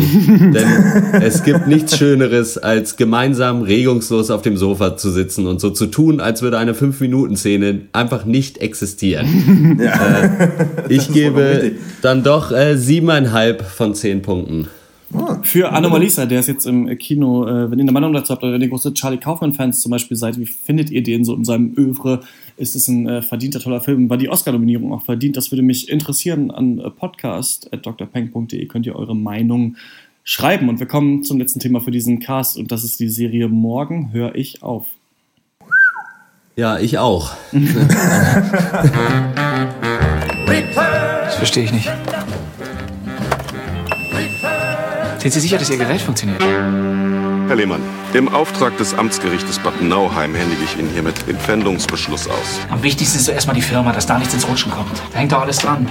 Denn 0.54 1.22
es 1.22 1.44
gibt 1.44 1.66
nichts 1.66 1.98
Schöneres, 1.98 2.56
als 2.56 2.96
gemeinsam 2.96 3.62
regungslos 3.62 4.30
auf 4.30 4.40
dem 4.40 4.56
Sofa 4.56 4.96
zu 4.96 5.10
sitzen 5.10 5.46
und 5.46 5.60
so 5.60 5.70
zu 5.70 5.86
tun, 5.86 6.20
als 6.20 6.40
würde 6.40 6.56
eine 6.58 6.72
5-Minuten-Szene 6.72 7.82
einfach 7.92 8.24
nicht 8.24 8.58
existieren. 8.58 9.78
Äh, 9.80 10.48
ich 10.88 11.12
gebe 11.12 11.72
dann 12.00 12.22
doch 12.22 12.52
äh, 12.52 12.76
siebeneinhalb 12.76 13.62
von 13.62 13.94
zehn 13.94 14.22
Punkten. 14.22 14.68
Für 15.42 15.72
Anomalisa, 15.72 16.26
der 16.26 16.40
ist 16.40 16.46
jetzt 16.46 16.66
im 16.66 16.86
Kino, 16.98 17.46
äh, 17.46 17.70
wenn 17.70 17.78
ihr 17.78 17.82
eine 17.82 17.92
Meinung 17.92 18.12
dazu 18.12 18.32
habt 18.32 18.44
oder 18.44 18.52
wenn 18.52 18.62
ihr 18.62 18.68
große 18.68 18.94
Charlie 18.94 19.18
Kaufman-Fans 19.18 19.80
zum 19.80 19.90
Beispiel 19.90 20.16
seid, 20.16 20.38
wie 20.38 20.46
findet 20.46 20.90
ihr 20.90 21.02
den 21.02 21.24
so 21.24 21.34
in 21.34 21.44
seinem 21.44 21.74
Övre? 21.76 22.20
Ist 22.56 22.76
es 22.76 22.86
ein 22.86 23.08
äh, 23.08 23.20
verdienter, 23.20 23.58
toller 23.58 23.80
Film? 23.80 24.08
War 24.08 24.18
die 24.18 24.28
Oscar-Nominierung 24.28 24.92
auch 24.92 25.02
verdient? 25.02 25.36
Das 25.36 25.50
würde 25.50 25.62
mich 25.62 25.88
interessieren. 25.88 26.52
An 26.52 26.78
äh, 26.78 26.90
podcast.drpeng.de 26.90 28.66
könnt 28.66 28.86
ihr 28.86 28.94
eure 28.94 29.16
Meinung 29.16 29.76
schreiben. 30.22 30.68
Und 30.68 30.78
wir 30.78 30.86
kommen 30.86 31.24
zum 31.24 31.38
letzten 31.38 31.58
Thema 31.58 31.80
für 31.80 31.90
diesen 31.90 32.20
Cast 32.20 32.56
und 32.56 32.70
das 32.70 32.84
ist 32.84 33.00
die 33.00 33.08
Serie 33.08 33.48
Morgen 33.48 34.12
höre 34.12 34.36
ich 34.36 34.62
auf. 34.62 34.86
Ja, 36.56 36.78
ich 36.78 36.98
auch. 36.98 37.32
Das 41.30 41.36
verstehe 41.36 41.62
ich 41.62 41.72
nicht. 41.72 41.88
Sind 45.20 45.32
Sie 45.32 45.40
sicher, 45.40 45.58
dass 45.58 45.68
Ihr 45.68 45.76
Gerät 45.76 46.00
funktioniert? 46.00 46.42
Herr 46.42 47.54
Lehmann, 47.54 47.82
im 48.14 48.28
Auftrag 48.30 48.78
des 48.78 48.94
Amtsgerichtes 48.94 49.58
Bad 49.58 49.82
Nauheim 49.82 50.34
händige 50.34 50.62
ich 50.64 50.78
Ihnen 50.78 50.88
hiermit 50.88 51.26
den 51.28 51.36
Pfändungsbeschluss 51.36 52.26
aus. 52.26 52.60
Am 52.70 52.82
wichtigsten 52.82 53.18
ist 53.18 53.26
zuerst 53.26 53.46
mal 53.46 53.52
die 53.52 53.60
Firma, 53.60 53.92
dass 53.92 54.06
da 54.06 54.18
nichts 54.18 54.32
ins 54.32 54.48
Rutschen 54.48 54.72
kommt. 54.72 55.02
Da 55.12 55.18
hängt 55.18 55.32
doch 55.32 55.42
alles 55.42 55.58
dran. 55.58 55.86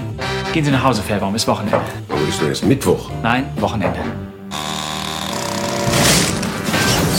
Gehen 0.52 0.66
Sie 0.66 0.72
nach 0.72 0.84
Hause, 0.84 1.04
Fairbaum. 1.04 1.36
Ist 1.36 1.48
Wochenende. 1.48 1.80
Aber 2.10 2.28
ist 2.28 2.42
doch 2.42 2.48
erst 2.48 2.66
Mittwoch. 2.66 3.12
Nein, 3.22 3.46
Wochenende. 3.58 4.00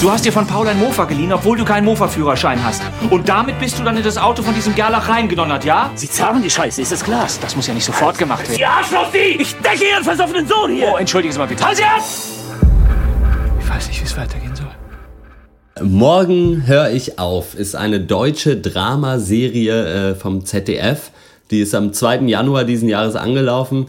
Du 0.01 0.11
hast 0.11 0.25
dir 0.25 0.33
von 0.33 0.47
Paul 0.47 0.67
ein 0.67 0.79
Mofa 0.79 1.05
geliehen, 1.05 1.31
obwohl 1.31 1.59
du 1.59 1.65
keinen 1.67 1.85
Mofa-Führerschein 1.85 2.65
hast. 2.65 2.81
Und 3.11 3.29
damit 3.29 3.59
bist 3.59 3.79
du 3.79 3.83
dann 3.83 3.99
in 3.99 4.03
das 4.03 4.17
Auto 4.17 4.43
von 4.43 4.55
diesem 4.55 4.75
Gerlach 4.75 5.11
reingedonnert, 5.11 5.67
ja? 5.67 5.91
Sie 5.95 6.09
zahlen 6.09 6.43
die 6.43 6.49
Scheiße, 6.49 6.81
ist 6.81 6.91
das 6.91 7.05
klar? 7.05 7.27
Das 7.43 7.55
muss 7.55 7.67
ja 7.67 7.75
nicht 7.75 7.85
sofort 7.85 8.17
gemacht 8.17 8.49
werden. 8.49 8.59
Ja, 8.59 8.79
Arschloch, 8.79 9.13
Sie! 9.13 9.37
Ich 9.39 9.55
decke 9.57 9.85
Ihren 9.93 10.03
versoffenen 10.03 10.49
Sohn 10.49 10.73
hier! 10.73 10.91
Oh, 10.95 10.97
entschuldigen 10.97 11.35
Sie 11.35 11.39
mal 11.39 11.49
bitte. 11.49 11.63
Halt 11.63 11.77
Sie 11.77 11.85
ab! 11.85 12.01
Ich 13.61 13.69
weiß 13.69 13.89
nicht, 13.89 14.01
wie 14.01 14.05
es 14.07 14.17
weitergehen 14.17 14.57
soll. 14.57 15.87
Morgen 15.87 16.67
höre 16.67 16.89
ich 16.93 17.19
auf 17.19 17.55
ist 17.55 17.77
eine 17.77 18.01
deutsche 18.01 18.57
Dramaserie 18.57 20.13
äh, 20.13 20.15
vom 20.15 20.47
ZDF. 20.47 21.11
Die 21.51 21.61
ist 21.61 21.75
am 21.75 21.93
2. 21.93 22.21
Januar 22.21 22.65
diesen 22.65 22.89
Jahres 22.89 23.17
angelaufen 23.17 23.85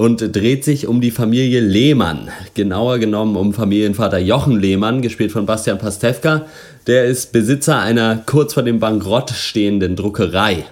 und 0.00 0.34
dreht 0.34 0.64
sich 0.64 0.86
um 0.86 1.02
die 1.02 1.10
Familie 1.10 1.60
Lehmann. 1.60 2.30
Genauer 2.54 2.98
genommen 3.00 3.36
um 3.36 3.52
Familienvater 3.52 4.18
Jochen 4.18 4.58
Lehmann, 4.58 5.02
gespielt 5.02 5.30
von 5.30 5.44
Bastian 5.44 5.76
Pastewka. 5.76 6.46
Der 6.86 7.04
ist 7.04 7.32
Besitzer 7.32 7.78
einer 7.80 8.16
kurz 8.24 8.54
vor 8.54 8.62
dem 8.62 8.80
Bankrott 8.80 9.28
stehenden 9.28 9.96
Druckerei. 9.96 10.64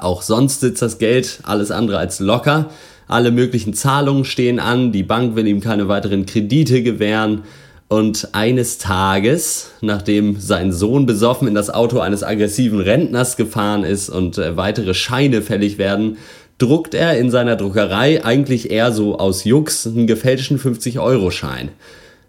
Auch 0.00 0.22
sonst 0.22 0.60
sitzt 0.60 0.80
das 0.80 0.96
Geld 0.96 1.40
alles 1.42 1.70
andere 1.70 1.98
als 1.98 2.20
locker. 2.20 2.70
Alle 3.06 3.32
möglichen 3.32 3.74
Zahlungen 3.74 4.24
stehen 4.24 4.60
an, 4.60 4.92
die 4.92 5.02
Bank 5.02 5.36
will 5.36 5.46
ihm 5.46 5.60
keine 5.60 5.88
weiteren 5.88 6.24
Kredite 6.24 6.82
gewähren. 6.82 7.42
Und 7.88 8.30
eines 8.32 8.78
Tages, 8.78 9.72
nachdem 9.82 10.40
sein 10.40 10.72
Sohn 10.72 11.04
besoffen 11.04 11.48
in 11.48 11.54
das 11.54 11.68
Auto 11.68 12.00
eines 12.00 12.22
aggressiven 12.22 12.80
Rentners 12.80 13.36
gefahren 13.36 13.84
ist 13.84 14.08
und 14.08 14.38
äh, 14.38 14.56
weitere 14.56 14.94
Scheine 14.94 15.42
fällig 15.42 15.76
werden, 15.76 16.16
druckt 16.58 16.94
er 16.94 17.18
in 17.18 17.30
seiner 17.30 17.56
Druckerei 17.56 18.24
eigentlich 18.24 18.70
eher 18.70 18.92
so 18.92 19.18
aus 19.18 19.44
Jux 19.44 19.86
einen 19.86 20.06
gefälschten 20.06 20.58
50-Euro-Schein. 20.58 21.70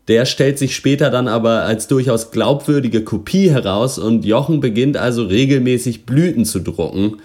Der 0.08 0.26
stellt 0.26 0.58
sich 0.58 0.76
später 0.76 1.12
dann 1.12 1.28
aber 1.28 1.64
als 1.64 1.88
durchaus 1.88 2.32
glaubwürdige 2.32 3.04
Kopie 3.04 3.52
heraus 3.52 4.00
und 4.00 4.26
Jochen 4.26 4.60
beginnt 4.60 4.98
also 4.98 5.24
regelmäßig 5.26 6.06
Blüten 6.06 6.46
zu 6.46 6.60
drucken 6.60 7.18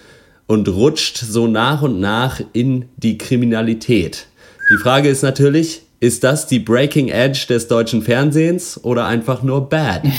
und 0.46 0.68
rutscht 0.68 1.18
so 1.18 1.46
nach 1.46 1.82
und 1.82 2.00
nach 2.00 2.40
in 2.52 2.86
die 2.96 3.16
Kriminalität. 3.16 4.26
Die 4.70 4.82
Frage 4.82 5.08
ist 5.08 5.22
natürlich, 5.22 5.82
ist 6.00 6.24
das 6.24 6.46
die 6.46 6.58
Breaking 6.58 7.08
Edge 7.08 7.46
des 7.48 7.68
deutschen 7.68 8.02
Fernsehens 8.02 8.78
oder 8.82 9.06
einfach 9.06 9.42
nur 9.42 9.68
bad? 9.68 10.02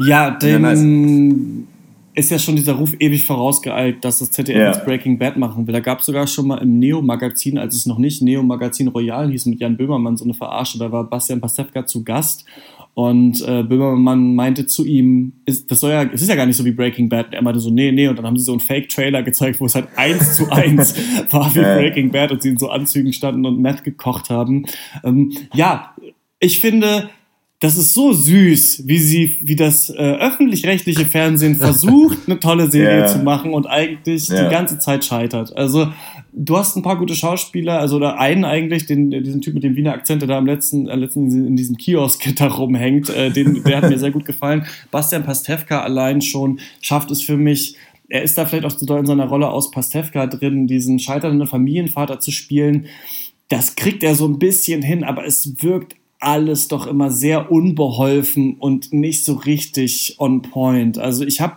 Ja, 0.00 0.32
den, 0.32 0.62
Ja, 0.62 1.73
ist 2.14 2.30
ja 2.30 2.38
schon 2.38 2.56
dieser 2.56 2.74
Ruf 2.74 2.94
ewig 2.98 3.26
vorausgeeilt, 3.26 4.04
dass 4.04 4.20
das 4.20 4.30
ZDF 4.30 4.56
jetzt 4.56 4.84
Breaking 4.84 5.18
Bad 5.18 5.36
machen 5.36 5.66
will. 5.66 5.72
Da 5.72 5.80
gab 5.80 6.00
es 6.00 6.06
sogar 6.06 6.26
schon 6.26 6.46
mal 6.46 6.58
im 6.58 6.78
Neo-Magazin, 6.78 7.58
als 7.58 7.74
es 7.74 7.86
noch 7.86 7.98
nicht 7.98 8.22
Neo-Magazin 8.22 8.88
Royal 8.88 9.30
hieß, 9.30 9.46
mit 9.46 9.60
Jan 9.60 9.76
Böhmermann 9.76 10.16
so 10.16 10.24
eine 10.24 10.34
Verarsche. 10.34 10.78
Da 10.78 10.92
war 10.92 11.04
Bastian 11.04 11.40
Pastewka 11.40 11.86
zu 11.86 12.04
Gast 12.04 12.44
und 12.94 13.42
äh, 13.42 13.64
Böhmermann 13.64 14.36
meinte 14.36 14.66
zu 14.66 14.84
ihm, 14.84 15.32
ist, 15.44 15.68
das 15.68 15.80
soll 15.80 15.90
ja, 15.90 16.04
es 16.04 16.22
ist 16.22 16.28
ja 16.28 16.36
gar 16.36 16.46
nicht 16.46 16.56
so 16.56 16.64
wie 16.64 16.70
Breaking 16.70 17.08
Bad. 17.08 17.26
Und 17.26 17.32
er 17.34 17.42
meinte 17.42 17.58
so, 17.58 17.70
nee, 17.70 17.90
nee. 17.90 18.06
Und 18.06 18.16
dann 18.16 18.24
haben 18.24 18.36
sie 18.36 18.44
so 18.44 18.52
einen 18.52 18.60
Fake-Trailer 18.60 19.24
gezeigt, 19.24 19.60
wo 19.60 19.66
es 19.66 19.74
halt 19.74 19.88
eins 19.96 20.36
zu 20.36 20.48
eins 20.50 20.94
war 21.30 21.52
wie. 21.54 21.60
Breaking 21.60 22.10
Bad 22.12 22.30
und 22.30 22.42
sie 22.42 22.50
in 22.50 22.58
so 22.58 22.68
Anzügen 22.68 23.12
standen 23.12 23.44
und 23.46 23.60
Meth 23.60 23.82
gekocht 23.82 24.30
haben. 24.30 24.66
Ähm, 25.02 25.32
ja, 25.52 25.96
ich 26.38 26.60
finde, 26.60 27.10
das 27.64 27.78
ist 27.78 27.94
so 27.94 28.12
süß, 28.12 28.82
wie 28.86 28.98
sie, 28.98 29.36
wie 29.40 29.56
das 29.56 29.88
äh, 29.88 29.94
öffentlich-rechtliche 29.94 31.06
Fernsehen 31.06 31.54
versucht, 31.56 32.18
eine 32.26 32.38
tolle 32.38 32.70
Serie 32.70 33.00
Ja. 33.00 33.06
zu 33.06 33.20
machen 33.20 33.54
und 33.54 33.66
eigentlich 33.66 34.28
Ja. 34.28 34.44
die 34.44 34.50
ganze 34.50 34.78
Zeit 34.78 35.04
scheitert. 35.04 35.56
Also 35.56 35.88
du 36.32 36.56
hast 36.58 36.76
ein 36.76 36.82
paar 36.82 36.98
gute 36.98 37.14
Schauspieler, 37.14 37.78
also 37.80 37.96
oder 37.96 38.18
einen 38.18 38.44
eigentlich, 38.44 38.84
den, 38.86 39.10
diesen 39.10 39.40
Typ 39.40 39.54
mit 39.54 39.62
dem 39.64 39.76
Wiener 39.76 39.94
Akzent, 39.94 40.20
der 40.20 40.28
da 40.28 40.36
am 40.38 40.46
letzten, 40.46 40.88
äh, 40.88 40.94
letzten 40.96 41.30
in 41.46 41.56
diesem 41.56 41.76
Kiosk 41.76 42.22
da 42.36 42.48
rumhängt, 42.48 43.08
äh, 43.08 43.30
den, 43.30 43.64
der 43.64 43.78
hat 43.78 43.88
mir 43.88 43.98
sehr 43.98 44.10
gut 44.10 44.26
gefallen. 44.26 44.66
Bastian 44.90 45.24
Pastewka 45.24 45.80
allein 45.82 46.20
schon 46.20 46.60
schafft 46.82 47.10
es 47.10 47.22
für 47.22 47.36
mich. 47.38 47.76
Er 48.10 48.22
ist 48.22 48.36
da 48.36 48.44
vielleicht 48.44 48.66
auch 48.66 48.76
zu 48.76 48.84
doll 48.84 49.00
in 49.00 49.06
seiner 49.06 49.26
Rolle 49.26 49.48
aus 49.48 49.70
Pastewka 49.70 50.26
drin, 50.26 50.66
diesen 50.66 50.98
scheiternden 50.98 51.46
Familienvater 51.46 52.20
zu 52.20 52.30
spielen. 52.30 52.86
Das 53.48 53.74
kriegt 53.76 54.02
er 54.02 54.14
so 54.14 54.26
ein 54.28 54.38
bisschen 54.38 54.82
hin, 54.82 55.02
aber 55.04 55.24
es 55.26 55.62
wirkt 55.62 55.96
alles 56.24 56.68
doch 56.68 56.86
immer 56.86 57.10
sehr 57.10 57.50
unbeholfen 57.52 58.54
und 58.58 58.92
nicht 58.92 59.24
so 59.24 59.34
richtig 59.34 60.16
on 60.18 60.42
point. 60.42 60.98
Also 60.98 61.24
ich 61.24 61.40
habe, 61.40 61.56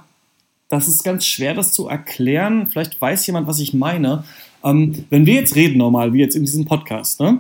das 0.70 0.88
ist 0.88 1.03
ganz 1.03 1.26
schwer, 1.26 1.53
das 1.53 1.72
zu 1.72 1.88
erklären. 1.88 2.68
Vielleicht 2.70 2.99
weiß 2.99 3.26
jemand, 3.28 3.47
was 3.47 3.59
ich 3.59 3.74
meine. 3.74 4.24
Ähm, 4.63 5.05
wenn 5.09 5.26
wir 5.26 5.36
jetzt 5.36 5.55
reden 5.55 5.78
normal, 5.78 6.13
wie 6.13 6.20
jetzt 6.20 6.36
in 6.36 6.43
diesem 6.43 6.65
Podcast, 6.65 7.20
ne? 7.20 7.39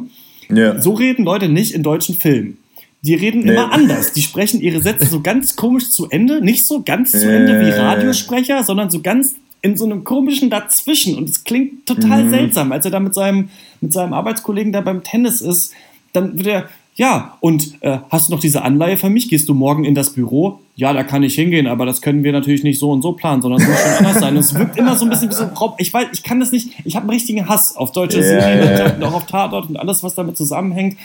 Ja. 0.49 0.79
So 0.79 0.93
reden 0.93 1.25
Leute 1.25 1.49
nicht 1.49 1.73
in 1.73 1.83
deutschen 1.83 2.15
Filmen. 2.15 2.57
Die 3.01 3.15
reden 3.15 3.41
Nee. 3.43 3.51
immer 3.51 3.71
anders. 3.73 4.13
Die 4.13 4.21
sprechen 4.21 4.61
ihre 4.61 4.81
Sätze 4.81 5.05
so 5.05 5.21
ganz 5.21 5.55
komisch 5.55 5.89
zu 5.91 6.09
Ende. 6.09 6.41
Nicht 6.41 6.65
so 6.65 6.81
ganz 6.83 7.11
zu 7.11 7.29
Ende 7.29 7.59
wie. 7.65 7.69
Radiosprecher, 7.69 8.63
sondern 8.63 8.89
so 8.89 9.01
ganz 9.01 9.35
in 9.61 9.75
so 9.75 9.85
einem 9.85 10.03
komischen 10.03 10.49
Dazwischen. 10.49 11.15
Und 11.15 11.29
es 11.29 11.43
klingt 11.43 11.85
total 11.85 12.25
Mhm. 12.25 12.29
seltsam. 12.29 12.71
Als 12.71 12.85
er 12.85 12.91
da 12.91 12.99
mit 12.99 13.13
seinem, 13.13 13.49
mit 13.81 13.91
seinem 13.91 14.13
Arbeitskollegen 14.13 14.71
da 14.71 14.81
beim 14.81 15.03
Tennis 15.03 15.41
ist, 15.41 15.73
dann 16.13 16.37
wird 16.37 16.47
er, 16.47 16.69
ja, 16.97 17.37
und 17.41 17.75
äh, 17.81 17.99
hast 18.09 18.27
du 18.27 18.33
noch 18.33 18.39
diese 18.39 18.63
Anleihe 18.63 18.97
für 18.97 19.09
mich? 19.09 19.29
Gehst 19.29 19.47
du 19.47 19.53
morgen 19.53 19.85
in 19.85 19.93
das 19.93 20.09
Büro? 20.09 20.59
Ja, 20.75 20.93
da 20.93 21.03
kann 21.03 21.21
ich 21.21 21.35
hingehen, 21.35 21.67
aber 21.67 21.85
das 21.85 22.01
können 22.01 22.23
wir 22.23 22.31
natürlich 22.31 22.63
nicht 22.63 22.79
so 22.79 22.91
und 22.91 23.03
so 23.03 23.13
planen, 23.13 23.43
sondern 23.43 23.61
es 23.61 23.67
muss 23.67 23.79
schon 23.79 24.05
anders 24.05 24.19
sein. 24.19 24.33
Und 24.33 24.39
es 24.39 24.53
wirkt 24.55 24.77
immer 24.77 24.95
so 24.95 25.05
ein 25.05 25.09
bisschen 25.11 25.29
wie 25.29 25.35
so. 25.35 25.47
Ich 25.77 25.93
weiß, 25.93 26.07
ich 26.11 26.23
kann 26.23 26.39
das 26.39 26.51
nicht, 26.51 26.71
ich 26.85 26.95
habe 26.95 27.03
einen 27.03 27.11
richtigen 27.11 27.47
Hass 27.47 27.75
auf 27.75 27.91
deutsche 27.91 28.17
Ja, 28.17 28.23
Serien 28.23 28.77
ja. 28.77 28.95
und 28.95 29.03
auch 29.03 29.13
auf 29.13 29.27
Tatort 29.27 29.69
und 29.69 29.77
alles, 29.77 30.03
was 30.03 30.15
damit 30.15 30.37
zusammenhängt. 30.37 30.97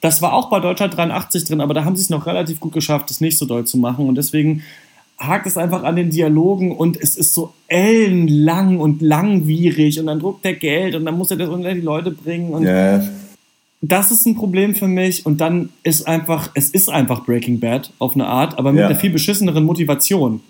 Das 0.00 0.22
war 0.22 0.34
auch 0.34 0.50
bei 0.50 0.60
Deutschland 0.60 0.96
83 0.96 1.44
drin, 1.44 1.60
aber 1.60 1.74
da 1.74 1.84
haben 1.84 1.96
sie 1.96 2.02
es 2.02 2.10
noch 2.10 2.26
relativ 2.26 2.60
gut 2.60 2.72
geschafft, 2.72 3.10
das 3.10 3.20
nicht 3.20 3.36
so 3.36 3.44
doll 3.44 3.64
zu 3.66 3.76
machen. 3.76 4.08
Und 4.08 4.14
deswegen 4.14 4.62
hakt 5.18 5.46
es 5.46 5.56
einfach 5.56 5.82
an 5.82 5.96
den 5.96 6.10
Dialogen 6.10 6.76
und 6.76 6.96
es 6.96 7.16
ist 7.16 7.34
so 7.34 7.52
ellenlang 7.68 8.78
und 8.78 9.02
langwierig 9.02 9.98
und 9.98 10.06
dann 10.06 10.20
druckt 10.20 10.46
er 10.46 10.54
Geld 10.54 10.94
und 10.94 11.04
dann 11.04 11.18
muss 11.18 11.30
er 11.30 11.36
das 11.36 11.48
unter 11.48 11.74
die 11.74 11.80
Leute 11.80 12.12
bringen 12.12 12.50
und 12.52 12.62
Ja. 12.64 13.02
Das 13.82 14.10
ist 14.10 14.26
ein 14.26 14.34
Problem 14.36 14.74
für 14.74 14.88
mich 14.88 15.24
und 15.24 15.40
dann 15.40 15.70
ist 15.82 16.06
einfach, 16.06 16.50
es 16.54 16.70
ist 16.70 16.90
einfach 16.90 17.24
Breaking 17.24 17.60
Bad 17.60 17.92
auf 17.98 18.14
eine 18.14 18.26
Art, 18.26 18.58
aber 18.58 18.72
mit 18.72 18.80
Ja. 18.80 18.86
einer 18.88 18.96
viel 18.96 19.10
beschisseneren 19.10 19.64
Motivation. 19.64 20.40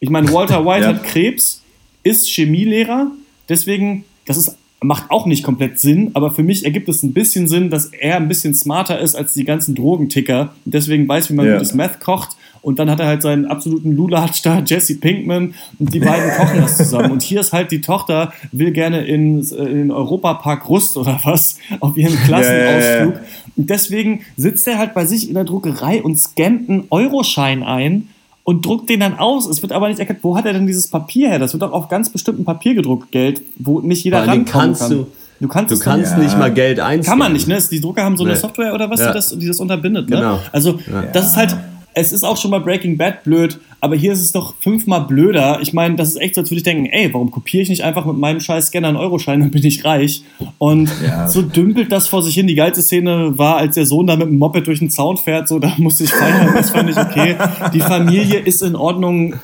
Ich 0.00 0.08
meine, 0.10 0.32
Walter 0.32 0.64
White 0.66 0.82
Ja. 0.82 0.88
hat 0.94 1.04
Krebs, 1.04 1.62
ist 2.04 2.28
Chemielehrer, 2.28 3.10
deswegen, 3.48 4.04
das 4.26 4.36
ist, 4.36 4.56
macht 4.82 5.10
auch 5.10 5.26
nicht 5.26 5.42
komplett 5.42 5.80
Sinn, 5.80 6.10
aber 6.14 6.30
für 6.30 6.42
mich 6.44 6.64
ergibt 6.64 6.88
es 6.88 7.02
ein 7.02 7.12
bisschen 7.12 7.48
Sinn, 7.48 7.70
dass 7.70 7.86
er 7.86 8.16
ein 8.18 8.28
bisschen 8.28 8.54
smarter 8.54 9.00
ist 9.00 9.16
als 9.16 9.32
die 9.34 9.44
ganzen 9.44 9.74
Drogenticker 9.74 10.54
und 10.64 10.74
deswegen 10.74 11.08
weiß, 11.08 11.30
wie 11.30 11.34
man 11.34 11.46
Ja. 11.46 11.54
gutes 11.54 11.74
Meth 11.74 11.98
kocht 11.98 12.36
und 12.66 12.80
dann 12.80 12.90
hat 12.90 12.98
er 12.98 13.06
halt 13.06 13.22
seinen 13.22 13.46
absoluten 13.46 13.92
Lulatsch 13.94 14.42
da, 14.42 14.60
Jesse 14.66 14.96
Pinkman 14.96 15.54
und 15.78 15.94
die 15.94 16.00
beiden 16.00 16.30
kochen 16.36 16.60
das 16.60 16.76
zusammen 16.76 17.12
und 17.12 17.22
hier 17.22 17.40
ist 17.40 17.52
halt 17.52 17.70
die 17.70 17.80
Tochter, 17.80 18.32
will 18.50 18.72
gerne 18.72 19.04
in, 19.06 19.38
äh, 19.52 19.54
in 19.54 19.76
den 19.78 19.90
Europapark 19.92 20.68
Rust 20.68 20.96
oder 20.96 21.20
was 21.22 21.58
auf 21.80 21.96
ihren 21.96 22.16
Klassenausflug 22.24 23.14
Ja, 23.14 23.20
ja, 23.20 23.26
und 23.56 23.70
deswegen 23.70 24.20
sitzt 24.36 24.66
er 24.66 24.78
halt 24.78 24.94
bei 24.94 25.06
sich 25.06 25.28
in 25.28 25.34
der 25.34 25.44
Druckerei 25.44 26.02
und 26.02 26.18
scannt 26.18 26.68
einen 26.68 26.84
Euroschein 26.90 27.62
ein 27.62 28.08
und 28.42 28.66
druckt 28.66 28.90
den 28.90 29.00
dann 29.00 29.18
aus. 29.18 29.46
Es 29.46 29.62
wird 29.62 29.72
aber 29.72 29.88
nicht 29.88 29.98
erkannt, 30.00 30.18
wo 30.22 30.36
hat 30.36 30.44
er 30.46 30.52
denn 30.52 30.66
dieses 30.66 30.88
Papier 30.88 31.28
her? 31.28 31.38
Das 31.38 31.52
wird 31.52 31.62
doch 31.62 31.72
auf 31.72 31.88
ganz 31.88 32.10
bestimmtem 32.10 32.44
Papier 32.44 32.74
gedruckt, 32.74 33.12
Geld, 33.12 33.42
wo 33.58 33.80
nicht 33.80 34.02
jeder 34.04 34.20
Dingen 34.22 34.30
rankommen 34.44 34.66
kannst 34.66 34.80
kann. 34.82 34.90
du- 34.90 35.06
du 35.40 35.48
kannst, 35.48 35.72
Du 35.72 35.78
kannst 35.78 36.18
nicht 36.18 36.36
mal 36.38 36.52
Geld 36.52 36.80
einscannen. 36.80 37.04
kann 37.04 37.18
man 37.18 37.32
nicht, 37.32 37.46
ne? 37.48 37.58
Die 37.70 37.80
Drucker 37.80 38.02
haben 38.04 38.16
so 38.16 38.24
eine 38.24 38.32
Nee. 38.34 38.38
Software 38.38 38.74
oder 38.74 38.90
was, 38.90 39.00
Ja. 39.00 39.08
die, 39.08 39.12
das, 39.14 39.38
die 39.38 39.46
das 39.46 39.60
unterbindet, 39.60 40.08
ne? 40.10 40.16
Genau. 40.16 40.38
Also, 40.52 40.78
das 41.12 41.26
ist 41.30 41.36
halt, 41.36 41.56
es 41.98 42.12
ist 42.12 42.24
auch 42.24 42.36
schon 42.36 42.50
bei 42.50 42.58
Breaking 42.58 42.98
Bad 42.98 43.24
blöd, 43.24 43.58
aber 43.80 43.96
hier 43.96 44.12
ist 44.12 44.20
es 44.20 44.30
doch 44.30 44.54
fünfmal 44.60 45.06
blöder. 45.06 45.60
Ich 45.62 45.72
meine, 45.72 45.96
das 45.96 46.10
ist 46.10 46.16
echt 46.20 46.34
so, 46.34 46.42
als 46.42 46.50
würde 46.50 46.58
ich 46.58 46.62
denken, 46.62 46.84
ey, 46.84 47.12
warum 47.14 47.30
kopiere 47.30 47.62
ich 47.62 47.70
nicht 47.70 47.84
einfach 47.84 48.04
mit 48.04 48.18
meinem 48.18 48.40
scheiß 48.40 48.66
Scanner 48.66 48.88
einen 48.88 48.98
Euroschein, 48.98 49.40
dann 49.40 49.50
bin 49.50 49.64
ich 49.64 49.82
reich. 49.86 50.22
Und 50.58 50.90
Ja. 51.02 51.26
so 51.26 51.40
dümpelt 51.40 51.90
das 51.90 52.06
vor 52.06 52.22
sich 52.22 52.34
hin. 52.34 52.46
Die 52.46 52.54
geilste 52.54 52.82
Szene 52.82 53.38
war, 53.38 53.56
als 53.56 53.76
der 53.76 53.86
Sohn 53.86 54.06
da 54.06 54.14
mit 54.16 54.26
dem 54.28 54.36
Moped 54.38 54.66
durch 54.66 54.80
den 54.80 54.90
Zaun 54.90 55.16
fährt, 55.16 55.48
so, 55.48 55.58
da 55.58 55.72
musste 55.78 56.04
ich 56.04 56.10
feiern, 56.10 56.52
das 56.54 56.68
fand 56.70 56.90
ich 56.90 56.98
okay. 56.98 57.36
Die 57.72 57.80
Familie 57.80 58.40
ist 58.40 58.62
in 58.62 58.76
Ordnung. 58.76 59.34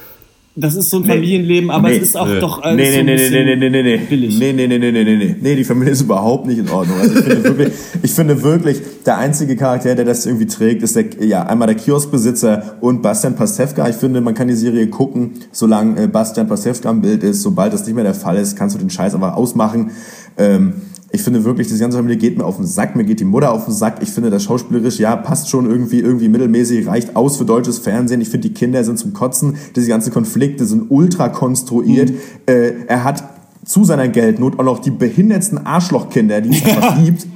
Das 0.55 0.75
ist 0.75 0.91
so 0.91 0.99
ein 0.99 1.05
Familienleben, 1.05 1.71
aber 1.71 1.89
Nee. 1.89 1.97
es 1.97 2.03
ist 2.03 2.17
auch 2.17 2.27
Nee. 2.29 2.39
doch 2.39 2.61
alles 2.61 2.77
Nee, 2.77 2.99
so 2.99 3.03
nee, 3.05 3.13
ein 3.13 3.17
nee, 3.17 3.31
nee, 3.31 3.57
nee, 3.57 3.71
nee, 3.71 3.71
nee, 3.71 3.83
nee. 3.97 4.03
billig. 4.07 4.39
Nee, 4.39 4.53
nee, 4.53 4.67
nee, 4.67 4.79
nee, 4.79 4.93
nee, 4.93 5.05
nee, 5.05 5.17
nee. 5.17 5.37
Nee, 5.41 5.57
die 5.57 5.65
Familie 5.65 5.93
ist 5.95 6.03
überhaupt 6.03 6.47
nicht 6.47 6.59
in 6.59 6.69
Ordnung. 6.69 6.99
Also 7.01 7.19
ich 7.19 7.25
finde 7.25 7.45
wirklich, 7.45 7.73
ich 8.03 8.11
finde 8.13 8.43
wirklich, 8.43 8.81
der 9.07 9.17
einzige 9.17 9.57
Charakter, 9.57 9.95
der 9.95 10.05
das 10.05 10.27
irgendwie 10.27 10.45
trägt, 10.47 10.83
ist 10.83 10.95
der, 10.95 11.07
ja, 11.21 11.45
einmal 11.47 11.69
der 11.69 11.77
Kioskbesitzer 11.77 12.77
und 12.83 13.01
Bastian 13.01 13.35
Pastewka. 13.35 13.89
Ich 13.89 13.97
finde, 13.97 14.21
man 14.21 14.35
kann 14.35 14.49
die 14.49 14.55
Serie 14.55 14.89
gucken, 14.89 15.33
solange 15.53 16.03
äh, 16.03 16.07
Bastian 16.07 16.49
Pastewka 16.49 16.91
im 16.91 17.01
Bild 17.01 17.23
ist. 17.23 17.41
Sobald 17.41 17.73
das 17.73 17.87
nicht 17.87 17.95
mehr 17.95 18.05
der 18.05 18.13
Fall 18.15 18.37
ist, 18.37 18.55
kannst 18.55 18.75
du 18.75 18.79
den 18.79 18.91
Scheiß 18.91 19.15
einfach 19.15 19.35
ausmachen. 19.37 19.93
Ähm, 20.37 20.75
ich 21.15 21.23
finde 21.23 21.45
wirklich, 21.45 21.69
diese 21.69 21.79
ganze 21.79 21.99
Familie 21.99 22.17
geht 22.17 22.39
mir 22.39 22.45
auf 22.45 22.57
den 22.57 22.67
Sack, 22.67 22.97
mir 22.97 23.05
geht 23.05 23.21
die 23.21 23.27
Mutter 23.27 23.53
auf 23.53 23.67
den 23.67 23.75
Sack. 23.75 23.99
Ich 24.01 24.11
finde, 24.11 24.31
das 24.31 24.45
schauspielerisch, 24.45 24.99
ja, 24.99 25.15
passt 25.15 25.51
schon 25.51 25.71
irgendwie, 25.71 26.01
irgendwie 26.01 26.29
mittelmäßig, 26.29 26.87
reicht 26.87 27.17
aus 27.17 27.37
für 27.37 27.45
deutsches 27.45 27.79
Fernsehen. 27.79 28.23
Ich 28.23 28.31
finde, 28.31 28.49
die 28.49 28.55
Kinder 28.55 28.83
sind 28.83 28.99
zum 28.99 29.13
Kotzen. 29.13 29.57
Diese 29.77 29.89
ganzen 29.89 30.13
Konflikte 30.13 30.65
sind 30.65 30.91
ultra 30.91 31.29
konstruiert. 31.29 32.13
Äh, 32.47 32.73
er 32.87 33.05
hat 33.05 33.25
zu 33.65 33.85
seiner 33.85 34.09
Geldnot 34.09 34.59
auch 34.59 34.65
noch 34.65 34.79
die 34.79 34.91
behindertsten 34.91 35.67
Arschlochkinder, 35.67 36.41
die 36.41 36.57
es 36.57 36.65
einfach 36.65 37.05
gibt. 37.05 37.27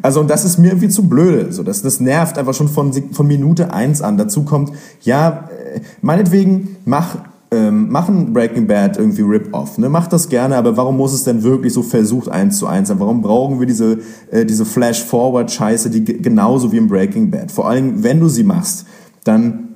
Also, 0.00 0.20
und 0.20 0.28
das 0.28 0.44
ist 0.44 0.58
mir 0.58 0.68
irgendwie 0.68 0.88
zu 0.88 1.08
blöde. 1.08 1.52
So, 1.52 1.62
das, 1.62 1.82
das 1.82 2.00
nervt 2.00 2.38
einfach 2.38 2.54
schon 2.54 2.68
von, 2.68 2.92
von 3.12 3.26
Minute 3.26 3.72
eins 3.72 4.02
an. 4.02 4.16
Dazu 4.16 4.42
kommt, 4.42 4.72
ja, 5.02 5.48
äh, 5.74 5.80
meinetwegen, 6.00 6.76
mach, 6.84 7.18
ähm, 7.52 7.90
machen 7.90 8.32
Breaking 8.32 8.66
Bad 8.66 8.96
irgendwie 8.98 9.22
Rip-Off. 9.22 9.78
Ne? 9.78 9.88
Mach 9.88 10.08
das 10.08 10.28
gerne, 10.28 10.56
aber 10.56 10.76
warum 10.76 10.96
muss 10.96 11.12
es 11.12 11.22
denn 11.24 11.42
wirklich 11.42 11.72
so 11.72 11.82
versucht 11.82 12.28
eins 12.28 12.58
zu 12.58 12.66
eins 12.66 12.88
sein? 12.88 12.98
Warum 12.98 13.22
brauchen 13.22 13.60
wir 13.60 13.66
diese, 13.66 13.98
äh, 14.30 14.44
diese 14.44 14.64
Flash-Forward-Scheiße, 14.64 15.90
die 15.90 16.04
ge- 16.04 16.18
genauso 16.20 16.72
wie 16.72 16.78
im 16.78 16.88
Breaking 16.88 17.30
Bad? 17.30 17.52
Vor 17.52 17.68
allem, 17.68 18.02
wenn 18.02 18.18
du 18.20 18.28
sie 18.28 18.42
machst, 18.44 18.86
dann 19.24 19.68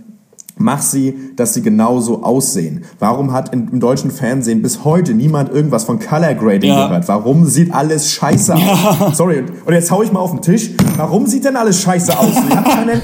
Mach 0.59 0.81
sie, 0.81 1.13
dass 1.37 1.53
sie 1.53 1.61
genauso 1.61 2.23
aussehen. 2.23 2.85
Warum 2.99 3.35
hat 3.35 3.53
in, 3.53 3.69
im 3.73 3.79
deutschen 3.79 4.11
Fernsehen 4.11 4.63
bis 4.63 4.85
heute 4.87 5.13
niemand 5.13 5.51
irgendwas 5.53 5.85
von 5.85 5.99
Color 5.99 6.33
Grading 6.33 6.71
Ja. 6.71 6.87
gehört? 6.87 7.07
Warum 7.09 7.45
sieht 7.45 7.75
alles 7.75 8.11
scheiße 8.13 8.55
aus? 8.55 9.15
Sorry, 9.19 9.45
und 9.67 9.75
jetzt 9.75 9.91
hau 9.91 10.03
ich 10.03 10.11
mal 10.13 10.21
auf 10.21 10.31
den 10.31 10.41
Tisch. 10.41 10.71
Warum 10.97 11.27
sieht 11.27 11.45
denn 11.45 11.57
alles 11.57 11.81
scheiße 11.83 12.19
aus? 12.19 12.35
Ihr 12.49 12.57
habt 12.57 12.69
keine, 12.69 13.03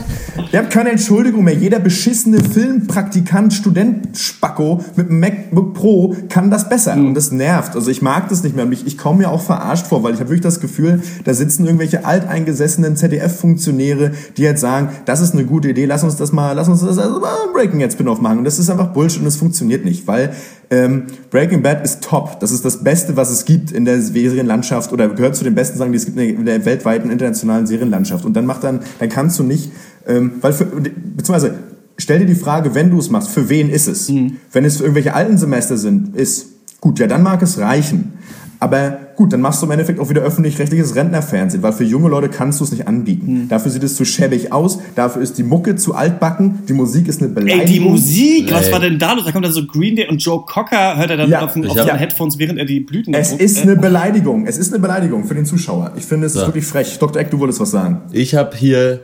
ihr 0.53 0.59
habt 0.59 0.71
keine 0.71 0.91
Entschuldigung 0.91 1.45
mehr. 1.45 1.55
Jeder 1.55 1.79
beschissene 1.79 2.41
Filmpraktikant, 2.41 3.53
Student, 3.53 4.17
Spacko 4.17 4.83
mit 4.97 5.09
einem 5.09 5.21
MacBook 5.21 5.75
Pro 5.75 6.17
kann 6.29 6.51
das 6.51 6.69
besser. 6.69 6.95
Und 6.95 7.15
das 7.15 7.33
nervt. 7.33 7.75
Also 7.77 7.91
ich 7.91 8.03
mag 8.03 8.29
das 8.29 8.43
nicht 8.43 8.57
mehr. 8.57 8.65
Und 8.65 8.73
ich, 8.73 8.87
ich 8.87 8.99
komme 8.99 9.19
mir 9.19 9.31
auch 9.31 9.43
verarscht 9.43 9.87
vor, 9.87 10.03
weil 10.03 10.15
ich 10.15 10.21
habe 10.21 10.31
wirklich 10.31 10.43
das 10.43 10.61
Gefühl, 10.61 11.03
da 11.25 11.35
sitzen 11.35 11.65
irgendwelche 11.65 12.05
alteingesessenen 12.05 12.97
ZDF-Funktionäre, 12.97 14.13
die 14.37 14.43
jetzt 14.43 14.61
sagen, 14.61 14.91
das 15.05 15.21
ist 15.21 15.35
eine 15.35 15.45
gute 15.45 15.71
Idee, 15.71 15.85
lass 15.85 16.05
uns 16.05 16.17
das 16.17 16.33
mal, 16.33 16.53
lass 16.53 16.69
uns 16.69 16.81
das 16.81 16.99
also 16.99 17.21
mal 17.21 17.37
Breaking 17.53 17.81
Bad 17.81 17.93
Spin-off 17.93 18.21
machen. 18.21 18.39
Und 18.39 18.45
das 18.45 18.59
ist 18.59 18.71
einfach 18.71 18.89
Bullshit 18.89 19.21
und 19.21 19.27
es 19.27 19.37
funktioniert 19.37 19.85
nicht, 19.85 20.07
weil 20.07 20.33
ähm, 20.73 21.05
Breaking 21.31 21.63
Bad 21.63 21.85
ist 21.85 22.03
top. 22.03 22.41
Das 22.41 22.51
ist 22.51 22.65
das 22.65 22.83
Beste, 22.83 23.15
was 23.15 23.31
es 23.31 23.45
gibt 23.45 23.73
in 23.73 23.85
der 23.85 24.01
Serienlandschaft 24.01 24.91
oder 24.91 25.07
gehört 25.11 25.37
zu 25.37 25.45
den 25.45 25.55
besten 25.55 25.77
Sachen, 25.77 25.93
die 25.93 25.99
es 25.99 26.07
gibt 26.07 26.17
in 26.17 26.27
der, 26.27 26.35
in 26.35 26.45
der 26.47 26.65
weltweiten 26.65 27.11
internationalen 27.11 27.67
Serienlandschaft. 27.67 28.25
Und 28.25 28.35
dann 28.35 28.47
macht 28.47 28.65
dann, 28.65 28.81
dann 28.99 29.11
kannst 29.11 29.39
du 29.39 29.43
nicht, 29.43 29.71
ähm, 30.07 30.33
weil 30.41 30.55
für, 30.55 30.65
beziehungsweise 30.65 31.57
stell 31.99 32.21
dir 32.21 32.27
die 32.27 32.35
Frage, 32.35 32.75
wenn 32.75 32.91
du 32.91 32.99
es 32.99 33.11
machst, 33.11 33.29
für 33.29 33.51
wen 33.51 33.69
ist 33.69 33.87
es? 33.87 34.09
Wenn 34.51 34.65
es 34.65 34.79
für 34.79 34.85
irgendwelche 34.85 35.13
alten 35.13 35.37
Semester 35.37 35.77
sind, 35.77 36.17
ist 36.17 36.47
gut, 36.81 36.99
ja, 36.99 37.07
dann 37.07 37.23
mag 37.23 37.43
es 37.43 37.59
reichen. 37.59 38.15
Aber 38.63 38.97
gut, 39.17 39.33
dann 39.33 39.41
machst 39.41 39.61
du 39.61 39.67
im 39.67 39.73
Endeffekt 39.73 39.99
auch 39.99 40.09
wieder 40.09 40.21
öffentlich-rechtliches 40.23 40.95
Rentnerfernsehen, 40.95 41.65
weil 41.65 41.73
für 41.73 41.83
junge 41.83 42.09
Leute 42.09 42.29
kannst 42.29 42.61
du 42.61 42.65
es 42.65 42.71
nicht 42.71 42.87
anbieten. 42.87 43.47
Dafür 43.49 43.73
sieht 43.73 43.83
es 43.83 43.97
zu 43.97 44.05
schäbig 44.05 44.53
aus, 44.53 44.79
dafür 44.95 45.21
ist 45.21 45.37
die 45.37 45.43
Mucke 45.43 45.75
zu 45.75 45.97
altbacken, 45.97 46.61
die 46.69 46.73
Musik 46.73 47.09
ist 47.09 47.21
eine 47.21 47.31
Beleidigung. 47.31 47.61
Ey, 47.67 47.73
die 47.73 47.81
Musik, 47.81 48.53
was 48.53 48.67
Ey. 48.69 48.73
war 48.73 48.79
denn 48.79 49.01
da 49.01 49.15
los? 49.15 49.25
Da 49.25 49.33
kommt 49.33 49.45
dann 49.45 49.53
so 49.53 49.67
Green 49.67 49.97
Day 49.97 50.07
und 50.09 50.19
Joe 50.25 50.45
Cocker, 50.47 50.97
hört 50.97 51.11
er 51.11 51.17
dann 51.17 51.29
Ja, 51.29 51.41
auf, 51.45 51.55
den- 51.55 51.67
auf 51.67 51.77
seinen 51.77 51.99
Headphones, 51.99 52.39
während 52.39 52.61
er 52.61 52.65
die 52.65 52.79
Blüten 52.79 53.13
Es 53.15 53.31
druckt. 53.31 53.43
ist 53.43 53.59
Äh, 53.59 53.63
eine 53.63 53.77
Beleidigung. 53.77 54.47
Es 54.47 54.57
ist 54.59 54.73
eine 54.73 54.81
Beleidigung 54.81 55.25
für 55.25 55.35
den 55.35 55.45
Zuschauer. 55.45 55.91
Ich 55.97 56.05
finde, 56.05 56.29
es 56.29 56.35
ist 56.37 56.41
So. 56.43 56.47
wirklich 56.47 56.65
frech. 56.65 56.99
Dr. 57.01 57.21
Eck, 57.21 57.33
du 57.33 57.41
wolltest 57.41 57.59
was 57.59 57.73
sagen. 57.73 58.03
Ich 58.13 58.37
habe 58.37 58.57
hier 58.57 59.01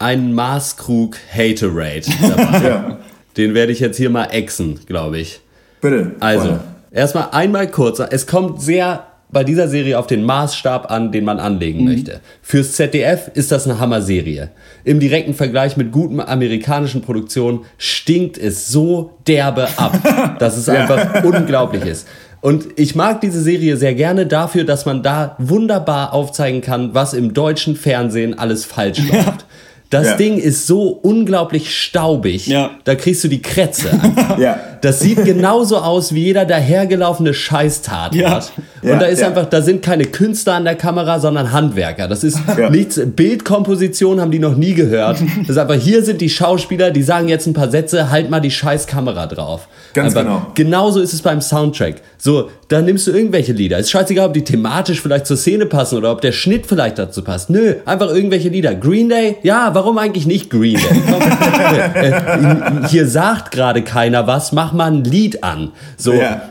einen 0.00 0.32
Maßkrug 0.34 1.16
Haterade 1.32 2.02
dabei. 2.20 2.58
Ja. 2.68 2.98
Den 3.36 3.54
werde 3.54 3.70
ich 3.70 3.78
jetzt 3.78 3.96
hier 3.96 4.10
mal 4.10 4.24
exen, 4.32 4.80
glaube 4.86 5.18
ich. 5.20 5.40
Bitte. 5.80 6.16
Also, 6.18 6.40
Freunde. 6.46 6.60
Erstmal 6.90 7.28
einmal 7.32 7.68
kurz. 7.68 8.00
Es 8.10 8.26
kommt 8.26 8.62
sehr 8.62 9.04
bei 9.30 9.44
dieser 9.44 9.68
Serie 9.68 9.98
auf 9.98 10.06
den 10.06 10.24
Maßstab 10.24 10.90
an, 10.90 11.12
den 11.12 11.24
man 11.24 11.38
anlegen 11.38 11.84
möchte. 11.84 12.20
Fürs 12.40 12.72
ZDF 12.72 13.30
ist 13.34 13.52
das 13.52 13.66
eine 13.66 13.78
Hammer-Serie. 13.78 14.50
Im 14.84 15.00
direkten 15.00 15.34
Vergleich 15.34 15.76
mit 15.76 15.92
guten 15.92 16.20
amerikanischen 16.20 17.02
Produktionen 17.02 17.66
stinkt 17.76 18.38
es 18.38 18.68
so 18.68 19.18
derbe 19.26 19.68
ab, 19.76 20.36
dass 20.38 20.56
es 20.56 20.68
einfach 20.68 21.24
unglaublich 21.24 21.84
ist. 21.84 22.08
Und 22.40 22.68
ich 22.76 22.94
mag 22.94 23.20
diese 23.20 23.42
Serie 23.42 23.76
sehr 23.76 23.94
gerne 23.94 24.24
dafür, 24.24 24.64
dass 24.64 24.86
man 24.86 25.02
da 25.02 25.34
wunderbar 25.38 26.14
aufzeigen 26.14 26.60
kann, 26.60 26.94
was 26.94 27.12
im 27.12 27.34
deutschen 27.34 27.74
Fernsehen 27.74 28.38
alles 28.38 28.64
falsch 28.64 29.00
läuft. 29.10 29.44
Das 29.90 30.06
Ja. 30.08 30.16
Ding 30.16 30.36
ist 30.38 30.66
so 30.66 30.88
unglaublich 30.88 31.74
staubig, 31.74 32.46
Ja. 32.46 32.72
da 32.84 32.94
kriegst 32.94 33.24
du 33.24 33.28
die 33.28 33.40
Krätze. 33.42 33.88
Ja. 34.38 34.58
Das 34.82 35.00
sieht 35.00 35.24
genauso 35.24 35.78
aus 35.78 36.14
wie 36.14 36.24
jeder 36.24 36.44
dahergelaufene 36.44 37.34
Scheißtatort. 37.34 38.14
Ja. 38.14 38.92
Und 38.92 39.00
da 39.02 39.06
ist 39.06 39.22
einfach, 39.22 39.46
da 39.46 39.60
sind 39.62 39.82
keine 39.82 40.04
Künstler 40.04 40.54
an 40.54 40.64
der 40.64 40.76
Kamera, 40.76 41.18
sondern 41.18 41.50
Handwerker. 41.50 42.06
Das 42.06 42.22
ist 42.22 42.38
nichts, 42.70 43.00
Bildkomposition 43.04 44.20
haben 44.20 44.30
die 44.30 44.38
noch 44.38 44.56
nie 44.56 44.74
gehört. 44.74 45.18
Das 45.40 45.48
ist 45.50 45.58
einfach, 45.58 45.74
hier 45.74 46.04
sind 46.04 46.20
die 46.20 46.28
Schauspieler, 46.28 46.90
die 46.90 47.02
sagen 47.02 47.28
jetzt 47.28 47.46
ein 47.46 47.54
paar 47.54 47.70
Sätze, 47.70 48.10
halt 48.10 48.30
mal 48.30 48.40
die 48.40 48.50
scheiß 48.50 48.86
Kamera 48.86 49.26
drauf. 49.26 49.66
Ganz 49.94 50.14
einfach, 50.14 50.22
genau. 50.38 50.46
Genauso 50.54 51.00
ist 51.00 51.12
es 51.12 51.22
beim 51.22 51.40
Soundtrack. 51.40 51.96
So, 52.18 52.50
da 52.68 52.80
nimmst 52.82 53.06
du 53.06 53.12
irgendwelche 53.12 53.52
Lieder. 53.52 53.78
Ist 53.78 53.90
scheißegal, 53.90 54.26
ob 54.28 54.34
die 54.34 54.44
thematisch 54.44 55.00
vielleicht 55.00 55.26
zur 55.26 55.36
Szene 55.36 55.66
passen 55.66 55.96
oder 55.98 56.12
ob 56.12 56.20
der 56.20 56.32
Schnitt 56.32 56.66
vielleicht 56.66 56.98
dazu 56.98 57.22
passt. 57.22 57.50
Nö, 57.50 57.74
einfach 57.84 58.10
irgendwelche 58.10 58.48
Lieder. 58.48 58.74
Green 58.74 59.08
Day? 59.08 59.36
Ja, 59.42 59.74
warum 59.78 59.96
eigentlich 59.96 60.26
nicht 60.26 60.50
Green 60.50 60.76
hier 62.88 63.06
sagt 63.06 63.52
gerade 63.52 63.82
keiner 63.82 64.26
was, 64.26 64.50
mach 64.50 64.72
mal 64.72 64.90
ein 64.90 65.04
Lied 65.04 65.44
an. 65.44 65.70
So. 65.96 66.14
Ja. 66.14 66.42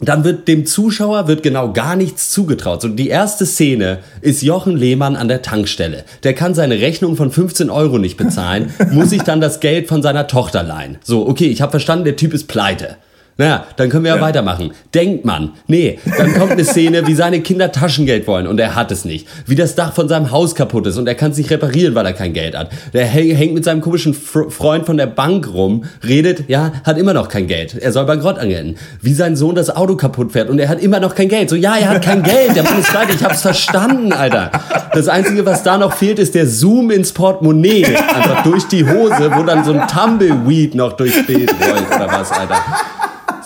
Dann 0.00 0.24
wird 0.24 0.48
dem 0.48 0.66
Zuschauer 0.66 1.28
wird 1.28 1.44
genau 1.44 1.72
gar 1.72 1.94
nichts 1.94 2.30
zugetraut. 2.30 2.82
So 2.82 2.88
die 2.88 3.08
erste 3.08 3.46
Szene 3.46 4.00
ist 4.20 4.42
Jochen 4.42 4.76
Lehmann 4.76 5.14
an 5.14 5.28
der 5.28 5.42
Tankstelle. 5.42 6.04
Der 6.24 6.34
kann 6.34 6.54
seine 6.54 6.80
Rechnung 6.80 7.16
von 7.16 7.30
15 7.30 7.70
Euro 7.70 7.98
nicht 7.98 8.16
bezahlen, 8.16 8.74
muss 8.90 9.10
sich 9.10 9.22
dann 9.22 9.40
das 9.40 9.60
Geld 9.60 9.86
von 9.86 10.02
seiner 10.02 10.26
Tochter 10.26 10.64
leihen. 10.64 10.98
So, 11.04 11.28
okay, 11.28 11.46
ich 11.46 11.62
habe 11.62 11.70
verstanden, 11.70 12.04
der 12.04 12.16
Typ 12.16 12.34
ist 12.34 12.48
pleite. 12.48 12.96
Naja, 13.38 13.64
dann 13.76 13.90
können 13.90 14.04
wir 14.04 14.14
ja, 14.16 14.20
weitermachen. 14.22 14.72
Denkt 14.94 15.26
man. 15.26 15.50
Nee, 15.66 15.98
dann 16.16 16.32
kommt 16.34 16.52
eine 16.52 16.64
Szene, 16.64 17.06
wie 17.06 17.14
seine 17.14 17.40
Kinder 17.40 17.70
Taschengeld 17.70 18.26
wollen 18.26 18.46
und 18.46 18.58
er 18.58 18.74
hat 18.74 18.90
es 18.90 19.04
nicht. 19.04 19.28
Wie 19.46 19.54
das 19.54 19.74
Dach 19.74 19.92
von 19.92 20.08
seinem 20.08 20.30
Haus 20.30 20.54
kaputt 20.54 20.86
ist 20.86 20.96
und 20.96 21.06
er 21.06 21.14
kann 21.14 21.32
es 21.32 21.36
nicht 21.36 21.50
reparieren, 21.50 21.94
weil 21.94 22.06
er 22.06 22.14
kein 22.14 22.32
Geld 22.32 22.56
hat. 22.56 22.70
Der 22.94 23.06
häng- 23.06 23.34
hängt 23.34 23.52
mit 23.52 23.62
seinem 23.64 23.82
komischen 23.82 24.14
Fr 24.14 24.50
Freund 24.50 24.86
von 24.86 24.96
der 24.96 25.06
Bank 25.06 25.52
rum, 25.52 25.84
redet, 26.02 26.48
ja, 26.48 26.72
hat 26.84 26.96
immer 26.96 27.12
noch 27.12 27.28
kein 27.28 27.46
Geld. 27.46 27.74
Er 27.74 27.92
soll 27.92 28.06
bankrott 28.06 28.38
angelten. 28.38 28.76
Wie 29.02 29.12
sein 29.12 29.36
Sohn 29.36 29.54
das 29.54 29.68
Auto 29.74 29.96
kaputt 29.96 30.32
fährt 30.32 30.48
und 30.48 30.58
er 30.58 30.70
hat 30.70 30.80
immer 30.80 31.00
noch 31.00 31.14
kein 31.14 31.28
Geld. 31.28 31.50
So, 31.50 31.56
ja, 31.56 31.76
er 31.76 31.90
hat 31.90 32.02
kein 32.02 32.22
Geld. 32.22 32.56
Der 32.56 32.62
Mann 32.62 32.78
ist 32.78 32.88
pleite. 32.88 33.12
Ich 33.12 33.22
hab's 33.22 33.42
verstanden, 33.42 34.12
Alter. 34.14 34.50
Das 34.94 35.08
Einzige, 35.08 35.44
was 35.44 35.62
da 35.62 35.76
noch 35.76 35.92
fehlt, 35.92 36.18
ist 36.18 36.34
der 36.34 36.46
Zoom 36.46 36.90
ins 36.90 37.12
Portemonnaie. 37.12 37.84
Einfach 37.84 38.42
durch 38.44 38.64
die 38.68 38.86
Hose, 38.88 39.30
wo 39.34 39.42
dann 39.42 39.62
so 39.62 39.72
ein 39.74 39.86
Tumbleweed 39.88 40.74
noch 40.74 40.94
durchs 40.94 41.26
Bild 41.26 41.50
rollt 41.50 41.86
oder 41.94 42.08
was, 42.10 42.32
Alter. 42.32 42.56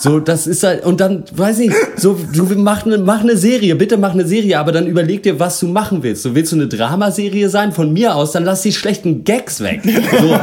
So, 0.00 0.18
das 0.18 0.46
ist 0.46 0.62
halt, 0.62 0.86
und 0.86 0.98
dann, 0.98 1.24
weiß 1.30 1.58
ich, 1.58 1.72
so, 1.96 2.18
du 2.32 2.44
mach 2.56 2.86
eine, 2.86 2.96
mach 2.96 3.20
eine 3.20 3.36
Serie, 3.36 3.74
bitte 3.74 3.98
mach 3.98 4.14
eine 4.14 4.26
Serie, 4.26 4.58
aber 4.58 4.72
dann 4.72 4.86
überleg 4.86 5.22
dir, 5.22 5.38
was 5.38 5.60
du 5.60 5.66
machen 5.66 6.02
willst. 6.02 6.22
So, 6.22 6.34
willst 6.34 6.52
du 6.52 6.56
eine 6.56 6.68
Dramaserie 6.68 7.50
sein? 7.50 7.72
Von 7.72 7.92
mir 7.92 8.14
aus, 8.14 8.32
dann 8.32 8.44
lass 8.44 8.62
die 8.62 8.72
schlechten 8.72 9.24
Gags 9.24 9.60
weg. 9.60 9.82
So, 9.84 10.38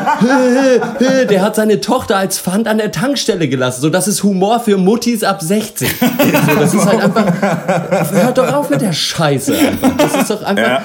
der 1.30 1.42
hat 1.42 1.56
seine 1.56 1.82
Tochter 1.82 2.18
als 2.18 2.38
Pfand 2.38 2.68
an 2.68 2.78
der 2.78 2.92
Tankstelle 2.92 3.48
gelassen. 3.48 3.82
So, 3.82 3.90
das 3.90 4.08
ist 4.08 4.22
Humor 4.22 4.60
für 4.60 4.78
Muttis 4.78 5.24
ab 5.24 5.42
60. 5.42 5.90
So, 5.90 6.60
das 6.60 6.74
ist 6.76 6.86
halt 6.86 7.02
einfach, 7.02 8.12
hört 8.12 8.38
doch 8.38 8.54
auf 8.54 8.70
mit 8.70 8.82
der 8.82 8.94
Scheiße 8.94 9.58
einfach. 9.58 9.98
Das 9.98 10.22
ist 10.22 10.30
doch 10.30 10.44
einfach, 10.44 10.82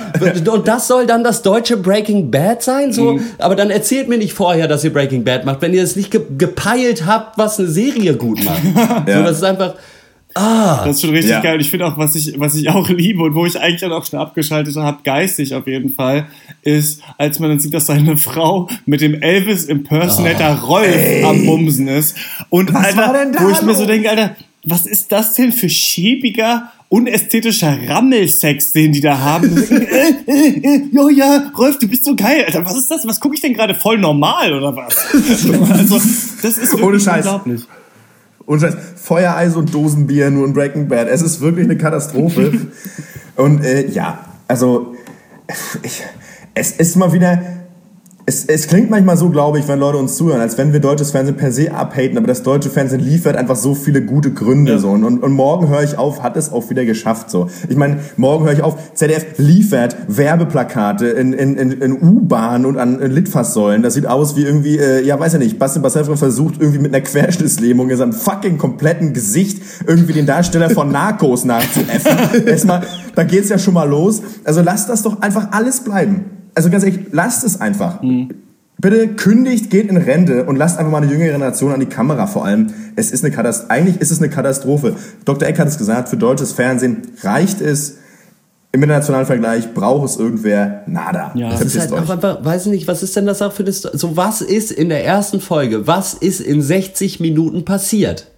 und 0.50 0.66
das 0.66 0.88
soll 0.88 1.06
dann 1.06 1.22
das 1.22 1.42
deutsche 1.42 1.76
Breaking 1.76 2.30
Bad 2.30 2.62
sein? 2.62 2.90
So, 2.90 3.20
aber 3.36 3.54
dann 3.54 3.68
erzählt 3.68 4.08
mir 4.08 4.16
nicht 4.16 4.32
vorher, 4.32 4.66
dass 4.66 4.82
ihr 4.82 4.92
Breaking 4.94 5.24
Bad 5.24 5.44
macht, 5.44 5.60
wenn 5.60 5.74
ihr 5.74 5.82
es 5.82 5.94
nicht 5.94 6.10
ge 6.10 6.22
gepeilt 6.38 7.04
habt, 7.04 7.36
was 7.36 7.58
eine 7.58 7.68
Serie 7.68 8.14
gut 8.14 8.42
macht. 8.44 8.61
So, 9.06 9.22
das 9.22 9.36
ist 9.38 9.42
einfach, 9.44 9.74
Das 10.34 10.96
ist 10.96 11.00
schon 11.02 11.10
richtig 11.10 11.30
Ja. 11.30 11.40
geil. 11.40 11.60
Ich 11.60 11.70
finde 11.70 11.86
auch, 11.86 11.98
was 11.98 12.14
ich, 12.14 12.38
was 12.40 12.54
ich 12.54 12.68
auch 12.70 12.88
liebe 12.88 13.22
und 13.22 13.34
wo 13.34 13.44
ich 13.44 13.58
eigentlich 13.60 13.80
dann 13.80 13.92
auch 13.92 14.04
schon 14.04 14.18
abgeschaltet 14.18 14.74
habe, 14.76 14.98
geistig 15.04 15.54
auf 15.54 15.66
jeden 15.66 15.90
Fall, 15.92 16.26
ist, 16.62 17.02
als 17.18 17.38
man 17.38 17.50
dann 17.50 17.60
sieht, 17.60 17.74
dass 17.74 17.86
seine 17.86 18.16
Frau 18.16 18.68
mit 18.86 19.00
dem 19.00 19.20
Elvis 19.20 19.64
Impersonator 19.64 20.56
Rolf 20.66 21.24
am 21.24 21.44
Bumsen 21.46 21.88
ist. 21.88 22.16
Und 22.48 22.72
Was 22.72 22.86
Alter, 22.86 22.96
war 22.98 23.12
denn 23.12 23.32
da 23.32 23.42
wo 23.44 23.50
ich 23.50 23.62
mir 23.62 23.74
so 23.74 23.84
denke, 23.86 24.08
Alter, 24.10 24.36
was 24.64 24.86
ist 24.86 25.10
das 25.12 25.34
denn 25.34 25.52
für 25.52 25.68
schäbiger, 25.68 26.70
unästhetischer 26.88 27.76
Rammelsex, 27.88 28.72
den 28.72 28.92
die 28.92 29.00
da 29.00 29.18
haben? 29.18 29.56
äh, 29.70 30.30
äh, 30.30 30.48
äh, 30.76 30.82
jo, 30.92 31.08
ja, 31.08 31.50
Rolf, 31.58 31.78
du 31.78 31.88
bist 31.88 32.04
so 32.04 32.14
geil. 32.14 32.44
Alter, 32.46 32.64
was 32.64 32.76
ist 32.76 32.90
das? 32.90 33.06
Was 33.06 33.18
gucke 33.20 33.34
ich 33.34 33.40
denn 33.40 33.54
gerade? 33.54 33.74
Voll 33.74 33.98
normal 33.98 34.52
oder 34.54 34.74
was? 34.76 34.96
also, 35.70 35.96
das 35.96 36.58
ist 36.58 36.72
wirklich 36.72 36.82
Ohne 36.82 37.00
Scheiß. 37.00 37.26
unglaublich. 37.26 37.62
Und 38.46 38.60
Scheiß, 38.60 38.76
Feuereis 38.96 39.56
und 39.56 39.72
Dosenbier 39.72 40.30
nur 40.30 40.46
in 40.46 40.52
Breaking 40.52 40.88
Bad. 40.88 41.08
Es 41.08 41.22
ist 41.22 41.40
wirklich 41.40 41.64
eine 41.64 41.76
Katastrophe. 41.76 42.52
und 43.36 43.64
äh, 43.64 43.88
ja, 43.88 44.26
also 44.48 44.94
ich, 45.82 46.02
es 46.54 46.72
ist 46.72 46.96
mal 46.96 47.12
wieder. 47.12 47.61
Es, 48.24 48.44
es 48.44 48.68
klingt 48.68 48.88
manchmal 48.88 49.16
so, 49.16 49.30
glaube 49.30 49.58
ich, 49.58 49.66
wenn 49.66 49.80
Leute 49.80 49.98
uns 49.98 50.16
zuhören, 50.16 50.40
als 50.40 50.56
wenn 50.56 50.72
wir 50.72 50.78
deutsches 50.78 51.10
Fernsehen 51.10 51.36
per 51.36 51.50
se 51.50 51.72
abhaten, 51.72 52.16
aber 52.16 52.28
das 52.28 52.44
deutsche 52.44 52.70
Fernsehen 52.70 53.00
liefert 53.00 53.36
einfach 53.36 53.56
so 53.56 53.74
viele 53.74 54.02
gute 54.02 54.32
Gründe. 54.32 54.78
So. 54.78 54.90
Und, 54.90 55.02
und, 55.02 55.24
und 55.24 55.32
morgen 55.32 55.68
höre 55.68 55.82
ich 55.82 55.98
auf, 55.98 56.22
hat 56.22 56.36
es 56.36 56.52
auch 56.52 56.70
wieder 56.70 56.84
geschafft. 56.84 57.30
So. 57.30 57.48
Ich 57.68 57.76
meine, 57.76 57.98
morgen 58.16 58.44
höre 58.44 58.52
ich 58.52 58.62
auf, 58.62 58.94
ZDF 58.94 59.38
liefert 59.38 59.96
Werbeplakate 60.06 61.08
in, 61.08 61.32
in, 61.32 61.56
in, 61.56 61.72
in 61.72 62.00
U-Bahn 62.00 62.64
und 62.64 62.78
an 62.78 63.00
Litfaßsäulen. 63.00 63.82
Das 63.82 63.94
sieht 63.94 64.06
aus 64.06 64.36
wie 64.36 64.42
irgendwie, 64.42 64.78
äh, 64.78 65.04
ja 65.04 65.18
weiß 65.18 65.32
ja 65.32 65.38
nicht, 65.40 65.58
Bastian 65.58 65.82
Basselfrin 65.82 66.16
versucht 66.16 66.60
irgendwie 66.60 66.78
mit 66.78 66.94
einer 66.94 67.02
Querschnittslähmung 67.02 67.90
in 67.90 67.96
seinem 67.96 68.12
fucking 68.12 68.56
kompletten 68.56 69.14
Gesicht 69.14 69.60
irgendwie 69.84 70.12
den 70.12 70.26
Darsteller 70.26 70.70
von 70.70 70.92
Narcos 70.92 71.44
nachzuäffen. 71.44 72.46
Erstmal, 72.46 72.86
da 73.16 73.24
geht's 73.24 73.48
ja 73.48 73.58
schon 73.58 73.74
mal 73.74 73.88
los. 73.88 74.22
Also 74.44 74.62
lasst 74.62 74.88
das 74.88 75.02
doch 75.02 75.22
einfach 75.22 75.48
alles 75.50 75.80
bleiben. 75.80 76.41
Also 76.54 76.70
ganz 76.70 76.84
ehrlich, 76.84 77.00
lasst 77.12 77.44
es 77.44 77.60
einfach. 77.60 78.00
Bitte 78.78 79.08
kündigt, 79.08 79.70
geht 79.70 79.88
in 79.88 79.96
Rente 79.96 80.44
und 80.44 80.56
lasst 80.56 80.78
einfach 80.78 80.90
mal 80.90 81.02
eine 81.02 81.10
jüngere 81.10 81.32
Generation 81.32 81.72
an 81.72 81.80
die 81.80 81.86
Kamera 81.86 82.26
vor 82.26 82.44
allem. 82.44 82.72
Es 82.96 83.10
ist 83.10 83.24
eine 83.24 83.32
Katastrophe. 83.32 83.70
Eigentlich 83.70 84.00
ist 84.00 84.10
es 84.10 84.18
eine 84.18 84.28
Katastrophe. 84.28 84.96
Dr. 85.24 85.48
Eck 85.48 85.58
hat 85.58 85.68
es 85.68 85.78
gesagt, 85.78 86.08
für 86.08 86.16
deutsches 86.16 86.52
Fernsehen 86.52 87.02
reicht 87.22 87.60
es. 87.60 87.98
Im 88.74 88.82
internationalen 88.82 89.26
Vergleich 89.26 89.74
braucht 89.74 90.08
es 90.08 90.16
irgendwer 90.16 90.82
nada. 90.86 91.30
Ja. 91.34 91.50
Das 91.50 91.60
ist 91.62 91.78
halt 91.78 91.92
auch 91.92 92.02
euch. 92.02 92.10
einfach, 92.10 92.44
weiß 92.44 92.66
ich 92.66 92.72
nicht, 92.72 92.88
was 92.88 93.02
ist 93.02 93.14
denn 93.14 93.26
das 93.26 93.42
auch 93.42 93.52
für 93.52 93.64
das, 93.64 93.82
so 93.82 94.16
was 94.16 94.40
ist 94.40 94.72
in 94.72 94.88
der 94.88 95.04
ersten 95.04 95.40
Folge, 95.40 95.86
was 95.86 96.14
ist 96.14 96.40
in 96.40 96.62
60 96.62 97.20
Minuten 97.20 97.64
passiert? 97.64 98.28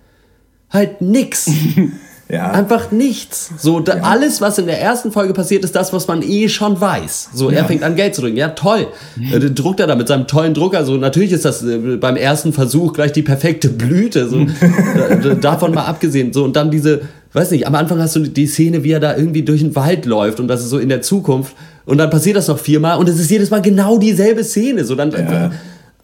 Halt 0.70 1.00
nix. 1.00 1.50
Ja. 2.28 2.50
Einfach 2.52 2.90
nichts. 2.90 3.50
So, 3.58 3.80
da, 3.80 4.00
alles, 4.02 4.40
was 4.40 4.58
in 4.58 4.66
der 4.66 4.80
ersten 4.80 5.12
Folge 5.12 5.34
passiert, 5.34 5.62
ist 5.62 5.76
das, 5.76 5.92
was 5.92 6.08
man 6.08 6.22
eh 6.22 6.48
schon 6.48 6.80
weiß. 6.80 7.30
So, 7.34 7.50
er 7.50 7.66
fängt 7.66 7.82
an, 7.82 7.96
Geld 7.96 8.14
zu 8.14 8.22
drücken. 8.22 8.36
Ja, 8.36 8.48
toll. 8.48 8.86
Äh, 9.20 9.38
dann 9.38 9.54
druckt 9.54 9.80
er 9.80 9.86
da 9.86 9.94
mit 9.94 10.08
seinem 10.08 10.26
tollen 10.26 10.54
Drucker. 10.54 10.84
So, 10.84 10.96
natürlich 10.96 11.32
ist 11.32 11.44
das 11.44 11.62
äh, 11.62 11.96
beim 11.96 12.16
ersten 12.16 12.54
Versuch 12.54 12.94
gleich 12.94 13.12
die 13.12 13.22
perfekte 13.22 13.68
Blüte. 13.68 14.28
So, 14.28 14.46
da, 14.96 15.16
da, 15.16 15.34
davon 15.34 15.74
mal 15.74 15.84
abgesehen. 15.84 16.32
So, 16.32 16.44
und 16.44 16.56
dann 16.56 16.70
diese, 16.70 17.02
weiß 17.34 17.50
nicht, 17.50 17.66
am 17.66 17.74
Anfang 17.74 17.98
hast 17.98 18.16
du 18.16 18.20
die 18.20 18.46
Szene, 18.46 18.84
wie 18.84 18.92
er 18.92 19.00
da 19.00 19.16
irgendwie 19.16 19.42
durch 19.42 19.60
den 19.60 19.76
Wald 19.76 20.06
läuft 20.06 20.40
und 20.40 20.48
das 20.48 20.62
ist 20.62 20.70
so 20.70 20.78
in 20.78 20.88
der 20.88 21.02
Zukunft. 21.02 21.54
Und 21.84 21.98
dann 21.98 22.08
passiert 22.08 22.36
das 22.36 22.48
noch 22.48 22.58
viermal 22.58 22.98
und 22.98 23.08
es 23.08 23.20
ist 23.20 23.30
jedes 23.30 23.50
Mal 23.50 23.60
genau 23.60 23.98
dieselbe 23.98 24.44
Szene. 24.44 24.86
So, 24.86 24.94
dann, 24.94 25.12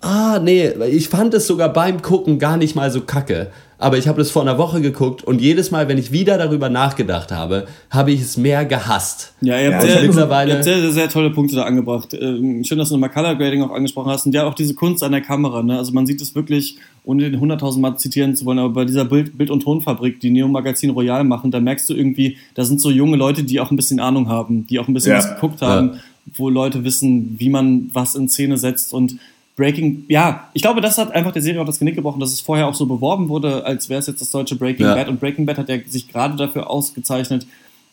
Ah, 0.02 0.40
nee, 0.42 0.68
ich 0.90 1.08
fand 1.08 1.34
es 1.34 1.46
sogar 1.46 1.70
beim 1.72 2.00
Gucken 2.00 2.38
gar 2.38 2.56
nicht 2.56 2.74
mal 2.74 2.90
so 2.90 3.02
kacke. 3.02 3.50
Aber 3.76 3.96
ich 3.96 4.08
habe 4.08 4.18
das 4.18 4.30
vor 4.30 4.42
einer 4.42 4.58
Woche 4.58 4.82
geguckt 4.82 5.24
und 5.24 5.40
jedes 5.40 5.70
Mal, 5.70 5.88
wenn 5.88 5.96
ich 5.96 6.12
wieder 6.12 6.36
darüber 6.36 6.68
nachgedacht 6.68 7.32
habe, 7.32 7.66
habe 7.90 8.12
ich 8.12 8.20
es 8.20 8.36
mehr 8.36 8.66
gehasst. 8.66 9.32
Ja, 9.40 9.58
ihr 9.58 9.74
habt, 9.74 9.84
Ja, 9.84 9.90
sehr, 9.92 10.02
mittlerweile- 10.02 10.50
ihr 10.50 10.54
habt 10.56 10.64
sehr, 10.64 10.80
sehr, 10.82 10.90
sehr 10.92 11.08
tolle 11.08 11.30
Punkte 11.30 11.56
da 11.56 11.62
angebracht. 11.64 12.12
Ähm, 12.12 12.62
schön, 12.62 12.76
dass 12.76 12.90
du 12.90 12.94
nochmal 12.94 13.08
Color 13.10 13.36
Grading 13.36 13.62
auch 13.62 13.70
angesprochen 13.70 14.10
hast 14.10 14.26
und 14.26 14.34
ja 14.34 14.46
auch 14.46 14.52
diese 14.52 14.74
Kunst 14.74 15.02
an 15.02 15.12
der 15.12 15.22
Kamera. 15.22 15.62
Ne? 15.62 15.78
Also 15.78 15.92
man 15.92 16.04
sieht 16.06 16.20
es 16.20 16.34
wirklich, 16.34 16.76
ohne 17.04 17.30
den 17.30 17.40
100.000 17.40 17.80
Mal 17.80 17.96
zitieren 17.96 18.36
zu 18.36 18.44
wollen, 18.44 18.58
aber 18.58 18.68
bei 18.70 18.84
dieser 18.84 19.06
Bild-, 19.06 19.36
Bild 19.38 19.50
und 19.50 19.62
Tonfabrik, 19.62 20.20
die 20.20 20.30
Neo 20.30 20.46
Magazin 20.48 20.90
Royal 20.90 21.24
machen, 21.24 21.50
da 21.50 21.58
merkst 21.60 21.88
du 21.88 21.94
irgendwie, 21.94 22.36
da 22.54 22.64
sind 22.64 22.82
so 22.82 22.90
junge 22.90 23.16
Leute, 23.16 23.44
die 23.44 23.60
auch 23.60 23.70
ein 23.70 23.76
bisschen 23.76 23.98
Ahnung 23.98 24.28
haben, 24.28 24.66
die 24.66 24.78
auch 24.78 24.88
ein 24.88 24.94
bisschen 24.94 25.12
Ja. 25.12 25.18
was 25.18 25.28
geguckt 25.34 25.62
haben, 25.62 26.00
wo 26.36 26.50
Leute 26.50 26.84
wissen, 26.84 27.36
wie 27.38 27.48
man 27.48 27.88
was 27.94 28.14
in 28.14 28.28
Szene 28.28 28.58
setzt 28.58 28.92
und 28.92 29.16
Breaking, 29.60 30.04
ja, 30.08 30.48
ich 30.54 30.62
glaube, 30.62 30.80
das 30.80 30.96
hat 30.96 31.12
einfach 31.12 31.32
der 31.32 31.42
Serie 31.42 31.60
auch 31.60 31.66
das 31.66 31.78
Genick 31.78 31.94
gebrochen, 31.94 32.18
dass 32.18 32.32
es 32.32 32.40
vorher 32.40 32.66
auch 32.66 32.74
so 32.74 32.86
beworben 32.86 33.28
wurde, 33.28 33.62
als 33.66 33.90
wäre 33.90 34.00
es 34.00 34.06
jetzt 34.06 34.22
das 34.22 34.30
deutsche 34.30 34.56
Breaking 34.56 34.86
Ja. 34.86 34.94
Bad. 34.94 35.08
Und 35.08 35.20
Breaking 35.20 35.44
Bad 35.44 35.58
hat 35.58 35.68
ja 35.68 35.76
sich 35.86 36.08
gerade 36.08 36.34
dafür 36.34 36.70
ausgezeichnet, 36.70 37.46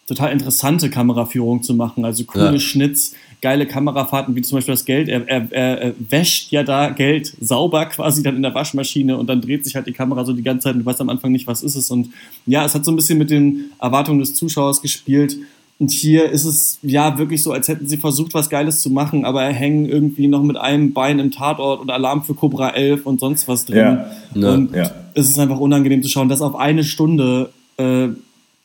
total 0.07 0.31
interessante 0.31 0.89
Kameraführung 0.89 1.61
zu 1.63 1.73
machen. 1.73 2.05
Also 2.05 2.23
coole 2.23 2.53
Ja. 2.53 2.59
Schnitts, 2.59 3.13
geile 3.41 3.65
Kamerafahrten, 3.65 4.33
wie 4.33 4.41
zum 4.43 4.59
Beispiel 4.59 4.75
das 4.75 4.85
Geld. 4.85 5.09
Er, 5.09 5.27
er, 5.27 5.51
er, 5.51 5.93
wäscht 6.09 6.53
ja 6.53 6.63
da 6.63 6.91
Geld 6.91 7.33
sauber 7.41 7.85
quasi 7.87 8.23
dann 8.23 8.37
in 8.37 8.43
der 8.43 8.55
Waschmaschine 8.55 9.17
und 9.17 9.27
dann 9.27 9.41
dreht 9.41 9.65
sich 9.65 9.75
halt 9.75 9.87
die 9.87 9.91
Kamera 9.91 10.23
so 10.23 10.31
die 10.31 10.43
ganze 10.43 10.63
Zeit 10.63 10.75
und 10.75 10.79
du 10.79 10.85
weißt 10.85 11.01
am 11.01 11.09
Anfang 11.09 11.33
nicht, 11.33 11.47
was 11.47 11.63
ist 11.63 11.75
es. 11.75 11.91
Und 11.91 12.11
ja, 12.45 12.63
es 12.63 12.73
hat 12.75 12.85
so 12.85 12.91
ein 12.91 12.95
bisschen 12.95 13.17
mit 13.17 13.29
den 13.29 13.71
Erwartungen 13.81 14.19
des 14.19 14.35
Zuschauers 14.35 14.81
gespielt. 14.81 15.35
Und 15.79 15.91
hier 15.91 16.29
ist 16.31 16.45
es 16.45 16.79
ja 16.81 17.17
wirklich 17.19 17.43
so, 17.43 17.51
als 17.51 17.67
hätten 17.67 17.87
sie 17.87 17.97
versucht, 17.97 18.33
was 18.33 18.49
Geiles 18.49 18.79
zu 18.79 18.89
machen, 18.89 19.25
aber 19.25 19.43
hängen 19.43 19.85
irgendwie 19.85 20.27
noch 20.27 20.41
mit 20.41 20.57
einem 20.57 20.91
Bein 20.93 21.19
im 21.19 21.29
Tatort 21.29 21.81
und 21.81 21.91
Alarm 21.91 22.23
für 22.23 22.33
Cobra 22.33 22.71
11 22.71 23.05
und 23.05 23.19
sonst 23.19 23.47
was 23.47 23.65
drin. 23.65 23.77
Ja. 23.77 24.05
Ja. 24.33 24.53
Und 24.53 24.75
Ja. 24.75 24.89
es 25.13 25.29
ist 25.29 25.37
einfach 25.37 25.59
unangenehm 25.59 26.01
zu 26.01 26.09
schauen. 26.09 26.29
Das 26.29 26.41
auf 26.41 26.55
eine 26.55 26.83
Stunde 26.83 27.49
äh, 27.77 28.07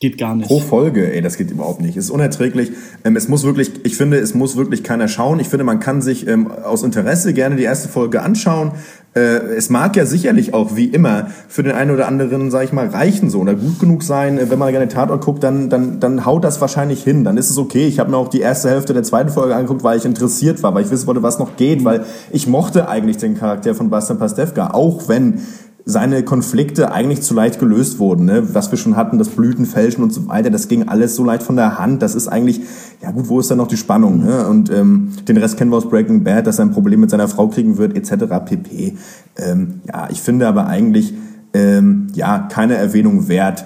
geht 0.03 0.17
gar 0.17 0.35
nicht. 0.35 0.49
Pro 0.49 0.59
Folge, 0.59 1.13
ey, 1.13 1.21
das 1.21 1.37
geht 1.37 1.49
überhaupt 1.49 1.79
nicht. 1.79 1.95
Ist 1.95 2.09
unerträglich. 2.09 2.73
Ähm, 3.05 3.15
es 3.15 3.29
muss 3.29 3.45
wirklich, 3.45 3.71
ich 3.83 3.95
finde, 3.95 4.17
es 4.17 4.33
muss 4.33 4.57
wirklich 4.57 4.83
keiner 4.83 5.07
schauen. 5.07 5.39
Ich 5.39 5.47
finde, 5.47 5.63
man 5.63 5.79
kann 5.79 6.01
sich 6.01 6.27
ähm, 6.27 6.51
aus 6.51 6.83
Interesse 6.83 7.33
gerne 7.33 7.55
die 7.55 7.63
erste 7.63 7.87
Folge 7.87 8.21
anschauen. 8.21 8.73
Äh, 9.15 9.19
es 9.55 9.69
mag 9.69 9.95
ja 9.95 10.05
sicherlich 10.05 10.53
auch, 10.53 10.75
wie 10.75 10.87
immer, 10.87 11.27
für 11.47 11.63
den 11.63 11.71
einen 11.71 11.91
oder 11.91 12.09
anderen, 12.09 12.51
sag 12.51 12.65
ich 12.65 12.73
mal, 12.73 12.87
reichen 12.87 13.29
so 13.29 13.39
oder 13.39 13.55
gut 13.55 13.79
genug 13.79 14.03
sein. 14.03 14.37
Äh, 14.37 14.49
Wenn 14.49 14.59
man 14.59 14.71
gerne 14.71 14.89
Tatort 14.89 15.23
guckt, 15.23 15.41
dann, 15.41 15.69
dann, 15.69 16.01
dann 16.01 16.25
haut 16.25 16.43
das 16.43 16.59
wahrscheinlich 16.59 17.01
hin. 17.01 17.23
Dann 17.23 17.37
ist 17.37 17.49
es 17.49 17.57
okay. 17.57 17.87
Ich 17.87 17.97
habe 17.99 18.11
mir 18.11 18.17
auch 18.17 18.27
die 18.27 18.41
erste 18.41 18.69
Hälfte 18.69 18.93
der 18.93 19.03
zweiten 19.03 19.29
Folge 19.29 19.55
angeguckt, 19.55 19.85
weil 19.85 19.97
ich 19.97 20.03
interessiert 20.03 20.61
war, 20.63 20.75
weil 20.75 20.83
ich 20.83 20.91
wissen 20.91 21.07
wollte, 21.07 21.23
was 21.23 21.39
noch 21.39 21.55
geht, 21.55 21.85
weil 21.85 22.03
ich 22.29 22.45
mochte 22.45 22.89
eigentlich 22.89 23.15
den 23.15 23.37
Charakter 23.37 23.73
von 23.73 23.89
Bastian 23.89 24.19
Pastewka, 24.19 24.71
auch 24.71 25.07
wenn 25.07 25.39
seine 25.85 26.23
Konflikte 26.23 26.93
eigentlich 26.93 27.21
zu 27.21 27.33
leicht 27.33 27.59
gelöst 27.59 27.99
wurden. 27.99 28.25
Ne? 28.25 28.53
Was 28.53 28.71
wir 28.71 28.77
schon 28.77 28.95
hatten, 28.95 29.17
das 29.17 29.29
Blütenfälschen 29.29 30.03
und 30.03 30.13
so 30.13 30.27
weiter, 30.27 30.49
das 30.49 30.67
ging 30.67 30.87
alles 30.87 31.15
so 31.15 31.25
leicht 31.25 31.43
von 31.43 31.55
der 31.55 31.77
Hand. 31.77 32.01
Das 32.01 32.15
ist 32.15 32.27
eigentlich, 32.27 32.61
ja 33.01 33.11
gut, 33.11 33.27
wo 33.27 33.39
ist 33.39 33.51
dann 33.51 33.57
noch 33.57 33.67
die 33.67 33.77
Spannung? 33.77 34.23
Ne? 34.23 34.47
Und 34.47 34.71
ähm, 34.71 35.09
den 35.27 35.37
Rest 35.37 35.57
kennen 35.57 35.71
wir 35.71 35.77
aus 35.77 35.89
Breaking 35.89 36.23
Bad, 36.23 36.47
dass 36.47 36.59
er 36.59 36.65
ein 36.65 36.71
Problem 36.71 37.01
mit 37.01 37.09
seiner 37.09 37.27
Frau 37.27 37.49
kriegen 37.49 37.77
wird, 37.77 37.97
etc. 37.97 38.25
pp. 38.45 38.97
Ähm, 39.37 39.81
ja, 39.87 40.07
ich 40.09 40.21
finde 40.21 40.47
aber 40.47 40.67
eigentlich, 40.67 41.13
ähm, 41.53 42.07
ja, 42.13 42.47
keine 42.49 42.75
Erwähnung 42.75 43.27
wert, 43.27 43.65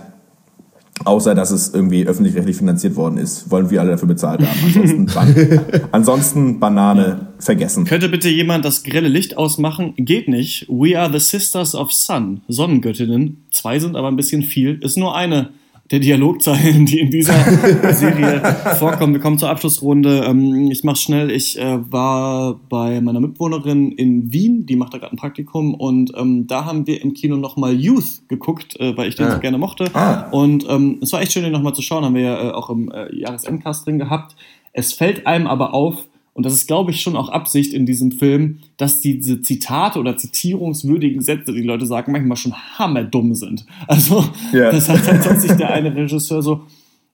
außer 1.08 1.34
dass 1.34 1.52
es 1.52 1.74
irgendwie 1.74 2.06
öffentlich-rechtlich 2.06 2.58
finanziert 2.58 2.96
worden 2.96 3.18
ist, 3.18 3.50
wollen 3.50 3.70
wir 3.70 3.82
alle 3.82 3.92
dafür 3.92 4.08
bezahlt 4.08 4.42
haben. 4.42 4.60
Ansonsten, 4.66 5.06
Ban 5.14 5.90
ansonsten 5.92 6.60
Banane 6.60 7.28
vergessen. 7.40 7.86
Könnte 7.86 8.10
bitte 8.10 8.30
jemand 8.30 8.66
das 8.66 8.84
grelle 8.84 9.08
Licht 9.08 9.38
ausmachen? 9.38 9.94
Geht 9.98 10.28
nicht. 10.28 10.68
We 10.70 11.00
are 11.00 11.12
the 11.12 11.20
Sisters 11.20 11.74
of 11.74 11.92
Sun, 11.92 12.42
Sonnengöttinnen. 12.48 13.46
Zwei 13.52 13.80
sind 13.80 13.96
aber 13.96 14.10
ein 14.10 14.16
bisschen 14.16 14.44
viel. 14.44 14.80
Ist 14.82 14.98
nur 14.98 15.16
eine 15.16 15.50
der 15.92 16.00
Dialogzeilen, 16.00 16.86
die 16.86 17.00
in 17.00 17.10
dieser 17.12 17.34
Serie 17.94 18.42
vorkommen. 18.78 19.14
Wir 19.14 19.22
kommen 19.22 19.38
zur 19.38 19.50
Abschlussrunde. 19.50 20.26
Ähm, 20.28 20.70
Ich 20.72 20.84
mach's 20.84 21.02
schnell. 21.02 21.32
Ich 21.32 21.58
äh, 21.58 21.80
war 21.92 22.60
bei 22.70 23.00
meiner 23.02 23.20
Mitbewohnerin 23.20 23.92
in 23.94 24.32
Wien. 24.34 24.66
Die 24.66 24.76
macht 24.76 24.94
da 24.94 24.98
gerade 24.98 25.14
ein 25.14 25.18
Praktikum. 25.18 25.74
Und 25.74 26.12
ähm, 26.18 26.48
da 26.48 26.66
haben 26.66 26.88
wir 26.88 27.02
im 27.02 27.14
Kino 27.14 27.38
nochmal 27.38 27.74
Youth 27.74 28.28
geguckt, 28.28 28.80
äh, 28.80 28.98
weil 28.98 29.08
ich 29.10 29.16
den 29.16 29.28
Ah. 29.28 29.32
so 29.36 29.40
gerne 29.40 29.58
mochte. 29.58 29.86
Ah. 29.94 30.30
Und 30.32 30.66
ähm, 30.70 31.00
es 31.02 31.14
war 31.14 31.22
echt 31.22 31.32
schön, 31.32 31.44
den 31.44 31.54
nochmal 31.54 31.74
zu 31.74 31.82
schauen. 31.82 32.04
Haben 32.04 32.16
wir 32.16 32.22
ja 32.22 32.50
äh, 32.50 32.52
auch 32.52 32.70
im 32.70 32.92
äh, 32.92 33.16
Jahresendcast 33.16 33.86
drin 33.86 33.98
gehabt. 33.98 34.36
Es 34.74 34.94
fällt 34.94 35.26
einem 35.26 35.48
aber 35.48 35.74
auf, 35.74 36.06
und 36.38 36.46
das 36.46 36.54
ist, 36.54 36.68
glaube 36.68 36.92
ich, 36.92 37.02
schon 37.02 37.16
auch 37.16 37.30
Absicht 37.30 37.74
in 37.74 37.88
diesem 37.88 38.12
Film, 38.12 38.60
dass 38.78 39.02
diese 39.02 39.42
Zitate 39.42 39.98
oder 39.98 40.18
zitierungswürdigen 40.18 41.20
Sätze, 41.24 41.52
die 41.52 41.64
Leute 41.64 41.88
sagen, 41.88 42.12
manchmal 42.12 42.38
schon 42.38 42.54
hammerdumm 42.54 43.34
sind. 43.34 43.66
Also, 43.88 44.24
Ja. 44.54 44.72
das 44.72 44.88
hat 44.88 45.08
dann 45.26 45.40
sich 45.40 45.54
der 45.54 45.74
eine 45.74 45.96
Regisseur 45.96 46.44
so, 46.44 46.62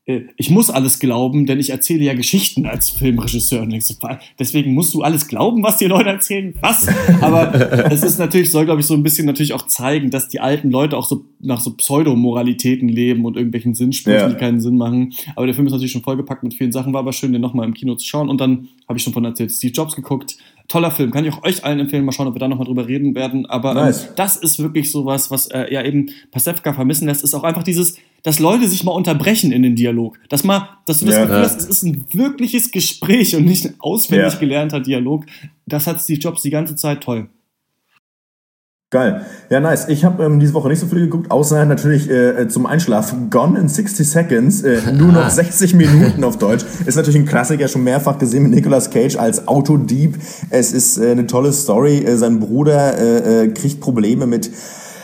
ich 0.05 0.49
muss 0.49 0.69
alles 0.69 0.99
glauben, 0.99 1.45
denn 1.45 1.61
ich 1.61 1.69
erzähle 1.69 2.03
ja 2.03 2.13
Geschichten 2.13 2.65
als 2.65 2.89
Filmregisseur. 2.89 3.61
Und 3.61 3.81
so, 3.81 3.93
deswegen 4.37 4.73
musst 4.73 4.93
du 4.93 5.01
alles 5.01 5.29
glauben, 5.29 5.63
was 5.63 5.77
die 5.77 5.85
Leute 5.85 6.09
erzählen? 6.09 6.53
Was? 6.59 6.89
Aber 7.21 7.89
es 7.89 8.03
ist 8.03 8.19
natürlich, 8.19 8.51
soll, 8.51 8.65
glaube 8.65 8.81
ich, 8.81 8.85
so 8.87 8.95
ein 8.95 9.03
bisschen 9.03 9.25
natürlich 9.25 9.53
auch 9.53 9.65
zeigen, 9.67 10.09
dass 10.09 10.27
die 10.27 10.41
alten 10.41 10.71
Leute 10.71 10.97
auch 10.97 11.05
so 11.05 11.23
nach 11.39 11.61
so 11.61 11.71
Pseudomoralitäten 11.75 12.89
leben 12.89 13.23
und 13.23 13.37
irgendwelchen 13.37 13.75
Sinnsprüchen, 13.75 14.19
Ja. 14.19 14.27
die 14.29 14.35
keinen 14.35 14.59
Sinn 14.59 14.75
machen. 14.75 15.13
Aber 15.37 15.45
der 15.45 15.55
Film 15.55 15.67
ist 15.67 15.73
natürlich 15.73 15.93
schon 15.93 16.03
vollgepackt 16.03 16.43
mit 16.43 16.53
vielen 16.53 16.73
Sachen, 16.73 16.91
war 16.91 16.99
aber 16.99 17.13
schön, 17.13 17.31
den 17.31 17.41
nochmal 17.41 17.65
im 17.65 17.73
Kino 17.73 17.95
zu 17.95 18.05
schauen. 18.05 18.27
Und 18.29 18.41
dann 18.41 18.67
habe 18.89 18.97
ich 18.97 19.03
schon 19.03 19.13
von 19.13 19.23
erzählt, 19.23 19.51
Steve 19.51 19.71
Jobs 19.73 19.95
geguckt. 19.95 20.35
Toller 20.69 20.91
Film, 20.91 21.11
kann 21.11 21.25
ich 21.25 21.33
auch 21.33 21.43
euch 21.43 21.63
allen 21.65 21.79
empfehlen. 21.79 22.05
Mal 22.05 22.13
schauen, 22.13 22.27
ob 22.27 22.35
wir 22.35 22.39
da 22.39 22.47
nochmal 22.47 22.65
drüber 22.65 22.87
reden 22.87 23.15
werden. 23.15 23.45
Aber 23.45 23.73
Nice. 23.73 24.05
ähm, 24.05 24.09
das 24.15 24.37
ist 24.37 24.59
wirklich 24.59 24.91
sowas, 24.91 25.29
was 25.29 25.47
äh, 25.47 25.71
ja 25.73 25.83
eben 25.83 26.09
Pasewka 26.31 26.73
vermissen 26.73 27.05
lässt, 27.07 27.23
ist 27.23 27.33
auch 27.33 27.43
einfach 27.43 27.63
dieses, 27.63 27.97
dass 28.23 28.39
Leute 28.39 28.67
sich 28.67 28.83
mal 28.85 28.91
unterbrechen 28.93 29.51
in 29.51 29.61
den 29.61 29.75
Dialog. 29.75 30.17
Dass 30.29 30.43
mal, 30.45 30.69
dass 30.85 30.99
du 31.01 31.05
das 31.05 31.15
Ja. 31.15 31.21
Gefühl 31.25 31.39
hast, 31.41 31.59
es 31.59 31.65
ist 31.67 31.83
ein 31.83 32.05
wirkliches 32.13 32.71
Gespräch 32.71 33.35
und 33.35 33.45
nicht 33.45 33.65
ein 33.65 33.75
auswendig 33.79 34.33
Ja. 34.33 34.39
gelernter 34.39 34.79
Dialog. 34.79 35.25
Das 35.65 35.85
hat 35.85 36.01
Steve 36.01 36.19
Jobs 36.19 36.41
die 36.41 36.49
ganze 36.49 36.75
Zeit 36.75 37.01
toll. 37.01 37.27
Geil. 38.93 39.21
Ja, 39.49 39.59
nice. 39.59 39.87
Ich 39.87 40.05
habe 40.05 40.23
ähm, 40.23 40.39
diese 40.39 40.53
Woche 40.53 40.67
nicht 40.69 40.79
so 40.79 40.85
viel 40.85 40.99
geguckt, 40.99 41.31
außer 41.31 41.65
natürlich 41.65 42.07
äh, 42.11 42.47
zum 42.47 42.67
Einschlafen. 42.67 43.31
Gone 43.31 43.57
in 43.59 43.67
60 43.67 44.07
Seconds, 44.07 44.61
äh, 44.61 44.77
nur 44.93 45.11
noch 45.11 45.31
60 45.31 45.73
Minuten 45.73 46.23
auf 46.23 46.37
Deutsch. 46.47 46.63
Ist 46.85 46.95
natürlich 46.95 47.19
ein 47.19 47.25
Klassiker, 47.25 47.67
schon 47.67 47.83
mehrfach 47.83 48.19
gesehen 48.19 48.43
mit 48.43 48.51
Nicolas 48.51 48.91
Cage 48.91 49.15
als 49.15 49.47
Autodieb. 49.47 50.19
Es 50.51 50.73
ist 50.73 50.99
äh, 50.99 51.09
eine 51.09 51.25
tolle 51.25 51.53
Story. 51.53 52.03
Äh, 52.05 52.17
sein 52.17 52.39
Bruder 52.39 52.95
äh, 52.99 53.45
äh, 53.45 53.47
kriegt 53.47 53.81
Probleme 53.81 54.27
mit 54.27 54.51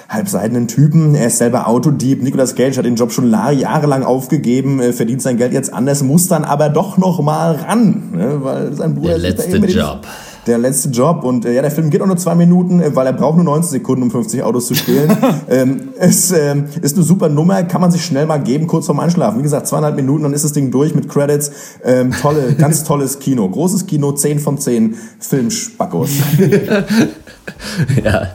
halbseidenen 0.07 0.67
Typen. 0.67 1.15
Er 1.15 1.27
ist 1.27 1.39
selber 1.39 1.67
Autodieb. 1.67 2.21
Nicolas 2.21 2.53
Cage 2.55 2.77
hat 2.77 2.85
den 2.85 2.95
Job 2.95 3.11
schon 3.11 3.25
la- 3.29 3.51
jahrelang 3.51 4.03
aufgegeben, 4.03 4.79
äh, 4.79 4.93
verdient 4.93 5.23
sein 5.23 5.37
Geld 5.37 5.51
jetzt 5.53 5.73
anders, 5.73 6.03
muss 6.03 6.27
dann 6.27 6.43
aber 6.43 6.69
doch 6.69 6.97
noch 6.99 7.21
mal 7.21 7.55
ran, 7.55 8.09
ne, 8.13 8.37
weil 8.41 8.73
sein 8.73 8.93
Bruder 8.93 9.09
Der 9.09 9.17
letzte 9.17 9.57
Job. 9.57 10.01
Der 10.49 10.57
letzte 10.57 10.89
Job. 10.89 11.23
Und 11.23 11.45
äh, 11.45 11.53
ja, 11.53 11.61
der 11.61 11.71
Film 11.71 11.89
geht 11.89 12.01
auch 12.01 12.07
nur 12.07 12.17
zwei 12.17 12.35
Minuten, 12.35 12.81
äh, 12.81 12.95
weil 12.95 13.05
er 13.05 13.13
braucht 13.13 13.35
nur 13.35 13.45
90 13.45 13.71
Sekunden, 13.71 14.03
um 14.03 14.11
50 14.11 14.43
Autos 14.43 14.67
zu 14.67 14.75
stehlen. 14.75 15.15
ähm, 15.49 15.89
es 15.97 16.31
ähm, 16.31 16.65
ist 16.81 16.95
eine 16.95 17.05
super 17.05 17.29
Nummer, 17.29 17.63
kann 17.63 17.81
man 17.81 17.91
sich 17.91 18.03
schnell 18.03 18.25
mal 18.25 18.39
geben, 18.39 18.67
kurz 18.67 18.87
vorm 18.87 18.99
Einschlafen. 18.99 19.39
Wie 19.39 19.43
gesagt, 19.43 19.67
zweieinhalb 19.67 19.95
Minuten, 19.95 20.23
dann 20.23 20.33
ist 20.33 20.43
das 20.43 20.53
Ding 20.53 20.71
durch 20.71 20.93
mit 20.95 21.07
Credits. 21.07 21.51
Ähm, 21.83 22.11
tolle, 22.11 22.53
ganz 22.57 22.83
tolles 22.83 23.19
Kino. 23.19 23.47
Großes 23.47 23.85
Kino, 23.85 24.11
10 24.11 24.39
von 24.39 24.57
10 24.57 24.95
Filmspackos. 25.19 26.09
Ja. 28.03 28.27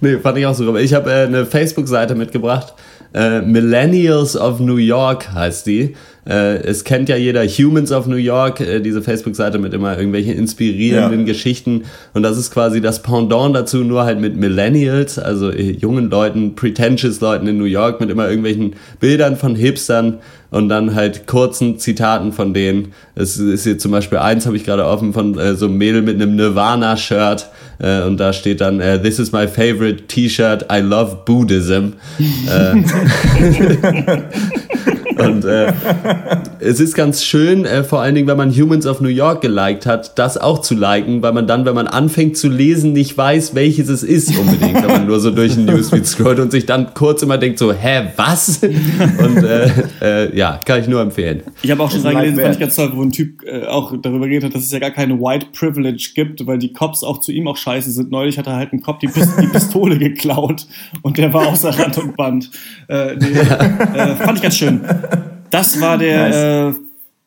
nee, 0.00 0.18
fand 0.18 0.36
ich 0.36 0.44
auch 0.44 0.54
super. 0.54 0.80
Ich 0.80 0.92
habe 0.92 1.10
äh, 1.10 1.26
eine 1.26 1.46
Facebook-Seite 1.46 2.16
mitgebracht. 2.16 2.74
Äh, 3.14 3.42
Millennials 3.42 4.36
of 4.36 4.58
New 4.58 4.76
York 4.76 5.32
heißt 5.32 5.66
die. 5.66 5.94
Äh, 6.24 6.58
es 6.62 6.84
kennt 6.84 7.08
ja 7.08 7.16
jeder 7.16 7.44
Humans 7.46 7.90
of 7.90 8.06
New 8.06 8.14
York, 8.16 8.60
äh, 8.60 8.80
diese 8.80 9.02
Facebook-Seite 9.02 9.58
mit 9.58 9.74
immer 9.74 9.96
irgendwelchen 9.96 10.34
inspirierenden 10.34 11.20
Ja. 11.20 11.26
Geschichten. 11.26 11.82
Und 12.14 12.22
das 12.22 12.38
ist 12.38 12.52
quasi 12.52 12.80
das 12.80 13.02
Pendant 13.02 13.56
dazu, 13.56 13.78
nur 13.78 14.04
halt 14.04 14.20
mit 14.20 14.36
Millennials, 14.36 15.18
also 15.18 15.50
äh, 15.50 15.72
jungen 15.72 16.10
Leuten, 16.10 16.54
pretentious 16.54 17.20
Leuten 17.20 17.48
in 17.48 17.58
New 17.58 17.64
York, 17.64 18.00
mit 18.00 18.08
immer 18.08 18.28
irgendwelchen 18.28 18.74
Bildern 19.00 19.36
von 19.36 19.56
Hipstern 19.56 20.18
und 20.50 20.68
dann 20.68 20.94
halt 20.94 21.26
kurzen 21.26 21.78
Zitaten 21.78 22.32
von 22.32 22.54
denen. 22.54 22.92
Es 23.16 23.38
ist 23.38 23.64
hier 23.64 23.78
zum 23.78 23.90
Beispiel 23.90 24.18
eins, 24.18 24.46
habe 24.46 24.56
ich 24.56 24.64
gerade 24.64 24.86
offen, 24.86 25.12
von 25.12 25.36
äh, 25.38 25.56
so 25.56 25.66
einem 25.66 25.78
Mädel 25.78 26.02
mit 26.02 26.22
einem 26.22 26.36
Nirvana-Shirt 26.36 27.48
äh, 27.80 28.02
und 28.02 28.18
da 28.18 28.32
steht 28.32 28.60
dann, 28.60 28.78
äh, 28.78 29.02
This 29.02 29.18
is 29.18 29.32
my 29.32 29.48
favorite 29.48 30.06
T-Shirt, 30.06 30.66
I 30.70 30.78
love 30.78 31.18
Buddhism. 31.24 31.94
Und 35.26 35.44
äh, 35.44 35.72
es 36.60 36.80
ist 36.80 36.94
ganz 36.94 37.24
schön, 37.24 37.64
äh, 37.64 37.84
vor 37.84 38.00
allen 38.00 38.14
Dingen, 38.14 38.26
wenn 38.26 38.36
man 38.36 38.50
Humans 38.50 38.86
of 38.86 39.00
New 39.00 39.08
York 39.08 39.40
geliked 39.40 39.86
hat, 39.86 40.18
das 40.18 40.38
auch 40.38 40.60
zu 40.60 40.74
liken, 40.74 41.22
weil 41.22 41.32
man 41.32 41.46
dann, 41.46 41.64
wenn 41.64 41.74
man 41.74 41.86
anfängt 41.86 42.36
zu 42.36 42.48
lesen, 42.48 42.92
nicht 42.92 43.16
weiß, 43.16 43.54
welches 43.54 43.88
es 43.88 44.02
ist 44.02 44.36
unbedingt, 44.36 44.82
wenn 44.82 44.90
man 44.90 45.06
nur 45.06 45.20
so 45.20 45.30
durch 45.30 45.54
den 45.54 45.66
Newsfeed 45.66 46.06
scrollt 46.06 46.38
und 46.38 46.50
sich 46.52 46.66
dann 46.66 46.94
kurz 46.94 47.22
immer 47.22 47.38
denkt 47.38 47.58
so, 47.58 47.72
hä, 47.72 48.08
was? 48.16 48.60
Und 48.62 49.44
äh, 49.44 49.70
äh, 50.00 50.36
ja, 50.36 50.60
kann 50.64 50.80
ich 50.80 50.88
nur 50.88 51.00
empfehlen. 51.00 51.42
Ich 51.62 51.70
habe 51.70 51.82
auch 51.82 51.90
schon 51.90 52.02
reingelesen, 52.02 52.40
fand 52.40 52.54
ich 52.54 52.60
ganz 52.60 52.76
toll, 52.76 52.92
wo 52.94 53.02
ein 53.02 53.12
Typ 53.12 53.42
äh, 53.44 53.66
auch 53.66 53.92
darüber 54.00 54.26
geredet 54.26 54.44
hat, 54.44 54.54
dass 54.54 54.64
es 54.64 54.72
ja 54.72 54.78
gar 54.78 54.90
keine 54.90 55.18
White 55.20 55.46
Privilege 55.52 56.10
gibt, 56.14 56.46
weil 56.46 56.58
die 56.58 56.72
Cops 56.72 57.02
auch 57.02 57.20
zu 57.20 57.32
ihm 57.32 57.48
auch 57.48 57.56
scheiße 57.56 57.90
sind. 57.90 58.10
Neulich 58.10 58.38
hat 58.38 58.46
er 58.46 58.56
halt 58.56 58.72
einen 58.72 58.82
Cop 58.82 59.00
die, 59.00 59.08
Pist 59.08 59.32
die 59.40 59.46
Pistole 59.46 59.98
geklaut 59.98 60.66
und 61.02 61.18
der 61.18 61.32
war 61.32 61.46
außer 61.46 61.70
Rand 61.78 61.98
und 61.98 62.16
Band. 62.16 62.50
Äh, 62.88 63.16
nee, 63.16 63.26
äh, 63.38 64.16
fand 64.16 64.38
ich 64.38 64.42
ganz 64.42 64.56
schön. 64.56 64.80
Das 65.50 65.80
war 65.82 65.98
der 65.98 66.28
nice. 66.70 66.76
äh, 66.76 66.80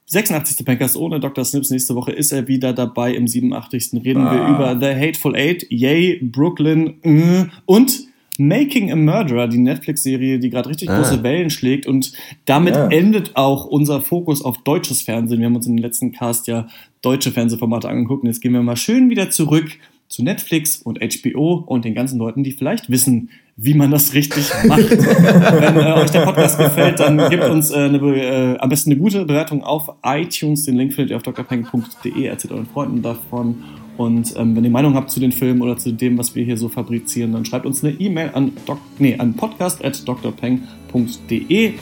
86. 0.07 0.66
Pankers 0.66 0.98
ohne 0.98 1.20
Dr. 1.20 1.45
Snips. 1.45 1.70
Nächste 1.70 1.95
Woche 1.95 2.12
ist 2.12 2.32
er 2.32 2.48
wieder 2.48 2.74
dabei. 2.74 3.14
Im 3.14 3.28
87. 3.28 4.03
reden 4.03 4.26
ah. 4.26 4.34
wir 4.34 4.48
über 4.48 4.80
The 4.80 4.99
Hateful 4.99 5.36
Eight, 5.36 5.66
Yay, 5.70 6.20
Brooklyn 6.24 6.95
äh, 7.03 7.45
und 7.66 8.07
Making 8.38 8.91
a 8.91 8.95
Murderer, 8.95 9.48
die 9.48 9.57
Netflix-Serie, 9.57 10.40
die 10.40 10.49
gerade 10.49 10.70
richtig 10.70 10.90
ah. 10.90 10.98
große 10.98 11.24
Wellen 11.24 11.49
schlägt. 11.49 11.88
Und 11.88 12.14
damit 12.45 12.76
ja. 12.76 12.88
endet 12.88 13.36
auch 13.36 13.66
unser 13.66 14.02
Fokus 14.02 14.44
auf 14.44 14.57
deutsches 14.60 15.02
Fernsehen. 15.02 15.40
Wir 15.40 15.45
haben 15.45 15.56
uns 15.56 15.68
in 15.68 15.78
den 15.78 15.84
letzten 15.84 16.12
Cast 16.12 16.48
ja 16.48 16.68
deutsche 17.02 17.32
Fernsehformate 17.32 17.88
angeguckt. 17.88 18.24
Und 18.24 18.30
jetzt 18.30 18.41
gehen 18.41 18.53
wir 18.53 18.62
mal 18.62 18.76
schön 18.76 19.10
wieder 19.10 19.30
zurück 19.30 19.78
zu 20.16 20.24
Netflix 20.24 20.78
und 20.78 21.00
HBO 21.00 21.64
und 21.66 21.86
den 21.86 21.94
ganzen 21.94 22.18
Leuten, 22.18 22.44
die 22.44 22.52
vielleicht 22.52 22.90
wissen, 22.90 23.30
wie 23.58 23.74
man 23.74 23.92
das 23.92 24.14
richtig 24.14 24.50
macht. 24.66 24.90
Wenn 24.90 25.78
äh, 25.78 25.94
euch 25.94 26.12
der 26.12 26.22
Podcast 26.22 26.58
gefällt, 26.58 27.00
dann 27.00 27.30
gebt 27.30 27.44
uns 27.44 27.72
äh, 27.72 27.76
eine, 27.76 27.98
äh, 27.98 28.58
am 28.58 28.70
besten 28.70 28.92
eine 28.92 29.00
gute 29.00 29.26
Bewertung 29.26 29.64
auf 29.64 29.92
iTunes. 30.04 30.66
Den 30.66 30.78
Link 30.78 30.94
findet 30.94 31.12
ihr 31.12 31.18
auf 31.18 31.24
drpeng.de. 31.24 32.26
Erzählt 32.26 32.54
euren 32.54 32.66
Freunden 32.66 33.02
davon. 33.02 33.64
Und 33.98 34.34
ähm, 34.38 34.56
wenn 34.56 34.64
ihr 34.64 34.70
Meinung 34.70 34.94
habt 34.96 35.12
zu 35.12 35.20
den 35.20 35.32
Filmen 35.32 35.62
oder 35.62 35.78
zu 35.78 35.94
dem, 35.94 36.18
was 36.18 36.36
wir 36.36 36.44
hier 36.44 36.58
so 36.58 36.68
fabrizieren, 36.70 37.34
dann 37.34 37.46
schreibt 37.46 37.66
uns 37.66 37.84
eine 37.84 37.94
E-Mail 37.94 38.32
an, 38.34 38.52
doc, 38.66 38.80
nee, 39.00 39.16
an 39.18 39.36
podcast.drpeng.de. 39.36 41.68
Äh, 41.68 41.74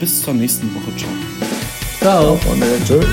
bis 0.00 0.22
zur 0.22 0.34
nächsten 0.34 0.74
Woche. 0.74 0.90
Ciao. 0.96 1.10
Ciao. 2.00 2.32
Und, 2.50 2.64
tschüss. 2.86 3.06